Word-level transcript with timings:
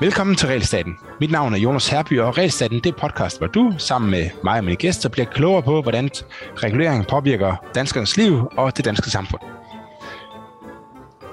Velkommen 0.00 0.36
til 0.36 0.48
Realstaten. 0.48 0.98
Mit 1.20 1.30
navn 1.30 1.54
er 1.54 1.58
Jonas 1.58 1.88
Herby, 1.88 2.20
og 2.20 2.38
Realstaten 2.38 2.80
det 2.80 2.86
er 2.86 2.98
podcast, 2.98 3.38
hvor 3.38 3.46
du 3.46 3.74
sammen 3.78 4.10
med 4.10 4.30
mig 4.44 4.58
og 4.58 4.64
mine 4.64 4.76
gæster 4.76 5.08
bliver 5.08 5.26
klogere 5.26 5.62
på, 5.62 5.82
hvordan 5.82 6.10
regulering 6.56 7.06
påvirker 7.06 7.56
danskernes 7.74 8.16
liv 8.16 8.50
og 8.56 8.76
det 8.76 8.84
danske 8.84 9.10
samfund. 9.10 9.42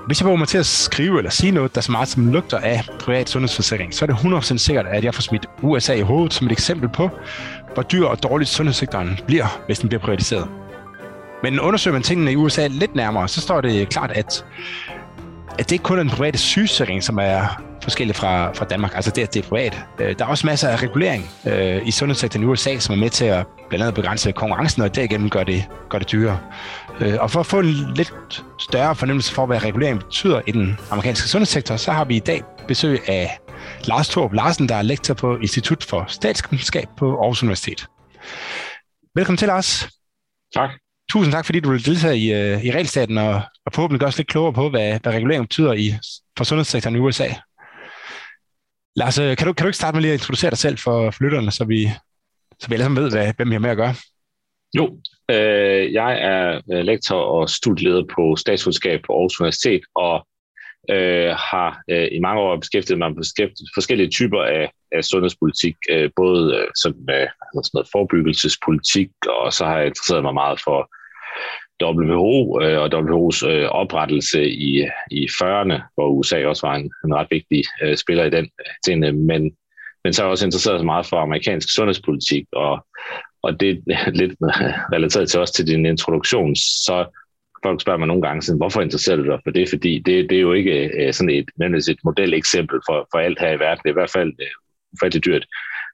Hvis 0.07 0.21
jeg 0.21 0.29
var 0.29 0.35
mig 0.35 0.47
til 0.47 0.57
at 0.57 0.65
skrive 0.65 1.17
eller 1.17 1.31
sige 1.31 1.51
noget, 1.51 1.75
der 1.75 1.81
så 1.81 1.91
meget 1.91 2.07
som 2.07 2.31
lugter 2.31 2.57
af 2.57 2.83
privat 2.99 3.29
sundhedsforsikring, 3.29 3.93
så 3.93 4.05
er 4.05 4.07
det 4.07 4.15
100% 4.15 4.57
sikkert, 4.57 4.85
at 4.87 5.03
jeg 5.03 5.13
får 5.13 5.21
smidt 5.21 5.45
USA 5.61 5.93
i 5.93 6.01
hovedet 6.01 6.33
som 6.33 6.47
et 6.47 6.51
eksempel 6.51 6.89
på, 6.89 7.09
hvor 7.73 7.83
dyr 7.83 8.05
og 8.05 8.23
dårligt 8.23 8.49
sundhedssektoren 8.49 9.19
bliver, 9.27 9.61
hvis 9.65 9.79
den 9.79 9.89
bliver 9.89 10.01
privatiseret. 10.01 10.47
Men 11.43 11.59
undersøger 11.59 11.93
man 11.93 12.03
tingene 12.03 12.31
i 12.31 12.35
USA 12.35 12.67
lidt 12.67 12.95
nærmere, 12.95 13.27
så 13.27 13.41
står 13.41 13.61
det 13.61 13.89
klart, 13.89 14.11
at, 14.11 14.45
at 15.59 15.69
det 15.69 15.71
ikke 15.71 15.83
kun 15.83 15.99
er 15.99 16.03
den 16.03 16.11
private 16.11 16.37
sygesikring, 16.37 17.03
som 17.03 17.19
er 17.21 17.63
forskellig 17.83 18.15
fra, 18.15 18.53
fra 18.53 18.65
Danmark. 18.65 18.95
Altså 18.95 19.11
det, 19.11 19.21
at 19.21 19.33
det 19.33 19.45
er 19.45 19.49
privat. 19.49 19.85
Øh, 19.99 20.15
der 20.19 20.25
er 20.25 20.29
også 20.29 20.47
masser 20.47 20.69
af 20.69 20.83
regulering 20.83 21.29
øh, 21.47 21.87
i 21.87 21.91
sundhedssektoren 21.91 22.43
i 22.43 22.47
USA, 22.47 22.79
som 22.79 22.95
er 22.95 22.99
med 22.99 23.09
til 23.09 23.25
at 23.25 23.45
blandt 23.69 23.83
andet 23.83 23.95
begrænse 23.95 24.31
konkurrencen, 24.31 24.81
og 24.81 24.95
derigennem 24.95 25.29
gør 25.29 25.43
det, 25.43 25.65
gør 25.89 25.97
det 25.99 26.11
dyrere. 26.11 26.39
Øh, 26.99 27.17
og 27.19 27.31
for 27.31 27.39
at 27.39 27.45
få 27.45 27.59
en 27.59 27.93
lidt 27.95 28.43
større 28.59 28.95
fornemmelse 28.95 29.33
for, 29.33 29.45
hvad 29.45 29.63
regulering 29.63 29.99
betyder 29.99 30.41
i 30.47 30.51
den 30.51 30.79
amerikanske 30.91 31.27
sundhedssektor, 31.27 31.75
så 31.75 31.91
har 31.91 32.05
vi 32.05 32.15
i 32.15 32.19
dag 32.19 32.43
besøg 32.67 33.09
af 33.09 33.39
Lars 33.83 34.09
Torp 34.09 34.33
Larsen, 34.33 34.69
der 34.69 34.75
er 34.75 34.81
lektor 34.81 35.13
på 35.13 35.37
Institut 35.37 35.83
for 35.83 36.05
Statskundskab 36.07 36.87
på 36.97 37.19
Aarhus 37.19 37.43
Universitet. 37.43 37.87
Velkommen 39.15 39.37
til, 39.37 39.47
Lars. 39.47 39.89
Tak. 40.53 40.69
Tusind 41.09 41.33
tak, 41.33 41.45
fordi 41.45 41.59
du 41.59 41.71
vil 41.71 41.85
deltage 41.85 42.17
i, 42.17 42.31
uh, 42.31 42.65
i 42.65 42.71
regelstaten 42.71 43.17
og, 43.17 43.41
og 43.65 43.73
forhåbentlig 43.73 43.99
gøre 43.99 44.07
os 44.07 44.17
lidt 44.17 44.27
klogere 44.27 44.53
på, 44.53 44.69
hvad, 44.69 44.99
hvad 44.99 45.13
regulering 45.13 45.43
betyder 45.43 45.73
i, 45.73 45.93
for 46.37 46.43
sundhedssektoren 46.43 46.95
i 46.95 46.99
USA. 46.99 47.27
Lars, 48.95 49.19
øh, 49.19 49.37
kan 49.37 49.47
du, 49.47 49.53
kan 49.53 49.63
du 49.63 49.67
ikke 49.67 49.77
starte 49.77 49.95
med 49.95 50.01
lige 50.01 50.13
at 50.13 50.19
introducere 50.19 50.49
dig 50.49 50.57
selv 50.57 50.77
for, 50.77 51.11
for 51.11 51.23
lytterne, 51.23 51.51
så 51.51 51.65
vi, 51.65 51.89
så 52.59 52.67
vi 52.67 52.73
alle 52.73 52.83
sammen 52.83 53.03
ved, 53.03 53.11
hvad, 53.11 53.33
hvem 53.37 53.49
vi 53.49 53.53
har 53.53 53.59
med 53.59 53.69
at 53.69 53.77
gøre? 53.77 53.95
Jo, 54.77 54.85
øh, 55.31 55.93
jeg 55.93 56.11
er 56.21 56.61
øh, 56.71 56.83
lektor 56.85 57.21
og 57.21 57.49
studieleder 57.49 58.03
på 58.15 58.35
statskundskab 58.35 58.99
på 59.07 59.13
Aarhus 59.13 59.39
Universitet, 59.39 59.81
og 59.95 60.27
øh, 60.89 61.31
har 61.51 61.81
øh, 61.91 62.07
i 62.11 62.19
mange 62.19 62.41
år 62.41 62.57
beskæftiget 62.57 62.99
mig 62.99 63.09
med 63.09 63.23
forskellige 63.73 64.09
typer 64.09 64.41
af, 64.43 64.71
af 64.91 65.03
sundhedspolitik, 65.03 65.75
øh, 65.89 66.09
både 66.15 66.55
øh, 66.57 66.67
sådan, 66.81 67.05
øh, 67.09 67.27
sådan 67.53 67.69
noget 67.73 67.89
forebyggelsespolitik, 67.91 69.09
og 69.27 69.53
så 69.53 69.65
har 69.65 69.77
jeg 69.77 69.87
interesseret 69.87 70.23
mig 70.23 70.33
meget 70.33 70.59
for 70.63 70.89
WHO 71.83 72.61
øh, 72.61 72.79
og 72.81 72.89
WHO's 72.93 73.47
øh, 73.47 73.65
oprettelse 73.69 74.49
i, 74.49 74.87
i 75.11 75.25
40'erne, 75.25 75.81
hvor 75.93 76.07
USA 76.07 76.45
også 76.45 76.67
var 76.67 76.75
en, 76.75 76.91
en 77.05 77.15
ret 77.15 77.27
vigtig 77.29 77.63
øh, 77.83 77.97
spiller 77.97 78.23
i 78.23 78.29
den 78.29 78.45
øh, 78.45 78.73
ting, 78.85 78.99
men, 78.99 79.51
men 80.03 80.13
så 80.13 80.21
er 80.21 80.25
jeg 80.25 80.31
også 80.31 80.45
interesseret 80.45 80.79
så 80.79 80.85
meget 80.85 81.05
for 81.05 81.17
amerikansk 81.17 81.75
sundhedspolitik, 81.75 82.45
og, 82.51 82.85
og 83.43 83.59
det 83.59 83.83
er 83.89 84.11
lidt 84.11 84.33
relateret 84.93 85.29
til 85.29 85.39
også 85.39 85.53
til 85.53 85.67
din 85.67 85.85
introduktion, 85.85 86.55
så 86.55 87.05
folk 87.63 87.81
spørger 87.81 87.99
mig 87.99 88.07
nogle 88.07 88.21
gange, 88.21 88.41
sådan, 88.41 88.57
hvorfor 88.57 88.81
interesserer 88.81 89.17
du 89.17 89.25
dig 89.25 89.39
for 89.43 89.51
det? 89.51 89.69
Fordi 89.69 89.99
det, 89.99 90.29
det 90.29 90.37
er 90.37 90.41
jo 90.41 90.53
ikke 90.53 91.05
øh, 91.05 91.13
sådan 91.13 91.29
et, 91.29 91.49
et 91.89 91.99
modeleksempel 92.03 92.79
for, 92.87 93.07
for 93.11 93.19
alt 93.19 93.39
her 93.39 93.51
i 93.51 93.59
verden. 93.59 93.81
Det 93.83 93.89
er 93.89 93.93
i 93.93 94.01
hvert 94.01 94.11
fald 94.11 94.33
øh, 94.39 94.47
ufatteligt 94.93 95.25
dyrt. 95.25 95.45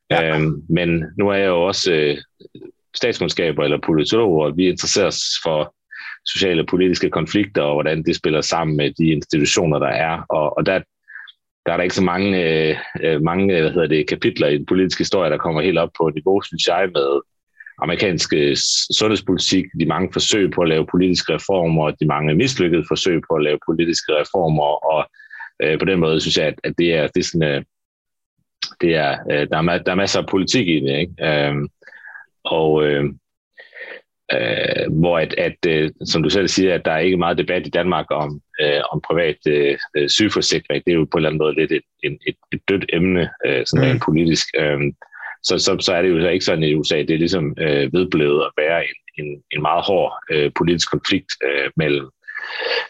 Ja. 0.10 0.36
Øhm, 0.36 0.62
men 0.70 1.04
nu 1.18 1.30
er 1.30 1.36
jeg 1.36 1.48
jo 1.48 1.62
også 1.62 1.92
øh, 1.92 2.18
statskundskaber 2.96 3.64
eller 3.64 3.80
politologer, 3.86 4.52
vi 4.52 4.70
interesserer 4.70 5.08
os 5.08 5.22
for 5.44 5.75
sociale 6.26 6.62
og 6.62 6.68
politiske 6.68 7.10
konflikter, 7.10 7.62
og 7.62 7.74
hvordan 7.74 8.04
det 8.04 8.16
spiller 8.16 8.42
sammen 8.42 8.78
med 8.78 8.92
de 8.92 9.06
institutioner, 9.06 9.80
der 9.80 9.88
er. 9.88 10.26
Og, 10.30 10.58
og 10.58 10.66
der, 10.66 10.80
der 11.66 11.74
er 11.74 11.78
der 11.78 11.84
ikke 11.84 11.96
så 11.96 12.04
mange, 12.04 12.44
øh, 12.44 12.76
øh 13.02 13.22
mange 13.22 13.62
hvad 13.62 13.72
hedder 13.72 13.88
det, 13.88 14.10
kapitler 14.10 14.48
i 14.48 14.58
den 14.58 14.66
politiske 14.66 15.00
historie, 15.00 15.32
der 15.32 15.38
kommer 15.38 15.62
helt 15.62 15.78
op 15.78 15.90
på 15.98 16.10
niveau, 16.10 16.42
synes 16.42 16.68
jeg, 16.68 16.90
med 16.94 17.22
amerikansk 17.82 18.34
øh, 18.34 18.56
sundhedspolitik, 18.98 19.66
de 19.80 19.86
mange 19.86 20.10
forsøg 20.14 20.52
på 20.52 20.62
at 20.62 20.70
lave 20.70 20.88
politiske 20.92 21.34
reformer, 21.34 21.92
de 21.92 22.06
mange 22.06 22.36
mislykkede 22.36 22.86
forsøg 22.88 23.22
på 23.30 23.36
at 23.36 23.44
lave 23.44 23.60
politiske 23.66 24.12
reformer, 24.14 24.94
og 24.94 25.10
øh, 25.64 25.80
på 25.80 25.86
den 25.86 26.00
måde 26.00 26.22
synes 26.22 26.38
jeg, 26.38 26.46
at, 26.46 26.60
at 26.64 26.74
det 26.78 26.94
er, 26.94 27.08
det 27.08 27.20
er 27.20 27.24
sådan, 27.24 27.50
øh, 27.50 27.64
det 28.82 28.96
er, 28.96 29.18
øh, 29.32 29.48
der, 29.50 29.58
er, 29.58 29.78
der 29.78 29.92
er 29.92 29.96
masser 29.96 30.20
af 30.20 30.28
politik 30.28 30.68
i 30.68 30.80
det, 30.80 31.00
ikke? 31.00 31.14
Øh, 31.22 31.56
og 32.44 32.84
øh, 32.84 33.06
øh, 34.34 35.00
hvor 35.00 35.20
at, 35.20 35.34
at 35.38 35.58
øh, 35.68 35.92
som 36.06 36.24
du 36.24 36.30
selv 36.30 36.48
siger, 36.48 36.76
at 36.76 36.86
der 36.86 36.92
er 36.92 37.00
ikke 37.00 37.18
meget 37.18 37.38
debat 37.38 37.68
i 37.68 37.70
Danmark 37.70 38.06
om, 38.10 38.42
øh, 38.62 38.82
om 38.92 39.02
privat 39.02 39.38
øh, 39.48 39.78
sygeforsikring. 40.08 40.86
Det 40.86 40.92
er 40.92 40.96
jo 40.96 41.08
på 41.12 41.18
en 41.18 41.20
eller 41.20 41.30
anden 41.30 41.44
måde 41.44 41.56
lidt 41.56 41.72
et, 41.72 41.82
et, 42.04 42.18
et, 42.28 42.36
et 42.54 42.62
dødt 42.70 42.86
emne, 42.94 43.30
øh, 43.46 43.64
sådan 43.66 43.94
mm. 43.94 44.00
politisk. 44.00 44.48
Øh, 44.58 44.80
så, 45.44 45.58
så, 45.58 45.78
så 45.80 45.94
er 45.94 46.02
det 46.02 46.10
jo 46.10 46.28
ikke 46.28 46.46
sådan 46.46 46.64
i 46.64 46.76
USA. 46.76 46.98
Det 46.98 47.10
er 47.10 47.18
ligesom 47.18 47.56
øh, 47.60 47.94
vedblevet 47.94 48.42
at 48.42 48.52
være 48.58 48.82
en, 48.82 49.26
en, 49.26 49.42
en 49.52 49.62
meget 49.62 49.86
hård 49.86 50.14
øh, 50.32 50.52
politisk 50.56 50.92
konflikt 50.92 51.32
øh, 51.44 51.70
mellem, 51.76 52.10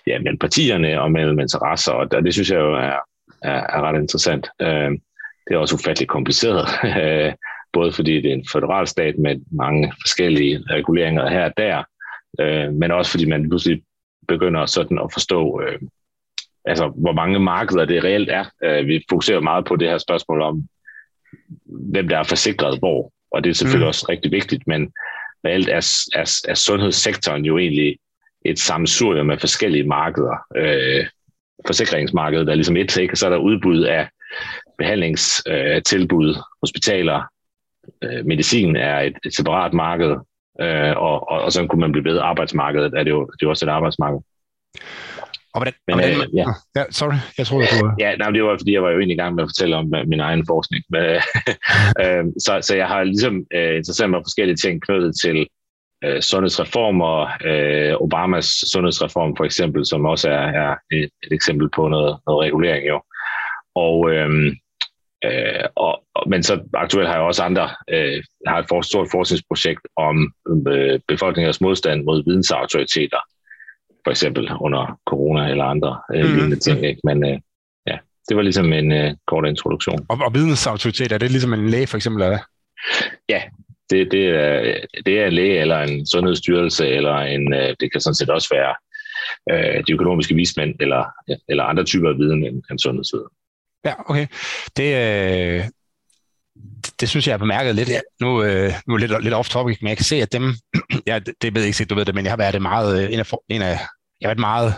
ja, 0.08 0.20
mellem 0.20 0.38
partierne 0.38 1.02
og 1.02 1.12
mellem 1.12 1.40
interesser, 1.40 1.92
og 1.92 2.12
det 2.12 2.34
synes 2.34 2.52
jeg 2.52 2.60
jo 2.60 2.74
er, 2.74 3.00
er, 3.42 3.62
er 3.76 3.82
ret 3.82 4.02
interessant. 4.02 4.48
Øh, 4.62 4.92
det 5.48 5.54
er 5.54 5.58
også 5.58 5.76
ufatteligt 5.76 6.12
kompliceret. 6.12 6.66
både 7.78 7.92
fordi 7.92 8.14
det 8.22 8.30
er 8.30 8.36
en 8.36 8.48
federal 8.52 8.88
stat 8.88 9.16
med 9.18 9.36
mange 9.52 9.94
forskellige 10.02 10.64
reguleringer 10.70 11.30
her 11.30 11.46
og 11.46 11.54
der, 11.58 11.84
øh, 12.40 12.74
men 12.74 12.92
også 12.92 13.12
fordi 13.12 13.26
man 13.26 13.50
pludselig 13.50 13.82
begynder 14.28 14.66
sådan 14.66 15.00
at 15.00 15.14
forstå, 15.14 15.62
øh, 15.62 15.80
altså, 16.66 16.88
hvor 16.96 17.12
mange 17.12 17.40
markeder 17.40 17.86
det 17.86 18.04
reelt 18.04 18.30
er. 18.30 18.46
Øh, 18.64 18.88
vi 18.88 19.06
fokuserer 19.10 19.40
meget 19.40 19.66
på 19.66 19.76
det 19.76 19.90
her 19.90 19.98
spørgsmål 19.98 20.42
om, 20.42 20.68
hvem 21.66 22.08
der 22.08 22.18
er 22.18 22.24
forsikret 22.24 22.80
hvor, 22.80 23.12
og 23.32 23.44
det 23.44 23.50
er 23.50 23.54
selvfølgelig 23.54 23.86
mm. 23.86 23.94
også 23.94 24.06
rigtig 24.10 24.32
vigtigt, 24.32 24.68
men 24.68 24.92
reelt 25.46 25.70
er, 25.70 26.08
er, 26.16 26.42
er 26.48 26.54
sundhedssektoren 26.54 27.46
jo 27.46 27.58
egentlig 27.58 27.98
et 28.46 28.60
sammensurium 28.60 29.26
med 29.26 29.40
forskellige 29.40 29.88
markeder. 29.88 30.38
Øh, 30.56 31.06
forsikringsmarkedet 31.68 32.50
er 32.50 32.56
ligesom 32.56 32.78
et, 32.78 32.98
ikke? 32.98 33.16
så 33.16 33.26
er 33.26 33.30
der 33.30 33.38
udbud 33.38 33.84
af 33.84 34.10
behandlingstilbud, 34.78 36.30
øh, 36.30 36.42
hospitaler, 36.62 37.24
øh, 38.04 38.26
medicin 38.26 38.76
er 38.76 39.00
et, 39.00 39.14
et 39.26 39.36
separat 39.36 39.74
marked, 39.74 40.16
øh, 40.62 40.94
og, 40.98 41.30
og, 41.32 41.42
og 41.42 41.52
så 41.52 41.68
kunne 41.68 41.82
man 41.82 41.92
blive 41.92 42.06
ved 42.06 42.20
arbejdsmarkedet, 42.20 42.94
er 42.98 43.04
det 43.04 43.12
jo, 43.12 43.20
det 43.26 43.42
er 43.42 43.46
jo 43.46 43.50
også 43.50 43.66
et 43.66 43.70
arbejdsmarked. 43.70 44.20
Og 45.56 45.60
hvordan, 45.60 45.74
Men, 45.88 45.96
hvordan, 45.96 46.18
øh, 46.22 46.36
ja. 46.36 46.46
ja. 46.76 46.84
sorry, 46.90 47.16
jeg 47.38 47.48
tror, 47.48 47.58
du 47.58 47.86
var... 47.86 47.96
Ja, 48.00 48.16
nej, 48.16 48.30
det 48.32 48.44
var 48.44 48.58
fordi, 48.60 48.74
jeg 48.74 48.84
var 48.84 48.90
jo 48.90 48.98
egentlig 48.98 49.16
i 49.16 49.22
gang 49.22 49.36
med 49.36 49.44
at 49.44 49.50
fortælle 49.50 49.76
om 49.76 49.86
uh, 49.86 50.08
min 50.08 50.20
egen 50.20 50.46
forskning. 50.48 50.84
Men, 50.90 51.04
øh, 52.04 52.24
så, 52.46 52.60
så 52.62 52.76
jeg 52.76 52.88
har 52.88 53.04
ligesom 53.04 53.36
uh, 53.36 53.76
interesseret 53.80 54.10
mig 54.10 54.18
for 54.18 54.24
forskellige 54.30 54.56
ting 54.56 54.82
knyttet 54.82 55.14
til 55.24 55.48
uh, 56.06 56.20
sundhedsreformer, 56.20 57.16
uh, 57.50 58.04
Obamas 58.04 58.50
sundhedsreform 58.74 59.36
for 59.38 59.46
eksempel, 59.46 59.86
som 59.86 60.06
også 60.06 60.30
er, 60.30 60.48
er 60.64 60.76
et, 60.92 61.10
et 61.26 61.34
eksempel 61.34 61.70
på 61.76 61.88
noget, 61.88 62.18
noget 62.28 62.44
regulering 62.46 62.88
jo. 62.88 63.02
Og, 63.76 64.12
øh, 64.12 64.30
Øh, 65.26 65.64
og, 65.76 66.04
men 66.28 66.44
så 66.44 66.62
aktuelt 66.74 67.08
har 67.08 67.16
jeg 67.16 67.24
også 67.24 67.44
andre, 67.44 67.70
øh, 67.90 68.24
har 68.48 68.60
et 68.60 68.66
for, 68.70 68.82
stort 68.82 69.08
forskningsprojekt 69.12 69.82
om 69.96 70.34
øh, 70.68 71.00
befolkningens 71.08 71.62
modstand 71.62 72.04
mod 72.04 72.24
vidensautoriteter, 72.28 73.20
for 74.04 74.12
eksempel 74.12 74.52
under 74.62 75.00
corona 75.06 75.50
eller 75.52 75.64
andre 75.64 76.02
øh, 76.16 76.26
mm. 76.26 76.36
lignende 76.36 76.60
ting. 76.60 76.86
Ikke? 76.86 77.02
Men 77.04 77.26
øh, 77.26 77.40
ja, 77.88 77.98
det 78.30 78.38
var 78.38 78.42
ligesom 78.42 78.74
en 78.74 78.92
øh, 78.92 79.14
kort 79.28 79.48
introduktion. 79.48 80.06
Og, 80.10 80.18
og 80.26 80.34
vidensautoriteter, 80.34 81.16
er 81.16 81.20
det 81.20 81.32
ligesom 81.32 81.54
en 81.54 81.70
læge 81.70 81.88
for 81.88 81.98
eksempel? 81.98 82.24
Eller? 82.24 82.40
Ja, 83.30 83.42
det, 83.90 84.12
det, 84.12 84.26
er, 84.30 84.78
det 85.06 85.20
er 85.20 85.28
en 85.28 85.34
læge 85.34 85.60
eller 85.60 85.80
en 85.80 86.06
sundhedsstyrelse, 86.08 86.88
eller 86.88 87.16
en, 87.18 87.54
øh, 87.54 87.76
det 87.80 87.92
kan 87.92 88.02
sådan 88.02 88.16
set 88.16 88.30
også 88.30 88.50
være 88.52 88.76
øh, 89.52 89.84
de 89.88 89.94
økonomiske 89.94 90.36
vismænd, 90.36 90.76
eller, 90.80 91.06
eller 91.50 91.64
andre 91.64 91.84
typer 91.84 92.10
af 92.10 92.18
viden 92.18 92.44
end, 92.44 92.64
end 92.72 92.80
sundhedsviden. 92.80 93.28
Ja, 93.86 93.94
okay. 94.10 94.28
Det, 94.78 94.96
øh, 94.96 95.64
det 97.00 97.10
synes 97.10 97.28
jeg 97.28 97.34
er 97.34 97.38
bemærket 97.38 97.76
lidt. 97.76 97.90
Nu, 98.22 98.44
øh, 98.44 98.74
nu 98.88 98.94
er 98.94 98.98
lidt, 98.98 99.24
lidt 99.24 99.34
off 99.34 99.50
topic, 99.50 99.78
men 99.82 99.90
jeg 99.90 99.98
kan 99.98 100.06
se, 100.06 100.16
at 100.22 100.34
dem, 100.34 100.56
ja, 101.08 101.20
det, 101.20 101.34
det 101.42 101.56
ved 101.56 101.62
jeg 101.62 101.68
ikke, 101.68 101.86
du 101.86 101.96
ved 101.96 102.06
det, 102.06 102.16
men 102.16 102.26
jeg 102.26 102.32
har 102.32 102.38
været 102.38 102.62
meget, 102.62 103.04
øh, 103.04 103.14
en 103.14 103.20
af, 103.20 103.32
en 103.50 103.62
af 103.62 103.80
jeg 104.22 104.28
har 104.28 104.30
været 104.30 104.40
meget 104.40 104.74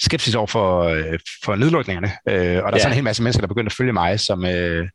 skeptisk 0.00 0.36
over 0.36 0.46
for, 0.46 0.82
øh, 0.82 1.18
for 1.44 1.56
nedlukningerne, 1.56 2.12
øh, 2.28 2.34
og 2.36 2.38
der 2.38 2.48
er 2.48 2.70
ja. 2.72 2.78
sådan 2.78 2.92
en 2.92 2.94
hel 2.94 3.04
masse 3.04 3.22
mennesker, 3.22 3.40
der 3.40 3.48
begynder 3.48 3.70
at 3.70 3.76
følge 3.76 3.92
mig, 3.92 4.20
som, 4.20 4.44
øh, 4.46 4.88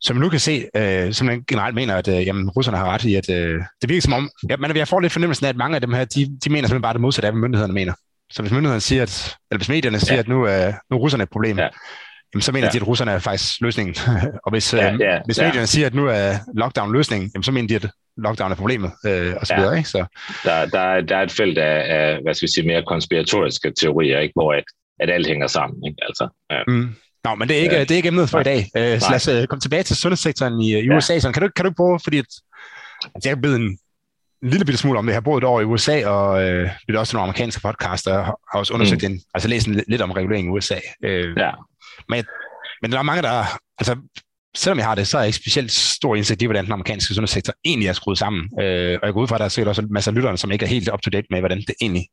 som 0.00 0.16
nu 0.16 0.28
kan 0.28 0.40
se, 0.40 0.68
øh, 0.76 1.12
som 1.12 1.44
generelt 1.48 1.74
mener, 1.74 1.96
at 1.96 2.08
øh, 2.08 2.26
jamen, 2.26 2.50
russerne 2.50 2.78
har 2.78 2.90
ret 2.90 3.04
i, 3.04 3.14
at 3.14 3.30
øh, 3.30 3.60
det 3.82 3.88
virker 3.88 4.02
som 4.02 4.12
om, 4.12 4.30
ja, 4.50 4.56
men 4.56 4.76
jeg 4.76 4.88
får 4.88 5.00
lidt 5.00 5.12
fornemmelsen 5.12 5.46
af, 5.46 5.48
at 5.48 5.56
mange 5.56 5.74
af 5.74 5.80
dem 5.80 5.92
her, 5.92 6.04
de, 6.04 6.38
de 6.44 6.50
mener 6.50 6.68
simpelthen 6.68 6.82
bare 6.82 6.92
det 6.92 7.00
modsatte 7.00 7.26
af, 7.26 7.32
hvad 7.32 7.40
myndighederne 7.40 7.74
mener. 7.74 7.92
Så 8.32 8.42
hvis 8.42 8.52
myndighederne 8.52 8.80
siger, 8.80 9.02
at, 9.02 9.36
eller 9.50 9.58
hvis 9.58 9.68
medierne 9.68 10.00
siger, 10.00 10.14
ja. 10.14 10.20
at 10.20 10.28
nu, 10.28 10.46
øh, 10.48 10.72
nu 10.90 10.96
er 10.96 11.00
russerne 11.00 11.22
et 11.22 11.30
problem, 11.30 11.58
ja 11.58 11.68
jamen, 12.34 12.42
så 12.42 12.52
mener 12.52 12.66
ja. 12.66 12.70
de, 12.70 12.76
at 12.76 12.86
russerne 12.86 13.10
er 13.10 13.18
faktisk 13.18 13.60
løsningen. 13.60 13.94
og 14.44 14.50
hvis, 14.50 14.74
ja, 14.74 14.96
ja, 15.00 15.18
hvis 15.24 15.38
medierne 15.38 15.58
ja. 15.58 15.66
siger, 15.66 15.86
at 15.86 15.94
nu 15.94 16.06
er 16.06 16.34
lockdown 16.54 16.92
løsningen, 16.92 17.30
jamen, 17.34 17.42
så 17.42 17.52
mener 17.52 17.68
de, 17.68 17.74
at 17.74 17.90
lockdown 18.16 18.52
er 18.52 18.56
problemet, 18.56 18.92
øh, 19.06 19.34
og 19.40 19.46
så 19.46 19.54
ja. 19.54 19.60
videre. 19.60 19.76
Ikke? 19.76 19.88
Så. 19.88 20.04
Der, 20.44 20.66
der, 20.66 20.80
er, 20.80 21.00
der 21.00 21.16
er 21.16 21.22
et 21.22 21.32
felt 21.32 21.58
af, 21.58 21.98
af, 21.98 22.18
hvad 22.22 22.34
skal 22.34 22.46
vi 22.46 22.52
sige, 22.52 22.66
mere 22.66 22.82
konspiratoriske 22.86 23.72
teorier, 23.80 24.18
ikke? 24.18 24.32
hvor 24.34 24.52
at, 24.52 24.64
at 25.00 25.10
alt 25.10 25.26
hænger 25.26 25.46
sammen. 25.46 25.86
Ikke? 25.86 25.98
Altså, 26.02 26.28
ja. 26.50 26.62
mm. 26.68 26.94
Nå, 27.24 27.34
men 27.34 27.48
det 27.48 27.58
er 27.58 27.60
ikke, 27.60 27.74
ja. 27.74 27.80
det 27.80 27.90
er 27.90 27.96
ikke 27.96 28.08
emnet 28.08 28.30
for 28.30 28.40
i 28.40 28.44
dag. 28.44 28.58
Uh, 28.58 29.00
så 29.00 29.06
lad 29.10 29.16
os 29.16 29.28
uh, 29.28 29.44
komme 29.48 29.60
tilbage 29.60 29.82
til 29.82 29.96
sundhedssektoren 29.96 30.60
i, 30.60 30.78
i 30.78 30.90
USA. 30.90 31.18
Så 31.18 31.32
kan 31.32 31.42
du, 31.42 31.48
kan 31.56 31.64
du 31.64 31.70
prøve, 31.76 32.00
fordi 32.02 32.18
at, 32.18 32.26
altså, 33.14 33.28
jeg 33.28 33.36
er 33.36 33.40
blevet 33.40 33.56
en, 33.56 33.78
en 34.42 34.50
lille 34.50 34.64
bitte 34.64 34.78
smule 34.78 34.98
om 34.98 35.06
det. 35.06 35.12
Jeg 35.12 35.16
har 35.16 35.20
boet 35.20 35.42
et 35.42 35.46
år 35.46 35.60
i 35.60 35.64
USA, 35.64 36.06
og 36.06 36.42
øh, 36.42 36.70
lyttet 36.88 37.00
også 37.00 37.10
til 37.10 37.16
nogle 37.16 37.24
amerikanske 37.24 37.60
podcaster, 37.60 38.18
og 38.18 38.24
har 38.24 38.58
også 38.58 38.74
undersøgt 38.74 39.02
mm. 39.02 39.12
en, 39.12 39.20
altså 39.34 39.48
læst 39.48 39.66
en, 39.66 39.84
lidt 39.88 40.02
om 40.02 40.10
regulering 40.10 40.46
i 40.46 40.50
USA. 40.50 40.78
Øh, 41.04 41.36
ja. 41.36 41.50
Men, 42.08 42.24
men 42.82 42.92
der 42.92 42.98
er 42.98 43.02
mange, 43.02 43.22
der... 43.22 43.44
Altså, 43.78 43.96
selvom 44.56 44.78
jeg 44.78 44.86
har 44.86 44.94
det, 44.94 45.08
så 45.08 45.16
er 45.16 45.22
jeg 45.22 45.28
ikke 45.28 45.36
specielt 45.36 45.72
stor 45.72 46.16
indsigt 46.16 46.42
i, 46.42 46.44
hvordan 46.44 46.64
den 46.64 46.72
amerikanske 46.72 47.14
sundhedssektor 47.14 47.52
egentlig 47.64 47.88
er 47.88 47.92
skruet 47.92 48.18
sammen. 48.18 48.50
Øh, 48.60 48.98
og 49.02 49.06
jeg 49.06 49.12
går 49.12 49.20
ud 49.20 49.28
fra, 49.28 49.36
at 49.36 49.38
der 49.38 49.44
er 49.44 49.48
sikkert 49.48 49.68
også 49.68 49.82
en 49.82 49.92
masse 49.92 50.10
af 50.10 50.14
lytterne, 50.14 50.38
som 50.38 50.50
ikke 50.50 50.64
er 50.64 50.68
helt 50.68 50.92
up-to-date 50.92 51.26
med, 51.30 51.40
hvordan 51.40 51.58
det 51.58 51.74
egentlig, 51.80 52.06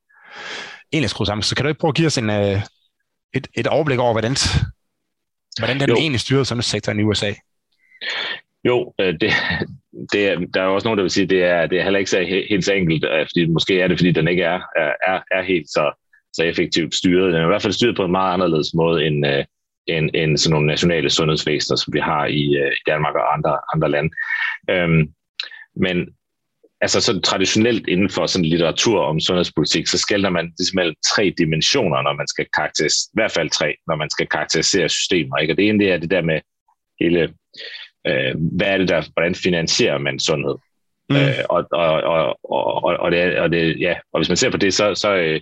egentlig 0.93 1.07
er 1.07 1.09
skruet 1.09 1.27
sammen. 1.27 1.43
Så 1.43 1.55
kan 1.55 1.63
du 1.63 1.69
ikke 1.69 1.79
prøve 1.79 1.89
at 1.89 1.95
give 1.95 2.07
os 2.07 2.17
en, 2.17 2.29
øh, 2.29 2.61
et, 3.33 3.47
et 3.57 3.67
overblik 3.67 3.99
over, 3.99 4.11
hvordan, 4.11 4.35
hvordan 5.59 5.79
den 5.79 5.89
jo. 5.89 5.95
egentlig 5.95 6.19
styrer 6.19 6.43
sundhedssektoren 6.43 6.99
i 6.99 7.03
USA? 7.03 7.33
Jo, 8.63 8.93
øh, 9.01 9.13
det, 9.21 9.31
det 10.13 10.27
er, 10.27 10.39
der 10.53 10.61
er 10.61 10.65
også 10.65 10.87
nogen, 10.87 10.97
der 10.97 11.03
vil 11.03 11.11
sige, 11.11 11.23
at 11.23 11.29
det 11.29 11.43
er, 11.43 11.65
det 11.67 11.79
er 11.79 11.83
heller 11.83 11.99
ikke 11.99 12.11
så 12.11 12.45
helt 12.49 12.65
så 12.65 12.73
enkelt, 12.73 13.05
fordi 13.31 13.45
måske 13.45 13.81
er 13.81 13.87
det, 13.87 13.99
fordi 13.99 14.11
den 14.11 14.27
ikke 14.27 14.43
er, 14.43 14.59
er, 15.07 15.19
er 15.31 15.43
helt 15.43 15.69
så, 15.69 15.91
så 16.33 16.43
effektivt 16.43 16.95
styret. 16.95 17.33
Den 17.33 17.41
er 17.41 17.45
i 17.45 17.47
hvert 17.47 17.61
fald 17.61 17.73
styret 17.73 17.95
på 17.95 18.05
en 18.05 18.11
meget 18.11 18.33
anderledes 18.33 18.73
måde 18.73 19.05
end, 19.05 19.27
øh, 19.27 19.45
end, 19.97 20.09
end 20.13 20.37
sådan 20.37 20.53
nogle 20.53 20.67
nationale 20.67 21.09
sundhedsvæsener, 21.09 21.77
som 21.77 21.93
vi 21.93 21.99
har 21.99 22.25
i, 22.25 22.41
i 22.79 22.83
Danmark 22.87 23.15
og 23.15 23.33
andre, 23.33 23.57
andre 23.73 23.89
lande. 23.89 24.09
Øhm, 24.69 25.13
men 25.75 26.07
altså 26.81 27.01
sådan 27.01 27.21
traditionelt 27.21 27.87
inden 27.87 28.09
for 28.09 28.25
sådan 28.25 28.45
litteratur 28.45 29.01
om 29.01 29.19
sundhedspolitik, 29.19 29.87
så 29.87 29.97
skælder 29.97 30.29
man 30.29 30.53
ligesom 30.57 30.75
mellem 30.75 30.95
tre 31.13 31.33
dimensioner, 31.37 32.01
når 32.01 32.13
man 32.13 32.27
skal 32.27 32.45
karakterisere, 32.53 33.09
i 33.13 33.17
hvert 33.17 33.31
fald 33.31 33.49
tre, 33.49 33.75
når 33.87 33.95
man 33.95 34.09
skal 34.09 34.27
karakterisere 34.27 34.89
systemer. 34.89 35.37
Ikke? 35.37 35.53
Og 35.53 35.57
det 35.57 35.69
ene 35.69 35.79
det 35.79 35.91
er 35.91 35.97
det 35.97 36.11
der 36.11 36.21
med 36.21 36.39
hele 36.99 37.33
øh, 38.07 38.35
hvad 38.57 38.67
er 38.67 38.77
det 38.77 38.87
der, 38.87 39.09
hvordan 39.13 39.35
finansierer 39.35 39.97
man 39.97 40.19
sundhed? 40.19 40.55
Mm. 41.09 41.15
Øh, 41.15 41.43
og, 41.49 41.67
og, 41.71 42.01
og, 42.01 42.39
og, 42.43 42.83
og, 42.83 43.11
det, 43.11 43.39
og, 43.39 43.51
det, 43.51 43.79
ja, 43.79 43.95
og 44.13 44.19
hvis 44.19 44.29
man 44.29 44.37
ser 44.37 44.49
på 44.49 44.57
det, 44.57 44.73
så, 44.73 44.95
så, 44.95 45.15
øh, 45.15 45.39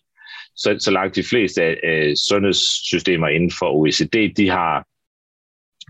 så, 0.58 0.78
så 0.80 0.92
langt 0.92 1.16
de 1.16 1.24
fleste 1.24 1.64
af 1.64 1.80
øh, 1.84 2.16
sundhedssystemer 2.30 3.28
inden 3.28 3.52
for 3.60 3.72
OECD, 3.72 4.34
de 4.38 4.50
har, 4.50 4.86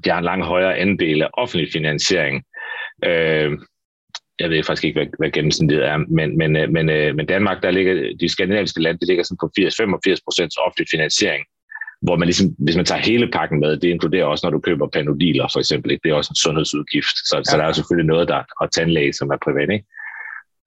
de 0.03 0.09
har 0.09 0.17
en 0.17 0.23
langt 0.23 0.45
højere 0.45 0.77
andel 0.77 1.21
af 1.21 1.29
offentlig 1.33 1.69
finansiering. 1.73 2.43
Øh, 3.05 3.51
jeg 4.39 4.49
ved 4.49 4.63
faktisk 4.63 4.83
ikke, 4.83 4.99
hvad, 4.99 5.07
hvad 5.19 5.31
gennemsnittet 5.31 5.85
er, 5.85 5.97
men, 5.97 6.37
men, 6.37 6.55
øh, 6.55 6.69
men, 6.69 6.89
øh, 6.89 7.15
men 7.15 7.25
Danmark, 7.25 7.63
der 7.63 7.71
ligger, 7.71 8.13
de 8.19 8.29
skandinaviske 8.29 8.81
lande, 8.81 8.99
det 8.99 9.07
ligger 9.07 9.23
sådan 9.23 9.37
på 9.41 9.49
80-85 9.59 10.15
procent 10.25 10.53
offentlig 10.65 10.87
finansiering 10.91 11.45
hvor 12.01 12.15
man 12.15 12.27
ligesom, 12.27 12.55
hvis 12.57 12.75
man 12.75 12.85
tager 12.85 13.01
hele 13.01 13.31
pakken 13.31 13.59
med, 13.59 13.77
det 13.77 13.89
inkluderer 13.89 14.25
også, 14.25 14.45
når 14.45 14.51
du 14.51 14.59
køber 14.59 14.87
panodiler 14.87 15.47
for 15.53 15.59
eksempel, 15.59 15.91
ikke? 15.91 16.03
det 16.03 16.11
er 16.11 16.15
også 16.15 16.31
en 16.31 16.43
sundhedsudgift, 16.43 17.17
så, 17.29 17.37
ja. 17.37 17.43
så 17.43 17.57
der 17.57 17.63
er 17.63 17.71
selvfølgelig 17.71 18.07
noget, 18.07 18.27
der 18.27 18.43
og 18.61 18.71
tandlæge, 18.71 19.13
som 19.13 19.29
er 19.29 19.37
privat. 19.43 19.69
Ikke? 19.71 19.85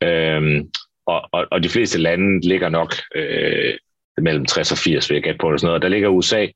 Øhm, 0.02 0.68
og, 1.06 1.28
og, 1.32 1.46
og 1.50 1.62
de 1.62 1.68
fleste 1.68 1.98
lande 1.98 2.48
ligger 2.48 2.68
nok 2.68 2.94
øh, 3.14 3.74
mellem 4.22 4.44
60 4.44 4.72
og 4.72 4.78
80, 4.78 5.10
vil 5.10 5.14
jeg 5.14 5.22
gætte 5.22 5.38
på, 5.38 5.50
og 5.50 5.60
sådan 5.60 5.66
noget. 5.66 5.78
Og 5.78 5.82
der 5.82 5.88
ligger 5.88 6.08
USA 6.08 6.46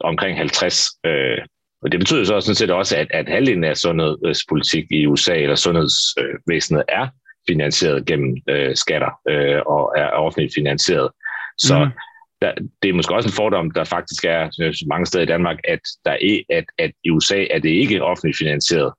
omkring 0.00 0.38
50. 0.38 0.86
Øh, 1.06 1.38
og 1.82 1.92
det 1.92 2.00
betyder 2.00 2.24
så 2.24 2.40
sådan 2.40 2.54
set 2.54 2.70
også, 2.70 2.96
at, 2.96 3.06
at 3.10 3.28
halvdelen 3.28 3.64
af 3.64 3.76
sundhedspolitik 3.76 4.84
i 4.90 5.06
USA, 5.06 5.34
eller 5.34 5.54
sundhedsvæsenet, 5.54 6.82
er 6.88 7.08
finansieret 7.48 8.06
gennem 8.06 8.36
øh, 8.48 8.76
skatter 8.76 9.10
øh, 9.28 9.60
og 9.66 9.92
er 9.96 10.08
offentligt 10.08 10.54
finansieret. 10.54 11.10
Så 11.58 11.84
mm 11.84 11.90
der, 12.44 12.52
det 12.82 12.88
er 12.88 12.94
måske 12.94 13.14
også 13.14 13.28
en 13.28 13.40
fordom, 13.40 13.70
der 13.70 13.84
faktisk 13.84 14.24
er 14.24 14.42
mange 14.88 15.06
steder 15.06 15.24
i 15.24 15.32
Danmark, 15.34 15.58
at, 15.64 15.80
der 16.04 16.10
er, 16.10 16.40
at, 16.50 16.64
at 16.78 16.90
i 17.04 17.10
USA 17.10 17.46
er 17.50 17.58
det 17.58 17.68
ikke 17.68 18.04
offentligt 18.04 18.38
finansieret. 18.38 18.92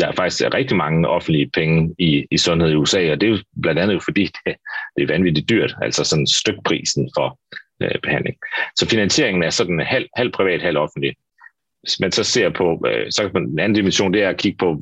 Der 0.00 0.08
er 0.08 0.12
faktisk 0.12 0.42
rigtig 0.54 0.76
mange 0.76 1.08
offentlige 1.08 1.50
penge 1.54 1.94
i, 1.98 2.26
i 2.30 2.38
sundhed 2.38 2.70
i 2.70 2.74
USA, 2.74 3.12
og 3.12 3.20
det 3.20 3.26
er 3.26 3.30
jo 3.30 3.38
blandt 3.62 3.80
andet 3.80 4.04
fordi, 4.04 4.24
det, 4.46 4.54
det 4.96 5.02
er 5.02 5.06
vanvittigt 5.06 5.48
dyrt, 5.50 5.74
altså 5.82 6.04
sådan 6.04 6.26
stykprisen 6.26 7.10
for 7.16 7.38
øh, 7.82 8.00
behandling. 8.02 8.36
Så 8.76 8.88
finansieringen 8.88 9.42
er 9.42 9.50
sådan 9.50 9.80
halv, 9.80 10.06
halv 10.16 10.32
privat, 10.32 10.62
halv 10.62 10.78
offentlig. 10.78 11.14
Hvis 11.82 12.00
man 12.00 12.12
så 12.12 12.24
ser 12.24 12.50
på, 12.50 12.82
øh, 12.86 13.06
så 13.10 13.22
kan 13.22 13.30
man, 13.34 13.50
den 13.50 13.58
anden 13.58 13.76
dimension, 13.76 14.12
det 14.12 14.22
er 14.22 14.28
at 14.28 14.36
kigge 14.36 14.58
på, 14.58 14.80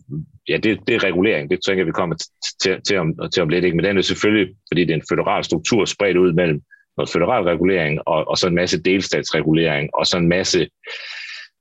ja, 0.49 0.57
det, 0.57 0.81
det 0.87 0.95
er 0.95 1.05
regulering, 1.05 1.51
det 1.51 1.59
tænker 1.67 1.81
jeg, 1.81 1.87
vi 1.87 1.93
kommer 1.93 2.17
til, 2.17 2.29
til, 2.63 2.81
til, 2.89 2.99
om, 2.99 3.15
til 3.33 3.43
om 3.43 3.49
lidt, 3.49 3.65
ikke? 3.65 3.77
men 3.77 3.85
den 3.85 3.99
er 3.99 4.03
selvfølgelig, 4.03 4.55
fordi 4.71 4.81
det 4.81 4.91
er 4.91 4.95
en 4.95 5.11
federal 5.11 5.45
struktur 5.45 5.85
spredt 5.85 6.17
ud 6.17 6.33
mellem 6.33 6.63
noget 6.97 7.11
federal 7.11 7.43
regulering, 7.43 8.01
og, 8.07 8.29
og 8.29 8.39
så 8.39 8.47
en 8.49 8.55
masse 8.55 8.83
delstatsregulering, 8.83 9.91
og 9.95 10.07
så 10.07 10.17
en 10.19 10.29
masse, 10.29 10.69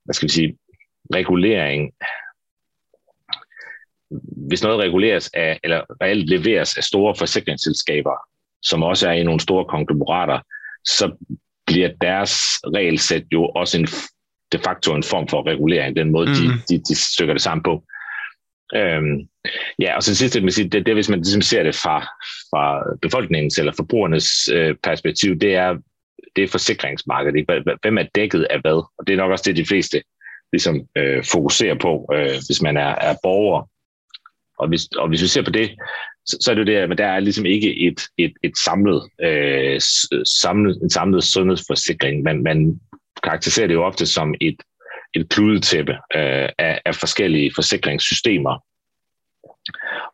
hvad 0.04 0.14
skal 0.14 0.28
vi 0.28 0.32
sige, 0.32 0.56
regulering. 1.14 1.92
Hvis 4.48 4.62
noget 4.62 4.78
reguleres 4.78 5.30
af, 5.34 5.60
eller 5.64 5.80
reelt 6.02 6.28
leveres 6.28 6.76
af 6.76 6.84
store 6.84 7.14
forsikringsselskaber, 7.18 8.16
som 8.62 8.82
også 8.82 9.08
er 9.08 9.12
i 9.12 9.22
nogle 9.22 9.40
store 9.40 9.64
konglomerater, 9.64 10.40
så 10.84 11.12
bliver 11.66 11.90
deres 12.00 12.32
regelsæt 12.74 13.24
jo 13.32 13.46
også 13.46 13.78
en, 13.78 13.86
de 14.52 14.58
facto 14.64 14.94
en 14.94 15.02
form 15.02 15.28
for 15.28 15.46
regulering, 15.46 15.96
den 15.96 16.12
måde, 16.12 16.26
mm. 16.26 16.34
de, 16.34 16.74
de, 16.76 16.82
de 16.88 16.94
stykker 16.94 17.34
det 17.34 17.42
sammen 17.42 17.62
på. 17.62 17.84
Øhm, 18.74 19.28
ja, 19.78 19.96
og 19.96 20.02
så 20.02 20.14
sidst, 20.14 20.34
det, 20.34 20.54
sige, 20.54 20.68
det, 20.68 20.86
det, 20.86 20.94
hvis 20.94 21.08
man 21.08 21.18
ligesom 21.18 21.42
ser 21.42 21.62
det 21.62 21.74
fra, 21.74 22.00
fra 22.50 22.82
befolkningens 23.02 23.58
eller 23.58 23.72
forbrugernes 23.72 24.48
øh, 24.52 24.76
perspektiv, 24.82 25.38
det 25.38 25.54
er, 25.54 25.76
det 26.36 26.44
er 26.44 26.48
forsikringsmarkedet. 26.48 27.46
Hvem 27.82 27.98
er 27.98 28.06
dækket 28.14 28.46
af 28.50 28.60
hvad? 28.60 28.88
Og 28.98 29.06
det 29.06 29.12
er 29.12 29.16
nok 29.16 29.30
også 29.30 29.44
det, 29.46 29.56
de 29.56 29.66
fleste 29.66 30.02
ligesom, 30.52 30.86
øh, 30.96 31.24
fokuserer 31.32 31.78
på, 31.78 32.10
øh, 32.14 32.36
hvis 32.46 32.62
man 32.62 32.76
er, 32.76 32.94
er 32.94 33.16
borger. 33.22 33.68
Og 34.64 34.68
hvis, 34.68 34.84
og 34.96 35.08
hvis 35.08 35.22
vi 35.22 35.26
ser 35.26 35.42
på 35.42 35.50
det, 35.50 35.70
så, 36.26 36.36
så 36.40 36.50
er 36.50 36.54
det 36.54 36.60
jo 36.60 36.72
det, 36.72 36.92
at 36.92 36.98
der 36.98 37.06
er 37.06 37.20
ligesom 37.20 37.46
ikke 37.46 37.86
et, 37.86 38.00
et, 38.18 38.32
et 38.42 38.52
samlet, 38.64 39.02
øh, 39.22 39.80
samlet, 40.40 40.82
en 40.82 40.90
samlet 40.90 41.24
sundhedsforsikring. 41.24 42.22
Man, 42.22 42.42
man 42.42 42.80
karakteriserer 43.22 43.66
det 43.66 43.74
jo 43.74 43.84
ofte 43.84 44.06
som 44.06 44.34
et 44.40 44.56
et 45.14 45.28
kludetæppe 45.28 45.92
øh, 45.92 46.48
af, 46.58 46.80
af 46.84 46.94
forskellige 46.94 47.52
forsikringssystemer. 47.54 48.64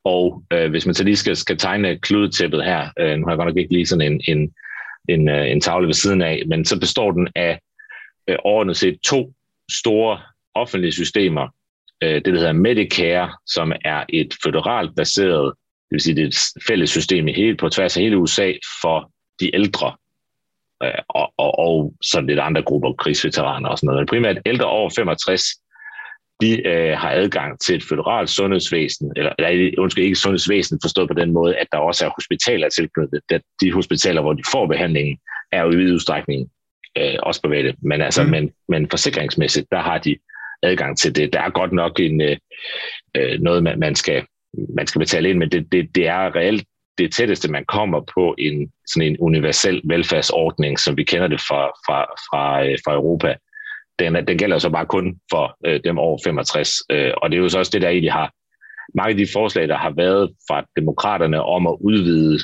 Og 0.04 0.44
øh, 0.52 0.70
hvis 0.70 0.86
man 0.86 0.94
så 0.94 1.04
lige 1.04 1.16
skal, 1.16 1.36
skal 1.36 1.56
tegne 1.56 1.98
kludetæppet 1.98 2.64
her, 2.64 2.88
øh, 2.98 3.16
nu 3.18 3.26
har 3.26 3.32
jeg 3.32 3.36
godt 3.36 3.48
nok 3.48 3.56
ikke 3.56 3.72
lige 3.72 3.86
sådan 3.86 4.12
en, 4.12 4.20
en, 4.28 4.54
en, 5.08 5.28
øh, 5.28 5.50
en 5.50 5.60
tavle 5.60 5.86
ved 5.86 5.94
siden 5.94 6.22
af, 6.22 6.42
men 6.46 6.64
så 6.64 6.80
består 6.80 7.10
den 7.10 7.28
af 7.34 7.60
øh, 8.28 8.36
overordnet 8.44 8.76
set 8.76 9.00
to 9.00 9.32
store 9.72 10.20
offentlige 10.54 10.92
systemer. 10.92 11.48
Øh, 12.02 12.14
det, 12.14 12.24
der 12.24 12.38
hedder 12.38 12.52
Medicare, 12.52 13.32
som 13.46 13.72
er 13.84 14.04
et 14.08 14.34
føderalt 14.44 14.96
baseret, 14.96 15.54
det 15.90 15.94
vil 15.94 16.00
sige, 16.00 16.16
det 16.16 16.22
er 16.22 16.26
et 16.26 16.64
fælles 16.66 16.90
system 16.90 17.28
i 17.28 17.32
hele, 17.32 17.56
på 17.56 17.68
tværs 17.68 17.96
af 17.96 18.02
hele 18.02 18.18
USA 18.18 18.52
for 18.82 19.10
de 19.40 19.54
ældre 19.54 19.96
øh, 20.82 21.02
og, 21.08 21.32
og, 21.36 21.58
og 21.58 21.94
sådan 22.02 22.26
lidt 22.26 22.38
andre 22.38 22.62
grupper, 22.62 22.92
krigsveteraner 22.92 23.68
og 23.68 23.78
sådan 23.78 23.86
noget. 23.86 24.00
Men 24.00 24.06
primært 24.06 24.38
ældre 24.46 24.66
over 24.66 24.90
65, 24.96 25.42
de 26.40 26.66
øh, 26.68 26.98
har 26.98 27.10
adgang 27.10 27.60
til 27.60 27.76
et 27.76 27.84
føderalt 27.84 28.30
sundhedsvæsen, 28.30 29.12
eller, 29.16 29.32
eller 29.38 29.70
undskyld, 29.78 30.04
ikke 30.04 30.16
sundhedsvæsen 30.16 30.78
forstået 30.82 31.08
på 31.08 31.14
den 31.14 31.32
måde, 31.32 31.56
at 31.56 31.66
der 31.72 31.78
også 31.78 32.06
er 32.06 32.10
hospitaler 32.10 32.68
tilknyttet. 32.68 33.42
De 33.60 33.72
hospitaler, 33.72 34.20
hvor 34.22 34.32
de 34.32 34.42
får 34.52 34.66
behandlingen, 34.66 35.18
er 35.52 35.62
jo 35.62 35.70
i 35.70 35.76
vid 35.76 35.94
udstrækning 35.94 36.50
øh, 36.98 37.16
også 37.22 37.42
private. 37.42 37.74
Men, 37.82 38.00
altså, 38.00 38.22
mm. 38.22 38.30
men, 38.30 38.50
men 38.68 38.90
forsikringsmæssigt, 38.90 39.66
der 39.70 39.80
har 39.80 39.98
de 39.98 40.16
adgang 40.62 40.98
til 40.98 41.16
det. 41.16 41.32
Der 41.32 41.40
er 41.40 41.50
godt 41.50 41.72
nok 41.72 42.00
en, 42.00 42.20
øh, 42.20 42.36
øh, 43.16 43.40
noget, 43.40 43.62
man, 43.62 43.78
man, 43.78 43.94
skal, 43.94 44.24
man 44.76 44.86
skal 44.86 44.98
betale 44.98 45.30
ind, 45.30 45.38
men 45.38 45.50
det, 45.50 45.72
det, 45.72 45.94
det 45.94 46.06
er 46.06 46.36
reelt 46.36 46.64
det 46.98 47.12
tætteste, 47.12 47.50
man 47.50 47.64
kommer 47.64 48.00
på 48.14 48.34
en, 48.38 48.72
sådan 48.86 49.08
en 49.08 49.16
universel 49.20 49.80
velfærdsordning, 49.84 50.78
som 50.78 50.96
vi 50.96 51.04
kender 51.04 51.28
det 51.28 51.40
fra, 51.40 51.66
fra, 51.86 52.04
fra, 52.04 52.66
øh, 52.66 52.78
fra 52.84 52.94
Europa. 52.94 53.34
Den, 53.98 54.14
den 54.14 54.38
gælder 54.38 54.58
så 54.58 54.70
bare 54.70 54.86
kun 54.86 55.16
for 55.30 55.56
øh, 55.66 55.80
dem 55.84 55.98
over 55.98 56.18
65. 56.24 56.70
Øh, 56.90 57.12
og 57.16 57.30
det 57.30 57.36
er 57.36 57.42
jo 57.42 57.48
så 57.48 57.58
også 57.58 57.70
det, 57.74 57.82
der 57.82 57.88
egentlig 57.88 58.12
har 58.12 58.32
mange 58.94 59.10
af 59.10 59.16
de 59.16 59.32
forslag, 59.32 59.68
der 59.68 59.76
har 59.76 59.90
været 59.90 60.30
fra 60.48 60.64
demokraterne 60.76 61.42
om 61.42 61.66
at 61.66 61.76
udvide, 61.80 62.38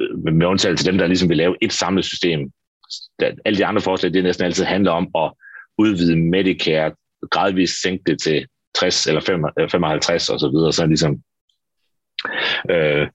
øh, 0.00 0.34
med 0.34 0.46
undtagelse 0.46 0.84
til 0.84 0.92
dem, 0.92 0.98
der 0.98 1.06
ligesom 1.06 1.28
vil 1.28 1.36
lave 1.36 1.56
et 1.60 1.72
samlet 1.72 2.04
system. 2.04 2.50
Alle 3.44 3.58
de 3.58 3.66
andre 3.66 3.82
forslag, 3.82 4.12
det 4.12 4.24
næsten 4.24 4.44
altid 4.44 4.64
handler 4.64 4.90
om 4.90 5.08
at 5.14 5.32
udvide 5.78 6.16
Medicare, 6.16 6.92
gradvist 7.30 7.82
sænke 7.82 8.02
det 8.06 8.20
til 8.20 8.46
60 8.74 9.06
eller 9.06 9.20
55 9.70 10.28
og 10.28 10.40
så 10.40 10.48
videre, 10.48 10.72
så 10.72 10.86
ligesom 10.86 11.22
Øh, 12.70 13.08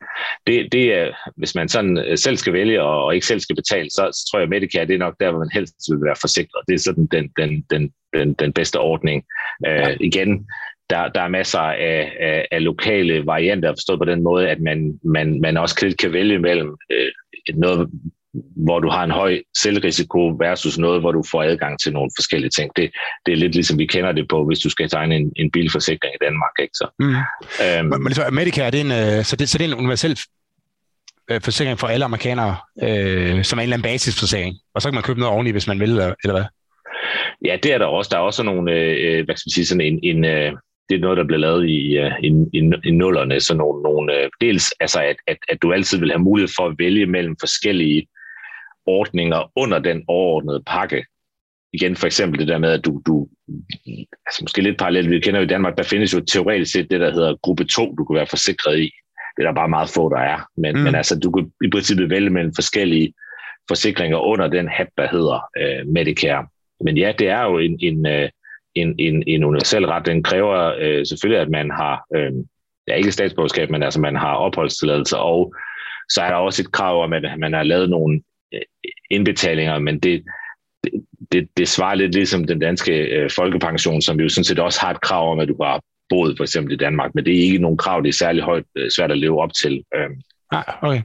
det, 0.47 0.71
det 0.71 0.93
er, 0.93 1.11
hvis 1.37 1.55
man 1.55 1.69
sådan 1.69 1.97
øh, 1.97 2.17
selv 2.17 2.37
skal 2.37 2.53
vælge 2.53 2.83
og, 2.83 3.03
og 3.05 3.15
ikke 3.15 3.27
selv 3.27 3.39
skal 3.39 3.55
betale, 3.55 3.89
så, 3.89 4.09
så 4.13 4.27
tror 4.31 4.39
jeg, 4.39 4.43
at 4.43 4.49
Medicare 4.49 4.85
det 4.85 4.93
er 4.93 4.99
nok 4.99 5.15
der, 5.19 5.29
hvor 5.29 5.39
man 5.39 5.49
helst 5.53 5.75
vil 5.89 6.01
være 6.05 6.15
forsikret. 6.21 6.63
Det 6.67 6.73
er 6.73 6.79
sådan 6.79 7.05
den, 7.05 7.29
den, 7.37 7.65
den, 7.71 7.93
den, 8.13 8.33
den 8.33 8.53
bedste 8.53 8.79
ordning. 8.79 9.25
Øh, 9.67 9.73
ja. 9.73 9.95
Igen, 9.99 10.47
der, 10.89 11.09
der 11.09 11.21
er 11.21 11.27
masser 11.27 11.59
af, 11.59 12.13
af, 12.19 12.45
af 12.51 12.63
lokale 12.63 13.25
varianter, 13.25 13.71
forstået 13.71 13.99
på 13.99 14.05
den 14.05 14.23
måde, 14.23 14.49
at 14.49 14.59
man, 14.59 14.99
man, 15.03 15.41
man 15.41 15.57
også 15.57 15.95
kan 15.99 16.13
vælge 16.13 16.39
mellem 16.39 16.77
øh, 16.91 17.11
noget, 17.53 17.89
hvor 18.33 18.79
du 18.79 18.89
har 18.89 19.03
en 19.03 19.11
høj 19.11 19.41
selvrisiko 19.57 20.27
versus 20.27 20.77
noget, 20.77 21.01
hvor 21.01 21.11
du 21.11 21.23
får 21.31 21.43
adgang 21.43 21.79
til 21.79 21.93
nogle 21.93 22.09
forskellige 22.17 22.49
ting. 22.49 22.71
Det, 22.75 22.91
det 23.25 23.31
er 23.31 23.37
lidt 23.37 23.55
ligesom 23.55 23.77
vi 23.79 23.85
kender 23.85 24.11
det 24.11 24.27
på, 24.29 24.45
hvis 24.45 24.59
du 24.59 24.69
skal 24.69 24.89
tegne 24.89 25.15
en, 25.15 25.31
en 25.35 25.51
bilforsikring 25.51 26.13
i 26.13 26.23
Danmark. 26.25 26.51
Ikke? 26.59 26.73
Så, 26.73 26.87
mm. 26.99 27.15
øhm, 27.63 28.03
men, 28.03 28.13
så 28.13 28.29
Medicare, 28.31 28.65
er 28.65 28.71
det 28.71 28.81
en, 28.81 28.91
øh, 28.91 29.23
så, 29.23 29.35
det, 29.35 29.49
så 29.49 29.57
det 29.57 29.65
er 29.65 29.69
en 29.73 29.79
universel 29.79 30.19
øh, 31.31 31.41
forsikring 31.41 31.79
for 31.79 31.87
alle 31.87 32.05
amerikanere, 32.05 32.55
øh, 32.83 33.43
som 33.43 33.59
er 33.59 33.61
en 33.61 33.65
eller 33.65 33.77
anden 33.77 33.91
basisforsikring, 33.91 34.55
og 34.73 34.81
så 34.81 34.89
kan 34.89 34.93
man 34.93 35.03
købe 35.03 35.19
noget 35.19 35.33
oveni, 35.33 35.51
hvis 35.51 35.67
man 35.67 35.79
vil, 35.79 35.89
eller, 35.89 36.13
eller 36.23 36.35
hvad? 36.35 36.45
Ja, 37.45 37.57
det 37.63 37.73
er 37.73 37.77
der 37.77 37.85
også. 37.85 38.09
Der 38.11 38.17
er 38.17 38.21
også 38.21 38.43
nogle, 38.43 38.71
øh, 38.71 39.25
hvad 39.25 39.35
skal 39.35 39.47
man 39.47 39.53
sige, 39.53 39.65
sådan 39.65 39.81
en, 39.81 39.99
en 40.03 40.25
øh, 40.25 40.53
det 40.89 40.95
er 40.95 40.99
noget, 40.99 41.17
der 41.17 41.23
blev 41.23 41.39
lavet 41.39 41.65
i, 41.67 41.77
i, 42.23 42.29
i, 42.53 42.71
i 42.85 42.91
nullerne, 42.91 43.39
så 43.39 43.55
nogle, 43.55 43.83
nogle 43.83 44.29
dels 44.41 44.71
altså, 44.79 44.99
at, 45.01 45.15
at, 45.27 45.37
at 45.49 45.61
du 45.61 45.73
altid 45.73 45.99
vil 45.99 46.11
have 46.11 46.23
mulighed 46.23 46.49
for 46.57 46.67
at 46.67 46.75
vælge 46.77 47.05
mellem 47.05 47.35
forskellige 47.39 48.07
ordninger 48.89 49.51
under 49.55 49.79
den 49.79 50.03
overordnede 50.07 50.63
pakke. 50.67 51.05
Igen 51.73 51.95
for 51.95 52.05
eksempel 52.05 52.39
det 52.39 52.47
der 52.47 52.57
med, 52.57 52.71
at 52.71 52.85
du, 52.85 53.01
du 53.07 53.27
altså 54.25 54.39
måske 54.41 54.61
lidt 54.61 54.77
parallelt, 54.77 55.09
vi 55.09 55.19
kender 55.19 55.39
jo 55.39 55.45
i 55.45 55.53
Danmark, 55.53 55.77
der 55.77 55.83
findes 55.83 56.13
jo 56.13 56.19
teoretisk 56.19 56.71
set 56.71 56.91
det, 56.91 56.99
der 56.99 57.11
hedder 57.11 57.35
gruppe 57.41 57.63
2, 57.63 57.95
du 57.95 58.05
kan 58.05 58.15
være 58.15 58.27
forsikret 58.27 58.79
i. 58.79 58.91
Det 59.37 59.43
er 59.43 59.47
der 59.47 59.53
bare 59.53 59.69
meget 59.69 59.89
få, 59.89 60.09
der 60.09 60.19
er. 60.19 60.39
Men, 60.57 60.75
mm. 60.75 60.81
men 60.81 60.95
altså, 60.95 61.19
du 61.19 61.31
kan 61.31 61.51
i 61.65 61.69
princippet 61.69 62.09
vælge 62.09 62.29
mellem 62.29 62.53
forskellige 62.55 63.13
forsikringer 63.67 64.17
under 64.17 64.47
den 64.47 64.67
hat, 64.67 64.87
der 64.97 65.07
hedder 65.07 65.39
øh, 65.57 65.87
Medicare. 65.87 66.47
Men 66.83 66.97
ja, 66.97 67.13
det 67.19 67.27
er 67.27 67.43
jo 67.43 67.57
en, 67.57 67.79
en, 67.81 68.05
øh, 68.05 68.29
en, 68.75 68.95
en, 68.99 69.23
en 69.27 69.43
universel 69.43 69.85
ret. 69.85 70.05
Den 70.05 70.23
kræver 70.23 70.73
øh, 70.79 71.05
selvfølgelig, 71.05 71.41
at 71.41 71.49
man 71.49 71.71
har, 71.71 72.05
øh, 72.15 72.31
ja, 72.87 72.93
ikke 72.93 73.11
statsborgerskab, 73.11 73.69
men 73.69 73.83
altså 73.83 73.99
man 73.99 74.15
har 74.15 74.35
opholdstilladelse, 74.35 75.17
og 75.17 75.53
så 76.09 76.21
er 76.21 76.29
der 76.29 76.35
også 76.35 76.61
et 76.61 76.71
krav 76.71 77.03
om, 77.03 77.13
at 77.13 77.23
man 77.39 77.53
har 77.53 77.63
lavet 77.63 77.89
nogle 77.89 78.21
indbetalinger, 79.11 79.79
men 79.79 79.99
det, 79.99 80.23
det, 81.31 81.49
det 81.57 81.67
svarer 81.67 81.95
lidt 81.95 82.13
ligesom 82.13 82.43
den 82.47 82.59
danske 82.59 82.93
øh, 82.93 83.29
folkepension, 83.35 84.01
som 84.01 84.19
jo 84.19 84.29
sådan 84.29 84.43
set 84.43 84.59
også 84.59 84.81
har 84.81 84.91
et 84.91 85.01
krav 85.01 85.31
om, 85.31 85.39
at 85.39 85.47
du 85.47 85.63
har 85.63 85.81
boet 86.09 86.37
for 86.37 86.43
eksempel 86.43 86.73
i 86.73 86.77
Danmark, 86.77 87.15
men 87.15 87.25
det 87.25 87.33
er 87.33 87.43
ikke 87.43 87.57
nogen 87.57 87.77
krav, 87.77 88.01
det 88.01 88.09
er 88.09 88.13
særlig 88.13 88.43
højt 88.43 88.65
øh, 88.77 88.91
svært 88.97 89.11
at 89.11 89.17
leve 89.17 89.41
op 89.41 89.53
til. 89.53 89.83
Øh, 89.95 90.09
ah, 90.51 90.63
okay. 90.81 91.01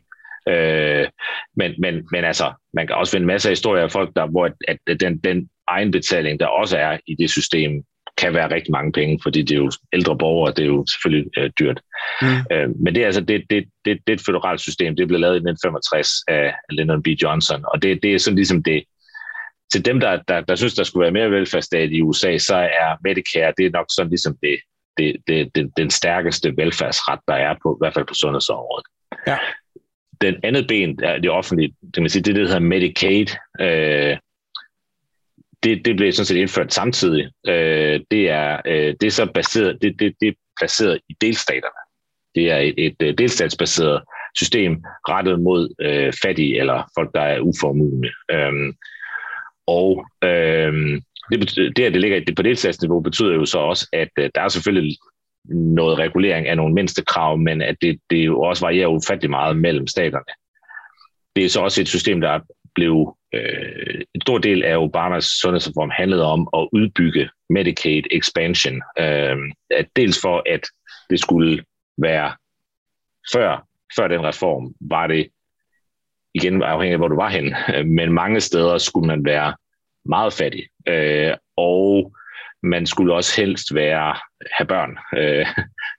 Øh, 0.49 1.09
men, 1.57 1.75
men, 1.79 2.09
men 2.13 2.25
altså, 2.25 2.53
man 2.75 2.87
kan 2.87 2.97
også 2.97 3.13
finde 3.13 3.27
masser 3.27 3.49
af 3.49 3.53
historier 3.53 3.85
af 3.85 3.93
folk, 3.93 4.11
der, 4.17 4.27
hvor 4.27 4.47
at, 4.69 4.79
at 4.87 5.01
den, 5.01 5.19
den 5.19 5.49
egenbetaling, 5.69 6.41
der 6.41 6.47
også 6.47 6.79
er 6.79 6.99
i 7.07 7.15
det 7.15 7.31
system, 7.31 7.85
kan 8.17 8.35
være 8.35 8.55
rigtig 8.55 8.73
mange 8.73 8.93
penge, 8.93 9.19
fordi 9.23 9.43
det 9.43 9.55
er 9.55 9.59
jo 9.59 9.71
ældre 9.93 10.19
borgere, 10.19 10.53
det 10.57 10.63
er 10.63 10.67
jo 10.67 10.87
selvfølgelig 10.93 11.31
øh, 11.39 11.51
dyrt. 11.59 11.81
Mm. 12.23 12.27
Øh, 12.53 12.69
men 12.81 12.95
det 12.95 13.03
er 13.03 13.07
altså 13.07 13.21
det, 13.21 13.43
det, 13.51 13.65
det, 13.85 13.99
det 14.07 14.13
er 14.13 14.17
et 14.17 14.27
federalt 14.27 14.61
system, 14.61 14.97
det 14.97 15.09
blev 15.09 15.21
lavet 15.21 15.35
i 15.35 15.45
1965 15.45 16.09
af 16.29 16.55
Lyndon 16.71 17.03
B. 17.03 17.07
Johnson, 17.07 17.65
og 17.73 17.83
det, 17.83 18.03
det 18.03 18.15
er 18.15 18.19
sådan 18.19 18.37
ligesom 18.37 18.63
det, 18.63 18.85
til 19.73 19.85
dem, 19.85 20.01
der, 20.01 20.23
der, 20.29 20.41
der 20.41 20.55
synes, 20.55 20.75
der 20.75 20.85
skulle 20.85 21.03
være 21.03 21.13
mere 21.13 21.31
velfærdsstat 21.31 21.91
i 21.91 22.03
USA, 22.03 22.39
så 22.39 22.57
er 22.57 22.97
Medicare, 23.05 23.53
det 23.59 23.67
er 23.67 23.71
nok 23.71 23.87
sådan 23.91 24.11
ligesom 24.11 24.37
det, 24.43 24.59
det, 24.99 25.17
det, 25.27 25.55
det, 25.55 25.71
den 25.77 25.91
stærkeste 25.91 26.55
velfærdsret, 26.57 27.21
der 27.29 27.35
er 27.35 27.55
på, 27.63 27.75
i 27.75 27.81
hvert 27.81 27.95
fald 27.95 28.07
på 28.07 28.15
sundhedsområdet. 28.15 28.87
Ja. 29.27 29.39
Den 30.21 30.35
andet 30.43 30.67
ben 30.69 30.99
er 31.03 31.19
det 31.19 31.31
offentlige, 31.31 31.75
det, 31.95 32.03
man 32.03 32.11
sige, 32.11 32.23
det, 32.23 32.35
det 32.35 32.47
hedder 32.47 32.61
Medicaid, 32.61 33.27
øh, 33.61 34.17
det, 35.65 35.85
det 35.85 35.97
blev 35.97 36.13
sådan 36.13 36.27
set 36.27 36.37
indført 36.37 36.75
samtidig. 36.75 37.31
Øh, 37.49 38.01
det, 38.11 38.31
er, 38.31 38.61
øh, 38.67 38.95
det 39.01 39.07
er 39.07 39.11
så 39.11 39.27
baseret, 39.35 39.79
det, 39.83 40.01
det, 40.01 40.15
det 40.21 40.29
er 40.29 40.33
placeret 40.61 41.01
i 41.09 41.17
delstaterne. 41.21 41.81
Det 42.35 42.51
er 42.51 42.59
et, 42.59 42.75
et, 42.77 42.97
øh, 43.03 43.19
delstatsbaseret 43.19 44.03
system 44.35 44.85
rettet 45.09 45.43
mod 45.43 45.75
øh, 45.81 46.13
fattige 46.23 46.61
eller 46.61 46.91
folk, 46.99 47.11
der 47.15 47.21
er 47.21 47.41
uformugende. 47.41 48.11
Øhm, 48.31 48.75
og 49.67 50.07
øhm, 50.25 51.03
det, 51.31 51.41
betyder, 51.41 51.73
det, 51.77 51.85
at 51.85 51.93
det 51.93 52.01
ligger 52.01 52.21
det 52.25 52.37
på 52.37 52.43
delstatsniveau, 52.43 53.01
betyder 53.01 53.35
jo 53.35 53.45
så 53.45 53.59
også, 53.59 53.89
at 53.93 54.09
øh, 54.19 54.31
der 54.35 54.41
er 54.41 54.49
selvfølgelig 54.49 54.97
noget 55.55 55.99
regulering 55.99 56.49
af 56.49 56.57
nogle 56.57 56.75
mindste 56.75 57.05
krav, 57.05 57.39
men 57.39 57.63
at 57.63 57.77
det, 57.83 57.99
det 58.11 58.27
jo 58.27 58.41
også 58.41 58.67
varierer 58.67 58.89
ufattelig 58.89 59.31
meget 59.31 59.57
mellem 59.57 59.87
staterne. 59.87 60.33
Det 61.37 61.45
er 61.45 61.49
så 61.49 61.61
også 61.61 61.81
et 61.81 61.89
system, 61.89 62.21
der 62.21 62.41
blev 62.75 63.17
øh, 63.35 64.01
en 64.15 64.21
stor 64.21 64.39
del 64.39 64.65
af 64.65 64.77
Obamas 64.77 65.25
sundhedsreform 65.25 65.91
handlede 65.91 66.25
om 66.25 66.49
at 66.57 66.69
udbygge 66.73 67.31
Medicaid 67.51 68.03
expansion. 68.11 68.83
Øh, 68.99 69.37
at 69.71 69.87
dels 69.97 70.21
for, 70.23 70.43
at 70.47 70.61
det 71.11 71.21
skulle 71.21 71.65
være 71.99 72.33
før, 73.33 73.67
før 73.97 74.09
den 74.09 74.25
reform, 74.25 74.75
var 74.81 75.07
det 75.07 75.29
igen 76.35 76.63
afhængig 76.63 76.93
af, 76.93 76.99
hvor 76.99 77.09
du 77.09 77.17
var 77.17 77.29
hen, 77.29 77.55
øh, 77.75 77.87
men 77.87 78.13
mange 78.13 78.41
steder 78.41 78.79
skulle 78.79 79.07
man 79.07 79.25
være 79.25 79.55
meget 80.05 80.33
fattig, 80.33 80.65
øh, 80.89 81.35
og 81.57 82.13
man 82.63 82.87
skulle 82.87 83.15
også 83.15 83.41
helst 83.41 83.75
være 83.75 84.17
have 84.53 84.67
børn. 84.67 84.99
Øh, 85.17 85.47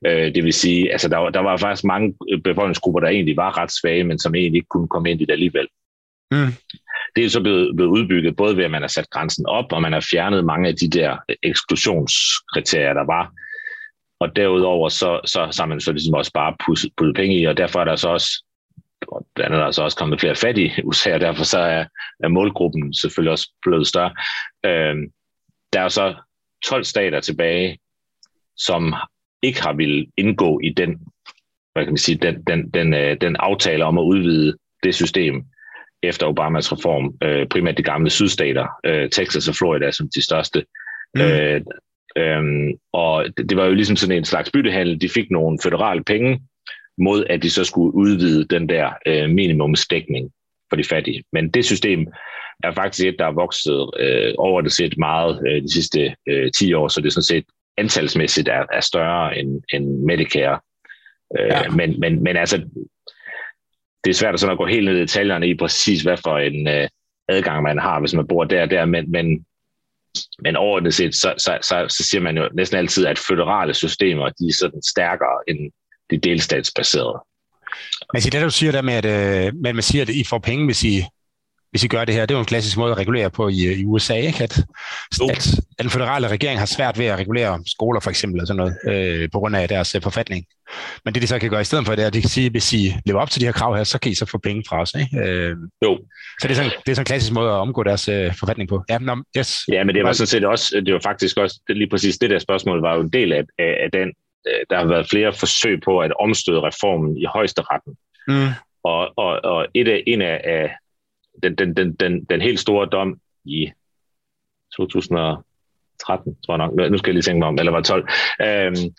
øh, 0.08 0.36
det 0.36 0.44
vil 0.44 0.54
sige, 0.54 0.92
altså 0.92 1.10
der, 1.10 1.30
der 1.30 1.40
var 1.40 1.58
faktisk 1.58 1.84
mange 1.84 2.16
befolkningsgrupper, 2.44 3.00
der 3.00 3.08
egentlig 3.08 3.38
var 3.38 3.58
ret 3.58 3.72
svage, 3.72 4.04
men 4.04 4.20
som 4.20 4.36
egentlig 4.36 4.58
ikke 4.58 4.68
kunne 4.68 4.88
komme 4.88 5.12
ind 5.12 5.22
i 5.22 5.26
det 5.26 5.34
alligevel. 5.34 5.68
Mm. 6.32 6.54
Det 7.16 7.26
er 7.26 7.30
så 7.30 7.42
blevet, 7.42 7.76
blevet 7.76 7.90
udbygget, 7.92 8.36
både 8.36 8.58
ved 8.58 8.64
at 8.64 8.72
man 8.72 8.82
har 8.82 8.88
sat 8.88 9.10
grænsen 9.10 9.46
op, 9.46 9.72
og 9.72 9.82
man 9.82 9.94
har 9.94 10.08
fjernet 10.12 10.46
mange 10.46 10.70
af 10.70 10.76
de 10.76 10.90
der 10.90 11.18
øh, 11.30 11.36
eksklusionskriterier, 11.44 12.94
der 12.94 13.06
var. 13.06 13.34
Og 14.20 14.36
derudover 14.36 14.90
så, 14.90 15.22
så, 15.26 15.48
så 15.52 15.62
har 15.62 15.68
man 15.68 15.82
så 15.82 15.92
ligesom 15.92 16.14
også 16.14 16.32
bare 16.34 16.56
puttet, 16.66 16.92
puttet 16.98 17.16
penge 17.16 17.40
i, 17.40 17.46
og 17.46 17.58
derfor 17.58 17.80
er 17.80 17.86
der 17.86 17.96
så 17.96 18.10
også 18.10 18.44
blandt 19.36 19.54
andet 19.54 19.60
er 19.60 19.64
der 19.64 19.72
så 19.72 19.84
også 19.84 19.98
kommet 19.98 20.20
flere 20.20 20.36
fattige 20.36 20.74
i 20.78 20.82
USA, 20.84 21.14
og 21.14 21.22
derfor 21.22 21.44
så 21.44 21.60
er, 21.60 21.86
er 22.24 22.28
målgruppen 22.28 22.94
selvfølgelig 22.94 23.32
også 23.32 23.52
blevet 23.62 23.88
større. 23.88 24.14
Øh, 24.66 24.96
der 25.74 25.82
er 25.82 25.90
så 25.90 26.16
12 26.66 26.84
stater 26.84 27.20
tilbage, 27.20 27.80
som 28.58 28.94
ikke 29.42 29.62
har 29.62 29.74
ville 29.74 30.08
indgå 30.18 30.60
i 30.64 30.70
den, 30.70 31.00
hvad 31.74 31.84
kan 31.84 31.94
man 31.94 31.98
sige, 31.98 32.18
den, 32.18 32.44
den, 32.44 32.70
den, 32.70 32.94
øh, 32.94 33.18
den 33.22 33.36
aftale 33.36 33.86
om 33.86 33.98
at 33.98 34.04
udvide 34.04 34.58
det 34.84 34.96
system 34.96 35.46
efter 36.08 36.26
Obamas 36.26 36.72
reform, 36.72 37.14
øh, 37.24 37.48
primært 37.48 37.78
de 37.78 37.84
gamle 37.84 38.10
sydstater, 38.10 38.68
øh, 38.86 39.10
Texas 39.10 39.48
og 39.48 39.56
Florida 39.56 39.92
som 39.92 40.10
de 40.16 40.24
største. 40.24 40.66
Mm. 41.16 41.22
Øh, 41.22 41.62
øh, 42.18 42.44
og 42.94 43.26
det, 43.38 43.58
var 43.58 43.66
jo 43.66 43.74
ligesom 43.74 43.96
sådan 43.96 44.18
en 44.18 44.26
slags 44.26 44.52
byttehandel. 44.52 45.02
De 45.02 45.10
fik 45.10 45.32
nogle 45.32 45.60
federale 45.64 46.04
penge, 46.04 46.42
mod 46.98 47.26
at 47.30 47.44
de 47.44 47.50
så 47.50 47.64
skulle 47.64 47.96
udvide 47.96 48.46
den 48.46 48.70
der 48.70 48.90
øh, 49.06 49.30
minimumsdækning 49.30 50.32
for 50.70 50.76
de 50.76 50.84
fattige. 50.84 51.24
Men 51.34 51.50
det 51.50 51.66
system 51.66 52.08
er 52.64 52.72
faktisk 52.72 53.08
et, 53.08 53.16
der 53.20 53.26
er 53.26 53.32
vokset 53.32 53.90
øh, 54.00 54.34
over 54.38 54.62
det 54.62 54.72
set 54.72 54.98
meget 54.98 55.42
øh, 55.48 55.62
de 55.62 55.74
sidste 55.74 56.16
øh, 56.28 56.52
10 56.52 56.74
år, 56.74 56.88
så 56.88 57.02
det 57.02 57.08
er 57.08 57.12
sådan 57.12 57.24
set 57.24 57.46
antalsmæssigt 57.78 58.48
er, 58.48 58.66
er 58.74 58.80
større 58.80 59.38
end, 59.38 59.62
end 59.74 60.00
Medicare. 60.06 60.60
Øh, 61.40 61.48
ja. 61.48 61.70
men, 61.70 62.00
men, 62.00 62.24
men 62.24 62.38
altså, 62.38 62.64
det 64.06 64.12
er 64.12 64.16
svært 64.16 64.34
at, 64.34 64.40
sådan 64.40 64.52
at 64.52 64.58
gå 64.58 64.66
helt 64.66 64.86
ned 64.86 64.98
i 64.98 65.02
detaljerne 65.02 65.48
i 65.48 65.58
præcis, 65.58 66.02
hvad 66.02 66.18
for 66.18 66.38
en 66.38 66.68
øh, 66.68 66.88
adgang 67.30 67.64
man 67.64 67.80
har, 67.80 68.00
hvis 68.00 68.14
man 68.14 68.28
bor 68.28 68.44
der 68.44 68.62
og 68.62 68.70
der, 68.70 68.86
men, 68.86 69.12
men, 69.12 69.46
men 70.44 70.56
overordnet 70.56 70.94
set, 70.94 71.16
så, 71.16 71.34
så, 71.38 71.58
så, 71.62 71.86
så 71.90 72.04
siger 72.04 72.22
man 72.22 72.38
jo 72.38 72.50
næsten 72.54 72.78
altid, 72.78 73.06
at 73.06 73.20
føderale 73.20 73.74
systemer, 73.74 74.30
de 74.30 74.48
er 74.48 74.54
sådan 74.60 74.82
stærkere 74.84 75.38
end 75.48 75.72
de 76.10 76.18
delstatsbaserede. 76.18 77.20
Men 78.14 78.22
det, 78.22 78.42
du 78.42 78.50
siger 78.50 78.72
der 78.72 78.82
med, 78.82 78.94
at, 78.94 79.06
øh, 79.06 79.54
man 79.76 79.82
siger, 79.82 80.02
at 80.02 80.10
I 80.10 80.24
får 80.24 80.40
penge, 80.40 80.66
hvis 80.66 80.84
I 80.84 81.04
hvis 81.76 81.84
I 81.84 81.88
gør 81.88 82.06
det 82.06 82.16
her. 82.16 82.22
Det 82.22 82.32
er 82.32 82.38
jo 82.38 82.40
en 82.40 82.46
klassisk 82.46 82.78
måde 82.78 82.92
at 82.92 82.98
regulere 82.98 83.30
på 83.30 83.48
i, 83.48 83.74
i 83.82 83.86
USA, 83.86 84.16
ikke? 84.16 84.44
At, 84.44 84.58
at, 85.30 85.48
at 85.80 85.84
den 85.84 85.90
federale 85.90 86.28
regering 86.28 86.60
har 86.60 86.66
svært 86.66 87.00
ved 87.00 87.06
at 87.06 87.20
regulere 87.20 87.60
skoler 87.68 88.00
for 88.00 88.10
eksempel, 88.10 88.42
og 88.42 88.48
sådan 88.48 88.58
noget, 88.58 88.76
øh, 88.88 89.30
på 89.34 89.40
grund 89.40 89.56
af 89.56 89.68
deres 89.68 89.96
øh, 89.96 90.02
forfatning. 90.02 90.46
Men 91.06 91.14
det, 91.14 91.22
de 91.22 91.28
så 91.28 91.40
kan 91.40 91.50
gøre 91.50 91.62
i 91.62 91.64
stedet 91.64 91.86
for, 91.86 91.96
det 91.96 92.04
er, 92.04 92.08
at 92.08 92.14
de 92.14 92.22
kan 92.22 92.30
sige, 92.30 92.46
at 92.46 92.52
hvis 92.52 92.74
I 92.74 92.94
lever 93.06 93.22
op 93.22 93.30
til 93.30 93.42
de 93.42 93.46
her 93.46 93.52
krav 93.52 93.76
her, 93.76 93.84
så 93.84 94.00
kan 94.00 94.12
I 94.12 94.16
så 94.16 94.26
få 94.26 94.38
penge 94.38 94.64
fra 94.70 94.82
os. 94.82 94.92
Ikke? 95.00 95.30
Øh, 95.30 95.56
jo. 95.84 96.00
Så 96.42 96.48
det 96.48 96.52
er, 96.52 96.56
sådan, 96.56 96.72
det 96.86 96.92
er 96.92 96.96
sådan 96.96 97.02
en 97.02 97.06
klassisk 97.06 97.34
måde 97.34 97.50
at 97.50 97.62
omgå 97.66 97.84
deres 97.84 98.08
øh, 98.08 98.34
forfatning 98.40 98.70
på. 98.70 98.84
Ja, 98.90 98.98
no, 98.98 99.16
yes. 99.38 99.62
ja, 99.72 99.84
men 99.84 99.96
det 99.96 100.04
var 100.04 100.14
sådan 100.14 100.28
set 100.28 100.46
også, 100.46 100.82
det 100.86 100.94
var 100.94 101.02
faktisk 101.04 101.38
også, 101.38 101.62
lige 101.70 101.90
præcis 101.90 102.18
det 102.18 102.30
der 102.30 102.40
spørgsmål 102.40 102.82
var 102.82 102.96
jo 102.96 103.02
en 103.02 103.10
del 103.10 103.34
af, 103.34 103.44
af, 103.60 103.78
af 103.84 103.90
den, 103.94 104.08
øh, 104.48 104.62
der 104.70 104.78
har 104.78 104.86
været 104.86 105.10
flere 105.10 105.34
forsøg 105.34 105.82
på 105.86 106.00
at 106.00 106.12
omstøde 106.20 106.62
reformen 106.62 107.18
i 107.18 107.26
højesteretten. 107.26 107.94
Mm. 108.28 108.50
Og, 108.84 109.14
og, 109.18 109.40
og 109.44 109.68
et 109.74 109.88
af, 109.88 110.04
en 110.08 110.22
af, 110.22 110.42
af 110.44 110.76
den, 111.50 111.56
den, 111.58 111.78
den, 111.78 111.96
den, 111.96 112.24
den 112.24 112.42
helt 112.42 112.60
store 112.60 112.88
dom 112.92 113.20
i 113.46 113.72
2013, 114.78 116.38
tror 116.46 116.54
jeg 116.54 116.58
nok, 116.58 116.92
nu 116.92 116.98
skal 116.98 117.10
jeg 117.10 117.14
lige 117.14 117.22
tænke 117.22 117.40
mig 117.40 117.48
om, 117.48 117.58
eller 117.60 117.72
var 117.72 117.82
12, 117.82 118.08
øhm, 118.42 118.94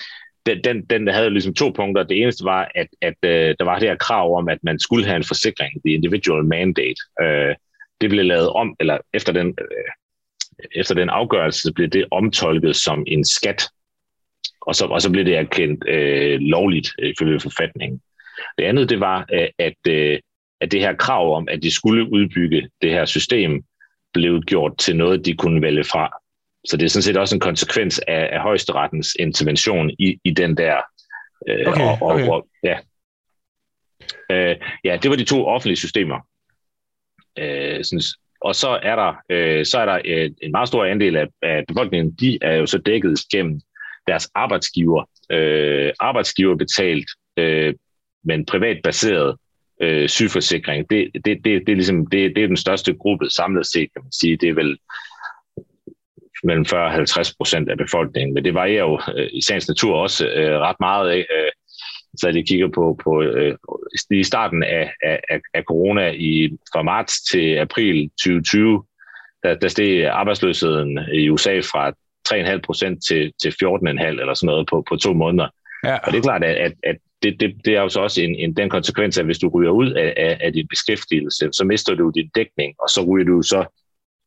den, 0.46 0.64
den, 0.64 0.84
den 0.84 1.08
havde 1.08 1.30
ligesom 1.30 1.54
to 1.54 1.70
punkter. 1.70 2.02
Det 2.02 2.22
eneste 2.22 2.44
var, 2.44 2.70
at, 2.74 2.86
at 3.00 3.14
øh, 3.22 3.54
der 3.58 3.64
var 3.64 3.78
det 3.78 3.88
her 3.88 3.96
krav 3.96 4.38
om, 4.38 4.48
at 4.48 4.58
man 4.62 4.78
skulle 4.78 5.06
have 5.06 5.16
en 5.16 5.24
forsikring, 5.24 5.72
the 5.84 5.94
individual 5.94 6.44
mandate. 6.44 7.00
Øh, 7.22 7.54
det 8.00 8.10
blev 8.10 8.24
lavet 8.24 8.48
om, 8.48 8.76
eller 8.80 8.98
efter 9.14 9.32
den, 9.32 9.48
øh, 9.48 9.92
efter 10.74 10.94
den 10.94 11.08
afgørelse 11.08 11.72
blev 11.72 11.88
det 11.88 12.06
omtolket 12.10 12.76
som 12.76 13.04
en 13.06 13.24
skat, 13.24 13.68
og 14.60 14.74
så, 14.74 14.86
og 14.86 15.02
så 15.02 15.10
blev 15.10 15.24
det 15.24 15.36
erkendt 15.36 15.88
øh, 15.88 16.38
lovligt 16.40 16.88
øh, 16.98 17.10
ifølge 17.10 17.40
forfatningen. 17.40 18.00
Det 18.58 18.64
andet, 18.64 18.90
det 18.90 19.00
var, 19.00 19.26
øh, 19.32 19.48
at, 19.58 19.76
øh, 19.88 20.18
at 20.66 20.72
det 20.72 20.80
her 20.80 20.96
krav 20.96 21.36
om, 21.36 21.48
at 21.50 21.62
de 21.62 21.70
skulle 21.70 22.12
udbygge 22.12 22.68
det 22.82 22.90
her 22.90 23.04
system, 23.04 23.64
blev 24.14 24.42
gjort 24.42 24.78
til 24.78 24.96
noget, 24.96 25.26
de 25.26 25.34
kunne 25.34 25.62
vælge 25.62 25.84
fra. 25.84 26.10
Så 26.66 26.76
det 26.76 26.84
er 26.84 26.88
sådan 26.88 27.02
set 27.02 27.16
også 27.16 27.36
en 27.36 27.40
konsekvens 27.40 27.98
af, 28.08 28.28
af 28.32 28.40
højesterettens 28.40 29.16
intervention 29.18 29.90
i, 29.90 30.20
i 30.24 30.30
den 30.30 30.56
der. 30.56 30.76
Øh, 31.48 31.66
okay, 31.66 31.80
og, 31.80 31.98
og, 32.02 32.14
okay. 32.14 32.28
Og, 32.28 32.48
ja. 32.62 32.78
Øh, 34.30 34.56
ja, 34.84 34.98
det 35.02 35.10
var 35.10 35.16
de 35.16 35.24
to 35.24 35.46
offentlige 35.46 35.76
systemer. 35.76 36.18
Øh, 37.38 37.84
sådan, 37.84 38.02
og 38.40 38.54
så 38.54 38.68
er 38.82 38.96
der, 38.96 39.14
øh, 39.30 39.66
så 39.66 39.78
er 39.78 39.86
der 39.86 40.00
et, 40.04 40.34
en 40.42 40.50
meget 40.50 40.68
stor 40.68 40.84
andel 40.84 41.16
af, 41.16 41.26
af 41.42 41.64
befolkningen, 41.68 42.12
de 42.20 42.38
er 42.42 42.54
jo 42.54 42.66
så 42.66 42.78
dækket 42.78 43.18
gennem 43.32 43.60
deres 44.06 44.30
arbejdsgiver. 44.34 45.04
Øh, 45.30 45.92
arbejdsgiver 46.00 46.56
betalt, 46.56 47.10
øh, 47.36 47.74
men 48.24 48.46
privat 48.46 48.80
baseret 48.84 49.36
øh, 49.82 50.08
sygeforsikring. 50.08 50.90
Det, 50.90 51.10
det, 51.14 51.24
det, 51.24 51.44
det, 51.44 51.68
er 51.68 51.74
ligesom, 51.74 52.06
det, 52.06 52.36
det 52.36 52.42
er 52.42 52.46
den 52.46 52.56
største 52.56 52.94
gruppe 52.94 53.30
samlet 53.30 53.66
set, 53.66 53.92
kan 53.92 54.02
man 54.02 54.12
sige. 54.12 54.36
Det 54.36 54.48
er 54.48 54.54
vel 54.54 54.78
mellem 56.44 56.64
40 56.64 56.84
og 56.84 56.92
50 56.92 57.34
procent 57.34 57.70
af 57.70 57.78
befolkningen, 57.78 58.34
men 58.34 58.44
det 58.44 58.54
varierer 58.54 58.84
jo 58.84 59.00
øh, 59.16 59.28
i 59.32 59.42
sagens 59.42 59.68
natur 59.68 59.96
også 59.96 60.28
øh, 60.28 60.58
ret 60.60 60.76
meget. 60.80 61.10
af, 61.10 61.16
Øh, 61.18 61.50
så 62.16 62.28
jeg 62.28 62.46
kigger 62.46 62.68
på, 62.74 63.00
på 63.04 63.22
øh, 63.22 63.56
i 64.10 64.22
starten 64.22 64.62
af, 64.62 64.92
af, 65.02 65.40
af 65.54 65.62
corona 65.62 66.10
i, 66.10 66.50
fra 66.72 66.82
marts 66.82 67.22
til 67.30 67.56
april 67.56 68.10
2020, 68.10 68.84
der, 69.42 69.54
der 69.54 69.68
steg 69.68 70.06
arbejdsløsheden 70.06 70.98
i 71.12 71.30
USA 71.30 71.60
fra 71.60 71.92
3,5 72.28 72.60
procent 72.60 72.98
til, 73.08 73.32
til 73.42 73.48
14,5 73.48 73.66
eller 74.06 74.34
sådan 74.34 74.46
noget 74.46 74.66
på, 74.70 74.84
på 74.88 74.96
to 74.96 75.12
måneder. 75.12 75.48
Ja. 75.84 75.96
Og 75.96 76.12
det 76.12 76.18
er 76.18 76.22
klart, 76.22 76.44
at, 76.44 76.56
at, 76.56 76.72
at 76.82 76.96
det, 77.22 77.40
det, 77.40 77.54
det 77.64 77.76
er 77.76 77.80
jo 77.80 77.88
så 77.88 78.00
også 78.00 78.22
en, 78.22 78.34
en, 78.34 78.56
den 78.56 78.70
konsekvens, 78.70 79.18
at 79.18 79.24
hvis 79.24 79.38
du 79.38 79.48
ryger 79.48 79.70
ud 79.70 79.92
af, 79.92 80.14
af, 80.16 80.38
af 80.40 80.52
din 80.52 80.68
beskæftigelse, 80.68 81.48
så 81.52 81.64
mister 81.64 81.94
du 81.94 82.10
din 82.10 82.30
dækning, 82.34 82.74
og 82.78 82.88
så 82.88 83.04
ryger 83.08 83.26
du 83.26 83.42
så 83.42 83.66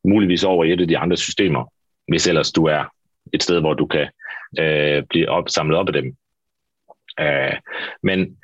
muligvis 0.04 0.44
over 0.44 0.64
i 0.64 0.74
et 0.74 0.82
af 0.82 0.88
de 0.88 0.98
andre 0.98 1.18
systemer, 1.18 1.74
hvis 2.08 2.28
ellers 2.28 2.52
du 2.52 2.66
er 2.66 2.84
et 3.34 3.44
sted, 3.44 3.60
hvor 3.60 3.74
du 3.74 3.86
kan 3.86 4.10
øh, 4.60 5.04
blive 5.10 5.30
op, 5.30 5.50
samlet 5.50 5.78
op 5.78 5.88
af 5.88 5.94
dem. 5.94 6.16
Øh, 7.20 7.56
men 8.04 8.38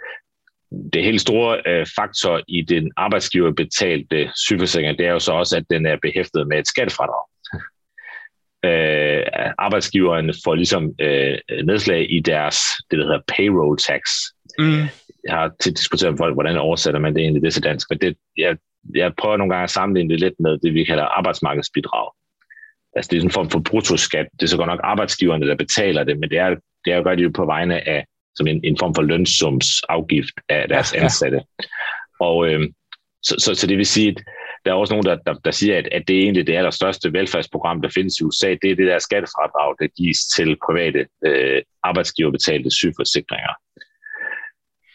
det 0.94 1.04
helt 1.04 1.22
store 1.22 1.62
øh, 1.68 1.86
faktor 1.96 2.42
i 2.48 2.62
den 2.62 2.92
arbejdsgiverbetalte 2.98 4.32
sygeforsikring, 4.36 4.98
det 4.98 5.06
er 5.06 5.12
jo 5.12 5.20
så 5.20 5.34
også, 5.34 5.58
at 5.58 5.66
den 5.70 5.86
er 5.86 5.98
behæftet 6.02 6.48
med 6.48 6.60
et 6.60 6.68
skattefradrag 6.68 7.35
øh, 8.66 9.24
arbejdsgiverne 9.58 10.34
får 10.44 10.56
ligesom 10.56 10.94
øh, 11.02 11.38
nedslag 11.66 12.12
i 12.12 12.20
deres, 12.20 12.58
det 12.92 13.00
der 13.00 13.06
hedder 13.06 13.22
payroll 13.28 13.78
tax. 13.78 14.02
Mm. 14.60 14.84
Jeg 15.24 15.34
har 15.34 15.52
til 15.62 15.74
diskuteret 15.74 16.14
med 16.14 16.18
folk, 16.18 16.36
hvordan 16.36 16.58
oversætter 16.58 17.00
man 17.00 17.14
det 17.14 17.22
egentlig 17.22 17.44
det 17.44 17.54
til 17.54 17.64
dansk, 17.64 17.90
men 17.90 18.00
det, 18.00 18.18
jeg, 18.38 18.58
jeg 18.96 19.14
prøver 19.18 19.38
nogle 19.38 19.54
gange 19.54 19.64
at 19.64 19.70
sammenligne 19.70 20.10
det 20.14 20.20
lidt 20.20 20.34
med 20.40 20.58
det, 20.58 20.74
vi 20.74 20.84
kalder 20.84 21.04
arbejdsmarkedsbidrag. 21.04 22.12
Altså 22.96 23.10
det 23.10 23.18
er 23.18 23.22
sådan 23.22 23.30
en 23.30 23.34
form 23.40 23.50
for 23.50 23.60
brutoskat. 23.60 24.28
Det 24.40 24.44
er 24.44 24.48
så 24.48 24.58
godt 24.58 24.68
nok 24.68 24.80
arbejdsgiverne, 24.84 25.48
der 25.48 25.56
betaler 25.56 26.04
det, 26.04 26.20
men 26.20 26.30
det 26.30 26.38
er, 26.38 26.50
det 26.86 26.94
er 26.94 26.98
jo 26.98 27.04
godt 27.04 27.20
jo 27.20 27.32
på 27.36 27.46
vegne 27.46 27.88
af 27.88 28.06
som 28.36 28.48
en, 28.48 28.62
en 28.64 28.78
form 28.80 28.96
for 28.96 29.02
lønsumsafgift 29.02 30.34
af 30.50 30.68
deres 30.68 30.94
ja, 30.94 31.04
ansatte. 31.04 31.38
Ja. 31.38 31.66
Og 32.20 32.48
øh, 32.48 32.70
så, 33.24 33.36
så, 33.40 33.56
så 33.56 33.68
det 33.68 33.78
vil 33.78 33.86
sige, 33.86 34.10
at 34.10 34.24
der 34.66 34.72
er 34.72 34.76
også 34.76 34.94
nogen, 34.94 35.06
der, 35.06 35.16
der, 35.16 35.34
der 35.34 35.52
siger, 35.52 35.78
at, 35.78 35.88
at 35.92 36.08
det 36.08 36.16
er 36.16 36.22
egentlig 36.22 36.48
det 36.48 36.56
allerstørste 36.56 37.14
velfærdsprogram, 37.14 37.82
der 37.82 37.90
findes 37.90 38.20
i 38.20 38.24
USA. 38.24 38.50
Det 38.62 38.72
er 38.72 38.76
det 38.76 38.88
der 38.88 39.00
skattefradrag, 39.00 39.76
der 39.80 39.88
gives 39.88 40.20
til 40.36 40.58
private 40.66 41.08
øh, 41.26 41.62
arbejdsgiverbetalte 41.84 42.72
sygeforsikringer. 42.72 43.54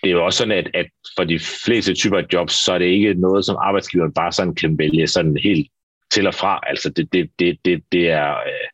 Det 0.03 0.09
er 0.09 0.13
jo 0.13 0.25
også 0.25 0.39
sådan, 0.39 0.59
at, 0.59 0.71
at 0.75 0.87
for 1.17 1.25
de 1.25 1.39
fleste 1.65 1.95
typer 1.95 2.19
af 2.19 2.27
jobs, 2.33 2.65
så 2.65 2.73
er 2.73 2.79
det 2.79 2.87
ikke 2.87 3.15
noget, 3.15 3.45
som 3.45 3.57
arbejdsgiveren 3.57 4.13
bare 4.15 4.33
sådan 4.33 4.55
kan 4.55 4.79
vælge 4.79 5.07
sådan 5.07 5.37
helt 5.37 5.69
til 6.13 6.27
og 6.27 6.35
fra. 6.35 6.61
Altså 6.67 6.91
det, 6.91 7.13
det, 7.13 7.31
det, 7.39 7.59
det, 7.65 7.83
det 7.93 8.11
er, 8.11 8.31
øh, 8.31 8.69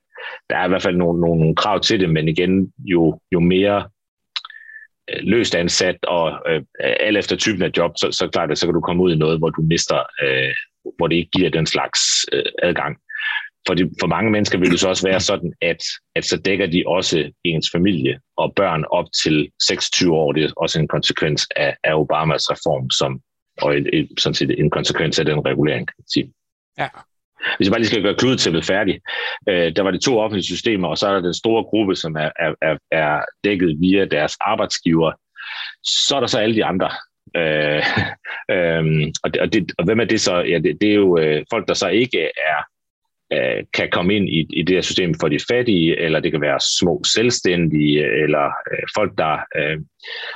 der 0.50 0.56
er 0.56 0.64
i 0.64 0.68
hvert 0.68 0.82
fald 0.82 0.96
nogle, 0.96 1.20
nogle, 1.20 1.40
nogle 1.40 1.56
krav 1.56 1.80
til 1.80 2.00
det, 2.00 2.10
men 2.10 2.28
igen, 2.28 2.72
jo, 2.78 3.20
jo 3.32 3.40
mere 3.40 3.88
øh, 5.10 5.20
løst 5.22 5.54
ansat 5.54 5.96
og 6.02 6.42
øh, 6.48 6.62
alt 6.80 7.16
efter 7.16 7.36
typen 7.36 7.62
af 7.62 7.70
job, 7.76 7.92
så, 7.96 8.08
så 8.12 8.28
klart, 8.28 8.58
så 8.58 8.66
kan 8.66 8.74
du 8.74 8.80
komme 8.80 9.02
ud 9.02 9.12
i 9.12 9.18
noget, 9.18 9.38
hvor 9.38 9.50
du 9.50 9.62
mister, 9.62 10.02
øh, 10.22 10.54
hvor 10.96 11.06
det 11.06 11.16
ikke 11.16 11.30
giver 11.30 11.50
den 11.50 11.66
slags 11.66 12.00
øh, 12.32 12.42
adgang. 12.62 12.96
For, 13.66 13.74
de, 13.74 13.90
for 14.00 14.06
mange 14.06 14.30
mennesker 14.30 14.58
vil 14.58 14.70
det 14.70 14.80
så 14.80 14.88
også 14.88 15.08
være 15.08 15.20
sådan, 15.20 15.52
at, 15.60 15.82
at 16.16 16.24
så 16.24 16.36
dækker 16.36 16.66
de 16.66 16.84
også 16.86 17.30
ens 17.44 17.68
familie 17.72 18.20
og 18.36 18.52
børn 18.56 18.84
op 18.90 19.06
til 19.22 19.50
26 19.66 20.14
år. 20.14 20.32
Det 20.32 20.44
er 20.44 20.50
også 20.56 20.80
en 20.80 20.88
konsekvens 20.88 21.48
af, 21.56 21.76
af 21.84 21.94
Obamas 21.94 22.50
reform, 22.50 22.90
som, 22.90 23.20
og 23.62 23.76
et, 23.76 23.86
et, 23.92 24.08
sådan 24.18 24.34
set 24.34 24.60
en 24.60 24.70
konsekvens 24.70 25.18
af 25.18 25.24
den 25.24 25.46
regulering, 25.46 25.86
kan 25.86 25.94
man 25.98 26.08
sige. 26.08 26.32
Ja. 26.78 26.88
Hvis 27.56 27.66
jeg 27.66 27.72
bare 27.72 27.80
lige 27.80 27.88
skal 27.88 28.02
gøre 28.02 28.14
kludetæppet 28.14 28.64
færdig, 28.64 29.00
øh, 29.48 29.76
der 29.76 29.82
var 29.82 29.90
de 29.90 29.98
to 29.98 30.18
offentlige 30.18 30.44
systemer, 30.44 30.88
og 30.88 30.98
så 30.98 31.06
er 31.08 31.12
der 31.12 31.20
den 31.20 31.34
store 31.34 31.64
gruppe, 31.64 31.94
som 31.96 32.16
er, 32.16 32.30
er, 32.62 32.76
er 32.90 33.24
dækket 33.44 33.76
via 33.80 34.04
deres 34.04 34.36
arbejdsgiver. 34.40 35.12
Så 35.84 36.16
er 36.16 36.20
der 36.20 36.26
så 36.26 36.38
alle 36.38 36.54
de 36.54 36.64
andre. 36.64 36.90
Øh, 37.36 37.82
øh, 38.54 39.12
og, 39.22 39.34
det, 39.34 39.40
og, 39.42 39.52
det, 39.52 39.72
og 39.78 39.84
hvem 39.84 40.00
er 40.00 40.04
det 40.04 40.20
så? 40.20 40.36
Ja, 40.36 40.58
det, 40.58 40.80
det 40.80 40.90
er 40.90 40.94
jo 40.94 41.18
øh, 41.18 41.44
folk, 41.52 41.68
der 41.68 41.74
så 41.74 41.88
ikke 41.88 42.20
er 42.22 42.60
øh, 43.32 43.64
kan 43.74 43.88
komme 43.92 44.14
ind 44.14 44.28
i, 44.28 44.46
i 44.50 44.62
det 44.62 44.76
her 44.76 44.82
system 44.82 45.14
for 45.20 45.28
de 45.28 45.38
fattige, 45.50 46.00
eller 46.00 46.20
det 46.20 46.32
kan 46.32 46.40
være 46.40 46.60
små 46.78 47.02
selvstændige, 47.04 48.22
eller 48.22 48.46
øh, 48.46 48.86
folk, 48.96 49.18
der 49.18 49.38
øh, 49.56 49.78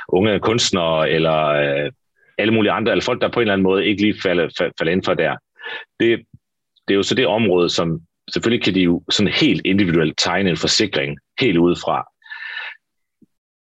unge 0.07 0.39
kunstnere, 0.39 1.09
eller 1.09 1.45
øh, 1.45 1.91
alle 2.37 2.53
mulige 2.53 2.71
andre, 2.71 2.91
eller 2.91 3.03
folk, 3.03 3.21
der 3.21 3.31
på 3.31 3.39
en 3.39 3.41
eller 3.41 3.53
anden 3.53 3.63
måde 3.63 3.85
ikke 3.85 4.01
lige 4.01 4.21
falder, 4.23 4.71
falder 4.79 4.91
ind 4.91 5.03
for 5.03 5.13
der. 5.13 5.35
Det, 5.99 6.19
det 6.87 6.93
er 6.93 6.95
jo 6.95 7.03
så 7.03 7.15
det 7.15 7.27
område, 7.27 7.69
som 7.69 8.01
selvfølgelig 8.33 8.63
kan 8.63 8.75
de 8.75 8.81
jo 8.81 9.03
sådan 9.11 9.33
helt 9.33 9.61
individuelt 9.65 10.13
tegne 10.17 10.49
en 10.49 10.57
forsikring 10.57 11.17
helt 11.39 11.57
udefra. 11.57 12.10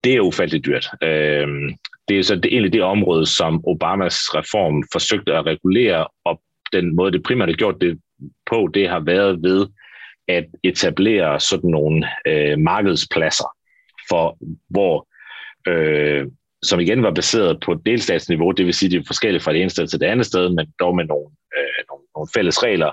Det 0.04 0.13
er 0.13 0.20
ufattelig 0.20 0.66
dyrt. 0.66 0.88
Øh, 1.04 1.48
det 2.08 2.20
er 2.20 2.24
så 2.24 2.36
det, 2.36 2.46
egentlig 2.46 2.74
det 2.74 2.84
område, 2.84 3.26
som 3.26 3.68
Obamas 3.68 4.36
reform 4.36 4.84
forsøgte 4.92 5.34
at 5.34 5.46
regulere, 5.46 6.08
og 6.26 6.42
den 6.74 6.96
måde, 6.96 7.12
det 7.12 7.24
primært 7.24 7.50
har 7.50 7.56
gjort 7.56 7.82
det 7.82 8.00
på, 8.46 8.70
det 8.74 8.89
har 8.89 9.00
været 9.00 9.44
ved 9.44 9.68
at 10.28 10.46
etablere 10.63 11.39
sådan 11.39 11.70
nogle 11.70 12.08
øh, 12.28 12.60
markedspladser, 12.60 13.56
for 14.10 14.38
hvor 14.70 15.08
øh, 15.68 16.28
som 16.63 16.80
igen 16.80 17.04
var 17.04 17.12
baseret 17.12 17.60
på 17.60 17.74
delstatsniveau, 17.86 18.52
det 18.52 18.66
vil 18.66 18.74
sige, 18.74 18.89
de 18.92 18.96
er 18.98 19.04
forskellige 19.08 19.42
fra 19.42 19.54
det 19.54 19.62
ene 19.62 19.70
sted 19.70 19.88
til 19.88 20.00
det 20.00 20.06
andet 20.06 20.26
sted, 20.26 20.50
men 20.50 20.74
dog 20.80 20.96
med 20.96 21.06
nogle, 21.06 21.30
øh, 21.58 21.84
nogle, 21.89 22.04
nogle 22.16 22.28
fælles 22.36 22.63
regler, 22.63 22.92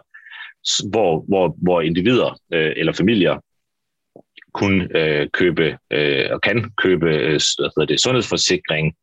hvor, 0.91 1.25
hvor, 1.29 1.57
hvor 1.63 1.81
individer 1.81 2.39
øh, 2.53 2.73
eller 2.77 2.93
familier 2.93 3.39
kun 4.55 4.97
øh, 4.97 5.29
købe 5.33 5.79
øh, 5.91 6.27
og 6.31 6.41
kan 6.41 6.71
købe 6.83 7.15
øh, 7.15 7.41
hvad 7.77 7.87
det, 7.87 8.01
sundhedsforsikring. 8.01 8.95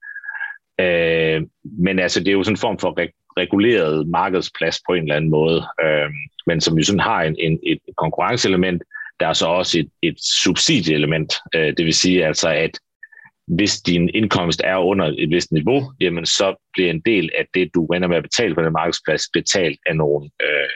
Øh, 0.80 1.42
men 1.64 2.00
altså, 2.00 2.20
det 2.20 2.28
er 2.28 2.34
jo 2.34 2.44
sådan 2.44 2.54
en 2.54 2.66
form 2.66 2.80
for 2.80 3.02
re- 3.02 3.34
reguleret 3.38 4.08
markedsplads 4.08 4.80
på 4.88 4.94
en 4.94 5.04
eller 5.04 5.16
anden 5.16 5.32
måde, 5.32 5.68
øh, 5.84 6.10
men 6.48 6.62
som 6.62 6.78
jo 6.78 6.84
sådan 6.84 7.00
har 7.00 7.22
en, 7.22 7.36
en, 7.40 7.60
et 7.64 7.80
konkurrenceelement. 7.98 8.84
Der 9.20 9.28
er 9.28 9.34
så 9.34 9.46
også 9.46 9.80
et, 9.80 9.90
et 10.02 10.16
subsidieelement, 10.44 11.34
øh, 11.56 11.74
det 11.78 11.86
vil 11.86 11.94
sige 11.94 12.26
altså, 12.26 12.50
at 12.50 12.80
hvis 13.48 13.82
din 13.82 14.10
indkomst 14.14 14.62
er 14.64 14.78
under 14.78 15.06
et 15.18 15.30
vist 15.30 15.52
niveau, 15.52 15.92
jamen 16.00 16.26
så 16.26 16.70
bliver 16.74 16.90
en 16.90 17.02
del 17.06 17.32
af 17.38 17.46
det, 17.54 17.70
du 17.76 17.86
ender 17.86 18.08
med 18.08 18.18
at 18.18 18.24
betale 18.24 18.56
på 18.56 18.62
den 18.62 18.74
markedsplads, 18.74 19.24
betalt 19.34 19.80
af 19.86 19.96
nogle 19.96 20.30
øh, 20.42 20.70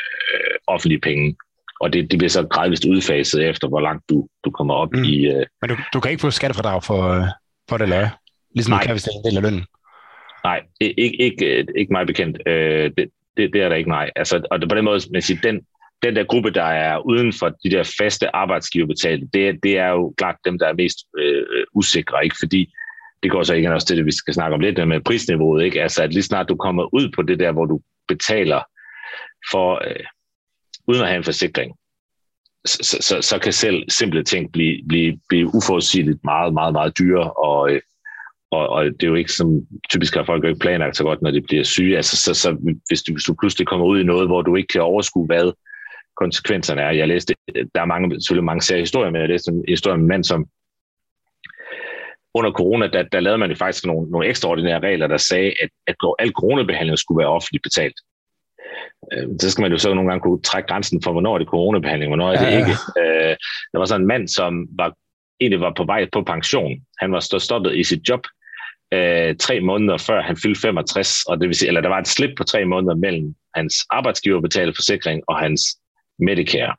offentlige 0.68 1.02
penge. 1.02 1.36
Og 1.82 1.94
det, 1.94 2.12
det 2.12 2.20
bliver 2.20 2.30
så 2.30 2.48
gradvist 2.48 2.86
udfaset 2.86 3.50
efter, 3.50 3.68
hvor 3.68 3.80
langt 3.80 4.10
du, 4.10 4.28
du 4.46 4.52
kommer 4.52 4.74
op 4.74 4.94
mm. 4.94 5.04
i... 5.04 5.26
Øh... 5.26 5.46
Men 5.62 5.70
du, 5.70 5.76
du 5.94 6.00
kan 6.00 6.12
ikke 6.12 6.22
få 6.22 6.32
skattefradrag 6.32 6.84
for, 6.84 7.02
øh, 7.10 7.24
for 7.70 7.78
det, 7.78 7.84
eller 7.84 8.10
Ligesom 8.56 8.72
Nej. 8.72 8.82
du 8.82 8.86
kan, 8.86 8.94
hvis 8.94 9.04
det 9.04 9.12
er 9.12 9.20
en 9.20 9.26
del 9.30 9.38
af 9.38 9.44
lønnen. 9.44 9.66
Nej, 10.44 10.62
ikke, 10.80 11.22
ikke, 11.22 11.66
ikke 11.78 11.94
meget 11.94 12.08
bekendt. 12.08 12.38
Øh, 12.48 12.92
det, 12.98 13.10
det, 13.38 13.54
det 13.54 13.62
er 13.62 13.70
der 13.70 13.76
ikke 13.76 13.90
nej. 13.90 14.10
Altså, 14.16 14.42
og 14.52 14.60
på 14.70 14.76
den 14.76 14.86
måde, 14.86 15.02
man 15.14 15.22
siger, 15.22 15.42
den, 15.42 15.62
den 16.04 16.16
der 16.16 16.24
gruppe, 16.24 16.52
der 16.52 16.64
er 16.64 16.98
uden 16.98 17.34
for 17.34 17.50
de 17.64 17.70
der 17.70 17.96
faste 18.00 18.36
arbejdsgiverbetalte, 18.36 19.28
det, 19.34 19.60
det 19.64 19.78
er 19.78 19.90
jo 19.90 20.14
klart 20.18 20.36
dem, 20.46 20.60
der 20.60 20.68
er 20.68 20.74
mest 20.74 20.98
øh, 21.18 21.44
usikre, 21.76 22.24
ikke? 22.24 22.36
fordi 22.40 22.74
det 23.24 23.32
går 23.32 23.44
så 23.44 23.54
ikke 23.54 23.74
også 23.74 23.88
til 23.88 23.98
det, 23.98 24.06
vi 24.06 24.12
skal 24.12 24.34
snakke 24.34 24.54
om 24.54 24.60
lidt 24.60 24.88
med 24.88 25.02
prisniveauet, 25.02 25.64
ikke? 25.64 25.82
Altså, 25.82 26.04
at 26.04 26.14
lige 26.14 26.24
snart 26.24 26.50
du 26.50 26.56
kommer 26.56 26.94
ud 26.94 27.12
på 27.16 27.22
det 27.22 27.40
der, 27.40 27.52
hvor 27.52 27.66
du 27.66 27.82
betaler 28.08 28.62
for, 29.52 29.82
øh, 29.88 30.06
uden 30.92 31.02
at 31.02 31.08
have 31.08 31.18
en 31.18 31.24
forsikring, 31.24 31.76
så, 32.66 32.98
så, 33.02 33.22
så 33.22 33.40
kan 33.40 33.54
selv 33.54 33.84
simple 33.90 34.24
ting 34.24 34.52
blive, 34.52 34.88
blive, 34.88 35.20
blive 35.30 35.48
uforudsigeligt 35.56 36.20
meget, 36.24 36.54
meget, 36.54 36.74
meget 36.74 36.98
dyre, 37.00 37.32
og, 37.32 37.72
og, 38.52 38.70
og 38.70 38.86
det 38.86 39.04
er 39.04 39.08
jo 39.08 39.16
ikke 39.16 39.32
som 39.32 39.68
typisk 39.90 40.16
har 40.16 40.24
folk 40.24 40.44
jo 40.44 40.50
ikke 40.50 40.60
planlagt 40.60 40.98
så 40.98 41.04
godt, 41.04 41.22
når 41.22 41.32
de 41.32 41.42
bliver 41.42 41.64
syge. 41.64 41.96
Altså, 41.96 42.18
så, 42.18 42.34
så 42.34 42.78
hvis, 42.88 43.04
du, 43.04 43.14
hvis 43.14 43.24
du 43.24 43.36
pludselig 43.40 43.68
kommer 43.68 43.86
ud 43.86 44.00
i 44.00 44.04
noget, 44.04 44.28
hvor 44.28 44.42
du 44.42 44.56
ikke 44.56 44.68
kan 44.68 44.82
overskue, 44.82 45.26
hvad 45.26 45.52
konsekvenserne 46.18 46.82
er. 46.82 46.92
Jeg 46.92 47.08
læste, 47.08 47.36
der 47.76 47.82
er 47.82 47.86
mange, 47.86 48.22
selvfølgelig 48.22 48.44
mange 48.52 48.62
serier 48.62 48.82
historier, 48.82 49.12
men 49.12 49.22
jeg 49.22 49.30
læste 49.30 49.52
en 49.52 49.64
historie 49.68 49.94
om 49.94 50.02
en 50.02 50.08
mand, 50.08 50.24
som 50.24 50.46
under 52.34 52.52
corona, 52.52 52.88
der, 52.88 53.04
der 53.04 53.20
lavede 53.20 53.38
man 53.38 53.50
jo 53.50 53.56
faktisk 53.56 53.86
nogle, 53.86 54.12
nogle 54.12 54.28
ekstraordinære 54.28 54.80
regler, 54.80 55.08
der 55.08 55.18
sagde, 55.18 55.54
at, 55.64 55.70
at 55.88 55.96
al 56.20 56.32
coronabehandling 56.32 57.00
skulle 57.00 57.20
være 57.20 57.36
offentligt 57.38 57.64
betalt. 57.64 57.98
Øh, 59.14 59.28
så 59.42 59.52
skal 59.52 59.62
man 59.62 59.72
jo 59.72 59.78
så 59.78 59.94
nogle 59.94 60.10
gange 60.10 60.22
kunne 60.22 60.42
trække 60.42 60.68
grænsen 60.68 61.02
for, 61.04 61.12
hvornår 61.12 61.34
er 61.34 61.38
det 61.38 61.48
coronabehandling, 61.48 62.10
hvornår 62.10 62.32
er 62.32 62.38
det 62.38 62.46
ja, 62.46 62.52
ja. 62.52 62.58
ikke. 62.58 62.72
Øh, 63.00 63.36
der 63.72 63.78
var 63.78 63.86
sådan 63.86 64.02
en 64.02 64.08
mand, 64.08 64.28
som 64.28 64.68
var, 64.78 64.94
egentlig 65.40 65.62
var 65.62 65.74
på 65.78 65.84
vej 65.84 66.10
på 66.14 66.22
pension. 66.22 66.74
Han 67.00 67.12
var 67.12 67.40
stoppet 67.40 67.76
i 67.76 67.84
sit 67.84 68.10
job 68.10 68.22
øh, 68.94 69.36
tre 69.36 69.60
måneder 69.60 69.98
før 69.98 70.22
han 70.22 70.38
fyldte 70.38 70.62
65, 70.62 71.24
og 71.24 71.40
det 71.40 71.48
vil 71.48 71.56
sige, 71.56 71.68
eller 71.68 71.82
der 71.82 71.90
var 71.90 72.00
et 72.00 72.08
slip 72.08 72.38
på 72.38 72.44
tre 72.44 72.66
måneder 72.66 72.96
mellem 72.96 73.36
hans 73.56 73.76
arbejdsgiverbetalte 73.90 74.74
forsikring 74.76 75.24
og 75.28 75.40
hans 75.40 75.62
Medicare. 76.20 76.76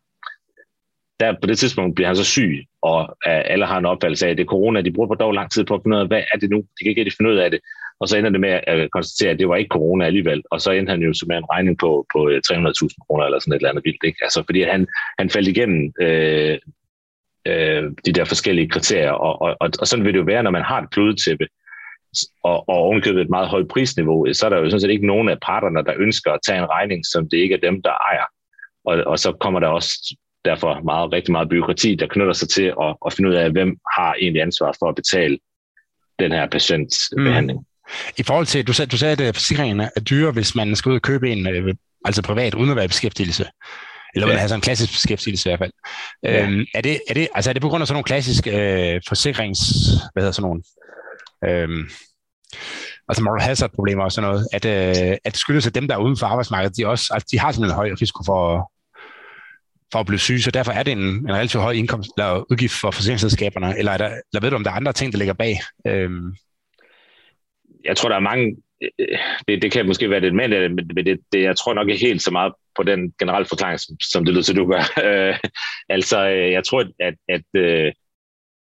Der, 1.20 1.34
på 1.40 1.46
det 1.46 1.58
tidspunkt 1.58 1.94
bliver 1.94 2.08
han 2.08 2.16
så 2.16 2.24
syg, 2.24 2.66
og 2.82 3.16
alle 3.26 3.66
har 3.66 3.78
en 3.78 3.86
opfattelse 3.86 4.26
af, 4.26 4.30
at 4.30 4.36
det 4.36 4.44
er 4.44 4.54
corona. 4.54 4.80
De 4.80 4.92
bruger 4.92 5.08
på 5.08 5.14
dog 5.14 5.32
lang 5.32 5.50
tid 5.50 5.64
på 5.64 5.74
at 5.74 5.80
finde 5.84 5.96
ud 5.96 6.02
af, 6.02 6.06
hvad 6.08 6.22
er 6.32 6.38
det 6.38 6.50
nu? 6.50 6.56
De 6.56 6.84
kan 6.84 6.90
ikke 6.90 7.00
rigtig 7.00 7.16
finde 7.18 7.30
ud 7.30 7.36
af 7.36 7.50
det. 7.50 7.60
Og 8.00 8.08
så 8.08 8.16
ender 8.16 8.30
det 8.30 8.40
med 8.40 8.60
at 8.66 8.90
konstatere, 8.90 9.30
at 9.30 9.38
det 9.38 9.48
var 9.48 9.56
ikke 9.56 9.72
corona 9.72 10.04
alligevel. 10.04 10.42
Og 10.50 10.60
så 10.60 10.70
endte 10.70 10.90
han 10.90 11.02
jo 11.02 11.14
med 11.26 11.36
en 11.36 11.50
regning 11.52 11.78
på, 11.78 12.06
på 12.12 12.28
øh, 12.28 12.42
300.000 12.46 13.06
kroner 13.06 13.24
eller 13.24 13.38
sådan 13.38 13.52
et 13.52 13.56
eller 13.56 13.70
andet 13.70 13.84
vildt. 13.84 14.04
Ikke? 14.04 14.18
Altså, 14.22 14.42
fordi 14.46 14.62
han, 14.62 14.86
han 15.18 15.30
faldt 15.30 15.48
igennem 15.48 15.92
øh, 16.00 16.58
øh, 17.46 17.90
de 18.06 18.12
der 18.12 18.24
forskellige 18.24 18.68
kriterier. 18.68 19.10
Og, 19.10 19.42
og, 19.42 19.56
og, 19.60 19.70
og 19.80 19.86
sådan 19.86 20.04
vil 20.04 20.12
det 20.14 20.20
jo 20.20 20.24
være, 20.24 20.42
når 20.42 20.50
man 20.50 20.62
har 20.62 20.80
et 20.80 20.90
kludetæppe 20.90 21.46
og, 22.44 22.68
og 22.68 22.76
ovenkøbet 22.76 23.20
et 23.20 23.30
meget 23.30 23.48
højt 23.48 23.68
prisniveau, 23.68 24.26
øh, 24.26 24.34
så 24.34 24.46
er 24.46 24.50
der 24.50 24.58
jo 24.58 24.70
sådan 24.70 24.80
set 24.80 24.90
ikke 24.90 25.06
nogen 25.06 25.28
af 25.28 25.38
parterne, 25.42 25.84
der 25.84 25.94
ønsker 25.96 26.32
at 26.32 26.40
tage 26.46 26.58
en 26.58 26.70
regning, 26.70 27.06
som 27.06 27.28
det 27.28 27.36
ikke 27.36 27.54
er 27.54 27.70
dem, 27.70 27.82
der 27.82 27.90
ejer. 27.90 28.26
Og, 28.84 29.04
og 29.06 29.18
så 29.18 29.32
kommer 29.32 29.60
der 29.60 29.68
også 29.68 30.16
derfor 30.44 30.80
meget, 30.84 31.12
rigtig 31.12 31.32
meget 31.32 31.48
byråkrati, 31.48 31.94
der 31.94 32.06
knytter 32.06 32.32
sig 32.32 32.48
til 32.48 32.74
at, 32.80 32.96
at 33.06 33.12
finde 33.12 33.30
ud 33.30 33.34
af, 33.34 33.50
hvem 33.50 33.76
har 33.96 34.14
egentlig 34.20 34.42
ansvar 34.42 34.76
for 34.78 34.88
at 34.88 34.94
betale 34.94 35.38
den 36.18 36.32
her 36.32 36.46
patientbehandling. 36.46 37.58
Mm. 37.58 37.66
I 38.16 38.22
forhold 38.22 38.46
til, 38.46 38.66
du 38.66 38.72
sagde, 38.72 38.90
du 38.90 38.96
sagde 38.96 39.24
at 39.24 39.34
forsikringerne 39.34 39.90
er 39.96 40.00
dyre, 40.00 40.30
hvis 40.30 40.54
man 40.54 40.76
skal 40.76 40.90
ud 40.90 40.94
og 40.94 41.02
købe 41.02 41.32
en, 41.32 41.46
øh, 41.46 41.74
altså 42.04 42.22
privat, 42.22 42.54
uden 42.54 42.70
at 42.70 42.76
være 42.76 42.84
i 42.84 42.88
beskæftigelse. 42.88 43.46
Eller 44.14 44.28
ja. 44.28 44.36
have 44.36 44.48
sådan 44.48 44.58
en 44.58 44.62
klassisk 44.62 44.92
beskæftigelse 44.92 45.48
i 45.48 45.50
hvert 45.50 45.58
fald. 45.58 45.72
Ja. 46.22 46.46
Øhm, 46.46 46.64
er, 46.74 46.80
det, 46.80 47.00
er, 47.08 47.14
det, 47.14 47.28
altså 47.34 47.50
er 47.50 47.52
det 47.52 47.62
på 47.62 47.68
grund 47.68 47.82
af 47.82 47.88
sådan 47.88 47.94
nogle 47.94 48.04
klassiske 48.04 48.50
øh, 48.50 49.00
forsikrings... 49.08 49.60
Hvad 50.12 50.22
hedder 50.22 50.32
sådan 50.32 50.42
nogle... 50.42 50.62
Øhm, 51.44 51.88
altså 53.08 53.22
moral 53.22 53.42
hazard 53.42 53.70
problemer 53.74 54.04
og 54.04 54.12
sådan 54.12 54.30
noget, 54.30 54.46
at, 54.52 54.64
øh, 54.64 55.16
at 55.24 55.32
det 55.32 55.36
skyldes, 55.36 55.66
at 55.66 55.74
dem, 55.74 55.88
der 55.88 55.94
er 55.94 55.98
uden 55.98 56.16
for 56.16 56.26
arbejdsmarkedet, 56.26 56.76
de, 56.76 56.86
også, 56.86 57.14
altså, 57.14 57.28
de 57.32 57.38
har 57.38 57.52
simpelthen 57.52 57.74
en 57.74 57.76
høj 57.76 57.90
risiko 58.00 58.22
for, 58.26 58.72
for 59.92 60.00
at 60.00 60.06
blive 60.06 60.18
syge, 60.18 60.42
så 60.42 60.50
derfor 60.50 60.72
er 60.72 60.82
det 60.82 60.92
en, 60.92 60.98
en 60.98 61.32
relativt 61.32 61.62
høj 61.62 61.72
indkomst 61.72 62.10
eller 62.16 62.44
udgift 62.50 62.74
for 62.80 62.90
forsikringsselskaberne, 62.90 63.78
eller, 63.78 63.92
er 63.92 63.98
der, 63.98 64.06
eller 64.06 64.40
ved 64.40 64.50
du, 64.50 64.56
om 64.56 64.64
der 64.64 64.70
er 64.70 64.74
andre 64.74 64.92
ting, 64.92 65.12
der 65.12 65.18
ligger 65.18 65.34
bag? 65.34 65.60
Øhm. 65.86 66.34
Jeg 67.84 67.96
tror, 67.96 68.08
der 68.08 68.16
er 68.16 68.20
mange, 68.20 68.56
øh, 68.98 69.18
det, 69.48 69.62
det 69.62 69.72
kan 69.72 69.86
måske 69.86 70.10
være 70.10 70.20
det 70.20 70.34
med, 70.34 70.68
men 70.68 71.06
det, 71.06 71.18
det, 71.32 71.42
jeg 71.42 71.56
tror 71.56 71.74
nok 71.74 71.88
ikke 71.88 72.06
helt 72.06 72.22
så 72.22 72.30
meget 72.30 72.52
på 72.76 72.82
den 72.82 73.12
generelle 73.18 73.46
forklaring, 73.46 73.80
som, 73.80 73.96
som 74.12 74.24
det 74.24 74.34
lyder 74.34 74.42
til, 74.42 74.56
du 74.56 74.66
gør. 74.66 74.82
Øh, 75.04 75.38
altså, 75.88 76.28
øh, 76.28 76.52
jeg 76.52 76.64
tror, 76.64 76.80
at, 76.80 77.14
at, 77.28 77.42
at 77.54 77.94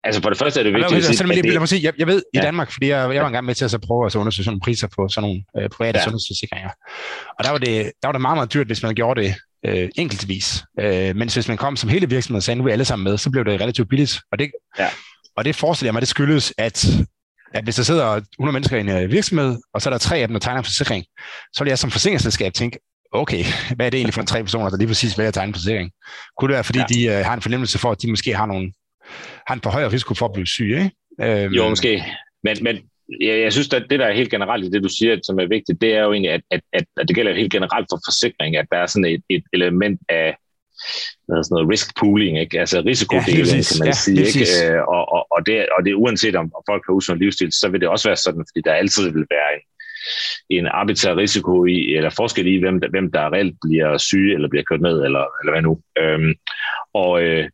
Altså 0.05 0.23
for 0.23 0.31
det 0.31 0.39
første 0.39 0.61
er 0.61 0.65
det 0.65 0.73
vigtigt 0.73 0.93
at 0.93 1.21
at 1.21 1.45
det... 1.45 1.53
Lad 1.53 1.59
mig 1.59 1.69
sige, 1.69 1.83
jeg, 1.85 1.93
jeg 1.99 2.07
ved 2.07 2.23
ja. 2.35 2.41
i 2.41 2.43
Danmark, 2.43 2.73
fordi 2.73 2.87
jeg, 2.87 3.15
jeg 3.15 3.23
var 3.23 3.27
engang 3.27 3.47
med 3.47 3.55
til 3.55 3.65
at 3.65 3.81
prøve 3.87 4.07
at 4.07 4.17
undersøge 4.17 4.45
sådan 4.45 4.53
nogle 4.53 4.61
priser 4.61 4.89
på 4.97 5.09
sådan 5.09 5.29
nogle 5.29 5.65
øh, 5.65 5.71
private 5.71 5.99
ja. 5.99 6.05
sundhedsforsikringer. 6.05 6.71
Og 7.39 7.45
der 7.45 7.51
var, 7.51 7.59
det, 7.59 7.93
der 8.03 8.09
var 8.09 8.13
det 8.13 8.21
meget, 8.21 8.37
meget 8.37 8.53
dyrt, 8.55 8.67
hvis 8.67 8.83
man 8.83 8.95
gjorde 8.95 9.23
det 9.23 9.35
øh, 9.67 9.89
enkeltvis. 9.97 10.65
Øh, 10.81 11.17
men 11.17 11.29
hvis 11.35 11.49
man 11.49 11.57
kom 11.57 11.77
som 11.77 11.91
hele 11.91 12.09
virksomheden 12.09 12.37
og 12.37 12.43
sagde, 12.43 12.59
nu 12.59 12.67
er 12.67 12.73
alle 12.73 12.85
sammen 12.85 13.05
med, 13.05 13.19
så 13.19 13.31
blev 13.31 13.45
det 13.45 13.61
relativt 13.61 13.89
billigt. 13.89 14.21
Og 14.33 14.39
det, 14.39 14.51
ja. 14.79 14.89
og 15.37 15.45
det 15.45 15.57
forestiller 15.57 15.89
jeg 15.89 15.95
mig, 15.95 16.01
det 16.01 16.09
skyldes, 16.09 16.55
at, 16.59 16.87
at 17.55 17.65
hvis 17.65 17.77
der 17.77 17.83
sidder 17.83 18.07
100 18.07 18.53
mennesker 18.53 18.77
i 18.77 18.81
en 18.81 18.89
øh, 18.89 19.11
virksomhed, 19.11 19.59
og 19.75 19.83
så 19.83 19.89
er 19.89 19.93
der 19.93 19.99
tre 19.99 20.17
af 20.17 20.29
dem, 20.29 20.35
der 20.35 20.41
tegner 20.41 20.59
en 20.59 20.65
forsikring, 20.65 21.05
så 21.53 21.65
vil 21.65 21.71
jeg 21.71 21.79
som 21.79 21.91
forsikringsselskab 21.91 22.53
tænke, 22.55 22.79
okay, 23.13 23.45
hvad 23.77 23.87
er 23.87 23.91
det 23.91 23.99
egentlig 23.99 24.15
for 24.15 24.21
en 24.21 24.27
tre 24.27 24.43
personer, 24.43 24.71
der 24.71 24.77
lige 24.77 24.89
præcis 24.89 25.19
vælger 25.19 25.29
at 25.29 25.35
tegne 25.35 25.49
en 25.49 25.55
forsikring? 25.55 25.91
Kunne 26.39 26.49
det 26.49 26.55
være, 26.55 26.65
fordi 26.65 26.79
ja. 26.79 26.85
de 26.95 27.19
øh, 27.19 27.25
har 27.25 27.35
en 27.35 27.43
fornemmelse 27.43 27.79
for, 27.79 27.91
at 27.91 28.03
de 28.03 28.11
måske 28.11 28.37
har 28.37 28.47
nogle 28.47 28.73
har 29.47 29.55
en 29.55 29.61
for 29.63 29.71
højere 29.71 29.93
risiko 29.93 30.15
for 30.15 30.27
at 30.27 30.33
blive 30.33 30.47
syg, 30.47 30.71
ikke? 30.71 30.91
Øhm. 31.21 31.55
Jo, 31.55 31.69
måske. 31.69 32.05
Men, 32.45 32.57
men 32.61 32.77
jeg, 33.21 33.41
jeg 33.41 33.53
synes, 33.53 33.75
at 33.75 33.87
det, 33.91 33.99
der 34.01 34.07
er 34.07 34.13
helt 34.13 34.31
generelt 34.31 34.65
i 34.65 34.71
det, 34.71 34.83
du 34.83 34.89
siger, 34.99 35.19
som 35.23 35.39
er 35.39 35.47
vigtigt, 35.47 35.81
det 35.81 35.95
er 35.95 36.03
jo 36.03 36.13
egentlig, 36.13 36.33
at, 36.33 36.41
at, 36.51 36.61
at, 36.73 36.85
at 37.01 37.09
det 37.09 37.17
gælder 37.17 37.35
helt 37.35 37.53
generelt 37.53 37.87
for 37.91 38.01
forsikring, 38.07 38.57
at 38.57 38.67
der 38.73 38.79
er 38.79 38.87
sådan 38.87 39.05
et, 39.05 39.23
et 39.31 39.45
element 39.53 40.01
af 40.09 40.37
sådan 41.29 41.45
noget 41.51 41.71
risk 41.73 41.97
pooling, 41.99 42.41
ikke? 42.41 42.61
altså 42.61 42.83
risikodeling, 42.87 43.47
ja, 43.47 43.63
kan 43.69 43.79
man 43.79 43.89
ja, 43.89 43.93
sige. 43.93 44.27
Ikke? 44.27 44.75
Øh, 44.75 44.83
og, 44.89 45.13
og, 45.13 45.27
og, 45.31 45.47
det, 45.47 45.67
og 45.79 45.85
det 45.85 45.95
uanset 45.95 46.37
om 46.37 46.53
folk 46.71 46.83
har 46.87 46.93
usund 46.93 47.19
livsstil, 47.19 47.53
så 47.53 47.69
vil 47.69 47.81
det 47.81 47.89
også 47.89 48.09
være 48.09 48.17
sådan, 48.17 48.45
fordi 48.49 48.61
der 48.65 48.73
altid 48.73 49.05
vil 49.13 49.27
være 49.31 49.51
en, 49.57 49.63
en 50.57 50.67
arbitrær 50.67 51.17
risiko 51.17 51.65
i, 51.65 51.95
eller 51.97 52.11
forskel 52.11 52.47
i, 52.47 52.57
hvem 52.61 52.81
der, 52.81 52.89
hvem 52.89 53.13
der 53.13 53.33
reelt 53.33 53.57
bliver 53.63 53.99
syge, 53.99 54.35
eller 54.35 54.49
bliver 54.49 54.63
kørt 54.63 54.81
ned, 54.81 55.05
eller, 55.05 55.25
eller 55.41 55.53
hvad 55.53 55.63
nu. 55.63 55.81
Øhm, 55.99 56.35
og, 56.95 57.23
øh, 57.23 57.49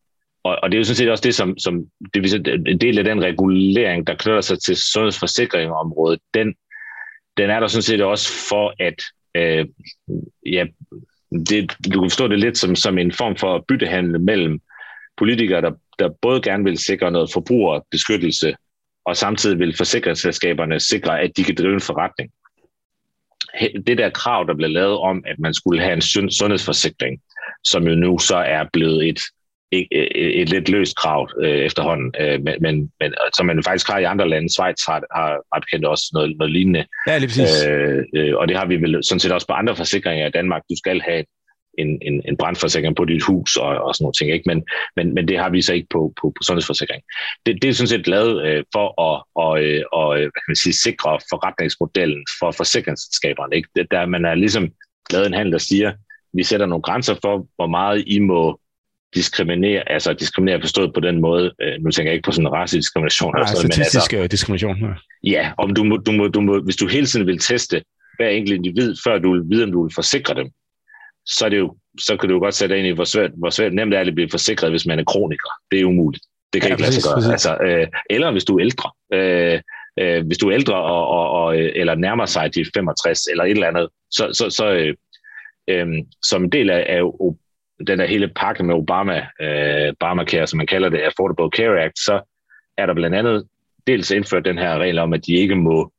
og, 0.44 0.58
og 0.62 0.70
det 0.70 0.76
er 0.76 0.80
jo 0.80 0.84
sådan 0.84 0.96
set 0.96 1.10
også 1.10 1.24
det, 1.26 1.34
som, 1.34 1.58
som 1.58 1.86
det 2.14 2.22
vil 2.22 2.48
en 2.66 2.80
del 2.80 2.98
af 2.98 3.04
den 3.04 3.22
regulering, 3.22 4.06
der 4.06 4.14
knytter 4.14 4.40
sig 4.40 4.62
til 4.62 4.76
sundhedsforsikringsområdet, 4.76 6.20
den, 6.34 6.54
den 7.36 7.50
er 7.50 7.60
der 7.60 7.66
sådan 7.66 7.82
set 7.82 8.00
også 8.00 8.32
for, 8.48 8.74
at 8.78 9.02
øh, 9.36 9.66
ja, 10.46 10.64
det, 11.44 11.72
du 11.84 12.00
kan 12.00 12.10
forstå 12.10 12.28
det 12.28 12.38
lidt 12.38 12.58
som, 12.58 12.76
som 12.76 12.98
en 12.98 13.12
form 13.12 13.36
for 13.36 13.64
byttehandel 13.68 14.20
mellem 14.20 14.60
politikere, 15.16 15.60
der, 15.60 15.72
der 15.98 16.08
både 16.22 16.42
gerne 16.42 16.64
vil 16.64 16.78
sikre 16.78 17.10
noget 17.10 17.30
forbrugerbeskyttelse, 17.32 18.54
og 19.04 19.16
samtidig 19.16 19.58
vil 19.58 19.76
forsikringsselskaberne 19.76 20.80
sikre, 20.80 21.20
at 21.20 21.36
de 21.36 21.44
kan 21.44 21.54
drive 21.54 21.74
en 21.74 21.80
forretning. 21.80 22.30
Det 23.86 23.98
der 23.98 24.10
krav, 24.10 24.46
der 24.48 24.54
blev 24.54 24.70
lavet 24.70 24.98
om, 24.98 25.24
at 25.26 25.38
man 25.38 25.54
skulle 25.54 25.80
have 25.80 25.92
en 25.92 26.30
sundhedsforsikring, 26.30 27.20
som 27.64 27.88
jo 27.88 27.94
nu 27.94 28.18
så 28.18 28.36
er 28.36 28.64
blevet 28.72 29.08
et 29.08 29.20
et, 29.72 29.86
et 30.40 30.48
lidt 30.48 30.68
løst 30.68 30.96
krav 30.96 31.30
øh, 31.42 31.58
efterhånden, 31.58 32.14
øh, 32.20 32.42
men, 32.42 32.54
men, 32.60 32.92
men 33.00 33.14
som 33.36 33.46
man 33.46 33.62
faktisk 33.62 33.88
har 33.90 33.98
i 33.98 34.04
andre 34.04 34.28
lande. 34.28 34.52
Schweiz 34.52 34.86
har, 34.86 35.02
har 35.14 35.30
ret 35.54 35.62
bekendt 35.62 35.86
også 35.86 36.10
noget, 36.14 36.36
noget 36.38 36.52
lignende. 36.52 36.84
Ja, 37.08 37.18
lige 37.18 37.28
præcis. 37.28 37.66
Øh, 37.66 38.04
øh, 38.14 38.36
og 38.36 38.48
det 38.48 38.56
har 38.56 38.66
vi 38.66 38.76
vel 38.76 39.04
sådan 39.04 39.20
set 39.20 39.32
også 39.32 39.46
på 39.46 39.52
andre 39.52 39.76
forsikringer 39.76 40.26
i 40.26 40.30
Danmark. 40.30 40.62
Du 40.70 40.76
skal 40.76 41.00
have 41.00 41.24
en, 41.78 41.98
en, 42.02 42.22
en 42.28 42.36
brandforsikring 42.36 42.96
på 42.96 43.04
dit 43.04 43.22
hus 43.22 43.56
og, 43.56 43.68
og 43.68 43.94
sådan 43.94 44.04
nogle 44.04 44.12
ting. 44.12 44.30
Ikke? 44.30 44.44
Men, 44.46 44.64
men, 44.96 45.14
men 45.14 45.28
det 45.28 45.38
har 45.38 45.50
vi 45.50 45.62
så 45.62 45.72
ikke 45.74 45.88
på, 45.90 46.12
på, 46.20 46.32
på 46.36 46.42
sundhedsforsikring. 46.42 47.02
Det, 47.46 47.62
det 47.62 47.68
er 47.68 47.74
sådan 47.74 47.88
set 47.88 48.08
lavet 48.08 48.46
øh, 48.46 48.64
for 48.72 48.86
at 49.02 49.24
og, 49.34 49.64
øh, 49.64 49.82
og, 49.92 50.08
hvad 50.16 50.42
kan 50.44 50.48
man 50.48 50.56
sige, 50.56 50.72
sikre 50.72 51.18
forretningsmodellen 51.30 52.26
for 52.38 52.50
forsikringsselskaberne. 52.50 53.56
Ikke? 53.56 53.68
Der 53.90 54.06
man 54.06 54.24
er 54.24 54.34
ligesom 54.34 54.68
lavet 55.12 55.26
en 55.26 55.34
handel, 55.34 55.52
der 55.52 55.58
siger, 55.58 55.92
vi 56.32 56.42
sætter 56.42 56.66
nogle 56.66 56.82
grænser 56.82 57.14
for, 57.22 57.46
hvor 57.56 57.66
meget 57.66 58.04
I 58.06 58.18
må 58.18 58.60
diskriminere, 59.16 59.92
altså 59.92 60.12
diskriminere 60.12 60.60
forstået 60.60 60.94
på 60.94 61.00
den 61.00 61.20
måde, 61.20 61.54
øh, 61.62 61.74
nu 61.80 61.90
tænker 61.90 62.10
jeg 62.10 62.14
ikke 62.14 62.26
på 62.26 62.32
sådan 62.32 62.46
en 62.46 62.52
racediskrimination. 62.52 63.32
Nej, 63.34 63.46
sådan, 63.46 63.72
statistisk 63.72 64.12
men 64.12 64.20
altså, 64.20 64.32
diskrimination. 64.34 64.76
Ja, 64.80 64.94
ja 65.24 65.52
om 65.58 65.74
du 65.74 65.84
må, 65.84 65.96
du 65.96 66.12
må, 66.12 66.28
du 66.28 66.40
må, 66.40 66.60
hvis 66.60 66.76
du 66.76 66.86
hele 66.86 67.06
tiden 67.06 67.26
vil 67.26 67.38
teste 67.38 67.82
hver 68.16 68.28
enkelt 68.28 68.56
individ, 68.56 68.96
før 69.04 69.18
du 69.18 69.32
vil 69.32 69.42
vide, 69.50 69.64
om 69.64 69.72
du 69.72 69.82
vil 69.82 69.94
forsikre 69.94 70.34
dem, 70.34 70.50
så, 71.26 71.44
er 71.44 71.48
det 71.48 71.58
jo, 71.58 71.76
så 72.00 72.16
kan 72.16 72.28
du 72.28 72.34
jo 72.34 72.40
godt 72.40 72.54
sætte 72.54 72.78
ind 72.78 72.86
i, 72.86 72.90
hvor 72.90 73.04
svært, 73.04 73.30
hvor 73.36 73.50
svært 73.50 73.72
nemt 73.72 73.92
det 73.92 73.98
er 73.98 74.04
at 74.04 74.14
blive 74.14 74.30
forsikret, 74.30 74.70
hvis 74.70 74.86
man 74.86 74.98
er 74.98 75.04
kroniker. 75.04 75.50
Det 75.70 75.80
er 75.80 75.84
umuligt. 75.84 76.24
Det 76.52 76.62
kan 76.62 76.68
ja, 76.68 76.74
ikke 76.74 76.82
lade 76.82 76.92
sig 76.92 77.02
gøre. 77.02 77.32
Altså, 77.32 77.56
øh, 77.66 77.86
eller 78.10 78.30
hvis 78.32 78.44
du 78.44 78.56
er 78.56 78.60
ældre. 78.60 78.90
Øh, 79.12 79.60
øh, 80.00 80.26
hvis 80.26 80.38
du 80.38 80.48
er 80.48 80.54
ældre 80.54 80.74
og, 80.74 81.08
og, 81.08 81.30
og, 81.30 81.58
eller 81.58 81.94
nærmer 81.94 82.26
sig 82.26 82.54
de 82.54 82.64
65 82.74 83.26
eller 83.26 83.44
et 83.44 83.50
eller 83.50 83.66
andet, 83.66 83.88
så, 84.10 84.30
så, 84.32 84.50
så 84.50 84.72
øh, 84.72 84.94
øh, 85.70 85.86
som 86.22 86.44
en 86.44 86.52
del 86.52 86.70
af, 86.70 86.86
af 86.88 87.02
den 87.86 87.98
der 87.98 88.06
hele 88.06 88.28
pakke 88.36 88.62
med 88.62 88.74
Obama, 88.74 89.26
øh, 89.40 89.92
Obamacare, 90.00 90.46
som 90.46 90.56
man 90.56 90.66
kalder 90.66 90.88
det, 90.88 90.98
Affordable 90.98 91.50
Care 91.56 91.84
Act, 91.84 91.98
så 91.98 92.20
er 92.78 92.86
der 92.86 92.94
blandt 92.94 93.16
andet 93.16 93.48
dels 93.86 94.10
indført 94.10 94.44
den 94.44 94.58
her 94.58 94.78
regel 94.78 94.98
om, 94.98 95.12
at 95.12 95.26
de 95.26 95.32
ikke 95.32 95.56
må 95.56 95.92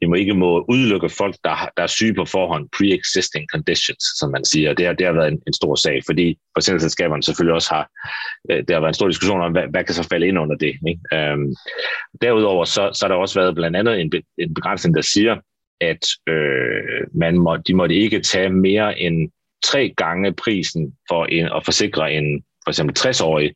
de 0.00 0.06
må 0.06 0.14
ikke 0.14 0.34
må 0.34 0.64
udelukke 0.68 1.08
folk, 1.08 1.36
der, 1.44 1.70
der 1.76 1.82
er 1.82 1.86
syge 1.86 2.14
på 2.14 2.24
forhånd, 2.24 2.68
pre-existing 2.76 3.46
conditions, 3.52 4.04
som 4.18 4.30
man 4.30 4.44
siger. 4.44 4.74
Det 4.74 4.86
har, 4.86 4.92
det 4.92 5.06
har 5.06 5.12
været 5.12 5.28
en, 5.28 5.42
en 5.46 5.52
stor 5.52 5.74
sag, 5.74 6.02
fordi 6.06 6.38
forsikringsselskaberne 6.56 7.22
selvfølgelig 7.22 7.54
også 7.54 7.74
har, 7.74 7.90
øh, 8.50 8.58
det 8.58 8.70
har 8.70 8.80
været 8.80 8.90
en 8.90 8.94
stor 8.94 9.08
diskussion 9.08 9.40
om, 9.40 9.52
hvad, 9.52 9.62
hvad 9.70 9.84
kan 9.84 9.94
så 9.94 10.08
falde 10.08 10.26
ind 10.26 10.38
under 10.38 10.56
det. 10.56 10.74
Ikke? 10.88 11.00
Øhm, 11.12 11.54
derudover 12.22 12.64
så, 12.64 12.90
så 12.94 13.00
har 13.04 13.08
der 13.08 13.20
også 13.20 13.40
været 13.40 13.54
blandt 13.54 13.76
andet 13.76 14.00
en, 14.00 14.12
en 14.38 14.54
begrænsning, 14.54 14.96
der 14.96 15.02
siger, 15.02 15.36
at 15.80 16.32
øh, 16.34 17.06
man 17.14 17.38
må, 17.38 17.56
de 17.56 17.74
måtte 17.74 17.94
ikke 17.94 18.20
tage 18.20 18.48
mere 18.48 18.98
end 18.98 19.30
tre 19.70 19.94
gange 19.96 20.32
prisen 20.32 20.96
for 21.08 21.24
en, 21.24 21.44
at 21.44 21.64
forsikre 21.64 22.12
en 22.12 22.42
for 22.64 22.70
eksempel 22.70 22.96
60-årig 22.98 23.52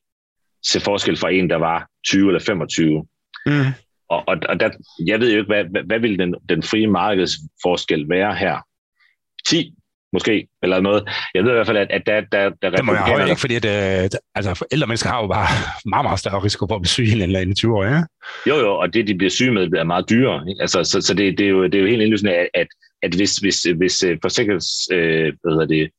til 0.71 0.81
forskel 0.81 1.17
fra 1.17 1.31
en, 1.31 1.51
der 1.51 1.57
var 1.57 1.89
20 2.07 2.29
eller 2.29 2.41
25. 2.41 3.07
Mm. 3.47 3.53
Og, 4.09 4.25
og, 4.29 4.37
og 4.49 4.61
der, 4.61 4.71
jeg 5.07 5.21
ved 5.21 5.33
jo 5.33 5.39
ikke, 5.39 5.53
hvad, 5.53 5.65
hvad, 5.65 5.83
hvad 5.83 5.99
vil 5.99 6.19
den, 6.19 6.35
den 6.49 6.63
frie 6.63 6.87
markedsforskel 6.87 8.09
være 8.09 8.35
her? 8.35 8.57
10 9.49 9.75
måske, 10.13 10.49
eller 10.63 10.81
noget. 10.81 11.09
Jeg 11.35 11.45
ved 11.45 11.51
i 11.51 11.55
hvert 11.55 11.67
fald, 11.67 11.77
at, 11.77 11.91
at 11.91 12.03
der, 12.07 12.21
der, 12.33 12.51
der 12.63 12.71
det 12.71 12.85
må 12.85 12.93
jeg 12.93 13.03
højere, 13.03 13.29
ikke, 13.29 13.41
fordi 13.41 13.55
at, 13.55 13.65
uh, 13.65 14.19
altså, 14.35 14.67
ældre 14.73 14.87
mennesker 14.87 15.11
har 15.11 15.21
jo 15.21 15.27
bare 15.27 15.47
meget, 15.85 16.05
meget 16.05 16.19
større 16.19 16.45
risiko 16.45 16.67
for 16.67 16.75
at 16.75 16.83
blive 16.83 16.89
syge 16.89 17.25
end 17.25 17.37
en 17.37 17.55
20 17.55 17.77
år, 17.77 17.85
ja? 17.85 18.03
Jo, 18.47 18.57
jo, 18.57 18.77
og 18.77 18.95
det, 18.95 19.07
de 19.07 19.15
bliver 19.15 19.31
syge 19.31 19.53
med, 19.53 19.73
er 19.73 19.85
meget 19.85 20.11
dyrere. 20.11 20.49
Ikke? 20.49 20.61
Altså, 20.61 20.85
så 20.85 21.01
så 21.01 21.15
det, 21.15 21.39
det, 21.39 21.47
er 21.47 21.51
jo, 21.51 21.65
det 21.65 21.75
er 21.75 21.81
jo 21.81 21.87
helt 21.87 22.03
indlysende, 22.03 22.35
at, 22.35 22.49
at, 22.55 22.67
at 23.03 23.15
hvis, 23.15 23.37
hvis, 23.37 23.63
hvis 23.63 24.05
uh, 24.05 24.11
forsikrings, 24.23 24.67
øh, 24.93 25.33
hvad 25.43 25.53
hedder 25.53 25.67
det, 25.67 25.91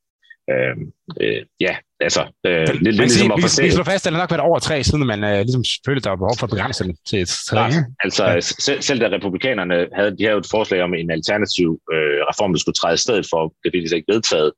øh, 0.51 0.75
øh, 1.21 1.41
ja, 1.59 1.75
altså, 1.99 2.21
øh, 2.45 2.67
lidt, 2.67 2.83
lidt 2.83 2.95
ligesom 2.97 3.31
at 3.31 3.41
forstå. 3.41 3.63
Vi 3.63 3.71
slår 3.71 3.83
fast, 3.83 4.07
at 4.07 4.13
det 4.13 4.19
nok 4.19 4.31
været 4.31 4.49
over 4.49 4.59
tre, 4.59 4.83
siden 4.83 5.07
man 5.07 5.23
øh, 5.23 5.39
ligesom 5.47 5.63
følte, 5.85 6.01
der 6.03 6.09
var 6.09 6.15
behov 6.23 6.35
for 6.39 6.45
at 6.47 6.53
begrænse 6.55 6.83
den 6.83 6.95
til 7.09 7.19
et 7.21 7.31
tredje. 7.49 7.79
Ja, 7.79 7.83
altså, 8.03 8.25
ja. 8.25 8.39
selv, 8.39 8.81
selv 8.81 8.99
da 8.99 9.07
republikanerne 9.17 9.87
havde, 9.97 10.17
de 10.17 10.23
havde 10.25 10.37
et 10.37 10.51
forslag 10.51 10.81
om 10.81 10.93
en 10.93 11.11
alternativ 11.11 11.69
øh, 11.93 12.19
reform, 12.29 12.51
der 12.53 12.59
skulle 12.59 12.79
træde 12.81 12.93
i 12.93 13.03
stedet 13.05 13.25
for, 13.31 13.53
det 13.63 13.71
blev 13.71 13.83
ikke 13.83 14.13
vedtaget, 14.13 14.51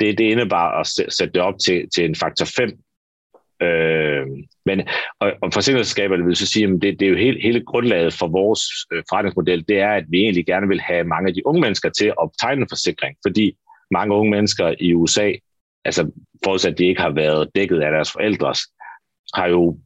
det, 0.00 0.18
det 0.18 0.24
indebar 0.24 0.80
at 0.80 0.86
sætte 0.86 1.32
det 1.34 1.42
op 1.42 1.54
til, 1.66 1.78
til 1.94 2.04
en 2.04 2.14
faktor 2.14 2.46
5. 2.56 2.70
Øh, 3.66 4.26
men, 4.66 4.78
og, 5.20 5.32
og 5.42 5.52
forsikringsselskaberne 5.52 6.24
vil 6.24 6.36
så 6.36 6.46
sige, 6.46 6.64
at 6.64 6.82
det, 6.82 7.00
det 7.00 7.06
er 7.06 7.10
jo 7.10 7.16
hele, 7.16 7.38
hele 7.42 7.64
grundlaget 7.64 8.12
for 8.14 8.26
vores 8.26 8.62
øh, 8.92 9.02
forretningsmodel, 9.08 9.64
det 9.68 9.78
er, 9.78 9.92
at 10.00 10.04
vi 10.08 10.18
egentlig 10.18 10.46
gerne 10.46 10.68
vil 10.68 10.80
have 10.80 11.04
mange 11.04 11.28
af 11.28 11.34
de 11.34 11.46
unge 11.46 11.60
mennesker 11.60 11.90
til 11.90 12.06
at 12.22 12.30
tegne 12.40 12.60
en 12.62 12.68
forsikring, 12.70 13.16
fordi 13.26 13.56
mange 13.92 14.14
unge 14.14 14.30
mennesker 14.30 14.74
i 14.80 14.94
USA, 14.94 15.32
altså 15.84 16.10
forudsat 16.44 16.78
de 16.78 16.84
ikke 16.84 17.00
har 17.00 17.10
været 17.10 17.48
dækket 17.54 17.80
af 17.80 17.90
deres 17.90 18.12
forældres, 18.12 18.58
har 19.34 19.46
jo 19.46 19.78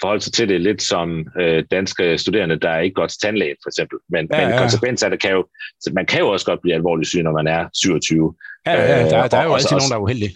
forholdt 0.00 0.22
sig 0.22 0.32
til 0.32 0.48
det 0.48 0.60
lidt 0.60 0.82
som 0.82 1.26
øh, 1.40 1.64
danske 1.70 2.18
studerende, 2.18 2.60
der 2.60 2.70
er 2.70 2.80
ikke 2.80 2.94
godt 2.94 3.10
til 3.10 3.20
tandlæge, 3.20 3.56
for 3.62 3.70
eksempel. 3.70 3.98
Men, 4.08 4.28
ja, 4.32 4.40
ja. 4.40 4.48
men 4.48 4.58
konsekvens 4.58 5.02
af 5.02 5.10
det 5.10 5.20
kan 5.20 5.30
jo, 5.30 5.46
man 5.92 6.06
kan 6.06 6.20
jo 6.20 6.28
også 6.28 6.46
godt 6.46 6.60
blive 6.62 6.74
alvorligt 6.74 7.08
syg, 7.08 7.22
når 7.22 7.32
man 7.32 7.46
er 7.46 7.68
27. 7.74 8.34
Ja, 8.66 8.72
ja, 8.72 9.08
der, 9.08 9.28
der 9.28 9.36
er 9.36 9.44
jo 9.44 9.54
altid 9.54 9.76
nogen, 9.76 9.90
der 9.90 9.96
er 9.96 10.00
uheldige. 10.00 10.34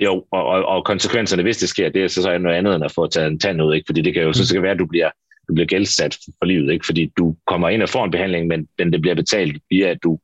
Jo, 0.00 0.24
og, 0.30 0.44
og, 0.46 0.64
og 0.64 0.84
konsekvenserne, 0.84 1.42
hvis 1.42 1.58
det 1.58 1.68
sker, 1.68 1.88
det 1.88 2.04
er 2.04 2.08
så, 2.08 2.22
så 2.22 2.30
er 2.30 2.38
noget 2.38 2.56
andet 2.56 2.74
end 2.74 2.84
at 2.84 2.92
få 2.92 3.06
taget 3.06 3.28
en 3.30 3.38
tand 3.38 3.62
ud, 3.62 3.74
ikke? 3.74 3.86
fordi 3.88 4.02
det 4.02 4.14
kan 4.14 4.22
jo 4.22 4.28
mm. 4.28 4.34
så, 4.34 4.54
kan 4.54 4.62
være, 4.62 4.72
at 4.72 4.78
du 4.78 4.86
bliver, 4.86 5.10
du 5.48 5.54
bliver 5.54 5.66
gældsat 5.66 6.18
for 6.38 6.44
livet, 6.44 6.72
ikke? 6.72 6.86
fordi 6.86 7.12
du 7.18 7.36
kommer 7.46 7.68
ind 7.68 7.82
og 7.82 7.88
får 7.88 8.04
en 8.04 8.10
behandling, 8.10 8.46
men, 8.46 8.68
men 8.78 8.92
det 8.92 9.00
bliver 9.00 9.14
betalt 9.14 9.62
via, 9.70 9.86
at 9.86 9.98
du, 10.02 10.18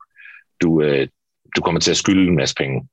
du, 0.63 0.83
øh, 0.83 1.09
du 1.57 1.61
kommer 1.61 1.81
til 1.81 1.91
at 1.91 1.97
skylde 1.97 2.29
en 2.29 2.37
masse 2.37 2.55
penge. 2.55 2.89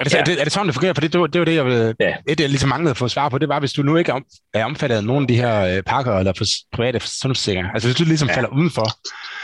Er 0.00 0.04
det, 0.04 0.14
ja. 0.14 0.18
er, 0.18 0.24
det, 0.24 0.40
er 0.40 0.44
det 0.44 0.52
sådan, 0.52 0.66
det 0.66 0.74
fungerer? 0.74 0.94
For 0.94 1.00
det, 1.00 1.12
det, 1.12 1.20
var, 1.20 1.26
det 1.26 1.38
var 1.38 1.44
det, 1.44 1.54
jeg 1.54 1.64
ville, 1.64 1.94
ja. 2.00 2.14
et, 2.28 2.40
jeg 2.40 2.48
ligesom 2.48 2.68
manglede 2.68 2.90
at 2.90 2.96
få 2.96 3.08
svar 3.08 3.28
på, 3.28 3.38
det 3.38 3.48
var, 3.48 3.60
hvis 3.60 3.72
du 3.72 3.82
nu 3.82 3.96
ikke 3.96 4.12
om, 4.12 4.24
er 4.54 4.64
omfattet 4.64 4.96
af 4.96 5.04
nogle 5.04 5.22
af 5.22 5.28
de 5.28 5.36
her 5.36 5.76
øh, 5.76 5.82
pakker 5.82 6.18
eller 6.18 6.32
for 6.36 6.44
private 6.72 7.00
sundhedsforsikringer, 7.00 7.70
altså 7.70 7.88
hvis 7.88 7.96
du 7.96 8.04
ligesom 8.04 8.28
ja. 8.28 8.36
falder 8.36 8.48
udenfor, 8.48 8.86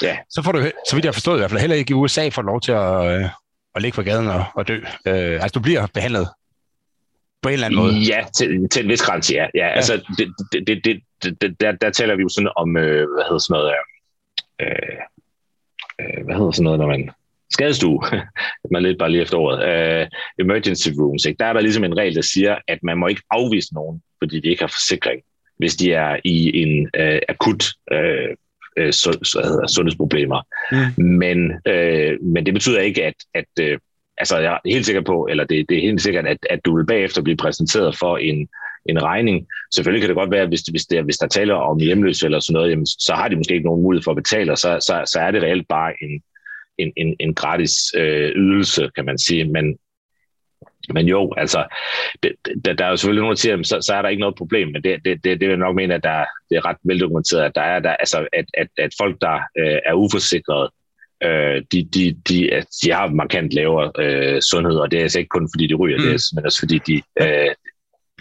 ja. 0.02 0.16
så 0.30 0.42
får 0.42 0.52
du, 0.52 0.70
så 0.90 0.96
vidt 0.96 1.04
jeg 1.04 1.14
forstået 1.14 1.36
i 1.36 1.40
hvert 1.40 1.50
fald, 1.50 1.60
heller 1.60 1.76
ikke 1.76 1.90
i 1.90 1.94
USA 1.94 2.28
får 2.28 2.42
lov 2.42 2.60
til 2.60 2.72
at, 2.72 3.06
øh, 3.06 3.28
at 3.74 3.82
ligge 3.82 3.96
på 3.96 4.02
gaden 4.02 4.28
og, 4.28 4.44
og 4.54 4.68
dø. 4.68 4.76
Øh, 5.06 5.42
altså 5.42 5.50
du 5.54 5.60
bliver 5.60 5.86
behandlet 5.94 6.28
på 7.42 7.48
en 7.48 7.52
eller 7.52 7.66
anden 7.66 7.80
måde. 7.80 7.94
Ja, 7.94 8.24
til, 8.36 8.68
til 8.68 8.84
en 8.84 8.90
vis 8.90 9.02
grænse, 9.02 9.34
ja. 9.34 9.46
ja, 9.54 9.66
ja. 9.66 9.72
Altså, 9.72 10.02
det, 10.18 10.34
det, 10.52 10.66
det, 10.66 11.02
det, 11.22 11.40
det, 11.40 11.60
der, 11.60 11.72
der 11.72 11.90
taler 11.90 12.16
vi 12.16 12.22
jo 12.22 12.28
sådan 12.28 12.50
om, 12.56 12.76
øh, 12.76 13.06
hvad 13.14 13.24
hedder 13.24 13.38
sådan 13.38 13.54
noget, 13.54 13.72
øh, 14.60 14.98
øh, 16.00 16.24
hvad 16.24 16.34
hedder 16.34 16.50
sådan 16.50 16.64
noget, 16.64 16.78
når 16.78 16.86
man 16.86 17.10
skadestue, 17.50 18.00
man 18.72 18.82
lidt 18.82 18.98
bare 18.98 19.10
lige 19.10 19.22
efter 19.22 19.36
ordet, 19.36 19.58
uh, 19.58 20.08
emergency 20.44 20.88
rooms, 20.98 21.24
ikke? 21.24 21.38
der 21.38 21.46
er 21.46 21.52
der 21.52 21.60
ligesom 21.60 21.84
en 21.84 21.96
regel, 21.96 22.14
der 22.14 22.22
siger, 22.22 22.58
at 22.68 22.78
man 22.82 22.98
må 22.98 23.06
ikke 23.06 23.22
afvise 23.30 23.74
nogen, 23.74 24.02
fordi 24.18 24.40
de 24.40 24.48
ikke 24.48 24.62
har 24.62 24.68
forsikring, 24.68 25.22
hvis 25.58 25.76
de 25.76 25.92
er 25.92 26.16
i 26.24 26.62
en 26.62 26.90
uh, 26.98 27.18
akut 27.28 27.64
uh, 27.92 28.34
så 28.90 29.40
hedder, 29.44 29.66
sundhedsproblemer. 29.66 30.42
Mm. 30.72 31.04
Men, 31.04 31.50
uh, 31.50 32.26
men 32.26 32.46
det 32.46 32.54
betyder 32.54 32.80
ikke, 32.80 33.04
at, 33.04 33.14
at 33.34 33.72
uh, 33.72 33.78
altså 34.18 34.38
jeg 34.38 34.52
er 34.52 34.70
helt 34.70 34.86
sikker 34.86 35.02
på, 35.02 35.26
eller 35.30 35.44
det, 35.44 35.66
det 35.68 35.78
er 35.78 35.82
helt 35.82 36.02
sikkert, 36.02 36.26
at, 36.26 36.38
at 36.50 36.60
du 36.64 36.76
vil 36.76 36.86
bagefter 36.86 37.22
blive 37.22 37.36
præsenteret 37.36 37.96
for 37.96 38.16
en, 38.16 38.48
en 38.88 39.02
regning. 39.02 39.46
Selvfølgelig 39.74 40.02
kan 40.02 40.08
det 40.08 40.16
godt 40.16 40.30
være, 40.30 40.42
at 40.42 40.48
hvis, 40.48 40.60
hvis, 40.60 40.86
det, 40.86 41.04
hvis 41.04 41.16
der 41.16 41.26
taler 41.26 41.54
om 41.54 41.78
hjemløse 41.78 42.26
eller 42.26 42.40
sådan 42.40 42.54
noget, 42.54 42.70
jamen, 42.70 42.86
så 42.86 43.12
har 43.14 43.28
de 43.28 43.36
måske 43.36 43.54
ikke 43.54 43.66
nogen 43.66 43.82
mulighed 43.82 44.02
for 44.02 44.10
at 44.10 44.16
betale, 44.16 44.52
og 44.52 44.58
så, 44.58 44.78
så, 44.80 45.02
så 45.12 45.20
er 45.20 45.30
det 45.30 45.42
reelt 45.42 45.68
bare 45.68 45.92
en, 46.02 46.22
en, 46.78 46.92
en, 46.96 47.16
en 47.20 47.34
gratis 47.34 47.72
øh, 47.96 48.32
ydelse, 48.36 48.90
kan 48.94 49.04
man 49.04 49.18
sige. 49.18 49.44
Men, 49.44 49.78
men 50.94 51.08
jo, 51.08 51.34
altså, 51.36 51.64
det, 52.22 52.32
det, 52.64 52.78
der 52.78 52.84
er 52.84 52.90
jo 52.90 52.96
selvfølgelig 52.96 53.22
nogen, 53.22 53.36
der 53.36 53.40
siger, 53.40 53.62
så, 53.62 53.78
så 53.80 53.94
er 53.94 54.02
der 54.02 54.08
ikke 54.08 54.20
noget 54.20 54.36
problem, 54.36 54.68
men 54.68 54.82
det, 54.82 55.04
det, 55.04 55.24
det, 55.24 55.40
det 55.40 55.40
vil 55.40 55.48
jeg 55.48 55.56
nok 55.56 55.76
mene, 55.76 55.94
at 55.94 56.02
der, 56.02 56.24
det 56.50 56.56
er 56.56 56.66
ret 56.66 56.76
veldokumenteret, 56.84 57.42
at 57.42 57.54
der 57.54 57.62
er, 57.62 57.80
der, 57.80 57.90
altså, 57.90 58.26
at, 58.32 58.44
at, 58.54 58.68
at 58.78 58.90
folk, 59.00 59.20
der 59.20 59.34
øh, 59.58 59.78
er 59.86 59.94
uforsikrede, 59.94 60.70
øh, 61.22 61.62
de, 61.72 61.88
de, 61.94 62.16
de, 62.28 62.64
de 62.82 62.92
har 62.92 63.08
markant 63.08 63.52
lavere 63.52 63.92
øh, 63.98 64.42
sundhed, 64.42 64.76
og 64.76 64.90
det 64.90 64.96
er 64.96 65.02
altså 65.02 65.18
ikke 65.18 65.28
kun 65.28 65.48
fordi 65.54 65.66
de 65.66 65.74
ryger, 65.74 65.98
mm. 65.98 66.02
det 66.04 66.14
er 66.14 66.32
men 66.34 66.44
også 66.44 66.58
fordi 66.58 66.78
de, 66.86 67.02
øh, 67.22 67.54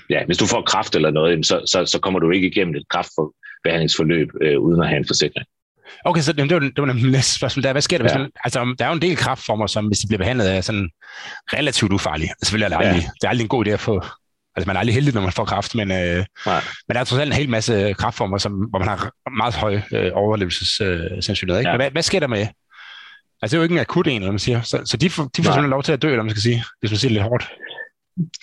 ja, 0.09 0.25
hvis 0.25 0.37
du 0.37 0.45
får 0.45 0.61
kraft 0.61 0.95
eller 0.95 1.11
noget, 1.11 1.45
så, 1.45 1.61
så, 1.65 1.85
så 1.85 1.99
kommer 1.99 2.19
du 2.19 2.31
ikke 2.31 2.47
igennem 2.47 2.75
et 2.75 2.89
kraftbehandlingsforløb 2.89 4.29
øh, 4.41 4.59
uden 4.59 4.81
at 4.81 4.87
have 4.87 4.97
en 4.97 5.07
forsikring. 5.07 5.47
Okay, 6.05 6.21
så 6.21 6.33
det, 6.33 6.53
var, 6.53 6.59
det 6.59 6.77
var 6.77 6.85
nemlig 6.85 7.11
næste 7.11 7.33
spørgsmål. 7.33 7.63
Der, 7.63 7.71
hvad 7.71 7.81
sker 7.81 7.97
der, 7.97 8.03
hvis 8.03 8.13
ja. 8.13 8.17
man, 8.17 8.29
altså, 8.43 8.75
der 8.79 8.85
er 8.85 8.89
jo 8.89 8.95
en 8.95 9.01
del 9.01 9.17
kraftformer, 9.17 9.67
som 9.67 9.87
hvis 9.87 9.99
de 9.99 10.07
bliver 10.07 10.17
behandlet 10.17 10.45
af 10.45 10.63
sådan 10.63 10.89
relativt 11.53 11.93
ufarlige. 11.93 12.29
Altså, 12.29 12.45
selvfølgelig 12.45 12.73
er 12.73 12.79
det, 12.79 12.85
aldrig, 12.85 13.01
ja. 13.01 13.09
det 13.21 13.23
er 13.23 13.29
aldrig 13.29 13.43
en 13.43 13.49
god 13.49 13.67
idé 13.67 13.69
at 13.69 13.79
få, 13.79 13.93
altså 14.55 14.67
man 14.67 14.75
er 14.75 14.79
aldrig 14.79 14.93
heldig, 14.93 15.13
når 15.13 15.21
man 15.21 15.31
får 15.31 15.45
kraft, 15.45 15.75
men, 15.75 15.91
øh, 15.91 16.25
men 16.87 16.93
der 16.93 16.99
er 16.99 17.03
trods 17.03 17.21
alt 17.21 17.31
en 17.31 17.37
hel 17.37 17.49
masse 17.49 17.93
kraftformer, 17.93 18.37
som, 18.37 18.53
hvor 18.53 18.79
man 18.79 18.87
har 18.87 19.11
meget 19.37 19.55
høj 19.55 19.79
øh, 19.93 20.11
overlevelsessandsynlighed. 20.13 21.59
Ikke? 21.59 21.69
Ja. 21.69 21.75
hvad, 21.75 21.91
hvad 21.91 22.03
sker 22.03 22.19
der 22.19 22.27
med? 22.27 22.47
Altså 23.41 23.51
det 23.51 23.53
er 23.53 23.57
jo 23.57 23.63
ikke 23.63 23.75
en 23.75 23.79
akut 23.79 24.07
en, 24.07 24.21
eller 24.21 24.31
man 24.31 24.39
siger. 24.39 24.61
Så, 24.61 24.81
så 24.85 24.97
de 24.97 25.09
får, 25.09 25.23
de 25.23 25.43
får 25.43 25.51
simpelthen 25.51 25.69
lov 25.69 25.83
til 25.83 25.91
at 25.91 26.01
dø, 26.01 26.09
eller 26.09 26.23
man 26.23 26.29
skal 26.29 26.41
sige, 26.41 26.63
hvis 26.79 26.91
man 26.91 26.97
siger 26.97 27.09
det 27.09 27.13
lidt 27.13 27.23
hårdt. 27.23 27.51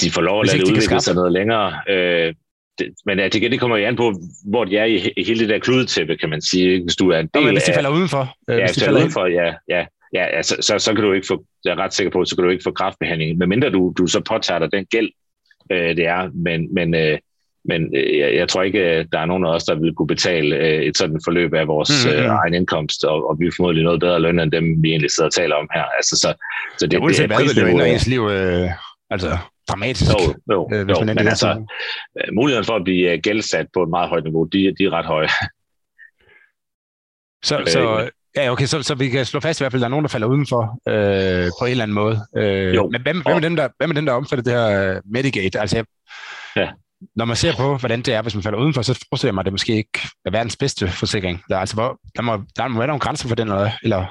De 0.01 0.11
får 0.11 0.23
lov 0.23 0.41
at 0.41 0.47
lade 0.47 0.59
det 0.59 0.69
udvikle 0.69 1.01
sig 1.01 1.15
noget 1.15 1.33
længere. 1.33 1.81
Øh, 1.89 2.35
det, 2.79 2.89
men 3.07 3.19
ja, 3.19 3.29
det, 3.29 3.51
det 3.51 3.61
kommer 3.61 3.77
jo 3.77 3.87
an 3.87 3.97
på, 3.97 4.13
hvor 4.47 4.65
de 4.65 4.77
er 4.77 4.85
i, 4.85 5.13
i 5.17 5.25
hele 5.25 5.41
det 5.41 5.49
der 5.49 5.59
kludetæppe, 5.59 6.17
kan 6.17 6.29
man 6.29 6.43
sige. 6.43 6.83
Hvis 6.83 6.97
du 6.97 7.11
er 7.11 7.19
en 7.19 7.27
del 7.35 7.43
Nå, 7.43 7.47
men 7.47 7.55
hvis 7.55 7.65
de 7.65 7.75
falder 7.75 7.91
udenfor. 7.91 8.37
Øh, 8.51 8.59
ja, 8.59 8.67
hvis 8.67 8.77
de 8.77 8.85
falder 8.85 9.01
udenfor, 9.01 9.27
ja, 9.27 9.55
ja. 9.69 9.87
Ja, 10.15 10.25
altså, 10.25 10.57
så, 10.61 10.79
så 10.79 10.95
kan 10.95 11.05
du 11.05 11.13
ikke 11.13 11.27
få, 11.27 11.45
jeg 11.65 11.71
er 11.71 11.79
ret 11.79 11.95
sikker 11.95 12.11
på, 12.11 12.25
så 12.25 12.37
kan 12.37 12.45
du 12.45 12.51
ikke 12.51 12.63
få 12.63 12.71
kraftbehandling, 12.71 13.39
medmindre 13.39 13.71
du, 13.71 13.95
du 13.99 14.07
så 14.07 14.21
påtager 14.21 14.59
dig 14.59 14.73
den 14.73 14.85
gæld, 14.85 15.11
øh, 15.73 15.97
det 15.97 16.07
er. 16.07 16.31
Men, 16.35 16.75
men, 16.75 16.95
øh, 16.95 17.19
men 17.65 17.97
øh, 17.97 18.19
jeg, 18.19 18.35
jeg 18.35 18.49
tror 18.49 18.63
ikke, 18.63 19.07
der 19.13 19.19
er 19.19 19.27
nogen 19.27 19.45
af 19.45 19.49
os, 19.49 19.65
der 19.65 19.75
vil 19.75 19.95
kunne 19.95 20.07
betale 20.07 20.57
øh, 20.57 20.83
et 20.83 20.97
sådan 20.97 21.21
forløb 21.25 21.55
af 21.55 21.67
vores 21.67 22.07
mm-hmm. 22.07 22.25
øh, 22.25 22.31
egen 22.31 22.55
indkomst, 22.55 23.05
og, 23.05 23.31
og 23.31 23.37
vi 23.41 23.47
er 23.47 23.53
formodentlig 23.57 23.85
noget 23.85 24.01
bedre 24.01 24.21
løn, 24.21 24.39
end 24.39 24.53
dem, 24.53 24.83
vi 24.83 24.89
egentlig 24.89 25.11
sidder 25.11 25.29
og 25.29 25.35
taler 25.35 25.57
om 25.57 25.69
her. 25.75 25.85
Altså, 25.85 26.17
så, 26.17 26.35
så 26.79 26.87
det, 26.87 26.93
ja, 26.93 27.07
det, 27.07 27.21
er 27.21 27.65
det 27.65 27.81
er 27.81 27.85
ens 27.85 28.07
liv, 28.07 28.29
øh, 28.31 28.71
altså 29.11 29.39
dramatisk. 29.69 30.11
Jo, 30.11 30.35
jo, 30.53 30.69
øh, 30.73 30.89
jo. 30.91 30.95
Man 30.99 31.07
men 31.17 31.29
altså, 31.29 31.67
øh, 32.19 32.35
muligheden 32.35 32.65
for 32.65 32.77
at 32.77 32.85
blive 32.85 33.13
øh, 33.13 33.19
gældsat 33.23 33.67
på 33.75 33.83
et 33.83 33.89
meget 33.89 34.09
højt 34.09 34.25
niveau, 34.25 34.45
de, 34.45 34.75
de 34.79 34.85
er 34.85 34.91
ret 34.91 35.07
høje. 35.07 35.29
Så, 37.45 37.63
så, 37.67 38.11
ja, 38.37 38.51
okay, 38.53 38.67
så, 38.67 38.83
så 38.83 38.95
vi 38.95 39.09
kan 39.09 39.27
slå 39.27 39.41
fast 39.41 39.61
i 39.61 39.63
hvert 39.63 39.73
fald, 39.73 39.81
at 39.81 39.85
der 39.85 39.87
er 39.87 39.91
nogen, 39.91 40.05
der 40.05 40.09
falder 40.09 40.27
udenfor 40.27 40.79
øh, 40.89 41.51
på 41.61 41.65
en 41.65 41.71
eller 41.71 41.83
anden 41.83 41.95
måde. 41.95 42.21
Øh, 42.37 42.75
jo. 42.75 42.89
Men 42.91 43.03
hvem, 43.03 43.23
hvem, 43.23 43.37
er 43.37 43.41
dem, 43.41 43.57
der, 43.57 43.69
hvem 43.79 43.91
er 43.91 43.95
dem, 43.95 44.07
der 44.07 44.13
omfatter 44.13 44.43
det 44.43 44.53
her 44.53 45.01
Medigate? 45.05 45.61
Altså, 45.61 45.85
ja. 46.57 46.69
Når 47.17 47.25
man 47.25 47.37
ser 47.37 47.57
på, 47.57 47.77
hvordan 47.77 48.03
det 48.03 48.15
er, 48.15 48.23
hvis 48.23 48.35
man 48.35 48.43
falder 48.43 48.59
udenfor, 48.59 48.83
så 48.83 49.07
forestiller 49.09 49.29
jeg 49.29 49.35
mig, 49.35 49.41
at 49.41 49.45
det 49.45 49.53
måske 49.53 49.77
ikke 49.77 50.01
er 50.25 50.31
verdens 50.31 50.57
bedste 50.57 50.89
forsikring. 50.89 51.43
Der, 51.49 51.59
altså, 51.59 51.75
hvor, 51.75 51.99
der, 52.17 52.23
må, 52.23 52.43
der 52.57 52.69
må 52.69 52.79
være 52.79 52.87
nogle 52.87 53.01
grænser 53.01 53.29
for 53.29 53.35
den, 53.35 53.49
eller, 53.49 53.71
eller 53.83 54.07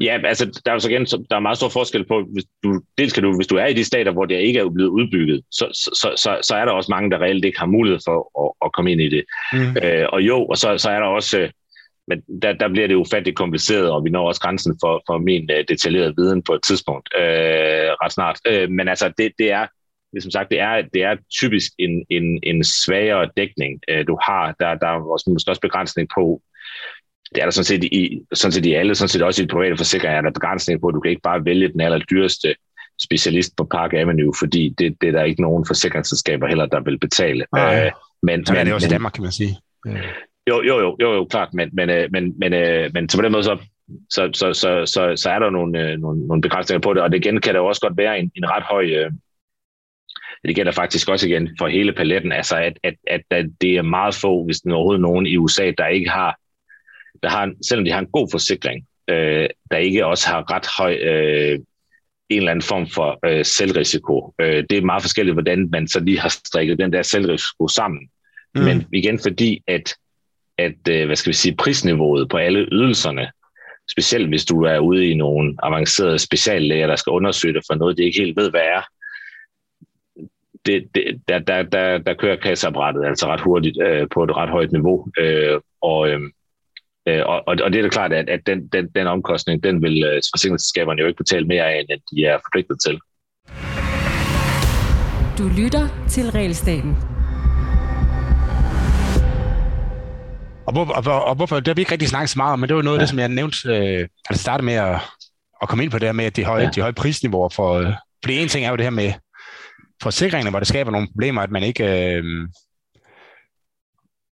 Ja, 0.00 0.18
altså 0.24 0.60
der 0.64 0.70
er 0.70 0.74
jo 0.74 0.80
så 0.80 0.88
igen, 0.90 1.04
der 1.04 1.36
er 1.36 1.40
meget 1.40 1.58
stor 1.58 1.68
forskel 1.68 2.06
på, 2.06 2.24
hvis 2.32 2.44
du, 2.62 2.80
dels 2.98 3.12
kan 3.12 3.22
du, 3.22 3.36
hvis 3.36 3.46
du 3.46 3.56
er 3.56 3.66
i 3.66 3.74
de 3.74 3.84
stater, 3.84 4.12
hvor 4.12 4.24
det 4.24 4.34
ikke 4.34 4.60
er 4.60 4.70
blevet 4.70 4.88
udbygget, 4.88 5.42
så, 5.50 5.66
så, 5.72 6.12
så, 6.16 6.38
så 6.42 6.54
er 6.54 6.64
der 6.64 6.72
også 6.72 6.90
mange, 6.90 7.10
der 7.10 7.18
reelt 7.18 7.44
ikke 7.44 7.58
har 7.58 7.66
mulighed 7.66 8.00
for 8.04 8.44
at, 8.44 8.66
at 8.66 8.72
komme 8.72 8.92
ind 8.92 9.00
i 9.00 9.08
det. 9.08 9.24
Mm. 9.52 9.76
Øh, 9.82 10.06
og 10.12 10.22
jo, 10.22 10.46
og 10.46 10.56
så, 10.56 10.78
så 10.78 10.90
er 10.90 10.98
der 11.00 11.06
også, 11.06 11.50
men 12.08 12.22
der, 12.42 12.52
der 12.52 12.68
bliver 12.68 12.86
det 12.88 12.94
ufattigt 12.94 13.36
kompliceret, 13.36 13.90
og 13.90 14.04
vi 14.04 14.10
når 14.10 14.28
også 14.28 14.40
grænsen 14.40 14.78
for, 14.82 15.02
for 15.06 15.18
min 15.18 15.50
uh, 15.50 15.64
detaljerede 15.68 16.14
viden 16.16 16.42
på 16.42 16.54
et 16.54 16.62
tidspunkt 16.62 17.08
øh, 17.18 17.90
ret 18.02 18.12
snart. 18.12 18.40
Øh, 18.46 18.70
men 18.70 18.88
altså, 18.88 19.12
det, 19.18 19.32
det 19.38 19.50
er, 19.50 19.66
som 20.20 20.30
sagt, 20.30 20.50
det 20.50 20.60
er, 20.60 20.82
det 20.94 21.02
er 21.02 21.16
typisk 21.40 21.72
en, 21.78 22.04
en, 22.10 22.40
en 22.42 22.64
svagere 22.64 23.30
dækning, 23.36 23.80
øh, 23.88 24.06
du 24.06 24.18
har. 24.22 24.54
Der, 24.60 24.74
der 24.74 24.86
er 24.86 25.12
også, 25.12 25.30
måske 25.30 25.50
også 25.50 25.60
begrænsning 25.60 26.08
på, 26.14 26.42
det 27.34 27.40
er 27.40 27.44
der 27.44 27.50
sådan 27.50 27.64
set 27.64 27.84
i, 27.84 28.20
sådan 28.32 28.52
set 28.52 28.66
i 28.66 28.72
alle, 28.72 28.94
sådan 28.94 29.08
set 29.08 29.22
også 29.22 29.42
i 29.42 29.46
private 29.46 29.76
forsikringer, 29.76 30.18
er 30.18 30.22
der 30.22 30.30
begrænsning 30.30 30.80
på, 30.80 30.86
at 30.86 30.94
du 30.94 31.00
kan 31.00 31.10
ikke 31.10 31.22
bare 31.22 31.44
vælge 31.44 31.72
den 31.72 31.80
allerdyreste 31.80 32.54
specialist 33.02 33.56
på 33.56 33.64
Park 33.64 33.92
Avenue, 33.94 34.34
fordi 34.38 34.74
det, 34.78 34.96
det 35.00 35.08
er 35.08 35.12
der 35.12 35.22
ikke 35.22 35.42
nogen 35.42 35.66
forsikringsselskaber 35.66 36.46
heller, 36.46 36.66
der 36.66 36.80
vil 36.80 36.98
betale. 36.98 37.46
Nej, 37.52 37.86
øh, 37.86 37.92
men, 38.22 38.46
så 38.46 38.54
er 38.54 38.64
det 38.64 38.74
også 38.74 38.86
men, 38.86 38.90
i 38.90 38.94
Danmark, 38.94 39.12
kan 39.12 39.22
man 39.22 39.32
sige. 39.32 39.56
Jo, 40.50 40.62
jo, 40.62 40.80
jo, 40.80 40.96
jo, 41.00 41.14
jo 41.14 41.24
klart, 41.24 41.54
men, 41.54 41.70
men, 41.72 41.90
øh, 41.90 42.08
men, 42.12 42.34
men, 42.38 42.50
men, 42.52 42.90
men 42.94 43.08
så 43.08 43.18
på 43.18 43.22
den 43.22 43.32
måde 43.32 43.44
så, 43.44 43.58
så, 44.10 44.30
så, 44.34 44.52
så, 44.52 44.86
så, 44.86 45.12
så 45.16 45.30
er 45.30 45.38
der 45.38 45.50
nogle, 45.50 45.80
øh, 45.82 45.98
nogle, 45.98 46.26
nogle 46.26 46.42
begrænsninger 46.42 46.80
på 46.80 46.94
det, 46.94 47.02
og 47.02 47.12
det 47.12 47.16
igen 47.16 47.40
kan 47.40 47.54
der 47.54 47.60
jo 47.60 47.66
også 47.66 47.80
godt 47.80 47.96
være 47.96 48.18
en, 48.18 48.30
en 48.34 48.50
ret 48.50 48.62
høj, 48.62 48.84
øh, 48.84 49.10
det 50.44 50.56
gælder 50.56 50.72
faktisk 50.72 51.08
også 51.08 51.28
igen 51.28 51.56
for 51.58 51.66
hele 51.68 51.92
paletten, 51.92 52.32
altså 52.32 52.56
at, 52.56 52.78
at, 52.82 52.94
at, 53.06 53.20
at 53.30 53.46
det 53.60 53.76
er 53.76 53.82
meget 53.82 54.14
få, 54.14 54.44
hvis 54.44 54.60
der 54.60 54.74
overhovedet 54.74 55.02
nogen 55.02 55.26
i 55.26 55.36
USA, 55.36 55.72
der 55.78 55.86
ikke 55.86 56.10
har, 56.10 56.36
der 57.26 57.32
har 57.32 57.52
selvom 57.68 57.84
de 57.84 57.92
har 57.92 57.98
en 57.98 58.12
god 58.12 58.28
forsikring, 58.30 58.86
øh, 59.10 59.48
der 59.70 59.76
ikke 59.76 60.06
også 60.06 60.28
har 60.28 60.52
ret 60.52 60.66
høj 60.78 60.94
øh, 60.94 61.58
en 62.28 62.38
eller 62.38 62.50
anden 62.50 62.62
form 62.62 62.86
for 62.86 63.18
øh, 63.26 63.44
selvrisiko. 63.44 64.34
Øh, 64.40 64.64
det 64.70 64.78
er 64.78 64.82
meget 64.82 65.02
forskelligt, 65.02 65.34
hvordan 65.34 65.68
man 65.70 65.88
så 65.88 66.00
lige 66.00 66.20
har 66.20 66.28
strikket 66.28 66.78
den 66.78 66.92
der 66.92 67.02
selvrisiko 67.02 67.68
sammen. 67.68 68.08
Mm. 68.54 68.62
Men 68.62 68.84
igen 68.92 69.18
fordi, 69.22 69.62
at, 69.66 69.94
at 70.58 70.88
øh, 70.88 71.06
hvad 71.06 71.16
skal 71.16 71.30
vi 71.30 71.36
sige, 71.36 71.56
prisniveauet 71.56 72.28
på 72.28 72.36
alle 72.36 72.68
ydelserne, 72.72 73.30
specielt 73.90 74.28
hvis 74.28 74.44
du 74.44 74.62
er 74.62 74.78
ude 74.78 75.06
i 75.06 75.14
nogle 75.14 75.54
avancerede 75.62 76.18
speciallæger, 76.18 76.86
der 76.86 76.96
skal 76.96 77.10
undersøge 77.10 77.54
det 77.54 77.62
for 77.66 77.74
noget, 77.74 77.98
de 77.98 78.04
ikke 78.04 78.20
helt 78.20 78.36
ved, 78.36 78.50
hvad 78.50 78.60
er, 78.60 78.82
det, 80.66 80.88
det, 80.94 81.20
der, 81.28 81.38
der, 81.38 81.62
der, 81.62 81.98
der 81.98 82.14
kører 82.14 82.36
kasseapparatet 82.36 83.04
altså 83.04 83.26
ret 83.26 83.40
hurtigt 83.40 83.78
øh, 83.82 84.08
på 84.14 84.24
et 84.24 84.36
ret 84.36 84.50
højt 84.50 84.72
niveau. 84.72 85.08
Øh, 85.18 85.60
og, 85.80 86.08
øh, 86.08 86.20
og, 87.06 87.42
og, 87.48 87.56
og 87.64 87.72
det 87.72 87.78
er 87.78 87.82
da 87.82 87.88
klart, 87.88 88.12
at, 88.12 88.28
at 88.28 88.40
den, 88.46 88.68
den, 88.68 88.88
den 88.94 89.06
omkostning, 89.06 89.64
den 89.64 89.82
vil 89.82 90.04
øh, 90.04 90.22
forsikringsselskaberne 90.32 91.00
jo 91.00 91.06
ikke 91.06 91.16
betale 91.16 91.46
mere 91.46 91.64
af, 91.64 91.84
end 91.90 92.00
de 92.10 92.24
er 92.24 92.38
forpligtet 92.44 92.76
til. 92.84 92.98
Du 95.38 95.48
lytter 95.62 96.06
til 96.08 96.30
Realstaten. 96.30 96.96
Og, 100.66 100.72
hvor, 100.72 100.84
og, 100.84 101.24
og 101.24 101.34
hvorfor, 101.34 101.56
det 101.56 101.68
har 101.68 101.74
vi 101.74 101.80
ikke 101.80 101.92
rigtig 101.92 102.08
snakket 102.08 102.30
så 102.30 102.38
meget 102.38 102.52
om, 102.52 102.58
men 102.58 102.68
det 102.68 102.76
var 102.76 102.82
noget 102.82 102.96
af 102.96 103.00
ja. 103.00 103.02
det, 103.02 103.08
som 103.08 103.18
jeg 103.18 103.28
nævnte, 103.28 103.68
øh, 103.68 104.08
altså 104.30 104.42
starte 104.42 104.64
med 104.64 104.74
at, 104.74 105.00
at 105.62 105.68
komme 105.68 105.84
ind 105.84 105.92
på 105.92 105.98
det 105.98 106.08
her 106.08 106.12
med, 106.12 106.24
at 106.24 106.36
de 106.36 106.44
høje, 106.44 106.62
ja. 106.62 106.70
de 106.70 106.80
høje 106.80 106.92
prisniveauer 106.92 107.48
for, 107.48 107.74
øh, 107.74 107.92
fordi 108.24 108.38
en 108.38 108.48
ting 108.48 108.66
er 108.66 108.70
jo 108.70 108.76
det 108.76 108.84
her 108.84 108.90
med 108.90 109.12
forsikringerne, 110.02 110.50
hvor 110.50 110.58
det 110.58 110.68
skaber 110.68 110.90
nogle 110.90 111.08
problemer, 111.12 111.42
at 111.42 111.50
man 111.50 111.62
ikke, 111.62 111.84
øh, 111.84 112.24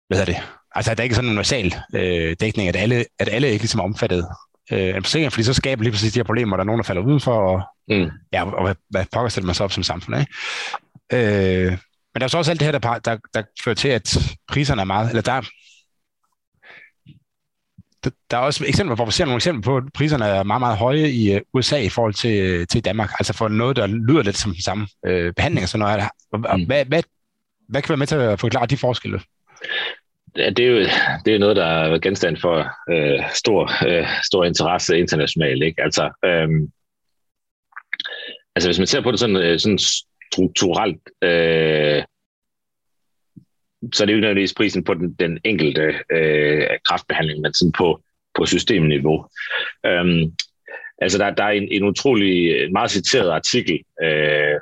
hvad 0.09 0.19
hedder 0.19 0.33
det, 0.33 0.43
altså 0.75 0.91
at 0.91 0.99
der 0.99 1.03
ikke 1.03 1.13
er 1.13 1.15
sådan 1.15 1.29
en 1.29 1.33
universal 1.33 1.75
øh, 1.95 2.37
dækning, 2.41 2.69
at 2.69 2.77
alle, 2.77 3.05
at 3.19 3.29
alle 3.29 3.51
ikke 3.51 3.63
ligesom 3.63 3.81
er 3.81 3.85
omfattet 3.85 4.27
øh, 4.73 4.97
en 4.97 5.03
forsikring, 5.03 5.33
fordi 5.33 5.45
så 5.45 5.55
skaber 5.55 5.83
lige 5.83 5.93
præcis 5.93 6.13
de 6.13 6.19
her 6.19 6.25
problemer, 6.25 6.57
der 6.57 6.63
er 6.63 6.67
nogen, 6.67 6.79
der 6.79 6.85
falder 6.85 7.03
udenfor, 7.03 7.35
og, 7.35 7.63
mm. 7.89 8.11
ja, 8.33 8.45
og 8.45 8.63
hvad, 8.63 8.75
hvad 8.91 9.05
pokker 9.13 9.29
sætter 9.29 9.47
man 9.47 9.55
så 9.55 9.65
op 9.65 9.73
som 9.73 9.83
samfund, 9.83 10.17
ikke? 10.17 10.33
Øh, 11.13 11.71
men 12.15 12.21
der 12.21 12.25
er 12.25 12.29
så 12.29 12.39
også 12.39 12.51
alt 12.51 12.61
det 12.61 12.67
her, 12.67 12.79
der, 12.79 12.99
der, 12.99 13.17
der 13.35 13.43
fører 13.65 13.75
til, 13.75 13.89
at 13.89 14.19
priserne 14.49 14.81
er 14.81 14.85
meget, 14.85 15.09
eller 15.09 15.23
der, 15.23 15.43
der 18.31 18.37
er 18.37 18.41
også 18.41 18.65
eksempler, 18.67 18.97
hvor 18.97 19.05
vi 19.05 19.13
ser 19.13 19.25
nogle 19.25 19.37
eksempler 19.37 19.63
på, 19.63 19.77
at 19.77 19.83
priserne 19.95 20.25
er 20.25 20.43
meget, 20.43 20.61
meget 20.61 20.77
høje 20.77 21.09
i 21.09 21.33
øh, 21.33 21.41
USA 21.55 21.79
i 21.79 21.89
forhold 21.89 22.15
til, 22.15 22.43
øh, 22.43 22.67
til 22.67 22.85
Danmark. 22.85 23.11
Altså 23.19 23.33
for 23.33 23.49
noget, 23.49 23.77
der 23.77 23.87
lyder 23.87 24.23
lidt 24.23 24.37
som 24.37 24.53
den 24.53 24.63
samme 24.63 24.87
øh, 25.07 25.33
behandling 25.33 25.63
og 25.63 25.69
sådan 25.69 25.99
noget. 26.33 26.59
Mm. 26.59 26.67
Hvad, 26.67 26.85
hvad, 26.85 27.03
hvad 27.69 27.83
kan 27.83 27.89
være 27.89 27.97
med 27.97 28.07
til 28.07 28.17
at 28.17 28.41
forklare 28.41 28.67
de 28.67 28.77
forskelle? 28.77 29.21
Ja, 30.37 30.51
det 30.51 30.65
er 30.65 30.71
jo 30.71 30.79
det 31.25 31.35
er 31.35 31.39
noget, 31.39 31.57
der 31.57 31.65
er 31.65 31.99
genstand 31.99 32.37
for 32.37 32.71
øh, 32.93 33.25
stor, 33.35 33.87
øh, 33.89 34.07
stor 34.25 34.45
interesse 34.45 34.99
internationalt. 34.99 35.63
Ikke? 35.63 35.83
Altså, 35.83 36.11
øh, 36.25 36.49
altså 38.55 38.69
hvis 38.69 38.79
man 38.79 38.87
ser 38.87 39.01
på 39.01 39.11
det 39.11 39.21
sådan, 39.21 39.37
øh, 39.37 39.59
sådan 39.59 39.79
strukturelt, 39.79 41.03
øh, 41.23 42.05
så 43.93 44.05
er 44.05 44.07
det 44.07 44.13
jo 44.13 44.17
ikke 44.17 44.21
nødvendigvis 44.21 44.55
prisen 44.55 44.85
på 44.85 44.95
den, 44.95 45.15
den 45.15 45.39
enkelte 45.45 45.95
øh, 46.13 46.69
kraftbehandling, 46.89 47.41
men 47.41 47.55
sådan 47.55 47.73
på, 47.73 48.03
på 48.39 48.47
systemniveau. 48.47 49.27
Øhm, 49.87 50.33
altså 50.99 51.19
der, 51.19 51.31
der 51.31 51.45
er 51.45 51.51
en, 51.51 51.69
en 51.73 51.85
utrolig 51.85 52.73
meget 52.73 52.91
citeret 52.91 53.31
artikel 53.31 53.81
øh, 54.03 54.55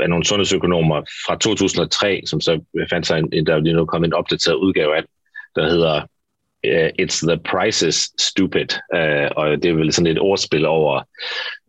af 0.00 0.10
nogle 0.10 0.24
sundhedsøkonomer 0.24 1.02
fra 1.26 1.36
2003, 1.36 2.22
som 2.26 2.40
så 2.40 2.60
fandt 2.90 3.06
sig, 3.06 3.18
en, 3.32 3.46
der 3.46 3.54
er 3.54 3.60
lige 3.60 3.74
nu 3.74 3.84
kommet 3.84 4.08
en 4.08 4.14
opdateret 4.14 4.54
udgave 4.54 4.96
af, 4.96 5.02
der 5.56 5.68
hedder 5.68 6.02
uh, 6.66 6.88
It's 7.02 7.26
the 7.28 7.38
Prices 7.50 8.10
Stupid. 8.18 8.68
Uh, 8.96 9.28
og 9.36 9.62
det 9.62 9.64
er 9.64 9.74
vel 9.74 9.92
sådan 9.92 10.12
et 10.12 10.18
ordspil 10.18 10.66
over, 10.66 10.92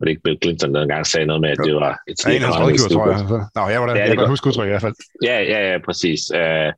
det 0.00 0.08
ikke 0.08 0.22
Bill 0.22 0.38
Clinton, 0.42 0.74
der 0.74 0.82
engang 0.82 1.06
sagde 1.06 1.26
noget 1.26 1.40
med, 1.40 1.50
at 1.50 1.58
det 1.64 1.74
var 1.74 1.98
It's 2.10 2.22
the 2.28 2.36
Economic 2.36 2.80
Stupid. 2.80 2.96
Tror 2.96 3.36
jeg. 3.36 3.46
Nå, 3.54 3.68
jeg 3.68 3.80
var 3.80 3.86
der. 3.86 3.96
Ja, 3.96 4.08
jeg 4.08 4.18
kan 4.18 4.28
huske 4.28 4.46
udtryk 4.46 4.66
i 4.66 4.70
hvert 4.70 4.82
fald. 4.82 4.94
Ja, 5.22 5.40
ja, 5.42 5.72
ja, 5.72 5.78
præcis. 5.84 6.20
Uh, 6.34 6.72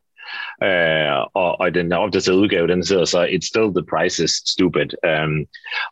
Uh, 0.62 1.18
og, 1.34 1.60
og 1.60 1.74
den 1.74 1.92
opdaterede 1.92 2.40
udgave, 2.40 2.68
den 2.68 2.84
sidder 2.84 3.04
så, 3.04 3.26
It's 3.26 3.48
still 3.48 3.70
the 3.78 3.86
prices 3.90 4.30
stupid. 4.30 4.88
Um, 5.10 5.46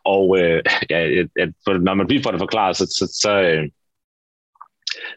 og 0.05 0.29
uh, 0.29 0.59
ja, 0.89 0.99
at, 1.39 1.49
når 1.81 1.93
man 1.93 2.07
bliver 2.07 2.23
for 2.23 2.31
det 2.31 2.39
forklaret, 2.39 2.75
så, 2.75 2.85
så, 2.85 3.19
så, 3.21 3.31
uh, 3.41 3.65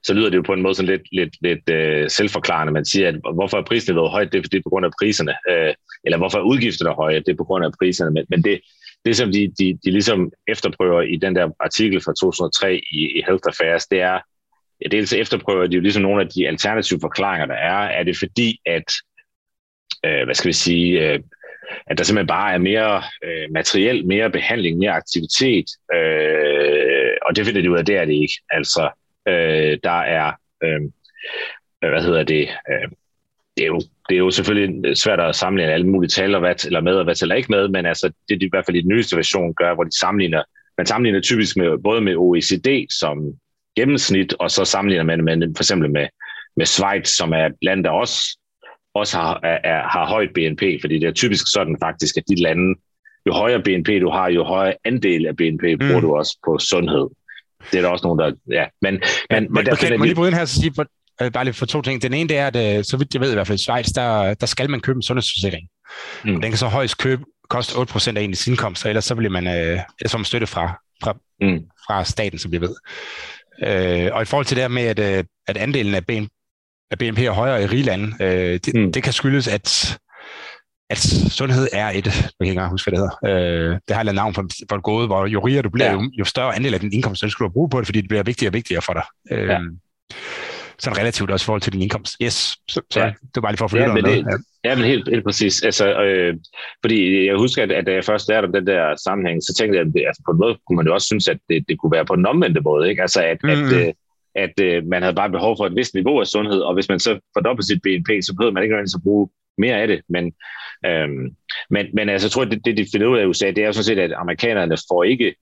så 0.03 0.15
lyder 0.15 0.31
det 0.31 0.37
jo 0.37 0.43
på 0.43 0.53
en 0.53 0.63
måde 0.63 0.75
sådan 0.75 0.91
lidt, 0.91 1.03
lidt, 1.13 1.37
lidt 1.41 1.71
øh, 1.71 2.11
selvforklarende. 2.11 2.73
Man 2.73 2.85
siger, 2.85 3.09
at 3.09 3.15
hvorfor 3.35 3.59
er 3.59 3.63
prisniveauet 3.63 4.11
højt? 4.11 4.33
Det 4.33 4.39
er, 4.39 4.43
det 4.43 4.55
er 4.55 4.63
på 4.63 4.69
grund 4.69 4.87
af 4.87 4.93
priserne. 5.01 5.35
Øh, 5.51 5.75
eller 6.05 6.19
hvorfor 6.19 6.39
er 6.39 6.43
udgifterne 6.43 6.95
høje? 6.95 7.21
Det 7.21 7.29
er 7.29 7.37
på 7.37 7.45
grund 7.45 7.65
af 7.65 7.73
priserne. 7.81 8.11
Men, 8.11 8.25
men 8.29 8.45
det, 8.45 8.61
det, 9.05 9.17
som 9.17 9.33
de, 9.33 9.53
de, 9.59 9.79
de 9.85 9.91
ligesom 9.91 10.33
efterprøver 10.49 11.03
i 11.03 11.17
den 11.17 11.37
der 11.37 11.51
artikel 11.61 12.01
fra 12.01 12.13
2003 12.13 12.81
i, 12.93 13.19
i 13.19 13.23
Health 13.27 13.45
Affairs, 13.47 13.87
det 13.87 14.01
er, 14.01 14.19
ja, 14.83 14.89
dels 14.89 15.13
efterprøver 15.13 15.67
de 15.67 15.77
jo 15.77 15.83
ligesom 15.83 16.03
nogle 16.03 16.23
af 16.23 16.29
de 16.29 16.49
alternative 16.49 17.01
forklaringer, 17.01 17.47
der 17.47 17.55
er. 17.55 17.79
Er 17.99 18.03
det 18.03 18.19
fordi, 18.19 18.61
at 18.67 18.93
øh, 20.07 20.25
hvad 20.25 20.35
skal 20.35 20.49
vi 20.49 20.53
sige, 20.53 21.13
øh, 21.13 21.21
at 21.87 21.99
der 21.99 22.05
simpelthen 22.05 22.27
bare 22.27 22.55
er 22.55 22.59
mere 22.59 23.03
øh, 23.25 23.51
materiel, 23.51 24.07
mere 24.07 24.31
behandling, 24.31 24.79
mere 24.79 24.93
aktivitet, 24.93 25.67
øh, 25.95 27.17
og 27.27 27.37
det 27.37 27.47
finder 27.47 27.63
de 27.63 27.71
ud 27.71 27.79
af, 27.79 27.85
det 27.85 27.97
er 27.97 28.05
det 28.05 28.13
ikke. 28.13 28.35
Altså, 28.51 28.91
øh, 29.31 29.79
der 29.85 30.01
er, 30.19 30.33
øh, 30.65 30.81
hvad 31.79 32.03
hedder 32.03 32.23
det, 32.23 32.49
øh, 32.71 32.89
det 33.57 33.63
er 33.63 33.67
jo 33.67 33.81
det 34.09 34.15
er 34.15 34.19
jo 34.19 34.31
selvfølgelig 34.31 34.97
svært 34.97 35.21
at 35.21 35.37
sammenligne 35.37 35.73
alle 35.73 35.87
mulige 35.87 36.09
taler, 36.09 36.39
hvad 36.39 36.55
tæller 36.55 36.81
med 36.81 36.95
og 36.95 37.05
hvad 37.05 37.15
tæller 37.15 37.35
ikke 37.35 37.53
med, 37.53 37.69
men 37.69 37.87
altså, 37.87 38.13
det 38.29 38.41
de 38.41 38.47
i 38.47 38.51
hvert 38.51 38.67
fald 38.67 38.77
i 38.77 38.81
den 38.81 38.89
nyeste 38.89 39.17
version 39.17 39.55
gør, 39.55 39.75
hvor 39.75 39.85
de 39.85 39.99
sammenligner, 39.99 40.43
man 40.79 40.87
sammenligner 40.87 41.21
typisk 41.21 41.57
med, 41.57 41.79
både 41.85 42.01
med 42.01 42.17
OECD 42.17 42.87
som 43.01 43.35
gennemsnit, 43.77 44.33
og 44.33 44.51
så 44.51 44.65
sammenligner 44.65 45.05
man 45.05 45.25
med, 45.25 45.55
for 45.57 45.63
eksempel 45.63 45.91
med, 45.91 46.07
med 46.57 46.67
Schweiz, 46.67 47.09
som 47.09 47.33
er 47.33 47.47
et 47.47 47.55
land, 47.63 47.85
der 47.85 47.91
også 47.91 48.39
også 48.95 49.17
har, 49.17 49.41
er, 49.43 49.89
har 49.89 50.07
højt 50.07 50.31
BNP, 50.35 50.63
fordi 50.81 50.99
det 50.99 51.09
er 51.09 51.13
typisk 51.13 51.45
sådan 51.53 51.77
faktisk, 51.83 52.17
at 52.17 52.25
de 52.29 52.43
lande, 52.43 52.81
jo 53.27 53.33
højere 53.33 53.63
BNP 53.63 53.89
du 54.01 54.11
har, 54.11 54.31
jo 54.31 54.45
højere 54.45 54.75
andel 54.85 55.27
af 55.27 55.37
BNP 55.37 55.63
bruger 55.63 56.01
mm. 56.01 56.01
du 56.01 56.17
også 56.17 56.39
på 56.45 56.59
sundhed. 56.59 57.09
Det 57.73 57.79
er 57.79 57.83
der 57.83 57.89
også 57.89 58.07
nogen, 58.07 58.19
der... 58.19 58.33
Ja, 58.51 58.65
men, 58.83 58.95
men, 58.95 59.03
men, 59.43 59.53
men 59.53 59.67
der 59.67 59.73
okay, 59.73 59.97
må 59.97 60.05
lige 60.05 60.15
bryde 60.15 60.29
ind 60.29 60.35
her 60.35 60.43
og 60.43 60.49
sige, 60.49 60.73
for, 60.75 60.85
øh, 61.23 61.33
bare 61.33 61.45
lige 61.45 61.55
for 61.55 61.67
to 61.67 61.83
ting. 61.83 62.03
Den 62.03 62.15
ene, 62.15 62.29
det 62.29 62.37
er, 62.37 62.47
at 62.47 62.79
øh, 62.79 62.85
så 62.85 62.97
vidt 62.97 63.15
jeg 63.15 63.21
ved 63.21 63.31
i 63.31 63.35
hvert 63.35 63.47
fald 63.47 63.59
i 63.59 63.63
Schweiz, 63.63 63.87
der, 63.95 64.35
der 64.35 64.47
skal 64.47 64.71
man 64.71 64.81
købe 64.81 64.97
en 64.97 65.03
sundhedsforsikring. 65.03 65.69
Mm. 66.25 66.37
Og 66.37 66.43
den 66.43 66.51
kan 66.51 66.59
så 66.59 66.67
højst 66.67 66.99
købe, 66.99 67.25
koste 67.49 67.75
8% 67.75 68.17
af 68.17 68.23
ens 68.23 68.47
indkomst, 68.47 68.87
ellers 68.87 69.05
så 69.05 69.15
bliver 69.15 69.33
man 69.33 69.47
øh, 69.47 69.81
som 70.07 70.25
støtte 70.25 70.47
fra, 70.47 70.81
fra, 71.03 71.17
mm. 71.41 71.61
fra 71.87 72.05
staten, 72.05 72.39
som 72.39 72.53
vi 72.53 72.61
ved. 72.61 72.75
Øh, 73.63 74.11
og 74.13 74.23
i 74.23 74.25
forhold 74.25 74.47
til 74.47 74.57
det 74.57 74.63
her 74.63 74.69
med, 74.69 74.83
at, 74.83 74.99
øh, 74.99 75.25
at 75.47 75.57
andelen 75.57 75.95
af 75.95 76.07
BNP, 76.07 76.31
at 76.91 76.99
BNP 76.99 77.19
er 77.19 77.31
højere 77.31 77.63
i 77.63 77.67
rige 77.67 77.83
lande. 77.83 78.13
Øh, 78.21 78.61
det, 78.65 78.75
mm. 78.75 78.93
det 78.93 79.03
kan 79.03 79.13
skyldes, 79.13 79.49
at, 79.49 79.99
at 80.91 80.99
sundhed 81.39 81.69
er 81.73 81.89
et, 81.89 81.95
jeg 81.95 82.13
kan 82.13 82.31
ikke 82.41 82.51
engang 82.51 82.71
huske, 82.71 82.91
hvad 82.91 82.99
det 82.99 83.11
hedder, 83.23 83.73
øh, 83.73 83.79
det 83.89 83.97
har 83.97 84.05
et 84.05 84.15
navn 84.15 84.35
for, 84.35 84.45
for 84.69 84.77
et 84.77 84.83
gode, 84.83 85.07
hvor 85.07 85.27
jo 85.27 85.41
rigere 85.41 85.63
du 85.63 85.71
bliver, 85.71 85.87
ja. 85.87 85.93
jo, 85.93 86.11
jo 86.19 86.25
større 86.25 86.57
andel 86.57 86.75
af 86.75 86.81
din 86.81 86.93
indkomst, 86.93 87.23
den 87.23 87.31
skal 87.31 87.45
du 87.45 87.51
bruge 87.51 87.71
på 87.71 87.79
det, 87.79 87.87
fordi 87.87 88.01
det 88.01 88.09
bliver 88.09 88.23
vigtigere 88.23 88.51
og 88.51 88.55
vigtigere 88.55 88.83
for 88.83 88.93
dig. 88.93 89.03
Øh, 89.31 89.49
ja. 89.49 89.59
Sådan 90.79 90.99
relativt 90.99 91.31
også 91.31 91.45
i 91.45 91.47
forhold 91.47 91.63
til 91.63 91.73
din 91.73 91.83
indkomst. 91.83 92.17
Yes, 92.23 92.35
så, 92.69 92.81
så 92.91 93.01
ja. 93.01 93.07
det 93.07 93.37
var 93.37 93.43
bare 93.43 93.53
lige 93.53 93.59
for 93.59 93.67
at 93.67 93.75
ja, 93.75 93.95
men 93.95 94.05
det, 94.05 94.17
ja. 94.65 94.71
ja, 94.71 94.77
men 94.77 94.85
helt, 94.85 95.09
helt 95.09 95.25
præcis. 95.25 95.63
Altså, 95.63 96.03
øh, 96.03 96.35
fordi 96.85 97.27
jeg 97.27 97.37
husker, 97.37 97.63
at, 97.63 97.73
at 97.73 97.87
da 97.87 97.93
jeg 97.93 98.05
først 98.05 98.29
lærte 98.29 98.45
om 98.47 98.53
den 98.53 98.67
der 98.67 98.97
sammenhæng, 99.05 99.43
så 99.43 99.55
tænkte 99.59 99.79
jeg, 99.79 99.87
at 99.87 100.07
altså, 100.07 100.23
på 100.27 100.33
en 100.33 100.39
måde 100.39 100.59
kunne 100.67 100.77
man 100.77 100.87
jo 100.87 100.95
også 100.95 101.07
synes, 101.07 101.29
at 101.29 101.39
det, 101.49 101.65
det 101.69 101.79
kunne 101.79 101.93
være 101.93 102.05
på 102.05 102.17
den 102.17 102.27
omvendte 102.27 102.61
måde. 102.61 102.91
Ikke? 102.91 103.03
Altså, 103.03 103.21
at, 103.23 103.39
mm. 103.43 103.51
at, 103.51 103.73
øh, 103.73 103.93
at 104.35 104.55
øh, 104.63 104.87
man 104.87 105.03
havde 105.03 105.15
bare 105.15 105.31
behov 105.31 105.57
for 105.57 105.67
et 105.67 105.77
vist 105.77 105.95
niveau 105.95 106.21
af 106.21 106.27
sundhed, 106.27 106.61
og 106.61 106.75
hvis 106.75 106.89
man 106.89 107.01
så 107.01 107.19
fordobler 107.37 107.65
sit 107.65 107.83
BNP, 107.83 108.09
så 108.23 108.35
behøver 108.35 108.53
man 108.53 108.63
ikke 108.63 108.73
nødvendigvis 108.73 109.01
at 109.01 109.03
bruge 109.03 109.29
mere 109.59 109.77
af 109.77 109.89
det. 109.89 110.01
Men, 110.09 110.33
øhm, 110.87 111.37
men, 111.71 111.87
men 111.95 112.09
altså, 112.09 112.27
jeg 112.27 112.33
tror, 112.33 112.45
det, 112.45 112.65
det 112.65 112.77
de 112.77 112.87
finder 112.93 113.07
ud 113.07 113.19
af 113.19 113.23
i 113.23 113.27
USA, 113.27 113.47
det 113.47 113.59
er 113.59 113.67
jo 113.67 113.73
sådan 113.73 113.85
set, 113.85 113.99
at 113.99 114.13
amerikanerne 114.13 114.77
får 114.91 115.05
ikke 115.05 115.35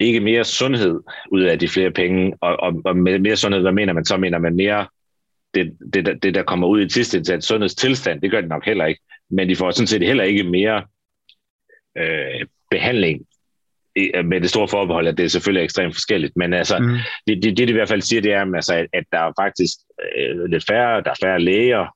ikke 0.00 0.20
mere 0.20 0.44
sundhed 0.44 1.00
ud 1.32 1.42
af 1.42 1.58
de 1.58 1.68
flere 1.68 1.90
penge, 1.90 2.36
og, 2.40 2.60
og, 2.60 2.82
og 2.84 2.96
med 2.96 3.18
mere 3.18 3.36
sundhed, 3.36 3.62
hvad 3.62 3.72
mener 3.72 3.92
man 3.92 4.04
så? 4.04 4.16
Mener 4.16 4.38
man 4.38 4.56
mere 4.56 4.86
det, 5.54 5.76
det, 5.94 6.22
det 6.22 6.34
der 6.34 6.42
kommer 6.42 6.66
ud 6.66 6.86
i 6.86 6.88
sidste 6.88 7.18
instans, 7.18 7.44
sundhedstilstand, 7.44 8.20
det 8.20 8.30
gør 8.30 8.40
det 8.40 8.48
nok 8.48 8.64
heller 8.64 8.86
ikke, 8.86 9.00
men 9.30 9.48
de 9.48 9.56
får 9.56 9.70
sådan 9.70 9.86
set 9.86 10.06
heller 10.06 10.24
ikke 10.24 10.42
mere 10.42 10.82
øh, 11.98 12.46
behandling 12.70 13.26
med 14.24 14.40
det 14.40 14.50
store 14.50 14.68
forbehold, 14.68 15.08
at 15.08 15.18
det 15.18 15.24
er 15.24 15.28
selvfølgelig 15.28 15.64
ekstremt 15.64 15.94
forskelligt, 15.94 16.32
men 16.36 16.52
altså, 16.52 16.78
mm. 16.78 16.96
det, 17.26 17.42
det, 17.42 17.58
det, 17.58 17.68
de 17.68 17.72
i 17.72 17.72
hvert 17.72 17.88
fald 17.88 18.02
siger, 18.02 18.22
det 18.22 18.32
er, 18.32 18.54
altså, 18.54 18.74
at, 18.74 18.86
at 18.92 19.04
der 19.12 19.18
er 19.18 19.32
faktisk 19.40 19.72
øh, 20.18 20.44
lidt 20.44 20.66
færre, 20.66 21.02
der 21.02 21.10
er 21.10 21.14
færre 21.22 21.40
læger, 21.40 21.86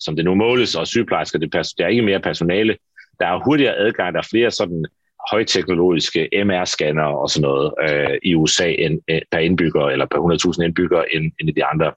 som 0.00 0.16
det 0.16 0.24
nu 0.24 0.34
måles, 0.34 0.74
og 0.74 0.86
sygeplejersker, 0.86 1.38
det, 1.38 1.52
der 1.52 1.84
er 1.84 1.88
ikke 1.88 2.02
mere 2.02 2.20
personale, 2.20 2.76
der 3.20 3.26
er 3.26 3.44
hurtigere 3.44 3.76
adgang, 3.76 4.14
der 4.14 4.20
er 4.20 4.28
flere 4.30 4.50
sådan 4.50 4.86
højteknologiske 5.30 6.28
MR-scanner 6.32 7.02
og 7.22 7.30
sådan 7.30 7.42
noget 7.42 7.74
øh, 7.88 8.18
i 8.22 8.34
USA 8.34 8.72
end, 8.78 9.00
øh, 9.10 9.20
per 9.30 9.38
indbygger, 9.38 9.88
eller 9.88 10.06
per 10.06 10.52
100.000 10.58 10.64
indbyggere 10.64 11.14
end, 11.14 11.32
end 11.40 11.48
i 11.48 11.52
de 11.52 11.64
andre. 11.64 11.92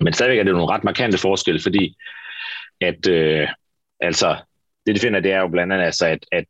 Men 0.00 0.12
stadigvæk 0.12 0.38
er 0.38 0.42
det 0.42 0.52
nogle 0.52 0.72
ret 0.72 0.84
markante 0.84 1.18
forskelle, 1.18 1.60
fordi 1.60 1.96
at 2.80 3.08
øh, 3.08 3.48
altså, 4.00 4.36
det 4.86 4.94
de 4.94 5.00
finder, 5.00 5.20
det 5.20 5.32
er 5.32 5.40
jo 5.40 5.48
blandt 5.48 5.72
andet, 5.72 5.84
altså, 5.84 6.06
at, 6.06 6.26
at, 6.32 6.44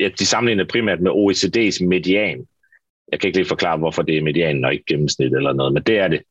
at 0.00 0.18
de 0.18 0.26
sammenligner 0.26 0.64
primært 0.64 1.00
med 1.00 1.10
OECD's 1.10 1.86
median. 1.86 2.46
Jeg 3.12 3.20
kan 3.20 3.28
ikke 3.28 3.38
lige 3.38 3.48
forklare, 3.48 3.78
hvorfor 3.78 4.02
det 4.02 4.16
er 4.16 4.22
medianen 4.22 4.64
og 4.64 4.72
ikke 4.72 4.84
gennemsnit 4.88 5.34
eller 5.34 5.52
noget, 5.52 5.72
men 5.72 5.82
det 5.82 5.98
er 5.98 6.08
det. 6.08 6.22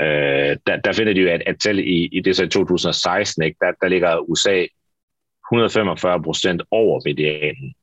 Øh, 0.00 0.56
der, 0.66 0.76
der 0.84 0.92
finder 0.92 1.12
de 1.12 1.20
jo, 1.20 1.28
at, 1.28 1.42
at 1.46 1.56
tal 1.60 1.78
i, 1.78 2.08
i 2.12 2.20
det 2.20 2.36
så 2.36 2.44
i 2.44 2.48
2016, 2.48 3.42
ikke, 3.42 3.56
der, 3.60 3.72
der 3.82 3.88
ligger 3.88 4.30
USA 4.30 4.66
145 5.52 6.22
procent 6.22 6.62
over 6.70 7.00
medianen 7.04 7.74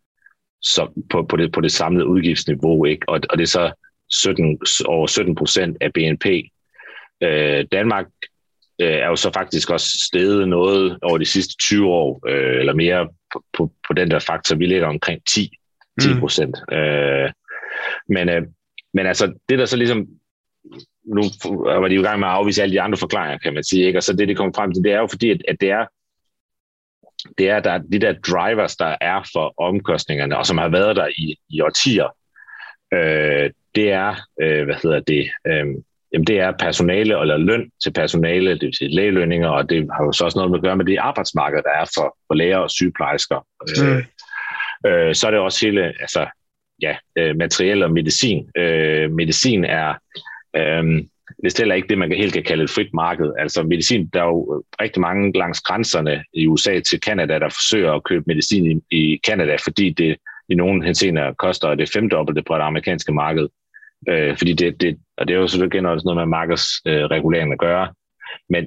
så 0.61 1.03
på, 1.09 1.23
på, 1.23 1.37
det, 1.37 1.51
på 1.51 1.61
det 1.61 1.71
samlede 1.71 2.07
udgiftsniveau, 2.07 2.85
ikke? 2.85 3.09
Og, 3.09 3.19
og 3.29 3.37
det 3.37 3.43
er 3.43 3.47
så 3.47 3.71
17, 4.09 4.59
over 4.85 5.07
17 5.07 5.35
procent 5.35 5.77
af 5.81 5.93
BNP. 5.93 6.25
Øh, 7.21 7.65
Danmark 7.71 8.05
øh, 8.81 8.87
er 8.87 9.07
jo 9.07 9.15
så 9.15 9.31
faktisk 9.33 9.69
også 9.69 9.87
steget 10.07 10.47
noget 10.47 10.99
over 11.01 11.17
de 11.17 11.25
sidste 11.25 11.57
20 11.57 11.87
år, 11.87 12.21
øh, 12.27 12.59
eller 12.59 12.73
mere 12.73 13.07
på, 13.33 13.43
på, 13.57 13.71
på 13.87 13.93
den 13.93 14.11
der 14.11 14.19
faktor. 14.19 14.55
Vi 14.55 14.65
ligger 14.65 14.87
omkring 14.87 15.21
10, 15.33 15.51
10 16.01 16.13
mm. 16.13 16.19
procent. 16.19 16.55
Mm. 16.71 16.77
Øh, 16.77 17.31
men, 18.09 18.29
øh, 18.29 18.41
men 18.93 19.05
altså, 19.05 19.33
det 19.49 19.59
der 19.59 19.65
så 19.65 19.77
ligesom 19.77 20.07
nu 21.07 21.21
var 21.81 21.87
de 21.87 21.95
jo 21.95 22.01
i 22.01 22.03
gang 22.03 22.19
med 22.19 22.27
at 22.27 22.33
afvise 22.33 22.61
alle 22.61 22.73
de 22.73 22.81
andre 22.81 22.97
forklaringer, 22.97 23.37
kan 23.37 23.53
man 23.53 23.63
sige. 23.63 23.85
Ikke? 23.85 23.99
Og 23.99 24.03
så 24.03 24.13
det, 24.13 24.27
det 24.27 24.37
kommer 24.37 24.53
frem 24.55 24.73
til, 24.73 24.83
det 24.83 24.91
er 24.91 24.99
jo 24.99 25.07
fordi, 25.07 25.29
at, 25.29 25.41
at 25.47 25.57
det 25.61 25.71
er 25.71 25.85
det 27.37 27.49
er, 27.49 27.59
der 27.59 27.71
er 27.71 27.77
de 27.77 27.99
der 27.99 28.13
drivers, 28.13 28.75
der 28.75 28.95
er 29.01 29.29
for 29.33 29.53
omkostningerne, 29.57 30.37
og 30.37 30.45
som 30.45 30.57
har 30.57 30.69
været 30.69 30.95
der 30.95 31.07
i, 31.07 31.35
i 31.49 31.61
årtier, 31.61 32.15
øh, 32.93 33.49
det 33.75 33.91
er, 33.91 34.15
øh, 34.41 34.65
hvad 34.65 34.75
hedder 34.83 34.99
det, 34.99 35.29
øh, 35.47 35.65
jamen 36.13 36.27
det 36.27 36.39
er 36.39 36.51
personale 36.59 37.21
eller 37.21 37.37
løn 37.37 37.71
til 37.83 37.93
personale, 37.93 38.51
det 38.51 38.61
vil 38.61 38.75
sige 38.77 38.95
lægelønninger, 38.95 39.49
og 39.49 39.69
det 39.69 39.87
har 39.97 40.03
jo 40.03 40.11
så 40.11 40.25
også 40.25 40.39
noget 40.39 40.55
at 40.55 40.61
gøre 40.61 40.77
med 40.77 40.85
det 40.85 40.97
arbejdsmarked, 40.97 41.63
der 41.63 41.69
er 41.69 41.85
for, 41.95 42.17
for 42.27 42.33
læger 42.33 42.57
og 42.57 42.71
sygeplejersker. 42.71 43.45
Mm. 43.81 43.87
Øh, 43.87 45.07
øh, 45.07 45.15
så 45.15 45.27
er 45.27 45.31
det 45.31 45.39
også 45.39 45.65
hele, 45.65 45.83
altså, 46.01 46.27
ja, 46.81 46.97
øh, 47.17 47.35
materiel 47.35 47.83
og 47.83 47.91
medicin. 47.91 48.49
Øh, 48.57 49.11
medicin 49.11 49.65
er, 49.65 49.93
øh, 50.55 51.05
det 51.43 51.53
er 51.53 51.61
heller 51.61 51.75
ikke 51.75 51.87
det, 51.87 51.97
man 51.97 52.11
helt 52.11 52.33
kan 52.33 52.43
kalde 52.43 52.63
et 52.63 52.69
frit 52.69 52.93
marked. 52.93 53.31
Altså 53.39 53.63
medicin, 53.63 54.07
der 54.07 54.21
er 54.21 54.25
jo 54.25 54.63
rigtig 54.81 55.01
mange 55.01 55.37
langs 55.37 55.61
grænserne 55.61 56.23
i 56.33 56.47
USA 56.47 56.79
til 56.79 56.99
Kanada, 56.99 57.39
der 57.39 57.49
forsøger 57.49 57.93
at 57.93 58.03
købe 58.03 58.23
medicin 58.27 58.81
i, 58.91 59.19
Kanada, 59.23 59.55
fordi 59.63 59.89
det 59.89 60.15
i 60.49 60.55
nogle 60.55 60.85
henseender 60.85 61.33
koster 61.33 61.75
det 61.75 61.91
femdobbelte 61.93 62.43
på 62.43 62.55
det 62.55 62.61
amerikanske 62.61 63.13
marked. 63.13 63.47
Øh, 64.09 64.37
fordi 64.37 64.53
det, 64.53 64.81
det, 64.81 64.97
og 65.17 65.27
det 65.27 65.33
er 65.33 65.39
jo 65.39 65.47
selvfølgelig 65.47 65.91
også 65.91 66.05
noget 66.05 66.17
med 66.17 66.25
markedsreguleringen 66.25 67.51
øh, 67.51 67.53
at 67.53 67.59
gøre. 67.59 67.93
Men, 68.49 68.65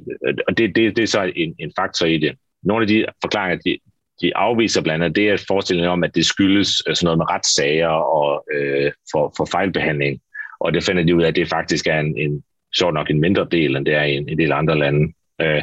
og 0.49 0.59
det, 0.59 0.76
det, 0.76 0.97
det 0.97 1.03
er 1.03 1.07
så 1.07 1.32
en, 1.36 1.55
en 1.59 1.72
faktor 1.78 2.07
i 2.07 2.18
det. 2.18 2.36
Nogle 2.62 2.82
af 2.82 2.89
de 2.89 3.05
forklaringer, 3.22 3.59
de, 3.64 3.78
de 4.22 4.36
afviser 4.36 4.82
blandt 4.82 5.05
andet, 5.05 5.16
det 5.16 5.28
er 5.28 5.45
forestillingen 5.49 5.91
om, 5.91 6.05
at 6.05 6.14
det 6.14 6.26
skyldes 6.26 6.82
øh, 6.89 6.95
sådan 6.95 7.07
noget 7.07 7.18
med 7.18 7.30
retssager 7.30 7.89
og 7.89 8.45
øh, 8.55 8.93
for, 9.12 9.34
for 9.36 9.49
fejlbehandling. 9.53 10.20
Og 10.61 10.74
det 10.74 10.84
finder 10.84 11.02
de 11.02 11.16
ud 11.16 11.22
af, 11.22 11.28
at 11.28 11.36
det 11.36 11.48
faktisk 11.48 11.86
er 11.86 12.00
en, 12.00 12.18
en 12.18 12.44
sjovt 12.76 12.94
nok 12.94 13.11
en 13.11 13.20
mindre 13.20 13.48
del, 13.50 13.76
end 13.76 13.86
det 13.86 13.94
er 13.94 14.02
i 14.02 14.16
en, 14.16 14.28
en 14.28 14.38
del 14.38 14.52
andre 14.52 14.78
lande. 14.78 15.12
Øh, 15.40 15.62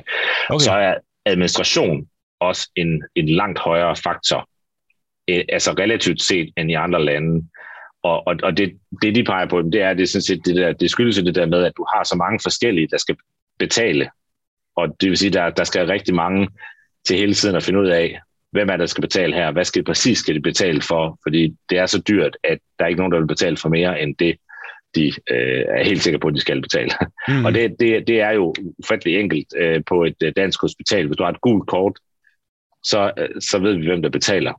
okay. 0.49 0.63
Så 0.63 0.71
er 0.71 0.95
administration 1.25 2.07
også 2.39 2.69
en, 2.75 3.03
en 3.15 3.29
langt 3.29 3.59
højere 3.59 3.95
faktor, 3.95 4.49
øh, 5.29 5.43
altså 5.49 5.71
relativt 5.71 6.21
set 6.21 6.53
end 6.57 6.71
i 6.71 6.73
andre 6.73 7.05
lande. 7.05 7.47
Og, 8.03 8.27
og, 8.27 8.35
og 8.43 8.57
det, 8.57 8.77
det, 9.01 9.15
de 9.15 9.23
peger 9.23 9.45
på, 9.45 9.61
det 9.61 9.81
er, 9.81 9.93
det, 9.93 10.03
er 10.03 10.07
sådan 10.07 10.21
set 10.21 10.45
det, 10.45 10.55
der, 10.55 10.73
det 10.73 10.91
skyldes 10.91 11.15
det 11.15 11.35
der 11.35 11.45
med, 11.45 11.63
at 11.63 11.73
du 11.77 11.85
har 11.95 12.03
så 12.03 12.15
mange 12.15 12.39
forskellige, 12.43 12.87
der 12.91 12.97
skal 12.97 13.15
betale. 13.59 14.09
Og 14.75 14.95
det 15.01 15.09
vil 15.09 15.17
sige, 15.17 15.31
der, 15.31 15.49
der 15.49 15.63
skal 15.63 15.87
rigtig 15.87 16.15
mange 16.15 16.49
til 17.07 17.17
hele 17.17 17.33
tiden 17.33 17.55
at 17.55 17.63
finde 17.63 17.79
ud 17.79 17.87
af, 17.87 18.19
hvem 18.51 18.69
er 18.69 18.77
der 18.77 18.85
skal 18.85 19.01
betale 19.01 19.35
her, 19.35 19.51
hvad 19.51 19.65
skal 19.65 19.83
præcis 19.83 20.17
skal 20.17 20.35
de 20.35 20.41
betale 20.41 20.81
for, 20.81 21.19
fordi 21.23 21.55
det 21.69 21.77
er 21.77 21.85
så 21.85 22.01
dyrt, 22.01 22.37
at 22.43 22.59
der 22.79 22.85
er 22.85 22.89
ikke 22.89 22.99
nogen, 22.99 23.11
der 23.11 23.19
vil 23.19 23.27
betale 23.27 23.57
for 23.57 23.69
mere 23.69 24.01
end 24.01 24.15
det, 24.15 24.35
de 24.95 25.07
øh, 25.31 25.65
er 25.67 25.83
helt 25.83 26.03
sikre 26.03 26.19
på, 26.19 26.27
at 26.27 26.33
de 26.33 26.39
skal 26.39 26.61
betale. 26.61 26.91
Mm. 27.27 27.45
og 27.45 27.53
det, 27.53 27.75
det, 27.79 28.07
det 28.07 28.21
er 28.21 28.31
jo 28.31 28.53
ufattelig 28.79 29.19
enkelt 29.19 29.47
øh, 29.57 29.83
på 29.87 30.03
et 30.03 30.15
øh, 30.23 30.33
dansk 30.35 30.61
hospital. 30.61 31.07
Hvis 31.07 31.17
du 31.17 31.23
har 31.23 31.31
et 31.31 31.41
gult 31.41 31.67
kort, 31.67 31.99
så, 32.83 33.11
øh, 33.17 33.29
så 33.41 33.59
ved 33.59 33.73
vi, 33.73 33.85
hvem 33.85 34.01
der 34.01 34.09
betaler. 34.09 34.53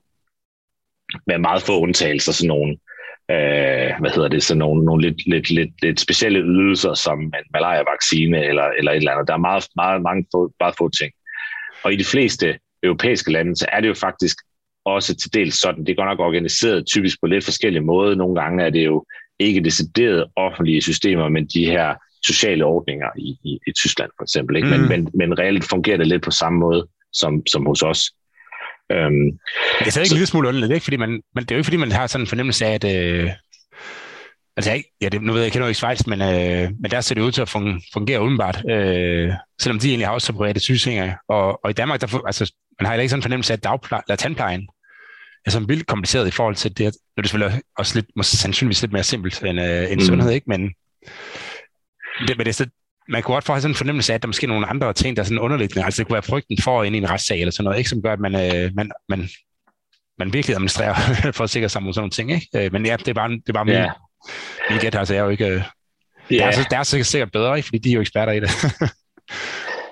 Med 1.26 1.38
meget 1.38 1.62
få 1.62 1.80
undtagelser, 1.80 2.32
sådan 2.32 2.48
nogle, 2.48 2.72
øh, 3.30 3.90
hvad 4.00 4.10
hedder 4.14 4.28
det, 4.28 4.42
sådan 4.42 4.58
nogle, 4.58 4.84
nogle 4.84 5.02
lidt, 5.02 5.26
lidt, 5.26 5.50
lidt, 5.50 5.82
lidt 5.82 6.00
specielle 6.00 6.40
ydelser, 6.40 6.94
som 6.94 7.20
en 7.20 7.32
malaria-vaccine 7.52 8.44
eller, 8.44 8.64
eller 8.78 8.92
et 8.92 8.96
eller 8.96 9.12
andet. 9.12 9.28
Der 9.28 9.34
er 9.34 9.48
meget, 9.50 9.68
meget, 9.76 10.02
mange 10.02 10.26
få, 10.34 10.52
meget 10.60 10.74
få 10.78 10.88
ting. 10.88 11.12
Og 11.84 11.92
i 11.92 11.96
de 11.96 12.04
fleste 12.04 12.58
europæiske 12.82 13.32
lande, 13.32 13.56
så 13.56 13.66
er 13.72 13.80
det 13.80 13.88
jo 13.88 13.94
faktisk 13.94 14.36
også 14.84 15.16
til 15.16 15.34
dels 15.34 15.60
sådan. 15.60 15.84
Det 15.84 15.92
er 15.92 15.96
godt 15.96 16.08
nok 16.08 16.20
organiseret 16.20 16.86
typisk 16.86 17.20
på 17.20 17.26
lidt 17.26 17.44
forskellige 17.44 17.84
måder. 17.84 18.14
Nogle 18.14 18.40
gange 18.40 18.64
er 18.64 18.70
det 18.70 18.84
jo 18.84 19.04
ikke 19.38 19.64
deciderede 19.64 20.30
offentlige 20.36 20.82
systemer, 20.82 21.28
men 21.28 21.46
de 21.46 21.66
her 21.66 21.94
sociale 22.26 22.64
ordninger 22.64 23.06
i, 23.18 23.38
i, 23.44 23.58
i 23.66 23.72
Tyskland 23.72 24.10
for 24.18 24.22
eksempel. 24.22 24.56
Ikke? 24.56 24.68
Mm. 24.68 24.74
Men, 24.74 24.88
men, 24.88 25.10
men 25.14 25.38
reelt 25.38 25.64
fungerer 25.64 25.96
det 25.96 26.06
lidt 26.06 26.22
på 26.22 26.30
samme 26.30 26.58
måde 26.58 26.86
som, 27.12 27.46
som 27.46 27.66
hos 27.66 27.82
os. 27.82 28.10
Øhm, 28.92 29.38
det 29.78 29.86
er 29.86 29.90
stadig 29.90 30.10
en 30.10 30.16
lille 30.16 30.26
smule 30.26 30.48
underligt, 30.48 30.72
ikke? 30.72 30.84
Fordi 30.84 30.96
man, 30.96 31.10
man, 31.34 31.44
det 31.44 31.50
er 31.50 31.54
jo 31.54 31.58
ikke 31.58 31.66
fordi, 31.66 31.76
man 31.76 31.92
har 31.92 32.06
sådan 32.06 32.22
en 32.22 32.26
fornemmelse 32.26 32.66
af, 32.66 32.74
at... 32.74 32.84
Øh, 32.84 33.30
altså, 34.56 34.70
jeg, 34.70 34.84
ja, 35.00 35.08
det, 35.08 35.22
nu 35.22 35.32
ved 35.32 35.40
jeg, 35.40 35.44
jeg 35.44 35.52
kender 35.52 35.68
ikke 35.68 35.78
Schweiz, 35.78 36.06
men, 36.06 36.22
øh, 36.22 36.70
men 36.80 36.90
der 36.90 37.00
ser 37.00 37.14
det 37.14 37.22
ud 37.22 37.32
til 37.32 37.42
at 37.42 37.48
fungere 37.92 38.22
udenbart, 38.22 38.70
øh, 38.70 39.32
selvom 39.60 39.78
de 39.78 39.88
egentlig 39.88 40.06
har 40.06 40.14
også 40.14 40.32
private 40.32 40.60
sygesikringer. 40.60 41.14
Og, 41.28 41.64
og 41.64 41.70
i 41.70 41.72
Danmark, 41.72 42.00
der, 42.00 42.26
altså, 42.26 42.52
man 42.80 42.86
har 42.86 42.92
heller 42.92 43.02
ikke 43.02 43.10
sådan 43.10 43.18
en 43.18 43.22
fornemmelse 43.22 43.52
af, 43.52 43.56
at 43.56 43.64
dagpleje, 43.64 44.02
eller 44.08 44.16
tandplejen 44.16 44.68
sådan 45.52 45.68
vildt 45.68 45.86
kompliceret 45.86 46.28
i 46.28 46.30
forhold 46.30 46.54
til 46.54 46.78
det. 46.78 46.84
Nu 46.84 46.88
er 47.16 47.22
det 47.22 47.30
selvfølgelig 47.30 47.62
også 47.78 47.94
lidt, 47.94 48.06
måske 48.16 48.36
sandsynligvis 48.36 48.80
lidt 48.80 48.92
mere 48.92 49.02
simpelt 49.02 49.42
end, 49.42 49.60
øh, 49.60 49.92
end 49.92 50.00
mm. 50.00 50.06
sundhed, 50.06 50.30
ikke? 50.30 50.44
Men, 50.48 50.60
det, 52.28 52.36
men 52.36 52.38
det 52.38 52.48
er 52.48 52.52
så, 52.52 52.66
man 53.08 53.22
kunne 53.22 53.34
godt 53.34 53.44
få 53.44 53.56
sådan 53.56 53.70
en 53.70 53.74
fornemmelse 53.74 54.12
af, 54.12 54.14
at 54.14 54.22
der 54.22 54.26
måske 54.26 54.44
er 54.44 54.48
nogle 54.48 54.66
andre 54.66 54.92
ting, 54.92 55.16
der 55.16 55.22
er 55.22 55.24
sådan 55.24 55.38
underliggende. 55.38 55.84
Altså 55.84 55.98
det 55.98 56.06
kunne 56.06 56.14
være 56.14 56.22
frygten 56.22 56.58
for 56.62 56.84
ind 56.84 56.94
i 56.94 56.98
en 56.98 57.10
retssag 57.10 57.40
eller 57.40 57.52
sådan 57.52 57.64
noget, 57.64 57.78
ikke? 57.78 57.90
som 57.90 58.02
gør, 58.02 58.12
at 58.12 58.20
man, 58.20 58.34
øh, 58.34 58.70
man, 58.74 58.90
man, 59.08 59.28
man 60.18 60.32
virkelig 60.32 60.54
administrerer 60.54 60.94
for 61.36 61.44
at 61.44 61.50
sikre 61.50 61.68
sig 61.68 61.82
mod 61.82 61.92
sådan 61.92 62.00
nogle 62.00 62.10
ting. 62.10 62.32
Ikke? 62.32 62.48
Øh, 62.54 62.72
men 62.72 62.86
ja, 62.86 62.96
det 62.96 63.08
er 63.08 63.14
bare, 63.14 63.30
det 63.30 63.48
er 63.48 63.52
bare 63.52 63.64
min, 63.64 63.74
yeah. 63.74 63.90
min 64.70 64.78
gæt, 64.78 64.94
altså 64.94 65.14
jeg 65.14 65.20
er 65.20 65.24
jo 65.24 65.30
ikke... 65.30 65.46
Øh, 65.46 65.62
yeah. 66.32 66.52
der, 66.52 66.58
er, 66.58 66.64
der 66.70 66.78
er 66.78 67.02
sikkert 67.02 67.32
bedre, 67.32 67.56
ikke? 67.56 67.66
fordi 67.66 67.78
de 67.78 67.90
er 67.90 67.94
jo 67.94 68.00
eksperter 68.00 68.32
i 68.32 68.40
det. 68.40 68.50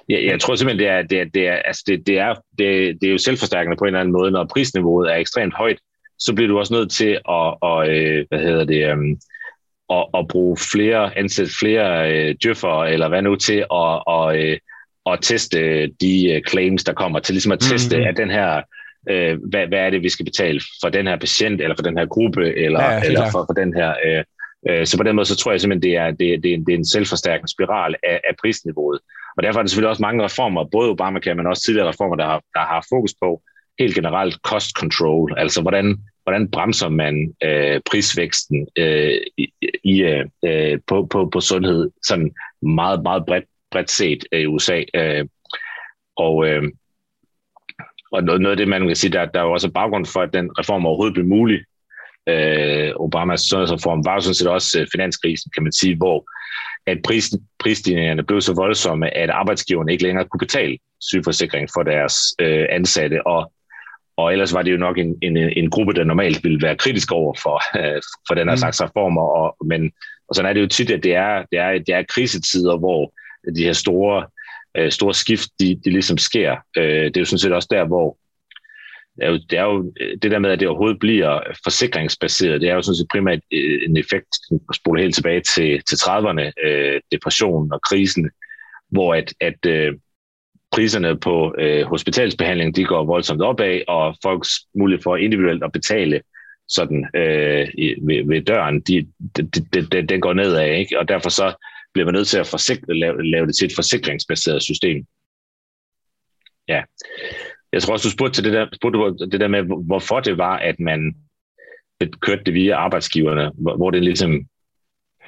Jeg, 0.08 0.24
jeg 0.24 0.40
tror 0.40 0.54
simpelthen, 0.54 0.86
det 0.86 0.88
er, 0.88 1.02
det 1.02 1.20
er, 1.20 1.24
det 1.24 1.48
er, 1.48 1.54
altså 1.54 1.82
det, 1.86 2.06
det 2.06 2.18
er, 2.18 2.34
det, 2.58 2.98
det 3.00 3.06
er 3.06 3.12
jo 3.12 3.18
selvforstærkende 3.18 3.76
på 3.76 3.84
en 3.84 3.88
eller 3.88 4.00
anden 4.00 4.12
måde. 4.12 4.30
Når 4.30 4.44
prisniveauet 4.44 5.10
er 5.10 5.16
ekstremt 5.16 5.54
højt, 5.54 5.78
så 6.18 6.34
bliver 6.34 6.48
du 6.48 6.58
også 6.58 6.74
nødt 6.74 6.90
til 6.90 7.12
at, 7.28 7.54
og, 7.60 7.88
øh, 7.88 8.26
hvad 8.28 8.38
hedder 8.38 8.64
det, 8.64 8.92
um, 8.92 9.18
at, 9.90 10.06
at 10.18 10.28
bruge 10.28 10.56
flere, 10.72 11.18
ansætte 11.18 11.52
flere 11.60 12.12
øh, 12.12 12.34
djøffer, 12.42 12.84
eller 12.84 13.08
hvad 13.08 13.22
nu 13.22 13.36
til 13.36 13.58
at, 13.58 14.02
og, 14.06 14.38
øh, 14.38 14.58
at 15.06 15.18
teste 15.22 15.86
de 15.86 16.32
øh, 16.32 16.42
claims, 16.48 16.84
der 16.84 16.92
kommer, 16.92 17.18
til 17.18 17.34
ligesom 17.34 17.52
at 17.52 17.60
teste, 17.60 17.96
mm-hmm. 17.96 18.08
at 18.08 18.16
den 18.16 18.30
her, 18.30 18.62
øh, 19.10 19.38
hvad, 19.50 19.66
hvad 19.66 19.78
er 19.78 19.90
det, 19.90 20.02
vi 20.02 20.08
skal 20.08 20.24
betale 20.24 20.60
for 20.82 20.88
den 20.88 21.06
her 21.06 21.16
patient, 21.16 21.60
eller 21.60 21.76
for 21.76 21.82
den 21.82 21.98
her 21.98 22.06
gruppe, 22.06 22.56
eller, 22.56 22.82
ja, 22.82 23.02
eller 23.04 23.30
for, 23.32 23.44
for 23.48 23.54
den 23.62 23.74
her... 23.74 23.94
Øh, 24.06 24.24
øh, 24.68 24.86
så 24.86 24.96
på 24.96 25.02
den 25.02 25.16
måde, 25.16 25.26
så 25.26 25.36
tror 25.36 25.50
jeg 25.50 25.60
simpelthen, 25.60 25.90
det 25.90 25.96
er, 25.96 26.10
det, 26.10 26.42
det, 26.42 26.52
er, 26.52 26.58
det 26.66 26.74
er 26.74 26.78
en 26.78 26.88
selvforstærkende 26.88 27.50
spiral 27.50 27.94
af, 28.02 28.20
af 28.28 28.34
prisniveauet. 28.42 29.00
Og 29.36 29.42
derfor 29.42 29.58
er 29.58 29.62
der 29.62 29.68
selvfølgelig 29.68 29.90
også 29.90 30.02
mange 30.02 30.24
reformer, 30.24 30.64
både 30.64 30.90
Obamacare, 30.90 31.34
men 31.34 31.46
også 31.46 31.62
tidligere 31.62 31.88
reformer, 31.88 32.16
der 32.16 32.24
har, 32.24 32.42
der 32.54 32.60
har 32.60 32.86
fokus 32.88 33.14
på 33.22 33.42
helt 33.78 33.94
generelt 33.94 34.34
cost 34.34 34.70
control, 34.70 35.34
altså 35.36 35.62
hvordan, 35.62 35.98
hvordan 36.22 36.50
bremser 36.50 36.88
man 36.88 37.34
øh, 37.42 37.80
prisvæksten 37.90 38.68
øh, 38.78 39.20
i, 39.84 40.02
øh, 40.02 40.24
øh, 40.44 40.78
på, 40.86 41.06
på, 41.06 41.28
på 41.32 41.40
sundhed, 41.40 41.90
sådan 42.02 42.34
meget, 42.62 43.02
meget 43.02 43.26
bredt, 43.26 43.44
bredt 43.70 43.90
set 43.90 44.24
øh, 44.32 44.40
i 44.40 44.46
USA. 44.46 44.82
Øh, 44.94 45.26
og, 46.16 46.46
øh, 46.48 46.62
og 48.12 48.24
noget, 48.24 48.40
noget 48.40 48.50
af 48.52 48.56
det, 48.56 48.68
man 48.68 48.86
kan 48.86 48.96
sige, 48.96 49.12
der, 49.12 49.24
der 49.24 49.40
er 49.40 49.44
jo 49.44 49.52
også 49.52 49.70
baggrund 49.70 50.06
for, 50.06 50.20
at 50.20 50.32
den 50.32 50.50
reform 50.58 50.86
overhovedet 50.86 51.14
blev 51.14 51.26
mulig. 51.26 51.60
Øh, 52.28 52.92
Obamas 52.96 53.40
sundhedsreform 53.40 54.04
var 54.04 54.14
jo 54.14 54.20
sådan 54.20 54.34
set 54.34 54.48
også 54.48 54.80
øh, 54.80 54.86
finanskrisen, 54.92 55.50
kan 55.54 55.62
man 55.62 55.72
sige, 55.72 55.96
hvor 55.96 56.26
at 56.86 56.98
pris, 57.04 57.34
prisstigningerne 57.58 58.22
blev 58.22 58.40
så 58.40 58.54
voldsomme, 58.54 59.16
at 59.16 59.30
arbejdsgiverne 59.30 59.92
ikke 59.92 60.04
længere 60.04 60.28
kunne 60.28 60.38
betale 60.38 60.78
sygeforsikring 61.00 61.68
for 61.74 61.82
deres 61.82 62.14
øh, 62.40 62.66
ansatte, 62.70 63.26
og, 63.26 63.52
og 64.16 64.32
ellers 64.32 64.54
var 64.54 64.62
det 64.62 64.72
jo 64.72 64.76
nok 64.76 64.98
en, 64.98 65.18
en, 65.22 65.36
en 65.36 65.70
gruppe, 65.70 65.92
der 65.92 66.04
normalt 66.04 66.44
ville 66.44 66.62
være 66.62 66.76
kritisk 66.76 67.12
over 67.12 67.34
for, 67.42 67.78
øh, 67.78 68.02
for 68.28 68.34
den 68.34 68.48
her 68.48 68.54
mm. 68.54 68.58
slags 68.58 68.82
reformer, 68.82 69.22
og, 69.22 69.56
men, 69.66 69.92
og 70.28 70.34
sådan 70.34 70.48
er 70.48 70.52
det 70.52 70.60
jo 70.60 70.68
tit, 70.68 70.90
at 70.90 71.02
det 71.02 71.14
er, 71.14 71.44
det 71.52 71.58
er, 71.58 71.70
det 71.72 71.94
er 71.94 72.02
krisetider, 72.08 72.78
hvor 72.78 73.12
de 73.56 73.64
her 73.64 73.72
store, 73.72 74.26
øh, 74.76 74.90
store 74.90 75.14
skift, 75.14 75.48
de, 75.60 75.80
de 75.84 75.90
ligesom 75.90 76.18
sker. 76.18 76.56
Øh, 76.76 77.04
det 77.04 77.16
er 77.16 77.20
jo 77.20 77.24
sådan 77.24 77.38
set 77.38 77.52
også 77.52 77.68
der, 77.70 77.84
hvor 77.84 78.16
er 79.20 79.30
jo, 79.30 79.38
det 79.50 79.58
er 79.58 79.64
jo 79.64 79.92
det 80.22 80.30
der 80.30 80.38
med, 80.38 80.50
at 80.50 80.60
det 80.60 80.68
overhovedet 80.68 80.98
bliver 80.98 81.40
forsikringsbaseret, 81.64 82.60
det 82.60 82.68
er 82.68 82.74
jo 82.74 82.82
sådan 82.82 82.96
set 82.96 83.06
primært 83.10 83.40
øh, 83.52 83.80
en 83.88 83.96
effekt, 83.96 84.28
at 84.68 84.74
spole 84.74 85.02
helt 85.02 85.14
tilbage 85.14 85.40
til, 85.40 85.82
til 85.88 85.96
30'erne, 85.96 86.66
øh, 86.66 87.00
depressionen 87.12 87.72
og 87.72 87.82
krisen, 87.82 88.30
hvor 88.88 89.14
at, 89.14 89.34
at 89.40 89.66
øh, 89.66 89.92
priserne 90.72 91.20
på 91.20 91.54
øh, 91.58 91.84
hospitalsbehandling, 91.86 92.76
de 92.76 92.84
går 92.84 93.04
voldsomt 93.04 93.42
opad, 93.42 93.80
og 93.88 94.16
folks 94.22 94.50
mulighed 94.74 95.02
for 95.02 95.16
individuelt 95.16 95.64
at 95.64 95.72
betale 95.72 96.20
sådan 96.68 97.06
øh, 97.14 97.68
ved, 98.06 98.28
ved 98.28 98.42
døren, 98.42 98.80
de, 98.80 99.06
de, 99.36 99.42
de, 99.42 99.86
de, 99.86 100.06
den 100.06 100.20
går 100.20 100.32
nedad, 100.32 100.70
ikke? 100.70 100.98
og 100.98 101.08
derfor 101.08 101.28
så 101.28 101.54
bliver 101.92 102.04
man 102.04 102.14
nødt 102.14 102.28
til 102.28 102.38
at 102.38 102.46
forsikre, 102.46 102.94
lave, 102.94 103.30
lave 103.30 103.46
det 103.46 103.56
til 103.56 103.66
et 103.66 103.74
forsikringsbaseret 103.74 104.62
system. 104.62 105.06
Ja. 106.68 106.82
Jeg 107.74 107.82
tror 107.82 107.92
også, 107.92 108.08
du 108.08 108.12
spurgte 108.12 108.36
til 108.36 108.44
det 108.44 108.52
der, 108.52 108.66
spurgte 108.74 109.26
det 109.26 109.40
der 109.40 109.48
med, 109.48 109.62
hvorfor 109.86 110.20
det 110.20 110.38
var, 110.38 110.56
at 110.56 110.80
man 110.80 111.14
kørte 112.20 112.44
det 112.46 112.54
via 112.54 112.76
arbejdsgiverne, 112.76 113.50
hvor, 113.58 113.76
hvor 113.76 113.90
det 113.90 114.02
ligesom 114.02 114.46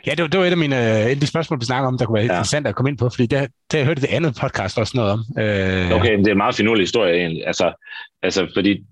Ja, 0.07 0.11
det 0.11 0.22
var, 0.22 0.28
det 0.28 0.40
var 0.40 0.47
et 0.47 0.51
af 0.51 0.57
mine 0.57 0.76
uh, 0.76 0.82
et 0.82 1.16
af 1.18 1.20
de 1.20 1.26
spørgsmål, 1.26 1.61
vi 1.61 1.64
snakker 1.64 1.88
om, 1.88 1.99
der 1.99 2.07
kunne 2.07 2.14
være 2.14 2.24
ja. 2.24 2.32
interessant 2.32 2.66
at 2.66 2.74
komme 2.74 2.90
ind 2.90 2.99
på, 2.99 3.09
fordi 3.09 3.26
det, 3.26 3.49
det 3.72 3.78
jeg 3.78 3.86
hørte 3.86 4.01
det 4.01 4.11
andet 4.11 4.38
podcast 4.40 4.78
også 4.78 4.97
noget 4.97 5.12
om. 5.12 5.20
Uh, 5.30 5.97
okay, 5.99 6.18
det 6.18 6.26
er 6.26 6.32
en 6.32 6.44
meget 6.44 6.55
finurlig 6.55 6.82
historie 6.82 7.14
egentlig. 7.14 7.47
Altså, 7.47 7.72
altså 8.22 8.51
fordi 8.55 8.84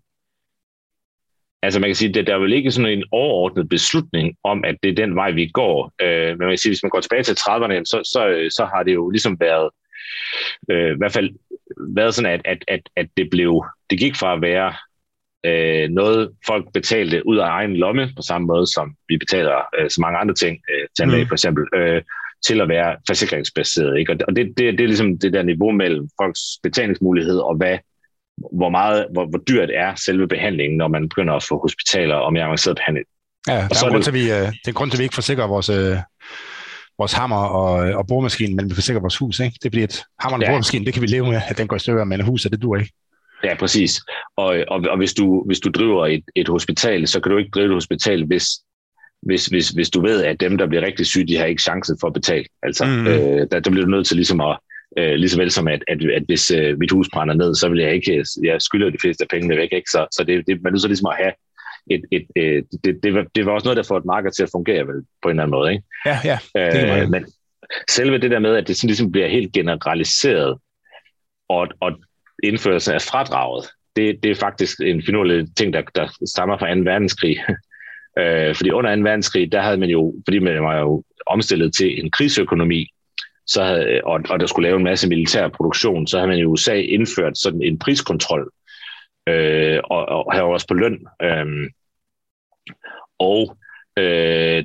Altså 1.64 1.80
man 1.80 1.88
kan 1.88 1.94
sige, 1.94 2.20
at 2.20 2.26
der 2.26 2.34
er 2.34 2.38
vel 2.38 2.52
ikke 2.52 2.70
sådan 2.70 2.98
en 2.98 3.04
overordnet 3.12 3.68
beslutning 3.68 4.36
om, 4.44 4.64
at 4.64 4.76
det 4.82 4.90
er 4.90 4.94
den 4.94 5.16
vej, 5.16 5.30
vi 5.30 5.46
går. 5.46 5.92
Øh, 6.02 6.28
men 6.28 6.38
man 6.38 6.48
kan 6.48 6.58
sige, 6.58 6.70
hvis 6.70 6.82
man 6.82 6.90
går 6.90 7.00
tilbage 7.00 7.22
til 7.22 7.32
30'erne, 7.32 7.80
så, 7.84 8.00
så, 8.12 8.20
så 8.56 8.64
har 8.64 8.82
det 8.82 8.94
jo 8.94 9.10
ligesom 9.10 9.36
været, 9.40 9.70
øh, 10.70 10.94
i 10.94 10.98
hvert 10.98 11.12
fald 11.12 11.30
været 11.96 12.14
sådan, 12.14 12.32
at, 12.32 12.40
at, 12.44 12.64
at, 12.68 12.80
at 12.96 13.06
det 13.16 13.28
blev, 13.30 13.64
det 13.90 13.98
gik 13.98 14.16
fra 14.16 14.34
at 14.34 14.42
være 14.42 14.74
øh, 15.46 15.90
noget, 15.90 16.30
folk 16.46 16.72
betalte 16.72 17.26
ud 17.26 17.36
af 17.36 17.46
egen 17.48 17.76
lomme, 17.76 18.12
på 18.16 18.22
samme 18.22 18.46
måde 18.46 18.66
som 18.66 18.94
vi 19.08 19.16
betaler 19.18 19.58
øh, 19.78 19.90
så 19.90 20.00
mange 20.00 20.18
andre 20.18 20.34
ting, 20.34 20.58
øh, 20.70 20.88
tandlæge 20.98 21.24
mm. 21.24 21.28
for 21.28 21.34
eksempel, 21.34 21.64
øh, 21.74 22.02
til 22.46 22.60
at 22.60 22.68
være 22.68 22.96
forsikringsbaseret. 23.08 23.98
Ikke? 23.98 24.12
Og 24.28 24.36
det, 24.36 24.46
det, 24.56 24.78
det 24.78 24.80
er 24.80 24.86
ligesom 24.86 25.18
det 25.18 25.32
der 25.32 25.42
niveau 25.42 25.72
mellem 25.72 26.08
folks 26.22 26.40
betalingsmulighed 26.62 27.38
og 27.38 27.56
hvad 27.56 27.78
hvor, 28.52 28.68
meget, 28.68 29.06
hvor, 29.12 29.26
hvor 29.26 29.38
dyrt 29.38 29.70
er 29.74 29.94
selve 29.94 30.28
behandlingen, 30.28 30.78
når 30.78 30.88
man 30.88 31.08
begynder 31.08 31.34
at 31.34 31.42
få 31.48 31.58
hospitaler 31.58 32.14
og 32.14 32.32
mere 32.32 32.44
avanceret 32.44 32.76
behandling. 32.76 33.06
Ja, 33.48 33.52
der 33.52 33.58
er, 33.58 33.90
grund 33.90 34.02
til, 34.02 34.14
vi, 34.14 34.30
øh, 34.30 34.46
det 34.64 34.68
er 34.68 34.72
grund 34.72 34.90
til, 34.90 34.96
at 34.96 34.98
vi 34.98 35.04
ikke 35.04 35.14
forsikrer 35.14 35.46
vores, 35.46 35.68
øh, 35.68 35.96
vores 36.98 37.12
hammer 37.12 37.36
og, 37.36 37.72
og 37.72 38.06
boremaskine, 38.06 38.56
men 38.56 38.70
vi 38.70 38.74
forsikrer 38.74 39.00
vores 39.00 39.16
hus. 39.16 39.40
Ikke? 39.40 39.58
Det 39.62 39.70
bliver 39.70 39.84
et 39.84 40.02
hammer 40.20 40.38
og 40.38 40.42
ja. 40.42 40.48
boremaskine, 40.48 40.84
det 40.84 40.94
kan 40.94 41.02
vi 41.02 41.06
leve 41.06 41.26
med, 41.26 41.40
at 41.48 41.58
den 41.58 41.68
går 41.68 41.76
i 41.76 41.78
stykker, 41.78 42.04
men 42.04 42.20
huset, 42.20 42.52
det 42.52 42.62
dur 42.62 42.76
ikke. 42.76 42.92
Ja, 43.44 43.54
præcis. 43.54 44.00
Og, 44.36 44.56
og, 44.68 44.84
og 44.90 44.96
hvis, 44.96 45.14
du, 45.14 45.44
hvis 45.46 45.60
du 45.60 45.70
driver 45.70 46.06
et, 46.06 46.24
et 46.36 46.48
hospital, 46.48 47.08
så 47.08 47.20
kan 47.20 47.32
du 47.32 47.38
ikke 47.38 47.50
drive 47.50 47.66
et 47.66 47.72
hospital, 47.72 48.24
hvis, 48.26 48.46
hvis, 49.22 49.46
hvis, 49.46 49.68
hvis 49.68 49.90
du 49.90 50.00
ved, 50.00 50.24
at 50.24 50.40
dem, 50.40 50.58
der 50.58 50.66
bliver 50.66 50.86
rigtig 50.86 51.06
syge, 51.06 51.26
de 51.26 51.36
har 51.36 51.44
ikke 51.44 51.62
chance 51.62 51.96
for 52.00 52.06
at 52.06 52.12
betale. 52.12 52.44
Altså, 52.62 52.84
mm. 52.84 53.06
øh, 53.06 53.46
der, 53.50 53.60
der 53.60 53.70
bliver 53.70 53.84
du 53.84 53.90
nødt 53.90 54.06
til 54.06 54.16
ligesom 54.16 54.40
at, 54.40 54.58
Øh, 54.98 55.14
lige 55.14 55.28
så 55.28 55.38
vel 55.38 55.50
som, 55.50 55.68
at, 55.68 55.84
at, 55.88 55.98
at 56.10 56.22
hvis 56.26 56.50
øh, 56.50 56.78
mit 56.78 56.90
hus 56.90 57.08
brænder 57.12 57.34
ned, 57.34 57.54
så 57.54 57.68
vil 57.68 57.80
jeg 57.80 57.94
ikke, 57.94 58.24
jeg 58.42 58.62
skylder 58.62 58.90
de 58.90 58.98
fleste 59.00 59.24
af 59.24 59.28
pengene 59.28 59.56
væk. 59.56 59.68
Ikke? 59.72 59.90
Så, 59.90 60.06
så 60.12 60.24
det, 60.24 60.46
det, 60.46 60.62
man 60.62 60.70
er 60.70 60.72
nødt 60.72 60.82
til 60.82 60.88
ligesom 60.88 61.06
at 61.06 61.16
have 61.16 61.32
et, 61.90 62.02
et, 62.12 62.26
et, 62.36 62.66
det, 62.84 63.02
det, 63.02 63.14
var, 63.14 63.26
det 63.34 63.46
var 63.46 63.52
også 63.52 63.66
noget, 63.66 63.76
der 63.76 63.82
får 63.82 63.98
et 63.98 64.04
marked 64.04 64.30
til 64.30 64.42
at 64.42 64.50
fungere 64.52 64.86
vel, 64.86 65.02
på 65.22 65.28
en 65.28 65.30
eller 65.30 65.42
anden 65.42 65.56
måde. 65.58 65.72
Ikke? 65.72 65.84
Ja, 66.06 66.18
ja. 66.24 66.38
Det 66.54 67.02
øh, 67.02 67.10
men 67.10 67.26
selve 67.90 68.18
det 68.18 68.30
der 68.30 68.38
med, 68.38 68.56
at 68.56 68.68
det 68.68 68.76
sådan 68.76 68.88
ligesom 68.88 69.12
bliver 69.12 69.28
helt 69.28 69.52
generaliseret, 69.52 70.58
og, 71.48 71.68
og 71.80 71.92
indførelse 72.42 72.94
af 72.94 73.02
fradraget, 73.02 73.68
det, 73.96 74.22
det 74.22 74.30
er 74.30 74.34
faktisk 74.34 74.80
en 74.80 75.02
finurlig 75.06 75.46
ting, 75.56 75.72
der, 75.72 75.82
der 75.94 76.08
stammer 76.26 76.58
fra 76.58 76.74
2. 76.74 76.80
verdenskrig. 76.80 77.36
øh, 78.18 78.54
fordi 78.56 78.70
under 78.70 78.96
2. 78.96 79.02
verdenskrig, 79.02 79.52
der 79.52 79.60
havde 79.60 79.76
man 79.76 79.88
jo, 79.88 80.14
fordi 80.26 80.38
man 80.38 80.62
var 80.62 80.78
jo 80.78 81.04
omstillet 81.26 81.74
til 81.74 82.04
en 82.04 82.10
krigsøkonomi, 82.10 82.88
så 83.46 83.64
havde, 83.64 84.00
og, 84.04 84.20
og 84.30 84.40
der 84.40 84.46
skulle 84.46 84.68
lave 84.68 84.76
en 84.76 84.84
masse 84.84 85.08
militær 85.08 85.48
produktion, 85.48 86.06
så 86.06 86.18
havde 86.18 86.28
man 86.28 86.38
i 86.38 86.44
USA 86.44 86.74
indført 86.74 87.38
sådan 87.38 87.62
en 87.62 87.78
priskontrol, 87.78 88.50
øh, 89.28 89.80
og, 89.84 90.06
og 90.06 90.34
her 90.34 90.42
også 90.42 90.66
på 90.66 90.74
løn. 90.74 91.06
Øh, 91.22 91.70
og 93.18 93.56
øh, 93.98 94.64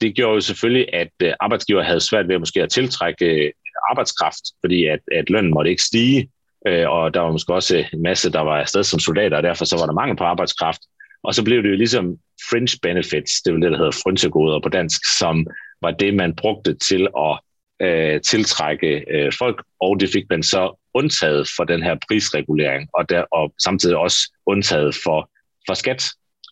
det 0.00 0.14
gjorde 0.14 0.34
jo 0.34 0.40
selvfølgelig, 0.40 0.94
at 0.94 1.12
øh, 1.22 1.32
arbejdsgiver 1.40 1.82
havde 1.82 2.00
svært 2.00 2.28
ved 2.28 2.38
måske 2.38 2.62
at 2.62 2.70
tiltrække 2.70 3.26
øh, 3.26 3.52
arbejdskraft, 3.90 4.44
fordi 4.60 4.86
at, 4.86 5.00
at 5.12 5.30
lønnen 5.30 5.54
måtte 5.54 5.70
ikke 5.70 5.82
stige, 5.82 6.30
øh, 6.66 6.90
og 6.90 7.14
der 7.14 7.20
var 7.20 7.32
måske 7.32 7.54
også 7.54 7.84
en 7.92 8.02
masse, 8.02 8.32
der 8.32 8.40
var 8.40 8.60
afsted 8.60 8.84
som 8.84 9.00
soldater, 9.00 9.36
og 9.36 9.42
derfor 9.42 9.64
så 9.64 9.76
var 9.76 9.86
der 9.86 9.92
mangel 9.92 10.16
på 10.16 10.24
arbejdskraft. 10.24 10.80
Og 11.22 11.34
så 11.34 11.44
blev 11.44 11.62
det 11.62 11.70
jo 11.70 11.76
ligesom 11.76 12.16
fringe 12.50 12.78
benefits, 12.82 13.42
det 13.42 13.54
er 13.54 13.58
det, 13.58 13.70
der 13.70 13.76
hedder 13.76 14.00
frynsegoder 14.04 14.60
på 14.60 14.68
dansk, 14.68 15.18
som 15.18 15.46
var 15.82 15.90
det, 15.90 16.14
man 16.14 16.36
brugte 16.36 16.74
til 16.74 17.08
at 17.16 17.40
øh, 17.82 18.20
tiltrække 18.20 19.04
øh, 19.10 19.32
folk, 19.38 19.64
og 19.80 20.00
det 20.00 20.08
fik 20.12 20.24
man 20.30 20.42
så 20.42 20.81
undtaget 20.94 21.48
for 21.56 21.64
den 21.64 21.82
her 21.82 21.96
prisregulering, 22.08 22.88
og, 22.94 23.08
der, 23.08 23.24
og 23.30 23.54
samtidig 23.64 23.96
også 23.96 24.18
undtaget 24.46 24.94
for, 25.04 25.30
for 25.68 25.74
skat. 25.74 26.04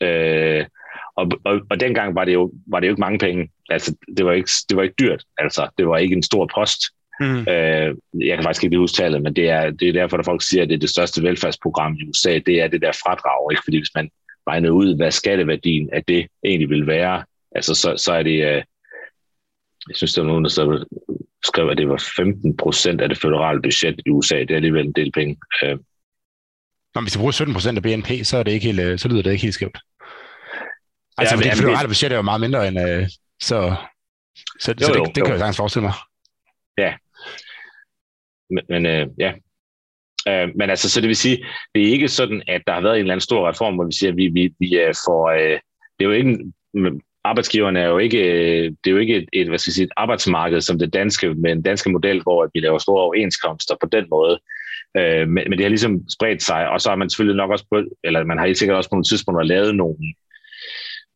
Øh, 0.03 0.66
og, 1.16 1.30
og, 1.45 1.61
og 1.70 1.80
dengang 1.80 2.14
var 2.14 2.24
det, 2.24 2.32
jo, 2.32 2.53
var 2.66 2.80
det 2.80 2.86
jo 2.86 2.93
ikke 2.93 3.01
mange 3.01 3.18
penge. 3.18 3.51
Altså, 3.70 3.97
det 4.16 4.26
var 4.26 4.32
ikke, 4.32 4.51
det 4.68 4.76
var 4.76 4.82
ikke 4.82 4.95
dyrt. 5.01 5.24
Altså, 5.38 5.68
det 5.78 5.88
var 5.88 5.97
ikke 5.97 6.16
en 6.16 6.22
stor 6.22 6.51
post. 6.55 6.80
Mm. 7.20 7.41
Øh, 7.41 7.97
jeg 8.20 8.36
kan 8.36 8.43
faktisk 8.43 8.64
ikke 8.64 8.78
huske 8.78 8.97
tallet, 8.97 9.22
men 9.22 9.36
det 9.36 9.51
er, 9.51 9.70
det 9.70 9.88
er 9.88 9.93
derfor, 9.93 10.16
at 10.16 10.24
folk 10.24 10.43
siger, 10.43 10.62
at 10.62 10.68
det 10.68 10.74
er 10.74 10.78
det 10.78 10.91
største 10.91 11.22
velfærdsprogram 11.22 11.95
i 11.95 12.09
USA. 12.09 12.38
Det 12.38 12.61
er 12.62 12.68
det 12.68 12.82
der 12.82 12.93
fradrag, 12.93 13.53
ikke? 13.53 13.62
Fordi 13.64 13.78
hvis 13.78 13.95
man 13.95 14.11
regner 14.49 14.70
ud, 14.70 14.97
hvad 14.97 15.11
skatteværdien 15.11 15.91
af 15.93 16.05
det 16.05 16.26
egentlig 16.45 16.70
vil 16.70 16.86
være, 16.86 17.24
altså, 17.55 17.74
så, 17.74 17.97
så 17.97 18.12
er 18.12 18.22
det... 18.22 18.45
Øh, 18.45 18.62
jeg 19.88 19.97
synes, 19.97 20.14
der 20.14 20.22
var 20.22 20.28
nogen, 20.28 20.45
der 20.45 20.51
så 20.51 20.84
skrev, 21.45 21.68
at 21.68 21.78
det 21.78 21.88
var 21.88 22.03
15 22.16 22.57
procent 22.57 23.01
af 23.01 23.09
det 23.09 23.18
føderale 23.18 23.62
budget 23.62 24.01
i 24.07 24.11
USA. 24.11 24.38
Det 24.38 24.51
er 24.51 24.57
alligevel 24.57 24.86
en 24.86 24.93
del 24.93 25.12
penge. 25.12 25.36
Øh. 25.62 25.78
Når 26.95 27.03
hvis 27.03 27.16
vi 27.16 27.18
bruger 27.18 27.32
17 27.32 27.55
procent 27.55 27.76
af 27.78 27.82
BNP, 27.82 28.09
så, 28.22 28.36
er 28.38 28.43
det 28.43 28.53
ikke 28.53 28.66
helt, 28.66 28.80
øh, 28.80 28.99
så 28.99 29.09
lyder 29.09 29.22
det 29.22 29.32
ikke 29.32 29.43
helt 29.43 29.55
skævt. 29.55 29.78
Altså, 31.18 31.36
ja, 31.36 31.51
det 31.51 31.59
føderale 31.59 31.88
budget 31.88 32.12
er 32.12 32.16
jo 32.16 32.22
meget 32.22 32.41
mindre 32.41 32.68
end... 32.68 32.80
Øh, 32.80 33.09
så 33.41 33.74
så, 34.61 34.74
jo, 34.80 34.86
så 34.86 34.93
det, 34.93 34.99
jo, 34.99 35.05
det, 35.05 35.14
det 35.14 35.24
kan 35.24 35.32
jeg 35.32 35.38
sagtens 35.38 35.57
forestille 35.57 35.82
mig. 35.82 35.95
Ja. 36.78 36.95
Men, 38.51 38.64
men 38.68 38.86
øh, 38.86 39.07
ja. 39.18 39.32
Øh, 40.28 40.49
men 40.57 40.70
altså, 40.70 40.91
så 40.91 41.01
det 41.01 41.09
vil 41.09 41.16
sige, 41.16 41.47
det 41.74 41.82
er 41.82 41.93
ikke 41.93 42.09
sådan, 42.09 42.43
at 42.49 42.62
der 42.66 42.72
har 42.72 42.80
været 42.80 42.95
en 42.95 43.01
eller 43.01 43.14
anden 43.14 43.28
stor 43.28 43.49
reform, 43.49 43.74
hvor 43.74 43.84
vi 43.84 43.93
siger, 43.93 44.11
at 44.11 44.16
vi, 44.16 44.26
vi, 44.26 44.55
vi 44.59 44.68
får... 45.07 45.30
Øh, 45.30 45.61
det 45.97 46.05
er 46.05 46.05
jo 46.05 46.11
ikke 46.11 46.38
arbejdsgiverne 47.25 47.81
er 47.81 47.89
jo 47.89 47.99
ikke, 47.99 48.23
det 48.64 48.87
er 48.87 48.91
jo 48.91 48.97
ikke 48.99 49.16
et, 49.16 49.29
et, 49.33 49.49
hvad 49.49 49.59
skal 49.59 49.71
jeg 49.71 49.75
sige, 49.75 49.85
et 49.85 49.93
arbejdsmarked 49.97 50.61
som 50.61 50.79
det 50.79 50.93
danske, 50.93 51.35
med 51.35 51.53
en 51.53 51.62
danske 51.62 51.91
model, 51.91 52.23
hvor 52.23 52.51
vi 52.55 52.61
laver 52.61 52.79
store 52.79 53.03
overenskomster 53.03 53.75
på 53.81 53.89
den 53.93 54.07
måde. 54.11 54.41
Øh, 54.97 55.29
men, 55.29 55.45
men 55.49 55.53
det 55.53 55.61
har 55.61 55.68
ligesom 55.68 56.01
spredt 56.09 56.43
sig, 56.43 56.68
og 56.68 56.81
så 56.81 56.89
har 56.89 56.97
man 56.97 57.11
selvfølgelig 57.11 57.37
nok 57.37 57.51
også 57.51 57.66
på, 57.73 57.83
eller 58.05 58.25
man 58.25 58.39
har 58.39 58.47
helt 58.47 58.59
sikkert 58.59 58.77
også 58.77 58.91
på 58.91 58.95
nogle 58.95 59.05
tidspunkter 59.05 59.45
lavet 59.45 59.75
nogle, 59.75 59.97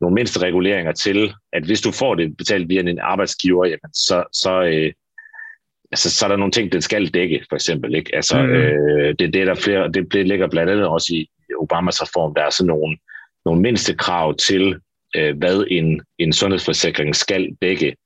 nogle 0.01 0.15
mindste 0.15 0.41
reguleringer 0.41 0.93
til, 0.93 1.33
at 1.53 1.65
hvis 1.65 1.81
du 1.81 1.93
får 1.93 2.15
det 2.15 2.37
betalt 2.37 2.69
via 2.69 2.81
en 2.81 2.99
arbejdsgiver, 2.99 3.65
jamen 3.65 3.93
så, 3.95 4.25
så, 4.33 4.63
øh, 4.63 4.93
altså, 5.93 6.11
så 6.11 6.25
er 6.27 6.29
der 6.29 6.37
nogle 6.37 6.53
ting, 6.53 6.73
den 6.73 6.83
skal 6.83 7.07
dække, 7.07 7.47
for 7.49 7.57
eksempel. 7.57 7.95
Ikke? 7.95 8.17
Altså, 8.17 8.43
mm. 8.43 8.49
øh, 8.49 9.15
det, 9.19 9.33
det, 9.33 9.41
er 9.41 9.45
der 9.45 9.55
flere, 9.55 9.93
det, 9.93 10.13
det 10.13 10.29
ligger 10.29 10.49
blandt 10.49 10.73
andet 10.73 10.87
også 10.87 11.15
i 11.15 11.29
Obamas 11.61 12.03
reform, 12.03 12.35
der 12.35 12.43
er 12.43 12.51
sådan 12.51 12.69
nogle, 12.69 12.99
nogle 13.45 13.61
mindste 13.61 13.95
krav 13.95 14.37
til, 14.37 14.81
øh, 15.17 15.39
hvad 15.39 15.65
en, 15.71 16.03
en 16.19 16.33
sundhedsforsikring 16.33 17.17
skal 17.17 17.49
dække. 17.62 17.97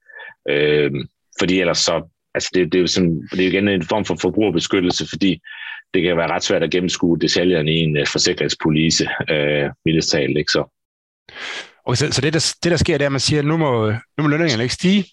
Øh, 0.49 0.91
fordi 1.39 1.61
ellers 1.61 1.79
så, 1.79 2.09
altså 2.35 2.51
det, 2.55 2.73
det, 2.73 2.79
er 2.79 2.83
jo 2.83 2.87
sådan, 2.87 3.29
det 3.33 3.41
er 3.41 3.49
igen 3.49 3.69
en 3.69 3.83
form 3.83 4.05
for 4.05 4.17
forbrugerbeskyttelse, 4.21 5.09
fordi 5.09 5.41
det 5.95 6.03
kan 6.03 6.17
være 6.17 6.31
ret 6.31 6.43
svært 6.43 6.63
at 6.63 6.71
gennemskue 6.71 7.19
detaljerne 7.19 7.73
i 7.73 7.79
en 7.79 7.97
uh, 8.01 8.07
forsikringspolice, 8.07 9.09
øh, 9.31 9.71
mildest 9.85 10.11
talt, 10.11 10.39
ikke 10.39 10.53
så? 10.53 10.65
Okay, 11.85 11.97
så, 11.97 12.13
så 12.13 12.21
det, 12.21 12.33
der, 12.33 12.55
det, 12.63 12.71
der 12.71 12.77
sker, 12.77 12.99
det 12.99 13.05
er, 13.05 13.09
at 13.09 13.13
man 13.13 13.21
siger, 13.21 13.39
at 13.39 13.45
nu 13.45 13.57
må, 13.57 13.91
nu 13.91 14.23
må 14.23 14.29
lønningerne 14.29 14.63
ikke 14.63 14.75
stige, 14.75 15.05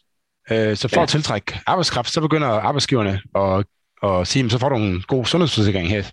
øh, 0.52 0.76
så 0.76 0.88
for 0.88 1.00
ja. 1.00 1.04
at 1.04 1.10
tiltrække 1.10 1.60
arbejdskraft, 1.68 2.10
så 2.10 2.22
begynder 2.22 2.48
arbejdsgiverne 2.48 3.22
at, 3.36 3.66
at 4.10 4.28
sige, 4.28 4.50
så 4.50 4.60
får 4.60 4.70
du 4.70 4.76
en 4.76 5.04
god 5.08 5.26
sundhedsforsikring 5.26 5.90
her, 5.90 6.04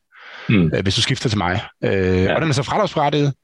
mm. 0.49 0.71
øh, 0.75 0.83
hvis 0.83 0.95
du 0.95 1.03
skifter 1.03 1.29
til 1.29 1.39
mig. 1.39 1.61
Øh, 1.85 2.23
ja. 2.23 2.35
Og 2.35 2.41
den 2.41 2.49
er 2.49 2.55
så 2.55 2.63
fradragsberettiget, 2.63 3.35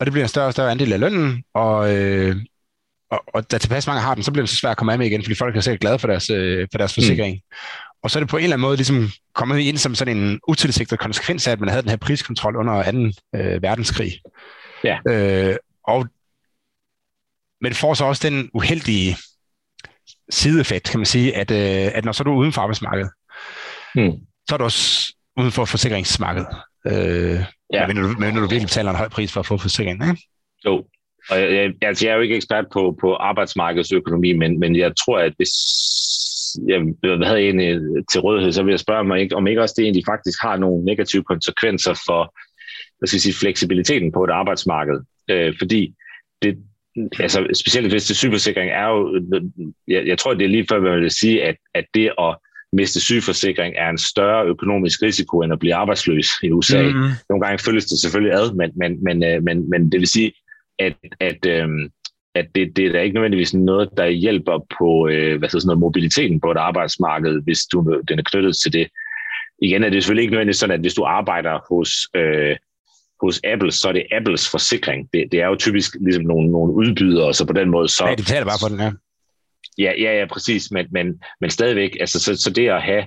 og 0.00 0.06
det 0.06 0.12
bliver 0.12 0.24
en 0.24 0.28
større 0.28 0.46
og 0.46 0.52
større 0.52 0.70
andel 0.70 0.92
af 0.92 1.00
lønnen, 1.00 1.44
og, 1.54 1.96
øh, 1.96 2.36
og, 3.10 3.24
og 3.26 3.50
da 3.50 3.58
tilpas 3.58 3.86
mange 3.86 4.02
har 4.02 4.14
den, 4.14 4.22
så 4.22 4.32
bliver 4.32 4.42
det 4.42 4.50
så 4.50 4.56
svært 4.56 4.70
at 4.70 4.76
komme 4.76 4.92
af 4.92 4.98
med 4.98 5.06
igen, 5.06 5.22
fordi 5.22 5.34
folk 5.34 5.56
er 5.56 5.60
sikkert 5.60 5.80
glade 5.80 5.98
for 5.98 6.08
deres, 6.08 6.30
øh, 6.30 6.68
for 6.72 6.78
deres 6.78 6.94
forsikring. 6.94 7.34
Mm. 7.34 7.56
Og 8.02 8.10
så 8.10 8.18
er 8.18 8.20
det 8.20 8.30
på 8.30 8.36
en 8.36 8.42
eller 8.42 8.54
anden 8.54 8.66
måde 8.68 8.76
ligesom 8.76 9.08
kommet 9.34 9.58
ind 9.58 9.78
som 9.78 9.94
sådan 9.94 10.16
en 10.16 10.40
utilsigtet 10.48 10.98
konsekvens 10.98 11.48
af, 11.48 11.52
at 11.52 11.60
man 11.60 11.68
havde 11.68 11.82
den 11.82 11.90
her 11.90 11.96
priskontrol 11.96 12.56
under 12.56 13.12
2. 13.32 13.38
Øh, 13.38 13.62
verdenskrig. 13.62 14.12
Ja. 14.84 14.98
Øh, 15.08 15.56
og, 15.84 16.06
men 17.60 17.70
det 17.70 17.76
får 17.76 17.94
så 17.94 18.04
også 18.04 18.28
den 18.28 18.50
uheldige 18.54 19.16
sideeffekt, 20.30 20.90
kan 20.90 21.00
man 21.00 21.06
sige, 21.06 21.36
at, 21.36 21.50
øh, 21.50 21.92
at 21.94 22.04
når 22.04 22.12
så 22.12 22.22
er 22.22 22.24
du 22.24 22.32
uden 22.32 22.52
for 22.52 22.60
arbejdsmarkedet, 22.60 23.10
mm. 23.94 24.12
så 24.48 24.54
er 24.54 24.56
du 24.56 24.64
også 24.64 25.14
uden 25.36 25.52
for 25.52 25.64
forsikringsmarkedet. 25.64 26.48
Øh, 26.86 27.44
ja. 27.72 27.86
Men 27.86 27.96
når, 27.96 28.02
du, 28.02 28.08
men 28.18 28.34
når 28.34 28.40
du 28.40 28.48
virkelig 28.48 28.66
betaler 28.66 28.90
en 28.90 28.96
høj 28.96 29.08
pris 29.08 29.32
for 29.32 29.40
at 29.40 29.46
få 29.46 29.56
forsikringen, 29.56 30.10
ikke? 30.10 30.22
Jo, 30.66 30.84
og 31.30 31.40
jeg, 31.40 31.52
jeg, 31.52 31.72
altså, 31.82 32.06
jeg 32.06 32.12
er 32.12 32.16
jo 32.16 32.22
ikke 32.22 32.36
ekspert 32.36 32.66
på, 32.72 32.96
på 33.00 33.14
arbejdsmarkedsøkonomi, 33.14 34.32
men, 34.32 34.60
men 34.60 34.76
jeg 34.76 34.92
tror, 34.96 35.18
at 35.18 35.32
hvis 35.36 35.52
jeg 36.68 36.80
havde 37.26 37.42
en 37.42 37.58
til 38.12 38.20
rådighed, 38.20 38.52
så 38.52 38.62
vil 38.62 38.72
jeg 38.72 38.80
spørge 38.80 39.04
mig, 39.04 39.34
om 39.34 39.46
ikke 39.46 39.62
også 39.62 39.74
det 39.78 39.82
egentlig 39.82 40.04
faktisk 40.08 40.42
har 40.42 40.56
nogle 40.56 40.84
negative 40.84 41.24
konsekvenser 41.24 41.94
for 42.06 42.34
hvad 42.98 43.06
skal 43.06 43.16
jeg 43.16 43.20
sige, 43.20 43.40
fleksibiliteten 43.40 44.12
på 44.12 44.24
et 44.24 44.30
arbejdsmarked. 44.30 45.00
Øh, 45.30 45.54
fordi 45.58 45.94
det, 46.42 46.58
altså, 47.20 47.46
specielt 47.54 47.92
hvis 47.92 48.06
det 48.06 48.16
sygeforsikring 48.16 48.70
er 48.70 48.88
jo, 48.88 49.20
jeg, 49.88 50.06
jeg 50.06 50.18
tror, 50.18 50.34
det 50.34 50.44
er 50.44 50.48
lige 50.48 50.66
før, 50.70 50.80
man 50.80 51.00
vil 51.00 51.10
sige, 51.10 51.44
at, 51.44 51.56
at 51.74 51.84
det 51.94 52.12
at 52.18 52.36
miste 52.72 53.00
sygeforsikring 53.00 53.74
er 53.78 53.90
en 53.90 53.98
større 53.98 54.46
økonomisk 54.46 55.02
risiko, 55.02 55.42
end 55.42 55.52
at 55.52 55.58
blive 55.58 55.74
arbejdsløs 55.74 56.28
i 56.42 56.50
USA. 56.50 56.82
Mm-hmm. 56.82 57.10
Nogle 57.28 57.46
gange 57.46 57.58
følges 57.58 57.84
det 57.84 57.98
selvfølgelig 57.98 58.34
ad, 58.34 58.54
men, 58.54 58.70
men, 58.76 59.04
men, 59.04 59.24
øh, 59.24 59.42
men, 59.42 59.70
men 59.70 59.92
det 59.92 60.00
vil 60.00 60.08
sige, 60.08 60.32
at, 60.78 60.96
at, 61.20 61.46
øhm, 61.46 61.90
at 62.34 62.46
det, 62.54 62.76
det 62.76 62.86
er 62.86 62.92
da 62.92 63.00
ikke 63.00 63.14
nødvendigvis 63.14 63.54
noget, 63.54 63.88
der 63.96 64.06
hjælper 64.06 64.66
på 64.78 65.08
øh, 65.08 65.38
hvad 65.38 65.48
sådan 65.48 65.66
noget, 65.66 65.80
mobiliteten 65.80 66.40
på 66.40 66.50
et 66.50 66.56
arbejdsmarked, 66.56 67.42
hvis 67.42 67.60
du, 67.72 68.02
den 68.08 68.18
er 68.18 68.22
knyttet 68.22 68.56
til 68.56 68.72
det. 68.72 68.88
Igen 69.62 69.84
er 69.84 69.90
det 69.90 70.02
selvfølgelig 70.02 70.22
ikke 70.22 70.32
nødvendigvis 70.32 70.56
sådan, 70.56 70.74
at 70.74 70.80
hvis 70.80 70.94
du 70.94 71.04
arbejder 71.04 71.58
hos, 71.70 71.90
øh, 72.16 72.56
hos 73.22 73.40
Apple, 73.44 73.72
så 73.72 73.88
er 73.88 73.92
det 73.92 74.06
Apples 74.12 74.50
forsikring. 74.50 75.08
Det, 75.12 75.28
det 75.32 75.40
er 75.40 75.46
jo 75.46 75.56
typisk 75.56 75.96
ligesom 76.00 76.24
nogle, 76.24 76.50
nogle 76.50 76.72
udbydere, 76.72 77.34
så 77.34 77.46
på 77.46 77.52
den 77.52 77.70
måde 77.70 77.88
så... 77.88 78.04
Ja, 78.06 78.10
de 78.10 78.16
betaler 78.16 78.44
bare 78.44 78.60
for 78.62 78.68
den, 78.68 78.80
ja. 78.80 78.90
Ja, 79.80 79.92
ja, 79.98 80.18
ja 80.18 80.26
præcis, 80.26 80.70
men, 80.70 80.86
men, 80.90 81.22
men 81.40 81.50
stadigvæk, 81.50 81.96
altså, 82.00 82.20
så, 82.20 82.42
så 82.42 82.50
det 82.50 82.68
at 82.68 82.82
have 82.82 83.04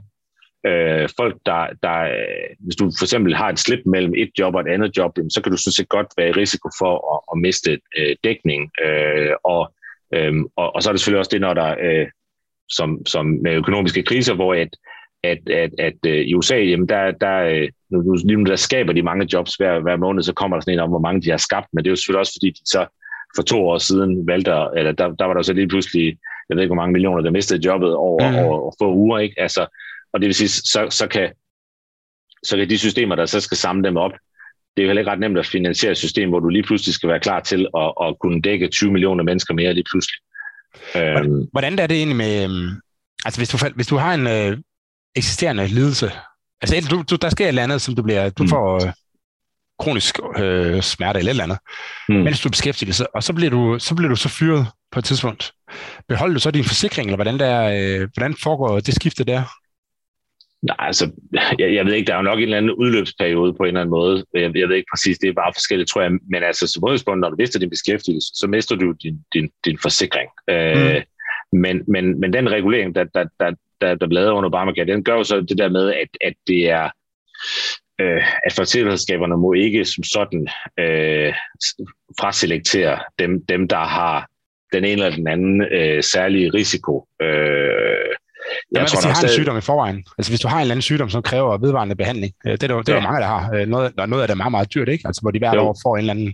øh, 0.67 1.09
folk, 1.19 1.36
der, 1.45 1.67
der, 1.84 1.99
øh, 2.01 2.49
hvis 2.59 2.76
du 2.76 2.91
for 2.99 3.05
eksempel 3.05 3.36
har 3.36 3.49
et 3.49 3.59
slip 3.59 3.80
mellem 3.86 4.13
et 4.17 4.30
job 4.39 4.55
og 4.55 4.61
et 4.61 4.74
andet 4.74 4.97
job, 4.97 5.11
så 5.30 5.41
kan 5.41 5.51
du 5.51 5.57
sådan 5.57 5.71
set 5.71 5.89
godt 5.89 6.07
være 6.17 6.30
i 6.30 6.39
risiko 6.43 6.69
for 6.80 6.93
at, 7.13 7.19
at 7.32 7.41
miste 7.41 7.80
øh, 7.97 8.15
dækning. 8.24 8.71
Øh, 8.86 9.32
og, 9.43 9.74
øh, 10.15 10.34
og, 10.55 10.76
og 10.76 10.84
så 10.84 10.89
er 10.89 10.93
det 10.93 10.99
selvfølgelig 10.99 11.19
også 11.19 11.34
det, 11.34 11.41
når 11.41 11.53
der, 11.53 11.76
øh, 11.82 12.07
som, 12.69 13.05
som 13.05 13.26
med 13.26 13.51
økonomiske 13.51 14.03
kriser, 14.03 14.34
hvor 14.34 14.53
et, 14.53 14.76
at, 15.24 15.49
at, 15.49 15.71
at 15.80 15.97
uh, 16.07 16.11
i 16.11 16.34
USA, 16.36 16.55
jamen 16.55 16.89
der, 16.89 17.11
der, 17.11 17.38
øh, 17.38 17.69
nu, 17.91 18.01
nu, 18.01 18.38
nu 18.38 18.43
der 18.43 18.55
skaber 18.55 18.93
de 18.93 19.01
mange 19.01 19.28
jobs 19.34 19.55
hver, 19.55 19.80
hver 19.80 19.95
måned, 19.95 20.24
så 20.24 20.34
kommer 20.34 20.57
der 20.57 20.61
sådan 20.61 20.74
en 20.74 20.80
om, 20.80 20.89
hvor 20.89 20.99
mange 20.99 21.21
de 21.21 21.30
har 21.30 21.38
skabt, 21.38 21.67
men 21.74 21.84
det 21.84 21.89
er 21.89 21.91
jo 21.91 21.95
selvfølgelig 21.95 22.19
også, 22.19 22.34
fordi 22.39 22.49
de 22.49 22.61
så 22.65 22.86
for 23.36 23.43
to 23.43 23.67
år 23.67 23.78
siden 23.78 24.28
valgte, 24.28 24.51
eller 24.78 24.91
der, 24.91 25.07
der 25.19 25.26
var 25.26 25.34
der 25.34 25.41
så 25.41 25.53
lige 25.53 25.67
pludselig, 25.67 26.17
jeg 26.50 26.56
ved 26.56 26.64
ikke, 26.64 26.74
hvor 26.74 26.82
mange 26.82 26.94
millioner, 26.94 27.22
der 27.22 27.32
mistede 27.32 27.66
jobbet 27.66 27.96
over, 27.96 28.32
mm. 28.32 28.36
over, 28.36 28.58
over 28.60 28.74
få 28.82 28.94
uger, 28.94 29.20
ikke? 29.20 29.36
Altså, 29.38 29.68
og 30.14 30.20
det 30.20 30.28
vil 30.28 30.36
sige, 30.36 30.50
så, 30.50 30.88
så, 30.89 31.08
kan, 31.08 31.32
så 32.44 32.58
kan 32.58 32.70
de 32.70 32.78
systemer, 32.78 33.16
der 33.16 33.26
så 33.26 33.39
skal 33.39 33.58
samle 33.58 33.84
dem 33.84 33.98
op, 33.98 34.12
det 34.78 34.82
er 34.82 34.84
jo 34.84 34.89
heller 34.89 35.02
ikke 35.02 35.12
ret 35.12 35.20
nemt 35.20 35.38
at 35.38 35.46
finansiere 35.46 35.91
et 35.91 35.98
system, 35.98 36.30
hvor 36.30 36.39
du 36.39 36.50
lige 36.50 36.64
pludselig 36.64 36.94
skal 36.94 37.10
være 37.10 37.20
klar 37.20 37.39
til 37.39 37.68
at, 37.78 37.94
at 38.02 38.20
kunne 38.20 38.41
dække 38.41 38.68
20 38.68 38.91
millioner 38.91 39.24
mennesker 39.24 39.54
mere 39.54 39.74
lige 39.74 39.86
pludselig. 39.91 40.20
Hvordan, 40.91 41.32
øhm. 41.32 41.48
hvordan 41.52 41.80
er 41.80 41.88
det 41.88 41.98
egentlig 41.98 42.16
med, 42.16 42.44
øhm, 42.44 42.70
altså 43.26 43.39
hvis 43.39 43.50
du, 43.50 43.58
hvis 43.76 43.88
du 43.88 43.96
har 43.96 44.14
en 44.14 44.28
øh, 44.28 44.58
eksisterende 45.16 45.68
lidelse, 45.68 46.12
altså 46.62 46.88
du, 46.89 47.04
du, 47.10 47.16
der 47.16 47.30
sker 47.30 47.46
et 47.46 47.48
eller 47.48 47.64
andet, 47.64 47.82
som 47.82 47.96
du 47.96 48.04
bliver, 48.04 48.30
du 48.30 48.44
mm. 48.44 48.50
får 48.50 48.76
øh, 48.76 48.91
kronisk 49.80 50.19
øh, 50.39 50.82
smerte 50.82 51.19
eller 51.19 51.30
et 51.30 51.34
eller 51.34 51.43
andet, 51.43 51.57
mm. 52.09 52.15
mens 52.15 52.41
du 52.41 52.49
beskæftiger 52.49 52.93
dig, 52.93 53.07
og 53.15 53.24
så 53.24 53.34
bliver, 53.34 53.49
du, 53.49 53.80
så 53.80 53.95
bliver 53.95 54.09
du 54.09 54.15
så 54.15 54.30
fyret 54.30 54.67
på 54.91 54.99
et 54.99 55.05
tidspunkt. 55.05 55.51
Beholder 56.07 56.34
du 56.34 56.39
så 56.39 56.51
din 56.51 56.63
forsikring, 56.63 57.07
eller 57.07 57.17
hvordan, 57.17 57.39
der, 57.39 57.55
øh, 57.78 58.09
hvordan 58.13 58.36
foregår 58.43 58.80
det 58.80 58.95
skifte 58.95 59.24
der? 59.24 59.43
Nej, 60.63 60.76
altså, 60.80 61.11
jeg, 61.59 61.74
jeg 61.74 61.86
ved 61.86 61.93
ikke, 61.93 62.07
der 62.07 62.13
er 62.13 62.17
jo 62.17 62.24
nok 62.24 62.38
en 62.38 62.43
eller 62.43 62.57
anden 62.57 62.71
udløbsperiode 62.71 63.53
på 63.53 63.63
en 63.63 63.67
eller 63.67 63.82
anden 63.82 63.91
måde. 63.91 64.26
Jeg, 64.34 64.55
jeg 64.55 64.69
ved 64.69 64.76
ikke 64.76 64.91
præcis, 64.93 65.17
det 65.17 65.30
er 65.30 65.34
bare 65.34 65.53
forskelligt, 65.55 65.89
tror 65.89 66.01
jeg. 66.01 66.11
Men 66.11 66.43
altså, 66.43 66.67
som 66.67 66.84
udgangspunkt, 66.84 67.19
når 67.19 67.30
du 67.30 67.36
mister 67.39 67.59
din 67.59 67.69
beskæftigelse, 67.69 68.28
så 68.34 68.47
mister 68.47 68.76
du 68.76 68.91
din, 69.03 69.17
din, 69.34 69.49
din 69.65 69.78
forsikring. 69.82 70.30
Øh, 70.49 70.78
mm. 70.78 70.84
Øh, 70.84 71.01
men, 71.53 71.84
men, 71.88 72.19
men 72.19 72.34
den 72.34 72.51
regulering, 72.51 72.95
der, 72.95 73.03
der, 73.03 73.26
der, 73.39 73.51
der, 73.82 73.95
der 73.95 74.07
blev 74.07 74.15
lavet 74.15 74.32
under 74.32 74.49
Obamacare, 74.49 74.86
den 74.86 75.03
gør 75.03 75.15
jo 75.15 75.24
så 75.24 75.41
det 75.41 75.57
der 75.57 75.69
med, 75.69 75.93
at, 75.93 76.07
at 76.21 76.34
det 76.47 76.69
er 76.69 76.89
øh, 78.02 78.24
at 78.46 78.54
forsikringsselskaberne 78.54 79.38
må 79.38 79.54
ikke 79.54 79.86
som 79.86 80.04
sådan 80.04 80.48
øh, 80.80 81.34
fraselektere 82.20 83.00
dem, 83.20 83.46
dem, 83.50 83.68
der 83.68 83.84
har 83.98 84.28
den 84.74 84.86
ene 84.86 84.91
eller 84.91 85.16
den 85.16 85.28
anden 85.28 85.62
øh, 85.62 86.04
særlige 86.04 86.50
risiko. 86.54 87.08
Øh, 87.22 87.28
jeg 88.72 88.78
Jamen, 88.78 88.88
tror, 88.88 88.98
hvis 88.98 89.04
de 89.04 89.08
har 89.08 89.16
stadig... 89.16 89.34
en 89.34 89.39
sygdom 89.39 89.58
i 89.58 89.62
forvejen, 89.62 90.06
altså 90.18 90.32
hvis 90.32 90.39
du 90.39 90.48
har 90.48 90.58
en 90.58 90.62
eller 90.62 90.74
anden 90.74 90.82
sygdom, 90.82 91.10
som 91.10 91.22
kræver 91.22 91.58
vedvarende 91.58 91.96
behandling, 91.96 92.34
øh, 92.46 92.52
det 92.52 92.64
er 92.64 92.68
der, 92.68 92.82
det 92.82 92.89
er 92.89 92.96
ja. 92.96 93.02
mange, 93.02 93.20
der 93.20 93.28
har. 93.28 93.54
Øh, 93.54 93.68
noget, 93.68 93.94
noget 93.98 94.22
af 94.22 94.28
det 94.28 94.34
er 94.34 94.36
meget, 94.44 94.52
meget 94.52 94.74
dyrt, 94.74 94.89
ikke? 94.89 95.08
Altså 95.08 95.22
hvor 95.22 95.32
de 95.32 95.39
hver 95.39 95.60
år 95.60 95.76
får 95.84 95.96
en 95.96 96.00
eller 96.00 96.14
anden, 96.14 96.34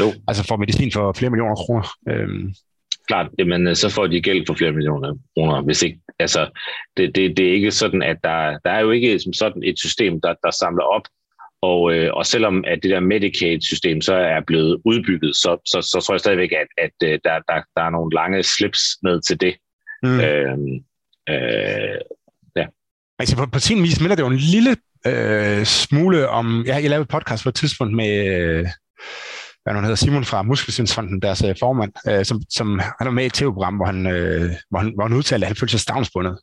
jo. 0.00 0.12
altså 0.28 0.44
får 0.44 0.56
medicin 0.56 0.92
for 0.92 1.12
flere 1.12 1.30
millioner 1.30 1.54
kroner. 1.54 1.86
Øhm. 2.08 2.54
Klart, 3.06 3.30
jamen 3.38 3.66
øh, 3.66 3.76
så 3.76 3.88
får 3.88 4.06
de 4.06 4.20
gæld 4.20 4.46
for 4.46 4.54
flere 4.54 4.72
millioner 4.72 5.14
kroner, 5.36 5.62
hvis 5.62 5.82
ikke, 5.82 6.00
altså 6.18 6.50
det, 6.96 7.14
det, 7.14 7.36
det 7.36 7.48
er 7.48 7.52
ikke 7.52 7.70
sådan, 7.70 8.02
at 8.02 8.16
der, 8.24 8.58
der 8.64 8.70
er 8.70 8.80
jo 8.80 8.90
ikke 8.90 9.18
som 9.18 9.32
sådan 9.32 9.62
et 9.64 9.78
system, 9.78 10.20
der, 10.20 10.34
der 10.44 10.50
samler 10.50 10.84
op 10.84 11.02
og, 11.62 11.94
øh, 11.94 12.10
og 12.14 12.26
selvom 12.26 12.64
at 12.66 12.78
det 12.82 12.90
der 12.90 13.00
Medicaid-system 13.00 14.00
så 14.00 14.14
er 14.14 14.40
blevet 14.46 14.80
udbygget, 14.84 15.36
så, 15.36 15.56
så, 15.66 15.82
så 15.82 16.00
tror 16.00 16.14
jeg 16.14 16.20
stadigvæk, 16.20 16.52
at, 16.52 16.66
at 16.78 16.90
der, 17.00 17.38
der, 17.48 17.62
der 17.76 17.82
er 17.82 17.90
nogle 17.90 18.14
lange 18.14 18.42
slips 18.42 18.80
ned 19.02 19.22
til 19.22 19.40
det. 19.40 19.54
Mm. 20.02 20.20
Øhm, 20.20 20.84
Øh, 21.28 21.98
ja. 22.56 22.66
Altså 23.18 23.36
på, 23.36 23.46
på 23.46 23.58
sin 23.58 23.82
vis 23.82 24.00
minder 24.00 24.16
det 24.16 24.22
jo 24.22 24.28
en 24.28 24.36
lille 24.36 24.76
øh, 25.06 25.64
smule 25.64 26.28
om... 26.28 26.64
Jeg, 26.66 26.82
jeg 26.82 26.90
lavede 26.90 27.02
et 27.02 27.08
podcast 27.08 27.42
på 27.42 27.48
et 27.48 27.54
tidspunkt 27.54 27.94
med... 27.94 28.26
Øh, 28.26 28.66
hvad 29.62 29.74
han 29.74 29.84
hedder, 29.84 29.96
Simon 29.96 30.24
fra 30.24 30.42
Muskelsindsfonden, 30.42 31.22
deres 31.22 31.44
øh, 31.44 31.54
formand, 31.60 31.92
øh, 32.08 32.24
som, 32.24 32.42
som 32.50 32.78
han 32.78 33.06
er 33.06 33.10
med 33.10 33.22
i 33.22 33.26
et 33.26 33.32
tv-program, 33.32 33.76
hvor 33.76 33.86
han, 33.86 34.06
øh, 34.06 34.50
hvor 34.70 34.78
han, 34.78 34.92
hvor 34.94 35.02
han 35.04 35.16
udtalte, 35.16 35.44
at 35.44 35.48
han 35.48 35.56
følte 35.56 35.70
sig 35.70 35.80
stavnsbundet. 35.80 36.38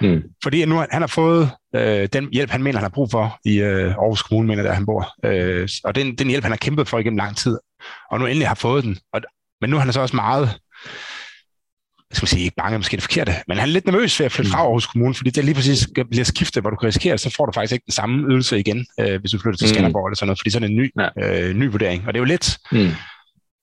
Mm. 0.00 0.22
Fordi 0.42 0.64
nu 0.64 0.84
han 0.90 1.02
har 1.02 1.06
fået 1.06 1.50
øh, 1.76 2.08
den 2.12 2.28
hjælp, 2.32 2.50
han 2.50 2.62
mener, 2.62 2.78
han 2.78 2.84
har 2.84 2.94
brug 2.94 3.10
for 3.10 3.38
i 3.44 3.60
øh, 3.60 3.86
Aarhus 3.86 4.22
Kommune, 4.22 4.48
mener 4.48 4.62
der 4.62 4.72
han 4.72 4.86
bor. 4.86 5.08
Øh, 5.24 5.68
og 5.84 5.94
den, 5.94 6.18
den 6.18 6.28
hjælp, 6.28 6.44
han 6.44 6.52
har 6.52 6.56
kæmpet 6.56 6.88
for 6.88 6.98
igennem 6.98 7.16
lang 7.16 7.36
tid, 7.36 7.58
og 8.10 8.18
nu 8.18 8.26
endelig 8.26 8.48
har 8.48 8.54
fået 8.54 8.84
den. 8.84 8.98
Og, 9.12 9.20
men 9.60 9.70
nu 9.70 9.76
er 9.76 9.80
han 9.80 9.92
så 9.92 10.00
også 10.00 10.16
meget 10.16 10.58
jeg 12.14 12.16
skal 12.16 12.28
sige, 12.28 12.44
ikke 12.44 12.56
bange, 12.56 12.78
måske 12.78 12.96
det 12.96 13.02
forkerte, 13.02 13.34
men 13.48 13.58
han 13.58 13.68
er 13.68 13.72
lidt 13.72 13.86
nervøs 13.86 14.20
ved 14.20 14.26
at 14.26 14.32
flytte 14.32 14.50
fra 14.50 14.58
mm. 14.58 14.66
Aarhus 14.66 14.86
Kommune, 14.86 15.14
fordi 15.14 15.30
det 15.30 15.44
lige 15.44 15.54
præcis 15.54 15.88
bliver 16.10 16.24
skiftet, 16.24 16.62
hvor 16.62 16.70
du 16.70 16.76
kan 16.76 16.86
risikere, 16.86 17.18
så 17.18 17.34
får 17.36 17.46
du 17.46 17.52
faktisk 17.52 17.72
ikke 17.72 17.84
den 17.84 17.92
samme 17.92 18.28
ydelse 18.28 18.58
igen, 18.58 18.86
øh, 19.00 19.20
hvis 19.20 19.30
du 19.30 19.38
flytter 19.38 19.58
til 19.58 19.66
mm. 19.66 19.74
Skanderborg 19.74 20.06
eller 20.06 20.16
sådan 20.16 20.26
noget, 20.26 20.38
fordi 20.38 20.50
sådan 20.50 20.70
en 20.70 20.76
ny, 20.76 20.90
ja. 20.98 21.48
øh, 21.48 21.54
ny 21.54 21.70
vurdering. 21.70 22.06
Og 22.06 22.14
det 22.14 22.18
er 22.18 22.20
jo 22.20 22.24
lidt, 22.24 22.58
mm. 22.72 22.90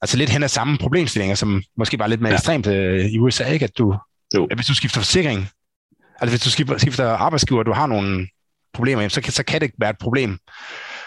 altså 0.01 0.17
lidt 0.17 0.29
hen 0.29 0.43
af 0.43 0.49
samme 0.49 0.77
problemstillinger, 0.77 1.35
som 1.35 1.63
måske 1.77 1.99
var 1.99 2.07
lidt 2.07 2.21
mere 2.21 2.31
ja. 2.31 2.35
ekstremt 2.35 2.67
øh, 2.67 3.05
i 3.05 3.19
USA, 3.19 3.45
ikke? 3.45 3.65
At, 3.65 3.77
du, 3.77 3.95
jo. 4.35 4.45
at 4.51 4.57
hvis 4.57 4.67
du 4.67 4.75
skifter 4.75 4.99
forsikring, 4.99 5.49
altså 6.21 6.31
hvis 6.33 6.43
du 6.43 6.49
skifter, 6.49 6.77
skifter 6.77 7.09
arbejdsgiver, 7.09 7.63
du 7.63 7.73
har 7.73 7.87
nogle 7.87 8.27
problemer, 8.73 9.07
så 9.07 9.21
kan, 9.21 9.33
så 9.33 9.43
kan 9.43 9.61
det 9.61 9.65
ikke 9.65 9.77
være 9.79 9.89
et 9.89 9.97
problem 10.01 10.37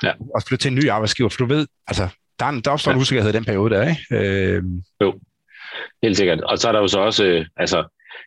ja. 0.02 0.12
at 0.36 0.44
flytte 0.48 0.62
til 0.62 0.68
en 0.68 0.74
ny 0.74 0.88
arbejdsgiver, 0.88 1.28
for 1.28 1.38
du 1.38 1.46
ved, 1.46 1.66
altså 1.86 2.08
der, 2.38 2.44
er 2.44 2.50
en, 2.50 2.60
der 2.60 2.70
opstår 2.70 2.90
ja. 2.90 2.96
en 2.96 3.02
usikkerhed 3.02 3.30
i 3.30 3.36
den 3.36 3.44
periode 3.44 3.74
der, 3.74 3.88
ikke? 3.88 4.02
Øh, 4.10 4.62
jo. 5.00 5.14
Helt 6.02 6.16
sikkert. 6.16 6.40
Og 6.40 6.58
så 6.58 6.68
er 6.68 6.72
der 6.72 6.80
jo 6.80 6.88
så 6.88 6.98
også, 6.98 7.24
øh, 7.24 7.46
altså 7.56 7.84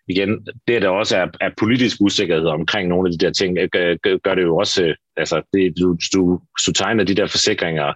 igen, 0.08 0.48
det 0.68 0.82
der 0.82 0.90
også 0.90 1.18
er, 1.18 1.28
er 1.42 1.50
politisk 1.58 1.98
usikkerhed 2.02 2.46
omkring 2.46 2.90
nogle 2.90 3.08
af 3.08 3.12
de 3.12 3.26
der 3.26 3.32
ting, 3.32 3.58
øh, 3.58 3.70
gør, 4.04 4.18
gør 4.18 4.36
det 4.36 4.42
jo 4.42 4.58
også, 4.58 4.84
øh, 4.84 4.96
altså 5.18 5.42
det, 5.54 5.74
du, 5.80 5.98
du, 6.14 6.40
du 6.68 6.72
tegner 6.72 7.04
de 7.04 7.16
der 7.16 7.28
forsikringer 7.28 7.94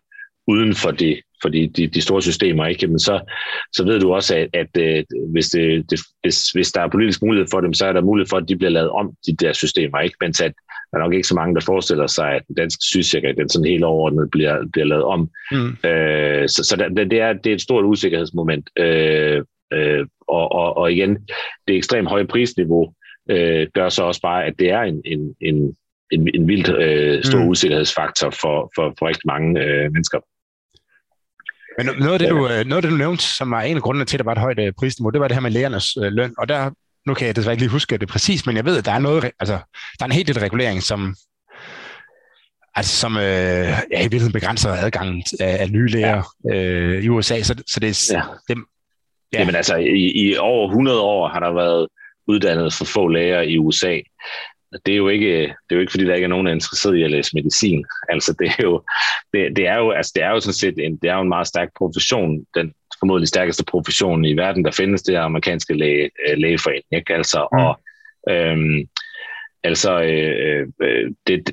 uden 0.47 0.75
for 0.75 0.91
de, 0.91 1.21
for 1.41 1.49
de, 1.49 1.67
de, 1.67 1.87
de 1.87 2.01
store 2.01 2.21
systemer, 2.21 2.65
ikke? 2.65 2.87
Men 2.87 2.99
så, 2.99 3.33
så 3.73 3.83
ved 3.83 3.99
du 3.99 4.13
også, 4.13 4.35
at, 4.35 4.49
at, 4.53 4.77
at 4.77 5.05
hvis, 5.31 5.49
det, 5.49 5.91
det, 5.91 5.99
hvis, 6.23 6.49
hvis 6.49 6.71
der 6.71 6.81
er 6.81 6.89
politisk 6.89 7.21
mulighed 7.21 7.47
for 7.51 7.61
dem, 7.61 7.73
så 7.73 7.85
er 7.85 7.93
der 7.93 8.01
mulighed 8.01 8.29
for, 8.29 8.37
at 8.37 8.49
de 8.49 8.57
bliver 8.57 8.71
lavet 8.71 8.89
om, 8.89 9.13
de 9.27 9.35
der 9.35 9.53
systemer, 9.53 9.99
ikke? 9.99 10.15
Men 10.21 10.33
at 10.43 10.53
der 10.91 10.97
er 10.97 11.03
nok 11.03 11.13
ikke 11.13 11.27
så 11.27 11.35
mange, 11.35 11.55
der 11.55 11.61
forestiller 11.61 12.07
sig, 12.07 12.31
at 12.31 12.43
den 12.47 12.55
danske 12.55 12.83
sygesikkerhed, 12.83 13.35
den 13.35 13.49
sådan 13.49 13.71
helt 13.71 13.83
overordnet 13.83 14.31
bliver, 14.31 14.57
bliver 14.73 14.85
lavet 14.85 15.03
om. 15.03 15.29
Mm. 15.51 15.89
Øh, 15.89 16.49
så 16.49 16.63
så 16.63 16.75
der, 16.79 17.03
det, 17.03 17.21
er, 17.21 17.33
det 17.33 17.49
er 17.49 17.53
et 17.53 17.61
stort 17.61 17.85
usikkerhedsmoment. 17.85 18.69
Øh, 18.79 19.43
øh, 19.73 20.05
og, 20.27 20.51
og, 20.51 20.77
og 20.77 20.91
igen, 20.91 21.17
det 21.67 21.75
ekstremt 21.75 22.09
høje 22.09 22.27
prisniveau 22.27 22.93
øh, 23.29 23.67
gør 23.73 23.89
så 23.89 24.03
også 24.03 24.21
bare, 24.21 24.45
at 24.45 24.53
det 24.59 24.69
er 24.69 24.81
en, 24.81 25.01
en, 25.05 25.35
en, 25.41 25.75
en, 26.11 26.29
en 26.35 26.47
vildt 26.47 26.69
øh, 26.69 27.23
stor 27.23 27.43
mm. 27.43 27.47
usikkerhedsfaktor 27.47 28.29
for, 28.29 28.71
for, 28.75 28.93
for 28.99 29.07
rigtig 29.07 29.27
mange 29.27 29.61
øh, 29.63 29.91
mennesker. 29.91 30.19
Men 31.77 31.85
noget 31.99 32.13
af, 32.13 32.19
det, 32.19 32.29
du, 32.29 32.47
øh, 32.47 32.65
noget 32.65 32.75
af 32.77 32.81
det, 32.81 32.91
du 32.91 32.97
nævnte, 32.97 33.23
som 33.23 33.51
var 33.51 33.61
en 33.61 33.75
af 33.75 33.81
grundene 33.81 34.05
til, 34.05 34.17
at 34.17 34.19
der 34.19 34.23
var 34.23 34.31
et 34.31 34.37
højt 34.37 34.59
øh, 34.59 34.73
prisniveau, 34.79 35.09
det 35.09 35.21
var 35.21 35.27
det 35.27 35.35
her 35.35 35.41
med 35.41 35.51
lægernes 35.51 35.97
øh, 35.97 36.11
løn. 36.11 36.33
Og 36.37 36.49
der 36.49 36.71
nu 37.07 37.13
kan 37.13 37.27
jeg 37.27 37.35
desværre 37.35 37.53
ikke 37.53 37.63
lige 37.63 37.71
huske 37.71 37.97
det 37.97 38.09
præcis, 38.09 38.45
men 38.45 38.55
jeg 38.55 38.65
ved, 38.65 38.77
at 38.77 38.85
der 38.85 38.91
er 38.91 38.99
noget, 38.99 39.31
altså, 39.39 39.53
der 39.99 40.03
er 40.03 40.05
en 40.05 40.11
helt 40.11 40.27
lille 40.27 40.41
regulering, 40.41 40.83
som, 40.83 41.15
altså, 42.75 42.97
som 42.97 43.17
øh, 43.17 43.23
ja, 43.23 43.99
i 43.99 44.01
virkeligheden 44.01 44.33
begrænser 44.33 44.71
adgangen 44.71 45.23
af, 45.39 45.61
af 45.61 45.71
nye 45.71 45.87
læger 45.87 46.23
ja. 46.49 46.55
øh, 46.55 47.03
i 47.03 47.09
USA. 47.09 47.41
Så, 47.41 47.63
så 47.67 47.79
det 47.79 47.89
er... 47.89 48.13
Ja. 48.17 48.23
Det, 48.47 48.63
ja. 49.33 49.39
Jamen 49.39 49.55
altså, 49.55 49.75
i, 49.75 50.11
i 50.15 50.37
over 50.37 50.67
100 50.67 51.01
år 51.01 51.27
har 51.27 51.39
der 51.39 51.53
været 51.53 51.87
uddannet 52.27 52.73
for 52.73 52.85
få 52.85 53.07
læger 53.07 53.41
i 53.41 53.57
USA. 53.57 53.99
det 54.85 54.91
er 54.93 54.97
jo 54.97 55.07
ikke, 55.07 55.41
det 55.41 55.71
er 55.71 55.75
jo 55.75 55.79
ikke 55.79 55.91
fordi, 55.91 56.05
der 56.05 56.15
ikke 56.15 56.25
er 56.25 56.29
nogen, 56.29 56.45
der 56.45 56.51
er 56.51 56.55
interesseret 56.55 56.97
i 56.97 57.03
at 57.03 57.11
læse 57.11 57.31
medicin. 57.33 57.85
Altså, 58.09 58.35
det 58.39 58.47
er 58.47 58.63
jo, 58.63 58.83
det, 59.33 59.55
det 59.55 59.67
er 59.67 59.77
jo, 59.77 59.91
altså, 59.91 60.11
det 60.15 60.23
er 60.23 60.29
jo 60.29 60.39
sådan 60.39 60.53
set 60.53 60.85
en, 60.85 60.97
det 60.97 61.09
er 61.09 61.15
jo 61.15 61.21
en 61.21 61.29
meget 61.29 61.47
stærk 61.47 61.69
profession. 61.77 62.45
Den 62.55 62.73
formodentlig 63.01 63.27
stærkeste 63.27 63.65
profession 63.65 64.25
i 64.25 64.37
verden, 64.37 64.65
der 64.65 64.71
findes, 64.71 65.01
det 65.01 65.15
er 65.15 65.21
amerikanske 65.21 65.73
læge, 65.73 66.09
øh, 66.27 66.37
lægeforening. 66.37 66.85
Ikke? 66.91 67.13
Altså, 67.13 67.47
mm. 67.51 67.59
og, 67.59 67.79
øhm, 68.29 68.87
altså, 69.63 70.01
øh, 70.01 70.67
øh, 70.81 71.11
det, 71.27 71.51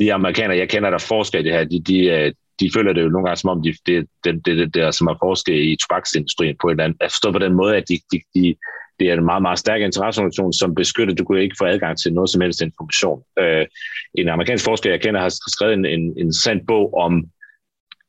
de 0.00 0.12
amerikanere, 0.12 0.58
jeg 0.58 0.68
kender, 0.68 0.90
der 0.90 0.98
forsker 0.98 1.38
i 1.38 1.42
det 1.42 1.52
her, 1.52 1.64
de, 1.64 1.80
de, 1.80 1.98
øh, 2.06 2.32
de 2.60 2.70
føler 2.74 2.92
det 2.92 3.02
jo 3.02 3.08
nogle 3.08 3.26
gange 3.26 3.36
som 3.36 3.50
om, 3.50 3.62
de, 3.62 3.74
det, 3.86 4.06
det, 4.24 4.46
det, 4.46 4.56
det 4.58 4.74
der, 4.74 4.90
som 4.90 5.06
har 5.06 5.16
forsket 5.22 5.54
i 5.54 5.76
tobaksindustrien 5.76 6.56
på 6.60 6.68
et 6.68 6.72
eller 6.72 6.84
andet, 6.84 6.98
at 7.00 7.12
forstå 7.12 7.32
på 7.32 7.38
den 7.38 7.54
måde, 7.54 7.76
at 7.76 7.88
de, 7.88 7.98
de, 8.12 8.20
de, 8.34 8.54
det 8.98 9.10
er 9.10 9.14
en 9.14 9.24
meget, 9.24 9.42
meget 9.42 9.58
stærk 9.58 9.80
interesseorganisation, 9.80 10.52
som 10.52 10.74
beskytter, 10.74 11.14
du 11.14 11.24
kunne 11.24 11.42
ikke 11.42 11.56
få 11.58 11.64
adgang 11.64 11.98
til 11.98 12.12
noget 12.12 12.30
som 12.30 12.40
helst 12.40 12.62
information. 12.62 13.22
Øh, 13.38 13.66
en 14.14 14.28
amerikansk 14.28 14.64
forsker, 14.64 14.90
jeg 14.90 15.00
kender, 15.00 15.20
har 15.20 15.50
skrevet 15.50 15.74
en, 15.74 15.84
en, 15.84 16.00
en 16.00 16.18
interessant 16.18 16.66
bog 16.66 16.94
om 16.94 17.24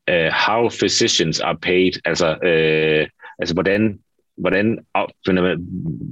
uh, 0.09 0.29
how 0.47 0.69
physicians 0.69 1.39
are 1.39 1.57
paid, 1.61 1.91
altså, 2.05 2.27
øh, 2.43 3.07
altså 3.39 3.53
hvordan 3.53 3.99
hvordan, 4.39 4.79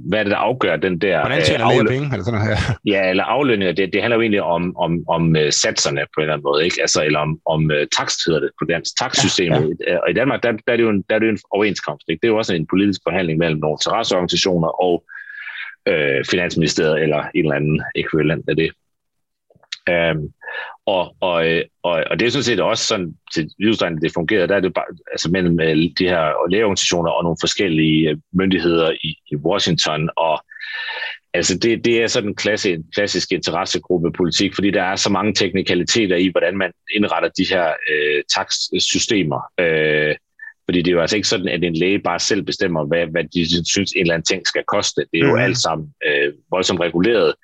hvad 0.08 0.18
er 0.18 0.22
det, 0.22 0.30
der 0.30 0.36
afgør 0.36 0.76
den 0.76 0.98
der... 0.98 1.20
Hvordan 1.20 1.42
tjener 1.42 1.66
øh, 1.66 1.72
afløn... 1.72 1.86
penge? 1.86 2.08
Eller 2.12 2.24
sådan 2.24 2.40
noget, 2.40 2.50
ja. 2.50 2.58
ja, 2.94 3.10
eller 3.10 3.24
aflønninger. 3.24 3.74
Det, 3.74 3.92
det 3.92 4.00
handler 4.00 4.16
jo 4.16 4.20
egentlig 4.20 4.42
om, 4.42 4.76
om, 4.76 5.08
om 5.08 5.36
uh, 5.36 5.50
satserne 5.50 6.00
på 6.00 6.16
en 6.16 6.22
eller 6.22 6.32
anden 6.34 6.42
måde, 6.42 6.64
ikke? 6.64 6.76
Altså, 6.80 7.04
eller 7.04 7.18
om, 7.18 7.40
om 7.46 7.64
uh, 7.64 7.86
takst, 7.96 8.18
hedder 8.26 8.40
det 8.40 8.50
på 8.60 8.64
dansk, 8.64 8.98
takstsystemet. 8.98 9.76
Ja, 9.86 9.92
ja. 9.92 9.98
Og 9.98 10.10
i 10.10 10.12
Danmark, 10.12 10.42
der, 10.42 10.52
der, 10.52 10.72
er 10.72 10.76
det 10.76 10.82
jo 10.82 10.90
en, 10.90 11.04
der 11.08 11.14
er 11.14 11.18
det 11.18 11.26
jo 11.26 11.32
en 11.32 11.38
overenskomst. 11.50 12.04
Ikke? 12.08 12.20
Det 12.20 12.28
er 12.28 12.32
jo 12.32 12.38
også 12.38 12.54
en 12.54 12.66
politisk 12.66 13.00
forhandling 13.06 13.38
mellem 13.38 13.60
nogle 13.60 13.78
terrasseorganisationer 13.84 14.68
og 14.68 15.04
uh, 15.90 16.20
Finansministeriet 16.30 17.02
eller 17.02 17.22
en 17.34 17.44
eller 17.44 17.56
anden 17.56 17.82
ekvivalent 17.94 18.48
af 18.48 18.56
det. 18.56 18.70
Um, 19.88 20.32
og, 20.86 21.16
og, 21.20 21.44
og, 21.82 22.04
og 22.10 22.20
det 22.20 22.26
er 22.26 22.30
sådan 22.30 22.44
set 22.44 22.60
også 22.60 22.84
sådan, 22.84 23.14
til 23.34 23.50
udstrækning 23.68 24.02
det 24.02 24.14
fungerer, 24.14 24.46
der 24.46 24.56
er 24.56 24.60
det 24.60 24.74
bare, 24.74 24.84
altså 25.12 25.30
mellem 25.30 25.60
øh, 25.60 25.76
de 25.98 26.08
her 26.08 26.50
lægeorganisationer 26.50 27.10
og 27.10 27.22
nogle 27.22 27.36
forskellige 27.40 28.10
øh, 28.10 28.16
myndigheder 28.32 28.90
i, 28.90 29.16
i 29.30 29.36
Washington, 29.36 30.10
og 30.16 30.44
altså 31.34 31.58
det, 31.58 31.84
det 31.84 32.02
er 32.02 32.06
sådan 32.06 32.28
en 32.28 32.34
klassisk, 32.34 32.80
klassisk 32.94 33.32
interessegruppe 33.32 34.12
politik, 34.12 34.54
fordi 34.54 34.70
der 34.70 34.82
er 34.82 34.96
så 34.96 35.10
mange 35.10 35.34
teknikaliteter 35.34 36.16
i, 36.16 36.28
hvordan 36.28 36.56
man 36.56 36.72
indretter 36.94 37.28
de 37.28 37.46
her 37.50 37.66
øh, 37.90 38.22
takstsystemer. 38.34 39.40
Øh, 39.60 40.16
fordi 40.64 40.82
det 40.82 40.88
er 40.88 40.94
jo 40.94 41.00
altså 41.00 41.16
ikke 41.16 41.28
sådan, 41.28 41.48
at 41.48 41.64
en 41.64 41.76
læge 41.76 41.98
bare 41.98 42.18
selv 42.18 42.42
bestemmer, 42.42 42.84
hvad, 42.84 43.06
hvad 43.06 43.24
de 43.24 43.68
synes, 43.70 43.92
en 43.92 44.00
eller 44.00 44.14
anden 44.14 44.26
ting 44.26 44.46
skal 44.46 44.64
koste. 44.68 45.00
Det 45.12 45.20
er 45.20 45.26
jo 45.26 45.36
mm. 45.36 45.42
alt 45.42 45.58
sammen 45.58 45.92
øh, 46.06 46.32
voldsomt 46.50 46.80
reguleret. 46.80 47.34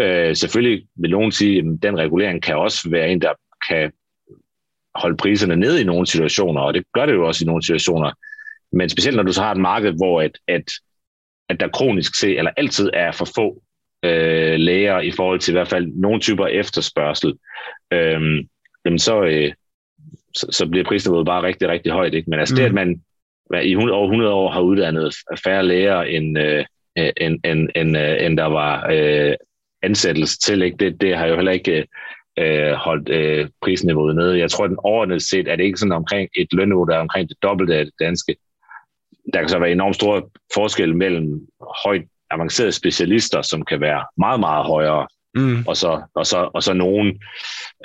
Øh, 0.00 0.36
selvfølgelig 0.36 0.86
vil 0.96 1.10
nogen 1.10 1.32
sige, 1.32 1.58
at 1.58 1.64
den 1.82 1.98
regulering 1.98 2.42
kan 2.42 2.56
også 2.56 2.90
være 2.90 3.08
en, 3.08 3.20
der 3.22 3.32
kan 3.68 3.92
holde 4.94 5.16
priserne 5.16 5.56
ned 5.56 5.78
i 5.78 5.84
nogle 5.84 6.06
situationer, 6.06 6.60
og 6.60 6.74
det 6.74 6.84
gør 6.94 7.06
det 7.06 7.12
jo 7.12 7.26
også 7.26 7.44
i 7.44 7.46
nogle 7.46 7.62
situationer. 7.62 8.12
Men 8.72 8.88
specielt 8.88 9.16
når 9.16 9.22
du 9.22 9.32
så 9.32 9.42
har 9.42 9.52
et 9.52 9.60
marked, 9.60 9.92
hvor 9.92 10.22
at, 10.22 10.38
at, 10.48 10.70
at 11.48 11.60
der 11.60 11.68
kronisk 11.68 12.20
set, 12.20 12.38
eller 12.38 12.50
altid 12.56 12.90
er 12.94 13.12
for 13.12 13.28
få 13.34 13.62
øh, 14.04 14.54
læger 14.58 15.00
i 15.00 15.10
forhold 15.10 15.40
til 15.40 15.52
i 15.52 15.56
hvert 15.56 15.68
fald 15.68 15.86
nogle 15.86 16.20
typer 16.20 16.46
efterspørgsel, 16.46 17.34
øh, 17.92 18.44
jamen 18.84 18.98
så, 18.98 19.22
øh, 19.22 19.52
så, 20.34 20.46
så 20.50 20.68
bliver 20.68 20.84
prisniveauet 20.84 21.26
bare 21.26 21.42
rigtig, 21.42 21.68
rigtig 21.68 21.92
højt. 21.92 22.14
Ikke? 22.14 22.30
Men 22.30 22.38
altså 22.38 22.54
mm. 22.54 22.56
det, 22.56 22.64
at 22.64 22.74
man 22.74 23.02
i 23.62 23.70
100, 23.70 23.96
over 23.96 24.06
100 24.06 24.32
år 24.32 24.50
har 24.50 24.60
uddannet 24.60 25.14
færre 25.44 25.66
læger, 25.66 26.02
end, 26.02 26.38
øh, 26.38 26.64
end, 26.96 27.40
end, 27.44 27.68
end, 27.74 27.96
øh, 27.98 28.26
end 28.26 28.36
der 28.36 28.44
var 28.44 28.88
øh, 28.92 29.34
ansættelse 29.84 30.38
til. 30.38 30.62
Ikke? 30.62 30.76
Det, 30.76 31.00
det 31.00 31.16
har 31.16 31.26
jo 31.26 31.34
heller 31.34 31.52
ikke 31.52 31.86
øh, 32.38 32.72
holdt 32.72 33.08
øh, 33.08 33.48
prisniveauet 33.62 34.16
nede. 34.16 34.38
Jeg 34.38 34.50
tror, 34.50 34.66
den 34.66 34.76
overordnet 34.78 35.22
set 35.22 35.48
er 35.48 35.56
det 35.56 35.64
ikke 35.64 35.78
sådan 35.78 35.92
omkring 35.92 36.28
et 36.36 36.48
lønniveau, 36.52 36.84
der 36.84 36.96
er 36.96 37.00
omkring 37.00 37.28
det 37.28 37.36
dobbelte 37.42 37.74
af 37.74 37.84
det 37.84 37.94
danske. 38.00 38.36
Der 39.32 39.40
kan 39.40 39.48
så 39.48 39.58
være 39.58 39.72
enormt 39.72 39.94
stor 39.94 40.30
forskel 40.54 40.96
mellem 40.96 41.40
højt 41.84 42.04
avancerede 42.30 42.72
specialister, 42.72 43.42
som 43.42 43.64
kan 43.64 43.80
være 43.80 44.04
meget, 44.18 44.40
meget 44.40 44.66
højere, 44.66 45.06
mm. 45.34 45.64
og, 45.66 45.76
så, 45.76 46.02
og, 46.14 46.26
så, 46.26 46.50
og 46.54 46.62
så 46.62 46.72
nogen, 46.72 47.08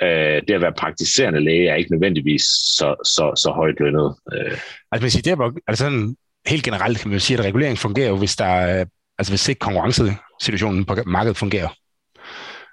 øh, 0.02 0.42
det 0.48 0.50
at 0.50 0.60
være 0.60 0.72
praktiserende 0.72 1.40
læge 1.40 1.68
er 1.68 1.74
ikke 1.74 1.92
nødvendigvis 1.92 2.42
så, 2.78 2.94
så, 3.04 3.32
så 3.36 3.50
højt 3.50 3.80
lønnet. 3.80 4.14
Øh. 4.32 4.58
Altså, 4.92 5.02
man 5.02 5.10
siger, 5.10 5.22
det 5.22 5.32
er, 5.32 5.52
altså 5.66 5.84
sådan, 5.84 6.16
helt 6.46 6.64
generelt 6.64 6.98
kan 6.98 7.10
man 7.10 7.20
sige, 7.20 7.38
at 7.38 7.44
regulering 7.44 7.78
fungerer 7.78 8.08
jo, 8.08 8.16
hvis 8.16 8.36
der 8.36 8.84
altså 9.20 9.32
hvis 9.32 9.48
ikke 9.48 9.58
konkurrencesituationen 9.58 10.84
på 10.84 10.96
markedet 11.06 11.36
fungerer. 11.36 11.68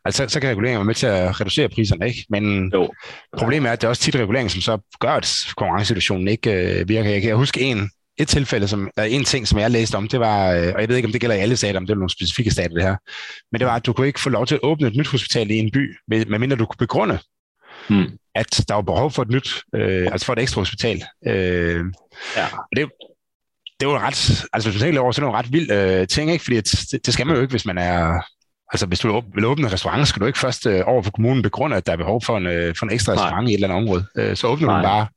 Altså, 0.08 0.26
så 0.28 0.40
kan 0.40 0.50
reguleringen 0.50 0.78
være 0.78 0.86
med 0.86 0.96
til 0.96 1.08
at 1.08 1.42
reducere 1.42 1.70
priserne, 1.70 2.08
ikke? 2.08 2.26
Men 2.30 2.72
jo. 2.74 2.94
problemet 3.38 3.70
er, 3.70 3.74
at 3.74 3.82
det 3.82 3.88
er 3.88 3.90
også 3.90 4.02
tit 4.02 4.16
regulering, 4.16 4.52
som 4.52 4.62
så 4.62 4.78
gør, 5.00 5.12
at 5.12 5.46
konkurrencesituationen 5.58 6.28
ikke 6.28 6.52
øh, 6.52 6.90
virker. 6.90 7.10
Jeg 7.10 7.22
kan 7.22 7.36
huske 7.36 7.62
en, 7.62 7.90
et 8.18 8.28
tilfælde, 8.28 8.68
som, 8.68 8.90
der 8.98 9.04
en 9.04 9.24
ting, 9.24 9.48
som 9.48 9.60
jeg 9.60 9.72
læste 9.72 9.96
om, 9.96 10.08
det 10.08 10.20
var, 10.20 10.52
øh, 10.52 10.72
og 10.76 10.82
jeg 10.82 10.90
ved 10.90 10.96
ikke, 10.96 11.06
om 11.06 11.12
det 11.12 11.22
gælder 11.22 11.36
i 11.36 11.40
alle 11.40 11.58
stater, 11.58 11.80
om 11.80 11.86
det 11.86 11.94
er 11.94 11.98
nogle 11.98 12.10
specifikke 12.10 12.52
stater, 12.52 12.74
det 12.74 12.84
her, 12.84 12.96
men 13.52 13.60
det 13.60 13.68
var, 13.68 13.76
at 13.76 13.86
du 13.86 13.94
kunne 13.94 14.08
ikke 14.08 14.20
få 14.20 14.30
lov 14.30 14.46
til 14.46 14.56
at 14.56 14.62
åbne 14.64 14.88
et 14.88 14.96
nyt 14.96 15.08
hospital 15.08 15.52
i 15.52 15.58
en 15.58 15.72
by, 15.72 15.98
medmindre 16.08 16.58
du 16.58 16.66
kunne 16.66 16.88
begrunde, 16.88 17.20
hmm. 17.90 18.18
at 18.36 18.66
der 18.68 18.74
var 18.74 18.82
behov 18.82 19.12
for 19.12 19.22
et 19.22 19.30
nyt, 19.30 19.62
øh, 19.76 20.08
altså 20.12 20.26
for 20.26 20.34
et 20.34 20.40
ekstra 20.40 20.62
hospital. 20.62 21.04
Øh, 21.28 21.86
ja. 22.36 22.48
det, 22.76 22.90
det 23.80 23.88
var 23.88 24.00
ret, 24.00 24.46
altså 24.54 24.70
hvis 24.70 24.82
man 24.82 24.88
tænker 24.88 25.02
over, 25.02 25.12
så 25.12 25.22
er 25.22 25.26
det 25.26 25.32
en 25.32 25.40
ret 25.40 25.54
vild 25.54 25.72
øh, 25.72 26.08
ting, 26.08 26.32
ikke? 26.32 26.44
fordi 26.44 26.56
det, 26.56 27.06
det 27.06 27.14
skal 27.14 27.28
man 27.28 27.36
jo 27.36 27.42
ikke, 27.42 27.52
hvis 27.52 27.66
man 27.66 27.78
er 27.78 28.22
Altså, 28.74 28.86
hvis 28.86 29.00
du 29.00 29.24
vil 29.34 29.46
åbne 29.46 29.68
en 29.68 29.74
restaurant, 29.74 30.08
skal 30.08 30.22
du 30.22 30.26
ikke 30.26 30.40
først 30.40 30.66
øh, 30.66 30.82
over 30.86 31.04
for 31.04 31.12
kommunen 31.12 31.44
begrunde, 31.44 31.76
at 31.76 31.86
der 31.86 31.92
er 31.92 31.98
behov 31.98 32.22
for 32.26 32.38
en, 32.38 32.48
øh, 32.48 32.76
for 32.76 32.86
en 32.86 32.92
ekstra 32.92 33.14
Nej. 33.14 33.24
restaurant 33.24 33.50
i 33.50 33.52
et 33.52 33.56
eller 33.56 33.68
andet 33.68 33.84
område. 33.84 34.06
Øh, 34.18 34.36
så 34.36 34.48
åbner 34.48 34.68
Nej. 34.68 34.78
du 34.78 34.84
bare. 34.88 35.08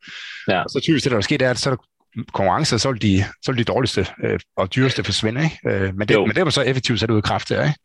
Ja. 0.49 0.63
Og 0.63 0.71
så 0.71 0.81
typisk 0.83 1.05
det, 1.05 1.11
der 1.11 1.17
vil 1.17 1.25
ske, 1.25 1.39
det 1.39 1.47
er, 1.47 1.51
at 1.51 1.59
så 1.59 1.71
er 1.71 1.75
der 1.75 1.83
konkurrence, 2.33 2.79
så 2.79 2.93
vil 2.93 3.03
de, 3.03 3.25
så 3.43 3.53
vil 3.53 3.59
de 3.59 3.65
dårligste 3.65 4.07
øh, 4.25 4.39
og 4.57 4.75
dyreste 4.75 5.05
forsvinde. 5.05 5.45
Ikke? 5.45 5.59
Øh, 5.67 5.95
men, 5.97 6.09
det, 6.09 6.21
men 6.21 6.31
det 6.31 6.39
er 6.39 6.51
så 6.51 6.63
effektivt 6.63 7.01
sat 7.01 7.11
ud 7.11 7.17
af 7.17 7.23
kraft 7.23 7.49
der, 7.49 7.63
ikke? 7.63 7.79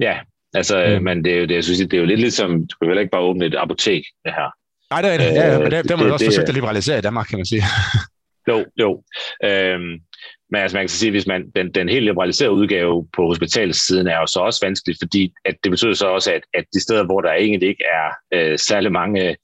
Ja, 0.00 0.18
altså, 0.54 0.84
øh, 0.84 0.98
mm. 0.98 1.04
men 1.04 1.24
det 1.24 1.32
er, 1.32 1.36
jo, 1.36 1.46
det, 1.46 1.54
jeg 1.54 1.64
synes, 1.64 1.78
det 1.78 1.94
er 1.94 1.98
jo 1.98 2.04
lidt 2.04 2.20
ligesom, 2.20 2.50
du 2.50 2.76
kan 2.82 2.90
vel 2.90 2.98
ikke 2.98 3.10
bare 3.10 3.20
åbne 3.20 3.46
et 3.46 3.54
apotek, 3.54 4.02
det 4.24 4.32
her. 4.34 4.50
Nej, 4.90 5.02
det 5.02 5.14
er 5.14 5.18
det. 5.18 5.24
Ja, 5.24 5.52
ja, 5.52 5.58
men 5.58 5.70
det, 5.70 5.72
det, 5.72 5.88
det, 5.88 5.98
man 5.98 6.06
det, 6.06 6.12
også 6.12 6.24
forsøgt 6.24 6.48
at 6.48 6.54
liberalisere 6.54 6.98
i 6.98 7.00
Danmark, 7.00 7.26
kan 7.26 7.38
man 7.38 7.46
sige. 7.46 7.62
Jo, 8.48 8.64
jo. 8.80 9.02
Øhm, 9.44 9.92
men 10.50 10.60
altså 10.60 10.76
man 10.76 10.84
kan 10.84 10.88
sige, 10.88 11.10
hvis 11.10 11.26
man, 11.26 11.50
den, 11.56 11.74
den 11.74 11.88
helt 11.88 12.04
liberaliserede 12.04 12.54
udgave 12.54 13.06
på 13.16 13.26
hospitalssiden 13.26 14.06
er 14.06 14.18
jo 14.18 14.26
så 14.26 14.40
også 14.40 14.66
vanskelig, 14.66 14.96
fordi 15.02 15.32
at 15.44 15.54
det 15.64 15.70
betyder 15.70 15.94
så 15.94 16.06
også, 16.06 16.32
at, 16.32 16.42
at 16.54 16.64
de 16.74 16.82
steder, 16.82 17.04
hvor 17.04 17.20
der 17.20 17.32
egentlig 17.32 17.68
ikke 17.68 17.84
er 17.84 18.08
øh, 18.34 18.58
særlig 18.58 18.92
mange 18.92 19.36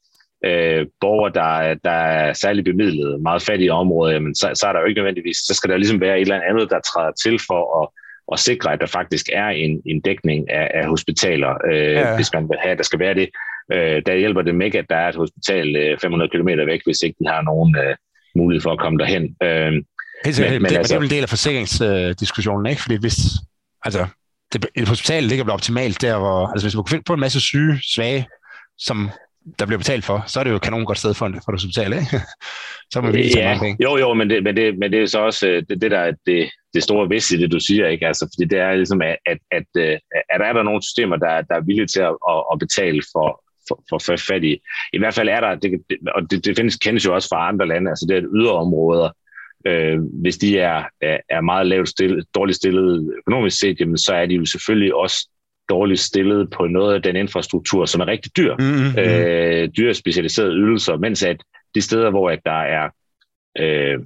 øh, 0.45 0.85
borgere, 1.01 1.33
der, 1.33 1.73
der 1.83 1.91
er 1.91 2.33
særlig 2.33 2.63
bemidlet, 2.63 3.21
meget 3.21 3.41
fattige 3.41 3.73
områder, 3.73 4.13
jamen, 4.13 4.35
så, 4.35 4.51
så 4.53 4.67
er 4.67 4.73
der 4.73 4.79
jo 4.79 4.85
ikke 4.85 4.99
nødvendigvis, 4.99 5.37
så 5.37 5.53
skal 5.53 5.69
der 5.69 5.77
ligesom 5.77 6.01
være 6.01 6.15
et 6.15 6.21
eller 6.21 6.41
andet, 6.49 6.69
der 6.69 6.79
træder 6.79 7.11
til 7.23 7.39
for 7.47 7.81
at, 7.81 7.89
at 8.33 8.39
sikre, 8.39 8.73
at 8.73 8.81
der 8.81 8.87
faktisk 8.87 9.25
er 9.33 9.47
en, 9.47 9.81
en 9.85 10.01
dækning 10.01 10.51
af, 10.51 10.71
af 10.73 10.87
hospitaler, 10.87 11.53
øh, 11.71 11.93
ja. 11.93 12.15
hvis 12.15 12.33
man 12.33 12.49
vil 12.49 12.57
have, 12.61 12.71
at 12.71 12.77
der 12.77 12.83
skal 12.83 12.99
være 12.99 13.13
det. 13.13 13.29
Øh, 13.73 14.01
der 14.05 14.15
hjælper 14.15 14.41
det 14.41 14.63
ikke, 14.63 14.79
at 14.79 14.89
der 14.89 14.95
er 14.95 15.09
et 15.09 15.15
hospital 15.15 15.75
øh, 15.75 15.97
500 15.99 16.29
km 16.29 16.47
væk, 16.47 16.81
hvis 16.85 17.01
ikke 17.01 17.17
de 17.19 17.27
har 17.27 17.41
nogen 17.41 17.75
øh, 17.77 17.95
mulighed 18.35 18.61
for 18.61 18.71
at 18.71 18.79
komme 18.79 18.99
derhen. 18.99 19.35
Øh, 19.43 19.73
Helt 20.25 20.35
sikkert. 20.35 20.53
Men, 20.53 20.61
men 20.61 20.71
det, 20.71 20.77
altså, 20.77 20.93
det 20.93 20.95
er 20.95 20.99
vel 20.99 21.07
en 21.07 21.15
del 21.15 21.23
af 21.23 21.29
forsikringsdiskussionen, 21.29 22.65
ikke? 22.65 22.81
Fordi 22.81 22.95
hvis, 22.95 23.17
altså, 23.85 24.07
det, 24.53 24.65
et 24.75 24.87
hospital 24.87 25.23
ligger 25.23 25.45
vel 25.45 25.51
optimalt 25.51 26.01
der, 26.01 26.17
hvor, 26.17 26.47
altså 26.47 26.65
hvis 26.65 26.75
man 26.75 26.83
kan 26.83 26.91
finde 26.91 27.03
på 27.03 27.13
en 27.13 27.19
masse 27.19 27.39
syge, 27.39 27.79
svage, 27.83 28.27
som 28.77 29.09
der 29.59 29.65
bliver 29.65 29.77
betalt 29.77 30.05
for, 30.05 30.23
så 30.27 30.39
er 30.39 30.43
det 30.43 30.51
jo 30.51 30.55
et 30.55 30.61
kanon 30.61 30.85
godt 30.85 30.97
sted 30.97 31.13
for, 31.13 31.25
for 31.45 31.51
et 31.51 31.61
hospital, 31.61 31.93
ikke? 31.93 32.19
så 32.93 33.01
må 33.01 33.11
vi 33.11 33.31
ja, 33.35 33.47
mange 33.47 33.59
penge. 33.59 33.83
Jo, 33.83 33.97
jo, 33.97 34.13
men 34.13 34.29
det, 34.29 34.43
men, 34.43 34.55
det, 34.55 34.77
men 34.77 34.91
det 34.91 35.01
er 35.01 35.05
så 35.05 35.19
også 35.19 35.47
øh, 35.47 35.63
det, 35.69 35.81
det 35.81 35.91
der 35.91 36.11
det, 36.25 36.49
det 36.73 36.83
store 36.83 37.09
vis 37.09 37.31
i 37.31 37.37
det, 37.37 37.51
du 37.51 37.59
siger, 37.59 37.87
ikke? 37.87 38.07
Altså, 38.07 38.29
fordi 38.33 38.49
det 38.49 38.59
er 38.59 38.75
ligesom, 38.75 39.01
at, 39.01 39.17
at, 39.25 39.37
at, 39.51 39.65
at, 39.75 39.99
at 40.29 40.41
er 40.41 40.53
der 40.53 40.63
nogle 40.63 40.83
systemer, 40.83 41.15
der, 41.15 41.41
der 41.41 41.55
er 41.55 41.65
villige 41.65 41.87
til 41.87 41.99
at, 41.99 42.15
at, 42.29 42.43
at 42.51 42.59
betale 42.59 43.01
for, 43.11 43.43
for, 43.67 43.99
for 44.05 44.17
fattige. 44.17 44.59
I 44.93 44.97
hvert 44.97 45.13
fald 45.13 45.29
er 45.29 45.39
der, 45.39 45.55
det, 45.55 45.71
og 46.15 46.21
det, 46.31 46.45
det 46.45 46.55
findes, 46.55 46.75
kendes 46.75 47.05
jo 47.05 47.13
også 47.15 47.29
fra 47.29 47.47
andre 47.47 47.67
lande, 47.67 47.89
altså 47.89 48.05
det 48.09 48.17
er 48.17 48.29
yderområder, 48.35 49.09
øh, 49.65 49.99
hvis 50.21 50.37
de 50.37 50.59
er, 50.59 50.83
er, 51.29 51.41
meget 51.41 51.67
lavt 51.67 51.89
stillet, 51.89 52.25
dårligt 52.35 52.55
stillet 52.55 53.13
økonomisk 53.17 53.59
set, 53.59 53.79
jamen, 53.79 53.97
så 53.97 54.13
er 54.13 54.25
de 54.25 54.35
jo 54.35 54.45
selvfølgelig 54.45 54.95
også 54.95 55.29
dårligt 55.69 55.99
stillet 55.99 56.49
på 56.49 56.67
noget 56.67 56.95
af 56.95 57.01
den 57.01 57.15
infrastruktur, 57.15 57.85
som 57.85 58.01
er 58.01 58.07
rigtig 58.07 58.37
dyr. 58.37 58.55
Mm-hmm. 58.59 58.99
Øh, 58.99 59.69
dyre 59.77 59.93
specialiserede 59.93 60.53
ydelser, 60.53 60.97
mens 60.97 61.23
at 61.23 61.43
de 61.75 61.81
steder, 61.81 62.09
hvor 62.09 62.29
at 62.29 62.39
der 62.45 62.61
er 62.61 62.89
øh, 63.59 63.99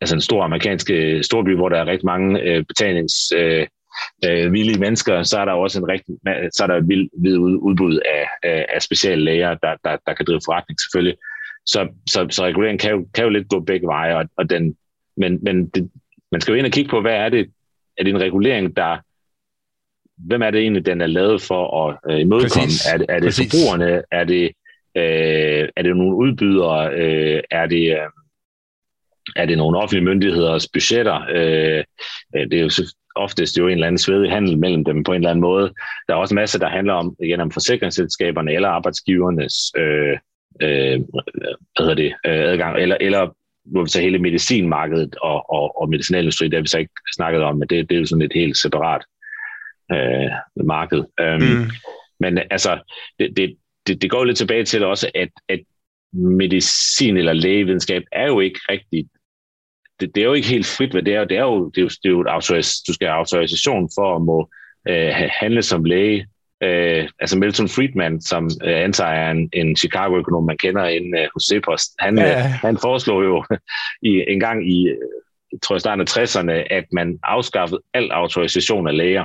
altså 0.00 0.14
en 0.14 0.20
stor 0.20 0.44
amerikansk 0.44 0.90
øh, 0.90 1.22
storby, 1.22 1.54
hvor 1.56 1.68
der 1.68 1.76
er 1.78 1.86
rigtig 1.86 2.06
mange 2.06 2.40
øh, 2.40 2.64
betalings 2.64 3.14
øh, 3.36 3.66
øh, 4.24 4.52
villige 4.52 4.80
mennesker, 4.80 5.22
så 5.22 5.38
er 5.38 5.44
der 5.44 5.52
også 5.52 5.78
en 5.78 5.88
rigtig, 5.88 6.14
så 6.52 6.62
er 6.62 6.66
der 6.66 6.76
et 6.76 6.88
vildt 6.88 7.36
udbud 7.36 7.98
af, 7.98 8.26
af, 8.42 8.66
af 8.74 8.82
specielle 8.82 9.24
læger, 9.24 9.54
der, 9.54 9.76
der, 9.84 9.96
der 10.06 10.14
kan 10.14 10.26
drive 10.26 10.40
forretning 10.44 10.80
selvfølgelig. 10.80 11.16
Så, 11.66 11.88
så, 12.08 12.26
så 12.30 12.44
reguleringen 12.44 12.78
kan 12.78 12.90
jo, 12.90 13.06
kan 13.14 13.24
jo 13.24 13.30
lidt 13.30 13.48
gå 13.48 13.60
begge 13.60 13.86
veje, 13.86 14.16
og, 14.16 14.24
og 14.36 14.50
den, 14.50 14.76
men, 15.16 15.38
men 15.42 15.68
det, 15.68 15.90
man 16.32 16.40
skal 16.40 16.52
jo 16.52 16.58
ind 16.58 16.66
og 16.66 16.72
kigge 16.72 16.90
på, 16.90 17.00
hvad 17.00 17.14
er 17.14 17.28
det, 17.28 17.50
er 17.98 18.04
det 18.04 18.10
en 18.10 18.20
regulering, 18.20 18.76
der 18.76 18.96
hvem 20.16 20.42
er 20.42 20.50
det 20.50 20.60
egentlig, 20.60 20.86
den 20.86 21.00
er 21.00 21.06
lavet 21.06 21.42
for 21.42 21.88
at 21.88 21.98
øh, 22.10 22.20
imødekomme? 22.20 22.64
Præcis. 22.66 22.86
Er, 22.92 22.98
det- 22.98 23.06
er 23.08 23.14
det 23.20 23.26
Præcis. 23.26 23.52
forbrugerne? 23.52 24.02
Er 24.10 24.24
det, 24.24 24.44
øh, 24.96 25.68
er 25.76 25.82
det 25.82 25.96
nogle 25.96 26.16
udbydere? 26.16 26.94
Øh, 26.94 27.42
er 27.50 27.66
det... 27.66 27.90
Øh, 27.90 28.08
er 29.36 29.46
det 29.46 29.56
nogle 29.58 29.78
offentlige 29.78 30.04
myndigheders 30.04 30.68
budgetter? 30.72 31.20
Øh, 31.30 31.84
øh, 32.36 32.50
det 32.50 32.54
er 32.54 32.62
jo 32.62 32.70
oftest 33.16 33.58
jo 33.58 33.66
en 33.66 33.72
eller 33.72 33.86
anden 33.86 33.98
svedig 33.98 34.30
handel 34.30 34.58
mellem 34.58 34.84
dem 34.84 35.04
på 35.04 35.12
en 35.12 35.16
eller 35.16 35.30
anden 35.30 35.40
måde. 35.40 35.72
Der 36.08 36.14
er 36.14 36.18
også 36.18 36.34
en 36.34 36.36
masse, 36.36 36.58
der 36.60 36.68
handler 36.68 36.92
om, 36.92 37.16
igen, 37.22 37.40
om 37.40 37.50
forsikringsselskaberne 37.50 38.52
eller 38.52 38.68
arbejdsgivernes 38.68 39.54
øh, 39.76 40.18
øh, 40.62 41.00
hvad 41.00 41.78
hedder 41.78 41.94
det, 41.94 42.12
øh, 42.26 42.52
adgang, 42.52 42.78
eller, 42.78 42.96
eller 43.00 43.34
hvor 43.64 43.82
vi 43.82 43.88
tager 43.88 44.04
hele 44.04 44.18
medicinmarkedet 44.18 45.16
og, 45.22 45.50
og, 45.50 45.80
og 45.80 45.88
medicinalindustri, 45.88 46.48
det 46.48 46.54
har 46.54 46.62
vi 46.62 46.68
så 46.68 46.78
ikke 46.78 46.92
snakket 47.16 47.42
om, 47.42 47.56
men 47.56 47.68
det, 47.68 47.88
det 47.88 47.94
er 47.94 48.00
jo 48.00 48.06
sådan 48.06 48.22
et 48.22 48.32
helt 48.34 48.56
separat 48.56 49.02
øh, 49.92 50.30
marked. 50.66 50.98
Um, 50.98 51.42
Mm. 51.42 51.70
Men 52.20 52.38
altså, 52.50 52.80
det, 53.18 53.36
det, 53.36 53.56
det, 53.86 54.02
det 54.02 54.10
går 54.10 54.18
jo 54.18 54.24
lidt 54.24 54.38
tilbage 54.38 54.64
til 54.64 54.84
også, 54.84 55.10
at, 55.14 55.28
at 55.48 55.60
medicin 56.12 57.16
eller 57.16 57.32
lægevidenskab 57.32 58.02
er 58.12 58.26
jo 58.26 58.40
ikke 58.40 58.60
rigtigt 58.68 59.08
det, 60.02 60.14
det 60.14 60.20
er 60.20 60.26
jo 60.26 60.32
ikke 60.32 60.48
helt 60.48 60.66
frit, 60.66 60.92
hvad 60.92 61.02
det 61.02 61.14
er. 61.14 61.24
Det 61.24 61.36
er 61.36 61.42
jo, 61.42 61.70
det 61.70 61.78
er 61.78 61.82
jo, 61.82 61.88
det 61.88 62.08
er 62.08 62.10
jo 62.10 62.20
et 62.20 62.28
autoris, 62.28 62.68
du 62.88 62.92
skal 62.94 63.08
have 63.08 63.18
autorisation 63.18 63.90
for 63.96 64.16
at 64.16 64.22
må 64.22 64.50
øh, 64.88 65.10
handle 65.40 65.62
som 65.62 65.84
læge. 65.84 66.26
Øh, 66.62 67.08
altså 67.20 67.38
Milton 67.38 67.68
Friedman, 67.68 68.20
som 68.20 68.50
øh, 68.64 68.84
antager 68.84 69.10
er 69.10 69.30
en, 69.30 69.50
en 69.52 69.76
Chicago-økonom, 69.76 70.44
man 70.44 70.58
kender 70.58 70.84
inde 70.84 71.20
øh, 71.20 71.28
hos 71.34 71.42
Cepos, 71.42 71.82
han, 71.98 72.18
Ja, 72.18 72.28
ja. 72.28 72.38
han 72.42 72.78
foreslog 72.78 73.24
jo 73.24 73.44
i, 74.10 74.24
en 74.28 74.40
gang 74.40 74.70
i, 74.70 74.88
øh, 74.88 74.96
tror 75.62 75.74
jeg, 75.74 75.80
starten 75.80 76.00
af 76.00 76.16
60'erne, 76.16 76.74
at 76.74 76.84
man 76.92 77.18
afskaffede 77.22 77.80
al 77.94 78.10
autorisation 78.10 78.88
af 78.88 78.96
læger. 78.96 79.24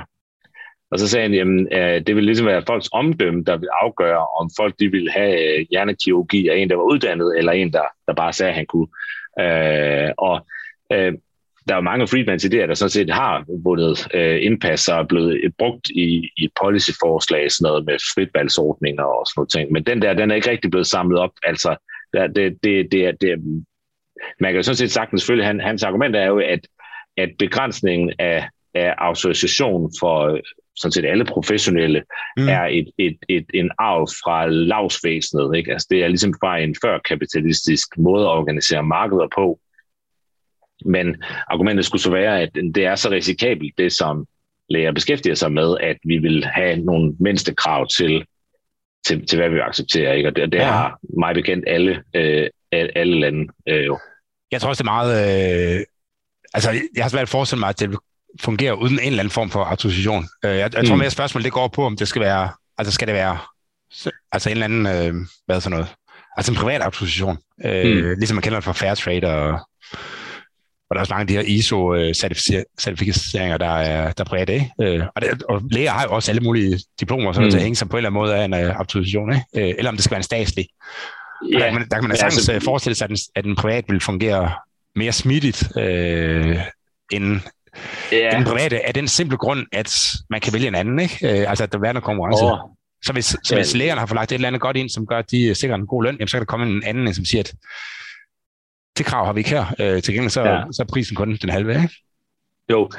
Og 0.90 0.98
så 0.98 1.08
sagde 1.08 1.22
han, 1.22 1.34
jamen, 1.34 1.68
øh, 1.72 2.06
det 2.06 2.16
vil 2.16 2.24
ligesom 2.24 2.46
være 2.46 2.62
folks 2.66 2.88
omdømme, 2.92 3.44
der 3.44 3.56
vil 3.56 3.68
afgøre, 3.82 4.26
om 4.40 4.50
folk 4.56 4.74
de 4.80 4.88
vil 4.88 5.10
have 5.10 5.58
øh, 5.58 5.66
hjernekirurgi 5.70 6.48
af 6.48 6.56
en, 6.56 6.70
der 6.70 6.76
var 6.76 6.82
uddannet, 6.82 7.38
eller 7.38 7.52
en, 7.52 7.72
der, 7.72 7.82
der 8.06 8.14
bare 8.14 8.32
sagde, 8.32 8.50
at 8.50 8.56
han 8.56 8.66
kunne. 8.66 8.88
Øh, 9.40 10.10
og 10.18 10.46
øh, 10.92 11.12
der 11.68 11.74
er 11.74 11.78
jo 11.78 11.82
mange 11.82 12.08
Friedmans 12.08 12.44
idéer, 12.44 12.66
der 12.66 12.74
sådan 12.74 12.90
set 12.90 13.10
har 13.10 13.44
vundet 13.64 14.08
øh, 14.14 14.44
indpas 14.44 14.88
og 14.88 14.98
er 14.98 15.04
blevet 15.04 15.54
brugt 15.58 15.90
i, 15.90 16.30
i 16.36 16.48
policyforslag, 16.62 17.52
sådan 17.52 17.68
noget 17.68 17.84
med 17.84 17.96
fritvalgsordninger 18.14 19.04
og 19.04 19.26
sådan 19.26 19.40
noget 19.40 19.50
ting. 19.50 19.72
Men 19.72 19.82
den 19.84 20.02
der, 20.02 20.14
den 20.14 20.30
er 20.30 20.34
ikke 20.34 20.50
rigtig 20.50 20.70
blevet 20.70 20.86
samlet 20.86 21.18
op. 21.18 21.30
Altså, 21.42 21.76
der, 22.12 22.26
det, 22.26 22.58
det, 22.64 22.92
det, 22.92 23.06
er, 23.06 23.12
det, 23.12 23.38
man 24.40 24.52
kan 24.52 24.56
jo 24.56 24.62
sådan 24.62 24.76
set 24.76 24.90
sagtens 24.90 25.22
selvfølgelig, 25.22 25.46
han, 25.46 25.60
hans 25.60 25.82
argument 25.82 26.16
er 26.16 26.26
jo, 26.26 26.38
at, 26.38 26.60
at 27.16 27.30
begrænsningen 27.38 28.12
af, 28.18 28.48
af 28.74 28.94
autorisation 28.98 29.92
for 30.00 30.26
øh, 30.26 30.40
sådan 30.76 30.92
set 30.92 31.04
alle 31.04 31.24
professionelle 31.24 32.02
Mm. 32.36 32.48
er 32.48 32.62
et, 32.62 32.90
et, 32.98 33.18
et, 33.28 33.46
en 33.54 33.70
arv 33.78 34.08
fra 34.24 34.46
lavsvæsenet. 34.46 35.56
Ikke? 35.56 35.72
Altså, 35.72 35.86
det 35.90 36.04
er 36.04 36.08
ligesom 36.08 36.34
fra 36.42 36.58
en 36.58 36.74
førkapitalistisk 36.84 37.98
måde 37.98 38.24
at 38.24 38.30
organisere 38.30 38.82
markeder 38.82 39.28
på. 39.34 39.60
Men 40.84 41.22
argumentet 41.48 41.84
skulle 41.84 42.02
så 42.02 42.10
være, 42.10 42.40
at 42.40 42.50
det 42.54 42.84
er 42.84 42.94
så 42.94 43.10
risikabelt, 43.10 43.74
det 43.78 43.92
som 43.92 44.26
læger 44.70 44.92
beskæftiger 44.92 45.34
sig 45.34 45.52
med, 45.52 45.76
at 45.80 45.96
vi 46.04 46.18
vil 46.18 46.44
have 46.44 46.76
nogle 46.76 47.14
mindste 47.20 47.54
krav 47.54 47.88
til, 47.88 48.24
til, 49.06 49.26
til 49.26 49.38
hvad 49.38 49.48
vi 49.50 49.58
accepterer. 49.58 50.12
Ikke? 50.12 50.28
Og 50.28 50.36
det, 50.36 50.52
det 50.52 50.58
Ja. 50.58 50.64
har 50.64 50.98
mig 51.18 51.34
bekendt 51.34 51.64
alle, 51.66 52.02
øh, 52.14 52.48
alle 52.72 53.20
lande 53.20 53.46
øh, 53.68 53.86
jo. 53.86 53.98
Jeg 54.52 54.60
tror 54.60 54.68
også, 54.68 54.82
det 54.82 54.88
er 54.88 54.92
meget... 54.92 55.76
Øh, 55.78 55.84
altså, 56.54 56.70
jeg 56.96 57.04
har 57.04 57.08
svært 57.08 57.22
at 57.22 57.28
forestille 57.28 57.60
mig, 57.60 57.68
at 57.68 57.80
det 57.80 57.96
fungerer 58.40 58.72
uden 58.72 58.98
en 58.98 59.06
eller 59.06 59.18
anden 59.18 59.30
form 59.32 59.50
for 59.50 59.64
autorisation. 59.64 60.24
Øh, 60.44 60.50
jeg, 60.50 60.58
jeg 60.58 60.86
tror 60.86 60.94
Mm. 60.94 60.98
mere, 60.98 61.06
at 61.06 61.12
spørgsmålet 61.12 61.44
det 61.44 61.52
går 61.52 61.68
på, 61.68 61.84
om 61.86 61.96
det 61.96 62.08
skal 62.08 62.22
være... 62.22 62.48
Altså, 62.78 62.92
skal 62.94 63.08
det 63.08 63.14
være... 63.14 63.38
Altså, 64.32 64.50
en 64.50 64.56
eller 64.62 64.64
anden... 64.64 64.86
Øh, 64.86 65.14
hvad 65.46 65.56
er 65.56 65.60
sådan 65.60 65.76
noget? 65.78 65.94
Altså, 66.36 66.52
en 66.52 66.58
privat 66.58 66.80
autorisation. 66.80 67.38
Øh, 67.64 67.96
Mm. 68.04 68.08
Ligesom 68.18 68.34
man 68.34 68.42
kender 68.42 68.56
det 68.58 68.64
fra 68.64 68.72
Fairtrade 68.72 69.24
og... 69.36 69.60
Og 70.90 70.94
der 70.94 70.98
er 70.98 71.00
også 71.00 71.14
mange 71.14 71.20
af 71.20 71.26
de 71.26 71.34
her 71.34 71.42
ISO-certificeringer, 71.58 73.56
der 73.58 73.66
er, 73.66 74.12
der 74.12 74.24
er 74.24 74.28
private 74.28 74.52
af. 74.52 74.70
Øh, 74.82 75.02
og, 75.16 75.22
det, 75.22 75.42
og 75.42 75.62
læger 75.70 75.90
har 75.90 76.02
jo 76.02 76.10
også 76.14 76.30
alle 76.30 76.40
mulige 76.40 76.78
diplomer, 77.00 77.32
så 77.32 77.40
mm. 77.40 77.44
Mm. 77.46 77.50
til 77.50 77.56
at 77.58 77.62
hænge 77.62 77.76
sig 77.76 77.88
på 77.88 77.96
en 77.96 77.98
eller 77.98 78.10
anden 78.10 78.20
måde 78.20 78.36
af 78.36 78.44
en 78.44 78.54
uh, 78.54 78.60
autorisation. 78.78 79.32
Ikke? 79.32 79.44
Øh, 79.70 79.74
eller 79.78 79.90
om 79.90 79.96
det 79.96 80.04
skal 80.04 80.10
være 80.14 80.18
en 80.18 80.22
statslig. 80.22 80.66
Ja, 81.52 81.58
der, 81.58 81.64
kan 81.64 81.74
man, 81.74 81.82
der 81.88 81.96
kan 81.96 82.02
man 82.02 82.10
Ja, 82.10 82.16
sagtens 82.16 82.48
altså- 82.48 82.64
forestille 82.64 82.94
sig, 82.94 83.04
at 83.04 83.08
den, 83.10 83.18
at 83.36 83.44
den 83.44 83.56
privat 83.56 83.84
vil 83.88 84.00
fungere 84.00 84.50
mere 84.96 85.12
smidigt 85.12 85.68
øh, 85.78 86.58
end, 87.12 87.40
ja. 88.12 88.28
end 88.28 88.36
den 88.36 88.44
private, 88.44 88.86
af 88.86 88.94
den 88.94 89.08
simple 89.08 89.36
grund, 89.36 89.66
at 89.72 90.12
man 90.30 90.40
kan 90.40 90.52
vælge 90.52 90.68
en 90.68 90.74
anden. 90.74 90.98
Ikke? 90.98 91.40
Øh, 91.40 91.50
altså, 91.50 91.64
at 91.64 91.72
der 91.72 91.78
være 91.78 91.92
noget 91.92 92.04
konkurrence. 92.04 92.44
Åh, 92.44 92.58
Så 93.04 93.12
hvis, 93.12 93.24
så 93.26 93.38
Ja. 93.50 93.56
hvis 93.56 93.74
lægerne 93.74 93.98
har 93.98 94.06
forlagt 94.06 94.32
et 94.32 94.34
eller 94.34 94.48
andet 94.48 94.60
godt 94.60 94.76
ind, 94.76 94.88
som 94.90 95.06
gør, 95.06 95.18
at 95.18 95.30
de 95.30 95.54
sikrer 95.54 95.74
en 95.74 95.86
god 95.86 96.04
løn, 96.04 96.14
jamen, 96.14 96.28
så 96.28 96.32
kan 96.32 96.40
der 96.40 96.46
komme 96.46 96.66
en 96.66 96.82
anden, 96.84 97.14
som 97.14 97.24
siger, 97.24 97.40
at 97.42 97.52
det 98.98 99.06
krav 99.06 99.26
har 99.26 99.32
vi 99.32 99.40
ikke 99.40 99.50
her. 99.50 99.64
Øh, 99.80 100.02
til 100.02 100.14
gengæld 100.14 100.30
så, 100.30 100.42
ja. 100.42 100.62
Så 100.72 100.82
er 100.82 100.86
prisen 100.92 101.16
kun 101.16 101.36
den 101.36 101.50
halve. 101.50 101.74
Ikke? 101.74 101.94
Jo, 102.70 102.90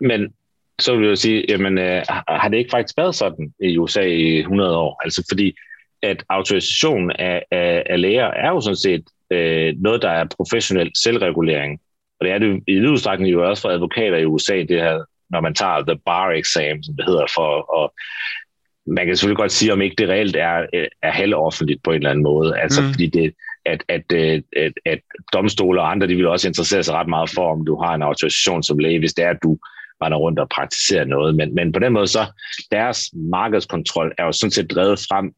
men 0.00 0.34
så 0.78 0.96
vil 0.96 1.08
jeg 1.08 1.18
sige, 1.18 1.44
jamen, 1.48 1.78
øh, 1.78 2.02
har 2.28 2.48
det 2.48 2.58
ikke 2.58 2.70
faktisk 2.70 2.96
været 2.96 3.14
sådan 3.14 3.52
i 3.60 3.78
USA 3.78 4.02
i 4.02 4.38
100 4.38 4.76
år? 4.76 5.00
Altså 5.04 5.26
fordi, 5.30 5.54
at 6.02 6.24
autorisation 6.28 7.10
af, 7.10 7.42
af, 7.50 7.82
af 7.90 8.00
læger 8.00 8.26
er 8.26 8.48
jo 8.48 8.60
sådan 8.60 8.76
set 8.76 9.04
øh, 9.30 9.74
noget, 9.78 10.02
der 10.02 10.10
er 10.10 10.24
professionel 10.36 10.90
selvregulering. 11.02 11.80
Og 12.20 12.26
det 12.26 12.32
er 12.32 12.38
det 12.38 12.62
i 12.66 12.80
udstrækning 12.80 13.32
jo 13.32 13.48
også 13.48 13.62
for 13.62 13.68
advokater 13.68 14.16
i 14.18 14.24
USA, 14.24 14.56
det 14.56 14.80
her, 14.80 15.04
når 15.30 15.40
man 15.40 15.54
tager 15.54 15.84
the 15.88 15.98
bar 16.06 16.30
exam, 16.30 16.82
som 16.82 16.96
det 16.96 17.04
hedder, 17.04 17.26
for 17.34 17.76
og 17.76 17.94
man 18.86 19.06
kan 19.06 19.16
selvfølgelig 19.16 19.36
godt 19.36 19.52
sige, 19.52 19.72
om 19.72 19.82
ikke 19.82 19.96
det 19.98 20.08
reelt 20.08 20.36
er, 20.36 20.66
er 21.02 21.10
halvoffentligt 21.10 21.82
på 21.82 21.90
en 21.90 21.96
eller 21.96 22.10
anden 22.10 22.22
måde. 22.22 22.58
Altså 22.58 22.82
mm. 22.82 22.88
fordi 22.88 23.06
det, 23.06 23.34
at, 23.66 23.84
at, 23.88 24.12
øh, 24.12 24.42
at, 24.56 24.72
at 24.86 25.00
domstole 25.32 25.80
og 25.80 25.90
andre, 25.90 26.06
de 26.06 26.14
vil 26.14 26.26
også 26.26 26.48
interessere 26.48 26.82
sig 26.82 26.94
ret 26.94 27.08
meget 27.08 27.30
for, 27.30 27.52
om 27.52 27.64
du 27.66 27.82
har 27.82 27.94
en 27.94 28.02
autorisation 28.02 28.62
som 28.62 28.78
læge, 28.78 28.98
hvis 28.98 29.14
det 29.14 29.24
er, 29.24 29.30
at 29.30 29.42
du 29.42 29.58
render 30.02 30.18
rundt 30.18 30.38
og 30.38 30.48
praktiserer 30.48 31.04
noget. 31.04 31.34
Men, 31.34 31.54
men 31.54 31.72
på 31.72 31.78
den 31.78 31.92
måde 31.92 32.06
så, 32.06 32.26
deres 32.70 33.00
markedskontrol 33.30 34.12
er 34.18 34.24
jo 34.24 34.32
sådan 34.32 34.50
set 34.50 34.70
drevet 34.70 34.98
frem 34.98 35.34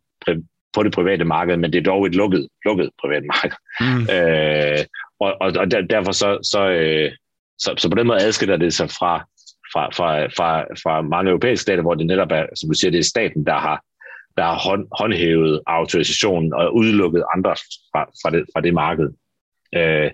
på 0.73 0.83
det 0.83 0.93
private 0.93 1.25
marked, 1.25 1.57
men 1.57 1.73
det 1.73 1.79
er 1.79 1.83
dog 1.83 2.07
et 2.07 2.15
lukket, 2.15 2.49
lukket 2.65 2.91
privat 3.01 3.23
marked. 3.25 3.57
Mm. 3.81 4.03
Øh, 4.15 4.85
og, 5.21 5.37
og, 5.41 5.53
og 5.57 5.71
der, 5.71 5.81
derfor 5.81 6.13
så, 6.13 6.39
så, 6.43 6.69
øh, 6.69 7.13
så, 7.59 7.75
så 7.79 7.91
på 7.91 7.95
den 7.95 8.07
måde 8.07 8.23
adskiller 8.23 8.57
det 8.57 8.75
sig 8.75 8.91
fra, 8.91 9.19
fra, 9.73 9.89
fra, 9.97 10.27
fra, 10.27 10.63
fra 10.83 11.03
mange 11.03 11.31
europæiske 11.31 11.63
stater, 11.63 11.83
hvor 11.83 11.95
det 11.95 12.07
netop 12.07 12.33
er, 12.33 12.47
som 12.55 12.69
du 12.71 12.75
siger, 12.75 12.91
det 12.91 12.99
er 12.99 13.05
staten, 13.15 13.47
der 13.47 13.59
har, 13.59 13.83
der 14.37 14.43
har 14.43 14.59
hånd, 14.59 14.87
håndhævet 14.99 15.61
autorisationen 15.67 16.53
og 16.55 16.75
udelukket 16.75 17.25
andre 17.35 17.51
fra, 17.93 18.05
fra, 18.23 18.31
det, 18.31 18.45
fra 18.55 18.61
det 18.61 18.75
marked. 18.75 19.09
Øh, 19.75 20.11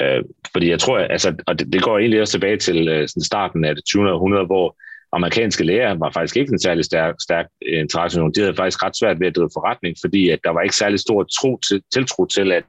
øh, 0.00 0.24
fordi 0.52 0.70
jeg 0.70 0.80
tror, 0.80 0.98
altså, 0.98 1.34
og 1.46 1.58
det, 1.58 1.72
det 1.72 1.82
går 1.82 1.98
egentlig 1.98 2.20
også 2.20 2.32
tilbage 2.32 2.56
til 2.56 2.88
øh, 2.88 3.08
sådan 3.08 3.22
starten 3.22 3.64
af 3.64 3.74
det 3.74 3.84
20. 3.84 4.12
århundrede, 4.12 4.46
hvor 4.46 4.76
amerikanske 5.12 5.64
læger 5.64 5.94
var 5.94 6.10
faktisk 6.10 6.36
ikke 6.36 6.52
en 6.52 6.58
særlig 6.58 6.84
stærk, 6.84 7.14
stærk 7.20 7.46
interesse. 7.62 8.20
De 8.20 8.40
havde 8.40 8.56
faktisk 8.56 8.82
ret 8.82 8.96
svært 8.96 9.20
ved 9.20 9.26
at 9.26 9.36
drive 9.36 9.50
forretning, 9.54 9.96
fordi 10.00 10.30
at 10.30 10.38
der 10.44 10.50
var 10.50 10.60
ikke 10.60 10.76
særlig 10.76 11.00
stor 11.00 11.22
tro 11.22 11.58
til, 11.68 11.82
tiltro 11.92 12.26
til, 12.26 12.52
at, 12.52 12.64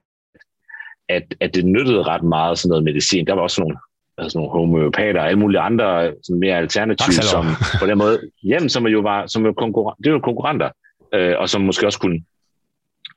at, 1.09 1.23
at 1.39 1.55
det 1.55 1.65
nyttede 1.65 2.03
ret 2.03 2.23
meget 2.23 2.59
sådan 2.59 2.69
noget 2.69 2.83
medicin. 2.83 3.27
Der 3.27 3.33
var 3.33 3.41
også 3.41 3.61
nogle, 3.61 3.77
altså 4.17 4.37
nogle 4.37 4.51
homeopater 4.51 5.21
og 5.21 5.27
alle 5.27 5.39
mulige 5.39 5.59
andre 5.59 6.13
sådan 6.23 6.39
mere 6.39 6.57
alternative, 6.57 7.13
som 7.13 7.45
på 7.79 7.85
den 7.85 7.97
måde, 7.97 8.21
jamen, 8.43 8.69
som 8.69 8.87
jo 8.87 8.99
var, 8.99 9.27
som 9.27 9.45
jo 9.45 9.53
konkurrenter, 9.53 10.03
det 10.03 10.13
var 10.13 10.19
konkurrenter, 10.19 10.69
øh, 11.13 11.35
og 11.37 11.49
som 11.49 11.61
måske 11.61 11.85
også 11.85 11.99
kunne 11.99 12.23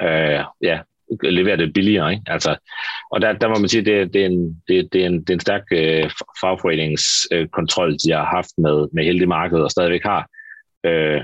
øh, 0.03 0.45
ja, 0.63 0.79
levere 1.23 1.57
det 1.57 1.73
billigere. 1.73 2.13
Ikke? 2.13 2.23
Altså, 2.27 2.57
og 3.11 3.21
der, 3.21 3.33
der 3.33 3.49
må 3.49 3.55
man 3.59 3.69
sige, 3.69 3.85
det, 3.85 4.15
det, 4.15 4.23
er, 4.23 4.27
en, 4.27 4.63
det, 4.69 4.93
det, 4.93 5.03
er, 5.03 5.07
en, 5.07 5.21
det 5.21 5.31
er 5.31 5.35
en 5.35 5.41
stærk 5.41 5.63
øh, 5.73 6.11
fagforeningskontrol, 6.41 7.93
de 7.93 8.13
har 8.13 8.25
haft 8.25 8.51
med, 8.59 8.89
med 8.93 9.05
hele 9.05 9.21
det 9.21 9.29
marked, 9.29 9.59
og 9.59 9.71
stadigvæk 9.71 10.03
har. 10.03 10.29
Øh, 10.85 11.23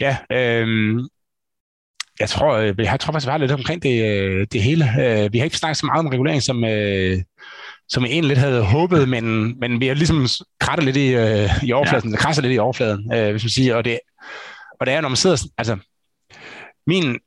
Ja, 0.00 0.16
øh, 0.32 0.98
jeg 2.20 2.28
tror, 2.28 2.54
øh, 2.54 2.74
jeg 2.78 3.00
tror 3.00 3.12
faktisk, 3.12 3.26
vi 3.26 3.30
har 3.30 3.38
lidt 3.38 3.52
omkring 3.52 3.82
det, 3.82 4.04
øh, 4.04 4.46
det 4.52 4.62
hele. 4.62 4.84
Øh, 4.84 5.32
vi 5.32 5.38
har 5.38 5.44
ikke 5.44 5.56
snakket 5.56 5.76
så 5.76 5.86
meget 5.86 5.98
om 5.98 6.06
regulering, 6.06 6.42
som, 6.42 6.64
øh, 6.64 7.22
som 7.88 8.02
jeg 8.02 8.10
egentlig 8.10 8.28
lidt 8.28 8.38
havde 8.38 8.62
håbet, 8.62 9.08
men, 9.08 9.54
men 9.60 9.80
vi 9.80 9.86
har 9.86 9.94
ligesom 9.94 10.26
krattet 10.60 10.84
lidt 10.84 10.96
i, 10.96 11.14
øh, 11.14 11.50
i 11.62 11.72
overfladen, 11.72 12.10
ja. 12.10 12.16
krasser 12.16 12.42
lidt 12.42 12.54
i 12.54 12.58
overfladen, 12.58 13.12
øh, 13.14 13.30
hvis 13.30 13.44
man 13.44 13.50
siger, 13.50 13.74
og 13.74 13.84
det, 13.84 13.98
og 14.80 14.86
det 14.86 14.94
er, 14.94 15.00
når 15.00 15.08
man 15.08 15.16
sidder, 15.16 15.46
altså, 15.58 15.76
min, 16.86 17.18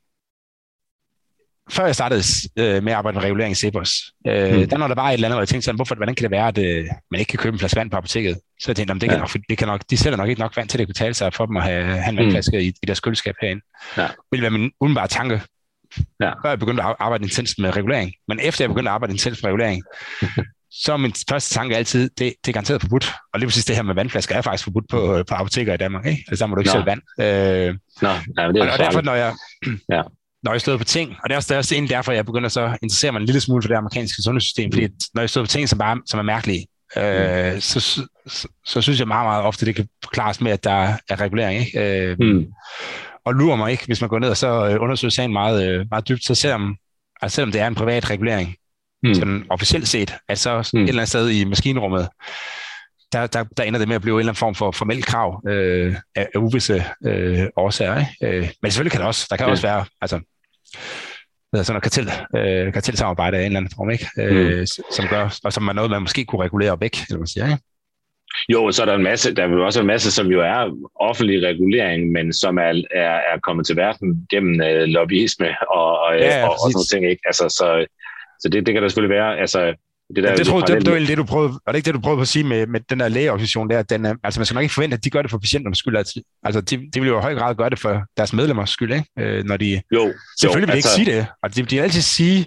før 1.72 1.86
jeg 1.86 1.96
startede 1.96 2.24
øh, 2.60 2.84
med 2.84 2.92
at 2.92 2.98
arbejde 2.98 3.16
med 3.16 3.24
regulering 3.24 3.52
i 3.52 3.56
Cepos, 3.56 3.92
øh, 4.28 4.56
mm. 4.60 4.70
der 4.70 4.78
når 4.78 4.88
der 4.88 4.96
var 4.96 5.10
et 5.10 5.14
eller 5.14 5.28
andet, 5.28 5.36
hvor 5.36 5.42
jeg 5.42 5.48
tænkte 5.48 5.66
sådan, 5.66 5.76
hvorfor, 5.76 5.96
hvordan 5.96 6.16
kan 6.16 6.24
det 6.24 6.32
være, 6.32 6.48
at 6.48 6.58
øh, 6.58 6.86
man 7.12 7.20
ikke 7.20 7.30
kan 7.30 7.40
købe 7.40 7.54
en 7.56 7.60
flaske 7.60 7.78
vand 7.78 7.92
på 7.92 7.98
apoteket? 7.98 8.36
Så 8.60 8.66
jeg 8.68 8.76
tænkte, 8.76 8.94
det 8.94 9.02
kan 9.02 9.12
Ja. 9.12 9.18
nok, 9.18 9.30
det 9.50 9.58
kan 9.58 9.68
nok, 9.68 9.82
de 9.90 9.98
sælger 9.98 10.18
nok 10.18 10.30
ikke 10.30 10.42
nok 10.42 10.58
vand 10.58 10.70
til, 10.70 10.78
at 10.78 10.80
det 10.80 10.88
kan 10.88 10.94
betale 10.94 11.14
sig 11.14 11.34
for 11.34 11.46
dem 11.46 11.58
at 11.58 11.64
have, 11.64 11.84
have 11.84 12.10
en 12.10 12.18
vandflaske 12.18 12.58
mm. 12.58 12.64
i, 12.64 12.68
i 12.68 12.86
deres 12.88 13.00
køleskab 13.00 13.36
herinde. 13.42 13.62
Ja. 13.98 14.02
Det 14.02 14.12
ville 14.32 14.42
være 14.42 14.52
min 14.52 14.72
umiddelbare 14.82 15.08
tanke, 15.08 15.42
Ja. 16.22 16.30
før 16.30 16.50
jeg 16.50 16.60
begyndte 16.60 16.84
at 16.84 16.96
arbejde 17.00 17.24
intenst 17.24 17.60
med 17.60 17.76
regulering. 17.76 18.14
Men 18.28 18.40
efter 18.44 18.64
jeg 18.64 18.70
begyndte 18.70 18.90
at 18.90 18.94
arbejde 18.94 19.14
intenst 19.14 19.44
med 19.44 19.48
regulering, 19.52 19.84
så 20.84 20.94
er 20.94 20.98
min 20.98 21.14
første 21.30 21.54
tanke 21.54 21.76
altid, 21.78 22.10
det, 22.18 22.34
det 22.46 22.52
er 22.52 22.54
garanteret 22.54 22.82
forbudt. 22.82 23.14
Og 23.34 23.40
lige 23.40 23.48
præcis 23.48 23.66
det 23.66 23.76
her 23.76 23.84
med 23.84 23.96
vandflasker 23.96 24.36
er 24.36 24.42
faktisk 24.42 24.64
forbudt 24.64 24.90
på, 24.90 25.24
på 25.28 25.36
apoteker 25.36 25.74
i 25.74 25.78
Danmark. 25.78 26.06
Ikke? 26.06 26.24
Altså 26.28 26.44
der 26.46 26.50
må 26.50 26.56
du 26.56 26.62
ikke 26.62 26.72
sælge 26.72 26.86
vand. 26.86 27.02
Øh, 27.20 27.76
Nå, 28.02 28.10
men 28.36 28.56
det 28.56 28.62
er 28.62 28.66
og, 28.68 28.72
og 28.74 28.80
derfor, 28.80 29.02
når 29.02 29.14
jeg, 29.14 29.34
ja. 29.90 30.02
Når 30.44 30.52
jeg 30.52 30.62
stod 30.62 30.78
på 30.78 30.84
ting, 30.84 31.16
og 31.24 31.30
det 31.30 31.34
er 31.34 31.38
også, 31.38 31.48
det 31.48 31.54
er 31.54 31.58
også 31.58 31.76
egentlig 31.76 31.96
derfor, 31.96 32.12
jeg 32.12 32.26
begynder 32.26 32.50
så 32.50 32.62
at 32.62 32.78
interessere 32.82 33.12
mig 33.12 33.20
en 33.20 33.26
lille 33.26 33.42
smule 33.42 33.62
for 33.64 33.68
det 33.68 33.76
amerikanske 33.76 34.22
sundhedssystem, 34.22 34.72
fordi 34.72 34.88
når 35.14 35.22
jeg 35.22 35.30
stod 35.30 35.44
på 35.44 35.48
ting, 35.48 35.70
som, 35.70 35.80
bare, 35.80 36.02
som 36.06 36.20
er 36.20 36.24
mærkelige, 36.24 36.68
øh, 36.98 37.54
mm. 37.54 37.62
så, 37.62 37.80
så, 37.80 38.08
så, 38.28 38.48
så 38.66 38.82
synes 38.82 39.00
jeg 39.00 39.08
meget, 39.08 39.26
meget 39.26 39.44
ofte, 39.44 39.66
det 39.66 39.76
kan 39.76 39.88
forklares 40.04 40.42
med, 40.42 40.52
at 40.52 40.64
der 40.64 40.94
er 41.10 41.22
regulering. 41.22 41.66
Ikke? 41.66 41.80
Øh, 41.80 42.18
mm. 42.20 42.46
Og 43.26 43.34
lurer 43.34 43.56
mig 43.56 43.72
ikke, 43.72 43.86
hvis 43.86 44.02
man 44.02 44.10
går 44.10 44.20
ned 44.20 44.30
og 44.30 44.38
så 44.38 44.70
øh, 44.70 44.82
undersøger 44.82 45.12
sagen 45.12 45.34
meget, 45.34 45.70
øh, 45.70 45.86
meget 45.92 46.08
dybt, 46.08 46.26
så 46.26 46.36
selvom, 46.36 46.76
altså 47.22 47.36
selvom 47.36 47.52
det 47.52 47.62
er 47.62 47.68
en 47.68 47.76
privat 47.76 48.10
regulering, 48.10 48.56
mm. 49.04 49.14
sådan 49.14 49.46
officielt 49.50 49.88
set, 49.88 50.16
at 50.30 50.40
så 50.40 50.70
mm. 50.74 50.80
et 50.80 50.90
eller 50.90 51.02
andet 51.02 51.10
sted 51.10 51.30
i 51.30 51.44
maskinrummet, 51.44 52.08
der, 53.14 53.28
der, 53.28 53.44
der 53.58 53.64
ender 53.64 53.80
det 53.80 53.88
med 53.88 53.96
at 53.96 54.02
blive 54.02 54.16
en 54.16 54.20
eller 54.20 54.32
anden 54.32 54.40
form 54.40 54.56
for 54.56 54.72
formel 54.72 55.04
krav 55.04 55.42
øh, 55.48 55.96
af, 56.16 56.28
af 56.36 56.40
uvisse 56.40 56.84
øh, 57.06 57.48
årsager. 57.56 58.00
Ikke? 58.00 58.38
Øh, 58.38 58.50
men 58.62 58.72
selvfølgelig 58.72 58.92
kan 58.92 59.02
det 59.02 59.08
også, 59.08 59.28
der 59.30 59.38
kan 59.38 59.46
ja. 59.46 59.52
også 59.52 59.68
være, 59.68 59.86
altså, 60.02 60.20
sådan 61.56 61.74
noget 61.74 61.84
kartel, 61.84 62.12
øh, 62.38 62.74
kartelsamarbejde 62.74 63.38
af 63.38 63.42
en 63.42 63.46
eller 63.46 63.60
anden 63.60 63.74
form, 63.76 63.90
ikke? 63.90 64.08
Øh, 64.18 64.60
mm. 64.60 64.66
som 64.92 65.08
gør, 65.10 65.40
og 65.44 65.54
som 65.54 65.68
er 65.68 65.74
noget, 65.74 65.92
man 65.92 66.02
måske 66.02 66.26
kunne 66.26 66.44
regulere 66.44 66.82
væk, 66.82 66.98
eller 67.10 67.20
man 67.20 67.28
siger, 67.28 67.46
ikke? 67.46 67.64
Jo, 68.50 68.72
så 68.72 68.82
er 68.82 68.86
der 68.86 68.96
en 68.96 69.04
masse, 69.04 69.36
der 69.36 69.44
er 69.44 69.50
jo 69.50 69.66
også 69.66 69.80
en 69.82 69.88
masse, 69.88 70.12
som 70.12 70.28
jo 70.28 70.42
er 70.42 70.78
offentlig 70.96 71.48
regulering, 71.48 72.12
men 72.12 72.34
som 72.34 72.58
er, 72.58 72.84
er, 72.92 73.16
er 73.32 73.40
kommet 73.44 73.66
til 73.66 73.76
verden 73.76 74.28
gennem 74.30 74.62
øh, 74.62 74.84
lobbyisme 74.84 75.48
og, 75.70 76.00
og, 76.00 76.20
ja, 76.20 76.44
og, 76.44 76.52
og 76.52 76.58
sådan 76.60 76.74
nogle 76.74 76.92
ting, 76.92 77.12
ikke? 77.12 77.22
Altså, 77.26 77.50
så, 77.50 77.86
så 78.40 78.50
det, 78.50 78.66
det 78.66 78.74
kan 78.74 78.84
der 78.84 78.90
selvfølgelig 78.90 79.16
være. 79.16 79.40
Altså, 79.40 79.74
det, 80.16 80.24
der, 80.24 80.30
ja, 80.30 80.36
det, 80.36 80.48
tror, 80.48 80.60
det, 80.60 80.86
det, 80.86 80.92
var 80.92 81.00
det, 81.00 81.18
du 81.18 81.24
prøvede, 81.24 81.54
var 81.66 81.72
det 81.72 81.78
ikke 81.78 81.86
det, 81.86 81.94
du 81.96 82.00
prøvede 82.00 82.18
på 82.18 82.22
at 82.22 82.28
sige 82.28 82.44
med, 82.44 82.68
med 82.68 82.80
den 82.90 83.00
der 83.00 83.08
lægeorganisation 83.08 83.70
der? 83.70 83.82
Den 83.82 84.06
er, 84.06 84.16
altså, 84.24 84.40
man 84.40 84.46
skal 84.46 84.56
nok 84.56 84.62
ikke 84.62 84.74
forvente, 84.74 84.98
at 84.98 85.04
de 85.04 85.10
gør 85.10 85.22
det 85.22 85.32
for 85.32 85.38
patienternes 85.38 85.78
skyld. 85.78 85.98
Altså, 85.98 86.22
altså 86.44 86.62
de, 86.62 86.90
de 86.94 87.00
vil 87.02 87.10
jo 87.10 87.20
i 87.20 87.22
høj 87.22 87.36
grad 87.36 87.56
gøre 87.56 87.70
det 87.70 87.80
for 87.80 88.04
deres 88.18 88.34
medlemmers 88.34 88.70
skyld, 88.70 88.94
ikke? 88.94 89.06
Øh, 89.20 89.44
når 89.44 89.58
de, 89.58 89.82
jo, 89.94 90.14
selvfølgelig 90.40 90.44
jo, 90.44 90.60
vil 90.60 90.68
de 90.68 90.72
altså, 90.72 91.02
ikke 91.02 91.10
sige 91.10 91.18
det. 91.18 91.28
Og 91.44 91.56
de, 91.56 91.62
de 91.64 91.76
vil 91.76 91.82
altid 91.82 92.02
sige, 92.02 92.46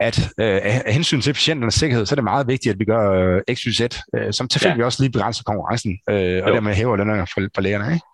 at 0.00 0.18
øh, 0.40 0.60
af 0.62 0.92
hensyn 0.92 1.20
til 1.20 1.32
patienternes 1.32 1.74
sikkerhed, 1.74 2.06
så 2.06 2.12
er 2.14 2.16
det 2.16 2.24
meget 2.24 2.46
vigtigt, 2.48 2.72
at 2.72 2.78
vi 2.78 2.84
gør 2.84 3.10
øh, 3.12 3.54
XYZ, 3.54 3.80
øh, 3.80 4.32
som 4.32 4.48
tilfældigvis 4.48 4.80
ja. 4.80 4.84
også 4.84 5.02
lige 5.02 5.12
begrænser 5.12 5.42
konkurrencen, 5.42 5.98
øh, 6.10 6.42
og 6.44 6.52
dermed 6.52 6.74
hæver 6.74 6.96
lønnerne 6.96 7.26
for, 7.34 7.48
for 7.54 7.60
lægerne, 7.62 7.94
ikke? 7.94 8.06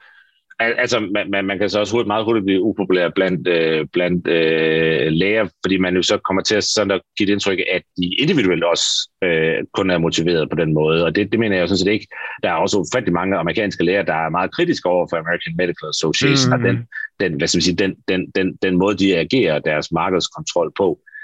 Altså, 0.58 1.00
man, 1.00 1.30
man, 1.30 1.44
man 1.44 1.58
kan 1.58 1.70
så 1.70 1.80
også 1.80 1.92
hurtigt, 1.92 2.06
meget 2.06 2.24
hurtigt 2.24 2.44
blive 2.44 2.62
upopulær 2.62 3.08
blandt, 3.14 3.48
øh, 3.48 3.86
blandt 3.92 4.28
øh, 4.28 5.12
læger, 5.12 5.48
fordi 5.64 5.78
man 5.78 5.96
jo 5.96 6.02
så 6.02 6.18
kommer 6.18 6.42
til 6.42 6.56
at 6.56 6.64
sådan 6.64 6.90
at 6.90 7.00
give 7.18 7.26
det 7.26 7.32
indtryk, 7.32 7.58
at 7.72 7.82
de 7.96 8.14
individuelt 8.14 8.64
også 8.64 9.10
øh, 9.24 9.64
kun 9.74 9.90
er 9.90 9.98
motiveret 9.98 10.50
på 10.50 10.56
den 10.56 10.74
måde, 10.74 11.04
og 11.04 11.14
det, 11.16 11.32
det 11.32 11.40
mener 11.40 11.56
jeg 11.56 11.62
jo 11.62 11.66
sådan 11.66 11.78
set 11.78 11.92
ikke. 11.92 12.06
Der 12.42 12.48
er 12.50 12.54
også 12.54 12.78
ufattelig 12.78 13.12
mange 13.12 13.36
amerikanske 13.36 13.84
læger, 13.84 14.02
der 14.02 14.14
er 14.14 14.28
meget 14.28 14.54
kritiske 14.54 14.88
over 14.88 15.06
for 15.10 15.16
American 15.16 15.56
Medical 15.56 15.88
Association, 15.88 16.48
mm. 16.48 16.52
og 16.52 16.68
den, 16.68 16.76
den, 17.20 17.38
hvad 17.38 17.48
skal 17.48 17.58
man 17.58 17.62
sige, 17.62 17.76
den, 17.76 17.94
den, 18.08 18.30
den, 18.34 18.56
den 18.62 18.76
måde, 18.76 18.96
de 18.96 19.16
agerer 19.16 19.58
deres 19.58 19.92
markedskontrol 19.92 20.72
på 20.76 21.00
øh, 21.00 21.15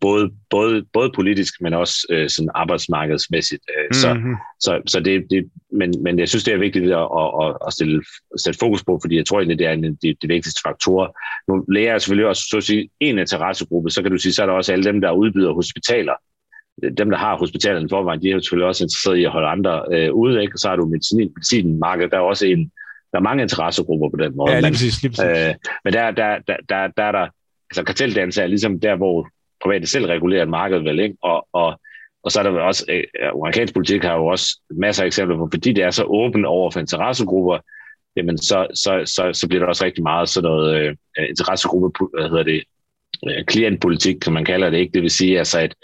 både, 0.00 0.30
både, 0.50 0.84
både 0.92 1.12
politisk, 1.14 1.54
men 1.60 1.74
også 1.74 2.06
øh, 2.10 2.28
sådan 2.30 2.50
arbejdsmarkedsmæssigt. 2.54 3.62
Øh, 3.70 4.14
mm-hmm. 4.16 4.36
Så, 4.60 4.70
så, 4.70 4.82
så 4.86 5.00
det, 5.00 5.26
det, 5.30 5.50
men, 5.72 5.94
men 6.02 6.18
jeg 6.18 6.28
synes, 6.28 6.44
det 6.44 6.54
er 6.54 6.58
vigtigt 6.58 6.92
at, 6.92 7.08
at, 7.42 7.56
at 7.66 7.72
stille, 7.72 8.02
sætte 8.36 8.58
fokus 8.58 8.84
på, 8.84 8.98
fordi 9.02 9.16
jeg 9.16 9.26
tror 9.26 9.38
egentlig, 9.38 9.58
det 9.58 9.66
er 9.66 9.72
en 9.72 9.84
af 9.84 9.90
de, 10.02 10.14
de 10.22 10.28
vigtigste 10.28 10.60
faktorer. 10.66 11.08
Nu 11.48 11.64
læger 11.68 11.98
selvfølgelig 11.98 12.28
også 12.28 12.42
så 12.50 12.56
at 12.56 12.64
sige, 12.64 12.88
en 13.00 13.18
interessegruppe, 13.18 13.90
så 13.90 14.02
kan 14.02 14.10
du 14.10 14.18
sige, 14.18 14.32
så 14.32 14.42
er 14.42 14.46
der 14.46 14.54
også 14.54 14.72
alle 14.72 14.84
dem, 14.84 15.00
der 15.00 15.10
udbyder 15.10 15.52
hospitaler. 15.52 16.14
Dem, 16.98 17.10
der 17.10 17.16
har 17.16 17.36
hospitalerne 17.36 17.88
forvejen, 17.88 18.22
de 18.22 18.30
er 18.30 18.38
selvfølgelig 18.38 18.68
også 18.68 18.84
interesseret 18.84 19.16
i 19.16 19.24
at 19.24 19.30
holde 19.30 19.48
andre 19.48 19.84
øh, 19.92 20.14
ude, 20.14 20.42
ikke? 20.42 20.54
og 20.54 20.58
så 20.58 20.68
har 20.68 20.76
du 20.76 20.86
medicin, 20.86 21.32
medicinmarkedet, 21.36 22.10
der 22.10 22.16
er 22.16 22.22
også 22.22 22.46
en, 22.46 22.70
der 23.12 23.18
er 23.18 23.22
mange 23.22 23.42
interessegrupper 23.42 24.08
på 24.10 24.24
den 24.24 24.36
måde. 24.36 24.52
Ja, 24.52 24.60
lige 24.60 24.72
præcis. 24.72 25.02
Lige 25.02 25.10
præcis. 25.10 25.48
Øh, 25.48 25.54
men 25.84 25.92
der, 25.92 26.10
der, 26.10 26.38
der, 26.48 26.56
der, 26.68 26.88
der 26.96 27.02
er 27.02 27.12
der, 27.12 27.28
altså 27.70 27.84
karteldannelse 27.84 28.42
er 28.42 28.46
ligesom 28.46 28.80
der, 28.80 28.96
hvor 28.96 29.28
private 29.64 29.86
selv 29.86 30.06
regulerer 30.06 30.46
markedet 30.46 30.84
vel, 30.84 31.00
ikke? 31.00 31.16
Og, 31.22 31.48
og, 31.52 31.80
og 32.22 32.32
så 32.32 32.38
er 32.38 32.42
der 32.42 32.60
også, 32.60 32.84
øh, 32.88 33.04
amerikansk 33.32 33.74
politik 33.74 34.02
har 34.02 34.14
jo 34.14 34.26
også 34.26 34.60
masser 34.70 35.02
af 35.02 35.06
eksempler 35.06 35.36
på, 35.36 35.48
fordi 35.52 35.72
det 35.72 35.84
er 35.84 35.90
så 35.90 36.04
åbent 36.04 36.46
over 36.46 36.70
for 36.70 36.80
interessegrupper, 36.80 37.58
jamen 38.16 38.38
så, 38.38 38.66
så, 38.74 39.02
så, 39.04 39.30
så 39.32 39.48
bliver 39.48 39.60
der 39.60 39.68
også 39.68 39.84
rigtig 39.84 40.02
meget 40.02 40.28
sådan 40.28 40.50
noget 40.50 40.76
øh, 40.76 40.96
interessegruppe, 41.28 42.06
hvad 42.14 42.28
hedder 42.28 42.42
det, 42.42 42.62
øh, 43.28 43.44
klientpolitik, 43.44 44.16
kan 44.16 44.32
man 44.32 44.44
kalde 44.44 44.70
det, 44.70 44.78
ikke? 44.78 44.92
Det 44.92 45.02
vil 45.02 45.10
sige 45.10 45.38
altså, 45.38 45.60
at, 45.60 45.74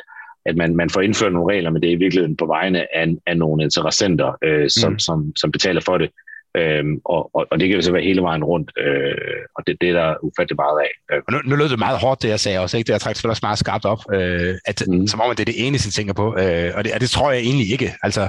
at 0.46 0.56
man, 0.56 0.76
man 0.76 0.90
får 0.90 1.00
indført 1.00 1.32
nogle 1.32 1.54
regler, 1.54 1.70
men 1.70 1.82
det 1.82 1.88
er 1.88 1.94
i 1.94 2.02
virkeligheden 2.04 2.36
på 2.36 2.46
vegne 2.46 2.96
af, 2.96 3.14
af 3.26 3.36
nogle 3.36 3.62
interessenter, 3.62 4.36
øh, 4.44 4.70
som, 4.70 4.92
mm. 4.92 4.98
som, 4.98 5.32
som 5.36 5.52
betaler 5.52 5.80
for 5.80 5.98
det. 5.98 6.10
Øhm, 6.56 7.00
og, 7.04 7.30
og, 7.34 7.46
og 7.50 7.60
det 7.60 7.68
kan 7.68 7.76
jo 7.76 7.82
så 7.82 7.92
være 7.92 8.02
hele 8.02 8.22
vejen 8.22 8.44
rundt, 8.44 8.72
øh, 8.78 9.42
og 9.56 9.66
det, 9.66 9.76
det 9.80 9.88
er 9.88 9.92
der 9.92 10.14
ufattelig 10.22 10.56
meget 10.56 10.78
af. 10.80 11.14
Øh. 11.14 11.22
Og 11.26 11.32
nu, 11.32 11.38
nu 11.44 11.56
lød 11.56 11.68
det 11.68 11.78
meget 11.78 11.98
hårdt, 11.98 12.22
det 12.22 12.28
jeg 12.28 12.40
sagde 12.40 12.58
også, 12.60 12.76
ikke? 12.76 12.86
det 12.86 12.92
jeg 12.92 13.00
trækker 13.00 13.16
selvfølgelig 13.16 13.32
også 13.32 13.46
meget 13.46 13.58
skarpt 13.58 13.84
op, 13.84 14.02
øh, 14.12 14.54
at, 14.66 14.82
mm. 14.88 15.06
som 15.06 15.20
om 15.20 15.30
at 15.30 15.38
det 15.38 15.42
er 15.42 15.52
det 15.52 15.66
eneste, 15.66 15.86
jeg 15.88 15.92
tænker 15.92 16.14
på, 16.14 16.26
øh, 16.38 16.72
og, 16.76 16.84
det, 16.84 16.92
og 16.94 17.00
det 17.00 17.10
tror 17.10 17.30
jeg 17.30 17.40
egentlig 17.40 17.72
ikke. 17.72 17.94
Altså, 18.02 18.28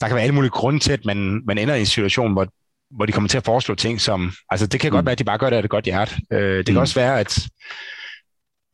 der 0.00 0.06
kan 0.06 0.14
være 0.14 0.22
alle 0.22 0.34
mulige 0.34 0.50
grunde 0.50 0.78
til, 0.78 0.92
at 0.92 1.04
man, 1.04 1.42
man 1.46 1.58
ender 1.58 1.74
i 1.74 1.80
en 1.80 1.86
situation, 1.86 2.32
hvor, 2.32 2.46
hvor 2.90 3.06
de 3.06 3.12
kommer 3.12 3.28
til 3.28 3.38
at 3.38 3.44
foreslå 3.44 3.74
ting, 3.74 4.00
som, 4.00 4.32
altså 4.50 4.66
det 4.66 4.80
kan 4.80 4.90
mm. 4.90 4.94
godt 4.94 5.06
være, 5.06 5.12
at 5.12 5.18
de 5.18 5.24
bare 5.24 5.38
gør 5.38 5.50
det 5.50 5.56
af 5.56 5.62
det 5.62 5.70
godt 5.70 5.84
hjerte. 5.84 6.14
Øh, 6.32 6.56
det 6.58 6.66
kan 6.66 6.74
mm. 6.74 6.80
også 6.80 7.00
være, 7.00 7.20
at 7.20 7.48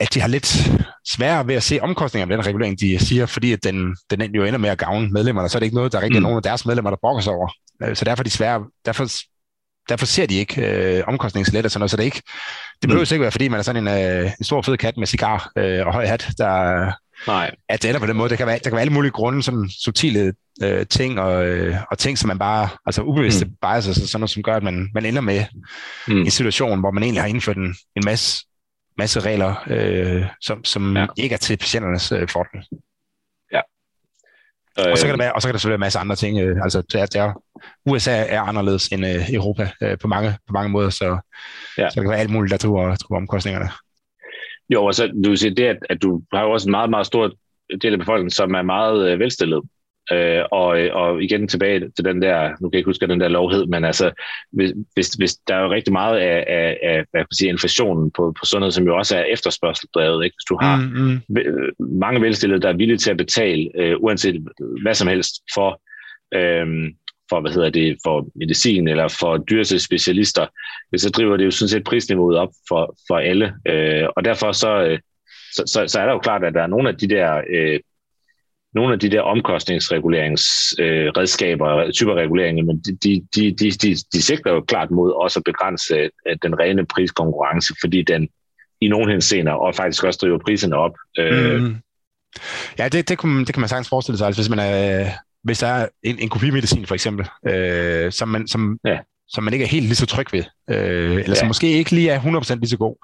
at 0.00 0.14
de 0.14 0.20
har 0.20 0.28
lidt 0.28 0.70
sværere 1.08 1.46
ved 1.46 1.54
at 1.54 1.62
se 1.62 1.78
omkostninger 1.80 2.26
af 2.26 2.36
den 2.36 2.46
regulering, 2.46 2.80
de 2.80 2.98
siger, 2.98 3.26
fordi 3.26 3.52
at 3.52 3.64
den, 3.64 3.96
den 4.10 4.34
jo 4.34 4.44
ender 4.44 4.58
med 4.58 4.70
at 4.70 4.78
gavne 4.78 5.08
medlemmerne, 5.10 5.48
så 5.48 5.58
er 5.58 5.60
det 5.60 5.66
ikke 5.66 5.76
noget, 5.76 5.92
der 5.92 6.00
rigtig 6.00 6.16
er 6.16 6.20
mm. 6.20 6.22
nogen 6.22 6.36
af 6.36 6.42
deres 6.42 6.66
medlemmer, 6.66 6.90
der 6.90 6.96
brokker 7.00 7.22
sig 7.22 7.32
over. 7.32 7.48
Øh, 7.82 7.96
så 7.96 8.04
derfor 8.04 8.22
er 8.22 8.24
de 8.24 8.30
svære, 8.30 8.64
derfor, 8.84 9.06
derfor 9.88 10.06
ser 10.06 10.26
de 10.26 10.34
ikke 10.34 10.66
øh, 10.66 11.04
omkostningslet 11.06 11.64
og 11.64 11.70
sådan 11.70 11.80
noget, 11.80 11.90
så 11.90 11.96
det, 11.96 12.02
er 12.02 12.04
ikke, 12.04 12.22
det 12.82 12.88
behøver 12.88 13.06
mm. 13.10 13.14
ikke 13.14 13.22
være, 13.22 13.30
fordi 13.30 13.48
man 13.48 13.58
er 13.58 13.62
sådan 13.62 13.88
en, 13.88 14.22
øh, 14.22 14.30
en 14.38 14.44
stor 14.44 14.62
fed 14.62 14.76
kat 14.76 14.96
med 14.96 15.06
cigar 15.06 15.52
øh, 15.56 15.86
og 15.86 15.92
høj 15.92 16.06
hat, 16.06 16.28
der, 16.38 16.92
Nej. 17.26 17.50
at 17.68 17.82
det 17.82 17.88
ender 17.88 18.00
på 18.00 18.06
den 18.06 18.16
måde. 18.16 18.30
Det 18.30 18.38
kan 18.38 18.46
være, 18.46 18.58
der 18.58 18.70
kan 18.70 18.72
være 18.72 18.80
alle 18.80 18.92
mulige 18.92 19.12
grunde, 19.12 19.42
sådan 19.42 19.70
subtile 19.84 20.34
øh, 20.62 20.86
ting, 20.86 21.20
og, 21.20 21.46
øh, 21.46 21.76
og 21.90 21.98
ting, 21.98 22.18
som 22.18 22.28
man 22.28 22.38
bare, 22.38 22.68
altså 22.86 23.02
ubevidste 23.02 23.44
mm. 23.44 23.52
biases, 23.62 23.98
og 23.98 24.08
sådan 24.08 24.20
noget, 24.20 24.30
som 24.30 24.42
gør, 24.42 24.56
at 24.56 24.62
man, 24.62 24.88
man 24.94 25.06
ender 25.06 25.20
med 25.20 25.44
mm. 26.08 26.20
en 26.20 26.30
situation, 26.30 26.80
hvor 26.80 26.90
man 26.90 27.02
egentlig 27.02 27.22
har 27.22 27.28
indført 27.28 27.56
en, 27.56 27.74
en 27.96 28.02
masse 28.04 28.44
masse 28.98 29.20
regler, 29.20 29.54
øh, 29.66 30.26
som, 30.40 30.64
som 30.64 30.96
ja. 30.96 31.06
ikke 31.16 31.32
er 31.32 31.36
til 31.36 31.56
patienternes 31.56 32.12
øh, 32.12 32.28
fordel. 32.28 32.64
Og 34.78 34.98
så 34.98 35.06
kan 35.06 35.18
der 35.18 35.24
være, 35.24 35.32
og 35.32 35.42
så 35.42 35.48
kan 35.48 35.52
der 35.52 35.58
selvfølgelig 35.58 35.80
være 35.80 35.86
en 35.86 35.86
masse 35.86 35.98
andre 35.98 36.16
ting. 36.16 36.40
Øh, 36.40 36.56
altså, 36.62 36.82
der, 36.92 37.06
der, 37.06 37.32
USA 37.86 38.24
er 38.28 38.40
anderledes 38.40 38.88
end 38.88 39.06
øh, 39.06 39.34
Europa 39.34 39.70
øh, 39.82 39.98
på, 39.98 40.08
mange, 40.08 40.36
på 40.46 40.52
mange 40.52 40.70
måder, 40.70 40.90
så, 40.90 41.18
ja. 41.78 41.90
så 41.90 41.94
der 41.94 42.02
kan 42.02 42.10
være 42.10 42.18
alt 42.18 42.30
muligt, 42.30 42.50
der 42.50 42.56
tror, 42.56 42.94
tror 42.94 43.16
omkostningerne. 43.16 43.68
Jo, 44.70 44.84
og 44.84 44.94
så 44.94 45.12
du 45.24 45.36
siger 45.36 45.54
det, 45.54 45.64
at, 45.64 45.76
at 45.90 46.02
du 46.02 46.22
har 46.32 46.42
jo 46.42 46.50
også 46.50 46.68
en 46.68 46.70
meget, 46.70 46.90
meget 46.90 47.06
stor 47.06 47.32
del 47.82 47.92
af 47.92 47.98
befolkningen, 47.98 48.30
som 48.30 48.54
er 48.54 48.62
meget 48.62 49.08
øh, 49.08 49.18
velstillet. 49.18 49.62
Øh, 50.12 50.44
og, 50.52 50.68
og 50.92 51.22
igen 51.22 51.48
tilbage 51.48 51.80
til 51.96 52.04
den 52.04 52.22
der, 52.22 52.48
nu 52.48 52.68
kan 52.68 52.72
jeg 52.72 52.78
ikke 52.78 52.88
huske, 52.88 53.06
den 53.06 53.20
der 53.20 53.28
lov 53.28 53.50
hed, 53.50 53.66
men 53.66 53.84
altså, 53.84 54.10
hvis, 54.52 54.72
hvis, 54.94 55.08
hvis 55.08 55.34
der 55.34 55.54
er 55.54 55.62
jo 55.62 55.70
rigtig 55.70 55.92
meget 55.92 56.18
af, 56.18 56.44
af, 56.48 56.78
af 56.82 56.96
hvad 56.96 57.20
kan 57.20 57.26
man 57.30 57.38
sige, 57.38 57.48
inflationen 57.48 58.10
på, 58.10 58.34
på 58.38 58.44
sundhed, 58.44 58.70
som 58.70 58.86
jo 58.86 58.96
også 58.96 59.16
er 59.16 59.22
efterspørgseldrevet, 59.22 60.24
ikke? 60.24 60.34
hvis 60.34 60.48
du 60.48 60.58
har 60.60 60.76
mm, 60.76 61.20
mm. 61.28 61.88
mange 62.00 62.20
velstillede, 62.20 62.60
der 62.60 62.68
er 62.68 62.76
villige 62.76 62.98
til 62.98 63.10
at 63.10 63.16
betale, 63.16 63.70
øh, 63.74 63.96
uanset 64.00 64.46
hvad 64.82 64.94
som 64.94 65.08
helst, 65.08 65.32
for, 65.54 65.80
øh, 66.34 66.92
for, 67.30 67.40
hvad 67.40 67.52
hedder 67.52 67.70
det, 67.70 67.96
for 68.04 68.26
medicin 68.34 68.88
eller 68.88 69.08
for 69.08 69.36
dyreste 69.36 69.78
specialister, 69.78 70.46
så 70.96 71.10
driver 71.10 71.36
det 71.36 71.44
jo 71.44 71.50
sådan 71.50 71.68
set 71.68 71.84
prisniveauet 71.84 72.36
op 72.36 72.50
for, 72.68 72.96
for 73.08 73.16
alle. 73.16 73.54
Øh, 73.68 74.08
og 74.16 74.24
derfor 74.24 74.52
så, 74.52 74.82
øh, 74.82 74.98
så, 75.52 75.62
så, 75.66 75.84
så 75.86 76.00
er 76.00 76.06
der 76.06 76.12
jo 76.12 76.18
klart, 76.18 76.44
at 76.44 76.54
der 76.54 76.62
er 76.62 76.66
nogle 76.66 76.88
af 76.88 76.96
de 76.96 77.08
der 77.08 77.42
øh, 77.50 77.80
nogle 78.74 78.92
af 78.92 79.00
de 79.00 79.10
der 79.10 79.20
omkostningsreguleringsredskaber, 79.20 81.76
øh, 81.76 81.92
typer 81.92 82.14
reguleringer, 82.14 82.64
men 82.64 82.80
de, 82.80 82.98
de, 83.04 83.26
de, 83.34 83.52
de, 83.52 83.70
de, 83.70 83.96
de 84.12 84.22
sigter 84.22 84.52
jo 84.52 84.60
klart 84.60 84.90
mod 84.90 85.12
også 85.12 85.40
at 85.40 85.44
begrænse 85.44 85.96
øh, 85.96 86.10
den 86.42 86.58
rene 86.58 86.86
priskonkurrence, 86.86 87.74
fordi 87.80 88.02
den 88.02 88.28
i 88.80 88.88
nogle 88.88 89.12
henseender 89.12 89.52
og 89.52 89.74
faktisk 89.74 90.04
også 90.04 90.18
driver 90.22 90.38
priserne 90.38 90.76
op. 90.76 90.92
Øh. 91.18 91.62
Mm. 91.62 91.76
Ja, 92.78 92.88
det, 92.88 93.08
det, 93.08 93.18
kan, 93.18 93.38
det 93.38 93.54
kan 93.54 93.60
man 93.60 93.68
sagtens 93.68 93.88
forestille 93.88 94.18
sig. 94.18 94.26
Altså, 94.26 94.42
hvis, 94.42 94.50
man 94.50 94.58
er, 94.58 95.10
hvis 95.44 95.58
der 95.58 95.66
er 95.66 95.88
en, 96.02 96.18
en 96.18 96.28
kopimedicin 96.28 96.86
for 96.86 96.94
eksempel, 96.94 97.28
øh, 97.48 98.12
som, 98.12 98.28
man, 98.28 98.48
som, 98.48 98.78
ja. 98.84 98.98
som 99.28 99.44
man 99.44 99.52
ikke 99.52 99.64
er 99.64 99.68
helt 99.68 99.86
lige 99.86 99.96
så 99.96 100.06
tryg 100.06 100.26
ved, 100.32 100.44
øh, 100.70 101.10
eller 101.10 101.24
ja. 101.28 101.34
som 101.34 101.46
måske 101.46 101.72
ikke 101.72 101.90
lige 101.90 102.10
er 102.10 102.20
100% 102.20 102.54
lige 102.54 102.68
så 102.68 102.76
god, 102.76 102.96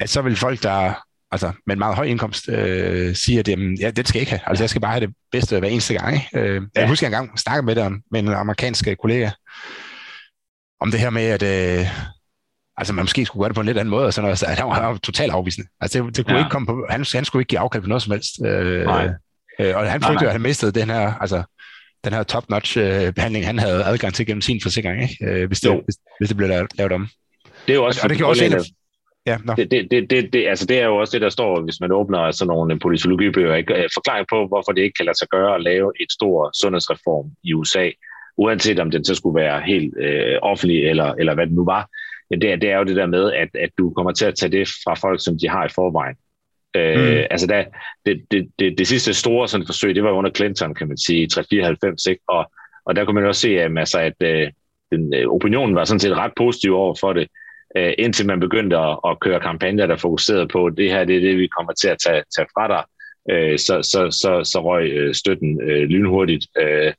at 0.00 0.10
så 0.10 0.22
vil 0.22 0.36
folk, 0.36 0.62
der 0.62 0.94
altså 1.30 1.52
med 1.66 1.74
en 1.74 1.78
meget 1.78 1.96
høj 1.96 2.04
indkomst, 2.04 2.48
øh, 2.48 3.14
siger, 3.14 3.40
at 3.40 3.48
jamen, 3.48 3.78
ja, 3.78 3.90
det 3.90 4.08
skal 4.08 4.18
jeg 4.18 4.22
ikke 4.22 4.30
have. 4.30 4.40
Altså, 4.46 4.64
jeg 4.64 4.70
skal 4.70 4.80
bare 4.80 4.92
have 4.92 5.06
det 5.06 5.14
bedste 5.32 5.58
hver 5.58 5.68
eneste 5.68 5.94
gang. 5.94 6.14
Ikke? 6.14 6.28
Øh, 6.34 6.62
ja. 6.76 6.80
Jeg 6.80 6.88
husker 6.88 7.06
en 7.06 7.12
gang 7.12 7.38
snakke 7.38 7.62
med 7.62 7.74
dem, 7.74 8.02
med 8.10 8.20
en 8.20 8.28
amerikansk 8.28 8.88
kollega, 9.00 9.30
om 10.80 10.90
det 10.90 11.00
her 11.00 11.10
med, 11.10 11.22
at 11.22 11.42
øh, 11.42 11.86
altså, 12.76 12.92
man 12.92 13.02
måske 13.02 13.26
skulle 13.26 13.42
gøre 13.42 13.48
det 13.48 13.54
på 13.54 13.60
en 13.60 13.66
lidt 13.66 13.78
anden 13.78 13.90
måde, 13.90 14.06
og 14.06 14.14
sådan 14.14 14.24
noget. 14.24 14.38
Så 14.38 14.46
han 14.46 14.66
var, 14.66 14.74
han 14.74 14.84
var 14.84 14.96
totalt 14.96 15.32
afvisende. 15.32 15.68
Altså, 15.80 16.02
det, 16.02 16.16
det 16.16 16.26
kunne 16.26 16.36
ja. 16.36 16.44
ikke 16.44 16.50
komme 16.50 16.66
på, 16.66 16.86
han, 16.90 17.04
han 17.14 17.24
skulle 17.24 17.40
ikke 17.40 17.48
give 17.48 17.60
afkald 17.60 17.82
på 17.82 17.88
noget 17.88 18.02
som 18.02 18.12
helst. 18.12 18.30
Øh, 18.46 18.84
Nej. 18.84 19.08
Øh, 19.60 19.76
og 19.76 19.90
han 19.90 20.02
frygtede, 20.02 20.26
at 20.26 20.32
han 20.32 20.42
mistede 20.42 20.80
den 20.80 20.90
her, 20.90 21.14
altså, 21.14 21.42
den 22.04 22.12
her 22.12 22.22
top-notch 22.22 22.78
øh, 22.78 23.12
behandling, 23.12 23.46
han 23.46 23.58
havde 23.58 23.84
adgang 23.84 24.14
til 24.14 24.26
gennem 24.26 24.40
sin 24.40 24.60
forsikring, 24.62 25.02
ikke? 25.02 25.24
Øh, 25.24 25.46
hvis, 25.46 25.60
det, 25.60 25.70
hvis, 25.84 25.96
hvis 26.18 26.28
det 26.28 26.36
blev 26.36 26.48
lavet, 26.48 26.70
lavet 26.78 26.92
om. 26.92 27.08
Det 27.66 27.72
er 27.72 27.74
jo 27.74 27.84
også, 27.84 28.00
og, 28.00 28.04
og 28.04 28.08
det 28.10 28.16
kan 28.16 28.26
også 28.26 28.44
en 28.44 28.52
af, 28.52 28.60
Ja, 29.28 29.36
no. 29.44 29.52
det, 29.56 29.70
det, 29.70 29.90
det, 29.90 30.10
det, 30.10 30.32
det, 30.32 30.46
altså 30.48 30.66
det 30.66 30.78
er 30.80 30.86
jo 30.86 30.96
også 30.96 31.12
det, 31.12 31.22
der 31.22 31.28
står, 31.28 31.60
hvis 31.60 31.80
man 31.80 31.92
åbner 31.92 32.30
sådan 32.30 32.48
nogle 32.48 32.78
politologibøger, 32.78 33.54
ikke? 33.54 33.74
forklaring 33.94 34.26
på, 34.30 34.46
hvorfor 34.46 34.72
det 34.72 34.82
ikke 34.82 34.96
kan 34.96 35.06
lade 35.06 35.18
sig 35.18 35.28
gøre 35.28 35.54
at 35.54 35.62
lave 35.62 35.92
et 36.00 36.12
stort 36.12 36.56
sundhedsreform 36.56 37.30
i 37.44 37.54
USA, 37.54 37.90
uanset 38.36 38.78
om 38.78 38.90
den 38.90 39.04
så 39.04 39.14
skulle 39.14 39.40
være 39.40 39.60
helt 39.60 39.94
øh, 40.00 40.38
offentlig, 40.42 40.84
eller, 40.84 41.12
eller 41.12 41.34
hvad 41.34 41.46
det 41.46 41.54
nu 41.54 41.64
var. 41.64 41.88
Det 42.30 42.52
er, 42.52 42.56
det 42.56 42.70
er 42.70 42.78
jo 42.78 42.84
det 42.84 42.96
der 42.96 43.06
med, 43.06 43.32
at, 43.32 43.48
at 43.54 43.70
du 43.78 43.90
kommer 43.90 44.12
til 44.12 44.24
at 44.24 44.34
tage 44.34 44.52
det 44.52 44.68
fra 44.68 44.94
folk, 44.94 45.24
som 45.24 45.38
de 45.38 45.48
har 45.48 45.66
i 45.66 45.74
forvejen. 45.74 46.16
Øh, 46.76 47.18
mm. 47.18 47.26
Altså 47.30 47.46
da, 47.46 47.64
det, 48.06 48.22
det, 48.30 48.50
det, 48.58 48.78
det 48.78 48.86
sidste 48.86 49.14
store 49.14 49.48
sådan 49.48 49.66
forsøg, 49.66 49.94
det 49.94 50.04
var 50.04 50.10
under 50.10 50.30
Clinton, 50.30 50.74
kan 50.74 50.88
man 50.88 50.98
sige, 50.98 51.26
394, 51.26 52.06
ikke? 52.06 52.22
Og, 52.28 52.50
og 52.86 52.96
der 52.96 53.04
kunne 53.04 53.14
man 53.14 53.26
også 53.26 53.40
se, 53.40 53.60
at, 53.60 53.78
altså, 53.78 53.98
at 53.98 54.14
øh, 54.22 54.50
den, 54.90 55.14
øh, 55.14 55.28
opinionen 55.28 55.74
var 55.74 55.84
sådan 55.84 56.00
set 56.00 56.16
ret 56.16 56.32
positiv 56.36 56.74
over 56.74 56.94
for 57.00 57.12
det, 57.12 57.28
øh, 57.76 57.92
indtil 57.98 58.26
man 58.26 58.40
begyndte 58.40 58.76
at, 58.76 58.98
at 59.08 59.20
køre 59.20 59.40
kampagner, 59.40 59.86
der 59.86 59.96
fokuserede 59.96 60.48
på, 60.48 60.70
det 60.70 60.90
her 60.90 61.04
det 61.04 61.16
er 61.16 61.20
det, 61.20 61.38
vi 61.38 61.46
kommer 61.46 61.72
til 61.72 61.88
at 61.88 61.98
tage, 62.06 62.22
tage 62.36 62.48
fra 62.54 62.68
dig, 62.68 62.82
øh, 63.30 63.58
så, 63.58 63.82
så, 63.82 64.10
så, 64.10 64.50
så 64.52 64.62
røg 64.64 64.90
øh, 64.90 65.14
støtten 65.14 65.62
øh, 65.62 65.82
lynhurtigt. 65.82 66.46
Øh, 66.60 66.92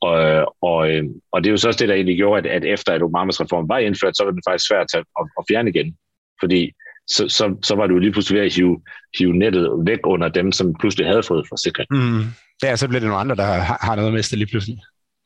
og, 0.00 0.54
og, 0.62 0.90
øh, 0.90 1.04
og 1.32 1.44
det 1.44 1.50
er 1.50 1.52
jo 1.52 1.56
så 1.56 1.68
også 1.68 1.78
det, 1.78 1.88
der 1.88 1.94
egentlig 1.94 2.16
gjorde, 2.16 2.38
at, 2.38 2.46
at 2.56 2.64
efter 2.64 2.92
at 2.92 3.02
Obamas 3.02 3.40
reform 3.40 3.68
var 3.68 3.78
indført, 3.78 4.16
så 4.16 4.24
var 4.24 4.30
det 4.30 4.42
faktisk 4.48 4.68
svært 4.68 4.94
at, 4.94 5.04
at, 5.20 5.26
at 5.38 5.44
fjerne 5.50 5.70
igen. 5.70 5.96
Fordi 6.40 6.72
så, 7.08 7.28
så, 7.28 7.56
så 7.62 7.74
var 7.74 7.86
du 7.86 7.98
lige 7.98 8.12
pludselig 8.12 8.38
ved 8.40 8.46
at 8.46 8.54
hive, 8.54 8.80
hive 9.18 9.32
nettet 9.32 9.70
væk 9.86 9.98
under 10.04 10.28
dem, 10.28 10.52
som 10.52 10.74
pludselig 10.80 11.06
havde 11.06 11.22
fået 11.22 11.46
forsikring. 11.48 11.88
Mm. 11.90 12.22
Ja, 12.62 12.76
så 12.76 12.88
bliver 12.88 13.00
det 13.00 13.08
nogle 13.08 13.20
andre, 13.20 13.36
der 13.36 13.42
har, 13.42 13.78
har 13.80 13.96
noget 13.96 14.12
med 14.12 14.22
det 14.22 14.38
lige 14.38 14.50
pludselig. 14.50 14.78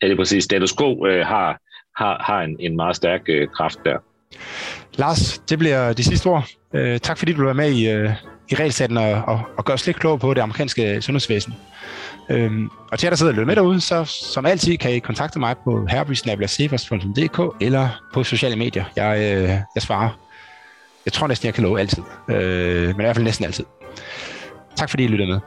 Ja, 0.03 0.07
det 0.07 0.13
er 0.13 0.17
præcis. 0.17 0.45
Status 0.45 0.77
quo 0.77 1.07
øh, 1.07 1.27
har, 1.27 1.59
har, 1.97 2.23
har 2.23 2.43
en, 2.43 2.57
en 2.61 2.77
meget 2.77 2.97
stærk 2.97 3.21
øh, 3.29 3.49
kraft 3.49 3.79
der. 3.85 3.99
Lars, 4.95 5.39
det 5.39 5.59
bliver 5.59 5.93
de 5.93 6.05
sidste 6.05 6.27
ord. 6.27 6.49
Øh, 6.75 7.01
tak 7.01 7.19
fordi 7.19 7.33
du 7.33 7.45
var 7.45 7.53
med 7.53 7.71
i, 7.73 7.89
øh, 7.89 8.11
i 8.51 8.55
regelsætten 8.55 8.99
og, 8.99 9.11
og, 9.11 9.41
og 9.59 9.65
gør 9.65 9.75
os 9.75 9.87
lidt 9.87 9.97
klogere 9.97 10.19
på 10.19 10.35
det 10.35 10.41
amerikanske 10.41 11.03
sundhedsvæsen. 11.03 11.55
Øhm, 12.31 12.71
og 12.93 12.99
til 12.99 13.07
jer, 13.07 13.11
der 13.11 13.17
sidder 13.17 13.33
og 13.33 13.35
lytter 13.35 13.47
med 13.47 13.57
derude, 13.57 13.81
så 13.81 14.05
som 14.05 14.47
altid 14.47 14.77
kan 14.77 14.93
I 14.93 14.99
kontakte 14.99 15.39
mig 15.39 15.57
på 15.65 15.87
herbysnablasevers.dk 15.91 17.57
eller 17.61 17.89
på 18.15 18.25
sociale 18.25 18.57
medier. 18.57 18.85
Jeg, 18.97 19.19
øh, 19.19 19.49
jeg 19.49 19.83
svarer. 19.83 20.19
Jeg 21.05 21.13
tror 21.13 21.27
næsten, 21.27 21.47
jeg 21.47 21.55
kan 21.55 21.65
love 21.65 21.81
altid. 21.81 22.03
Øh, 22.29 22.87
men 22.87 22.91
i 22.91 23.03
hvert 23.03 23.17
fald 23.17 23.25
næsten 23.25 23.45
altid. 23.45 23.65
Tak 24.77 24.91
fordi 24.91 25.05
I 25.05 25.07
lyttede 25.07 25.31
med. 25.31 25.41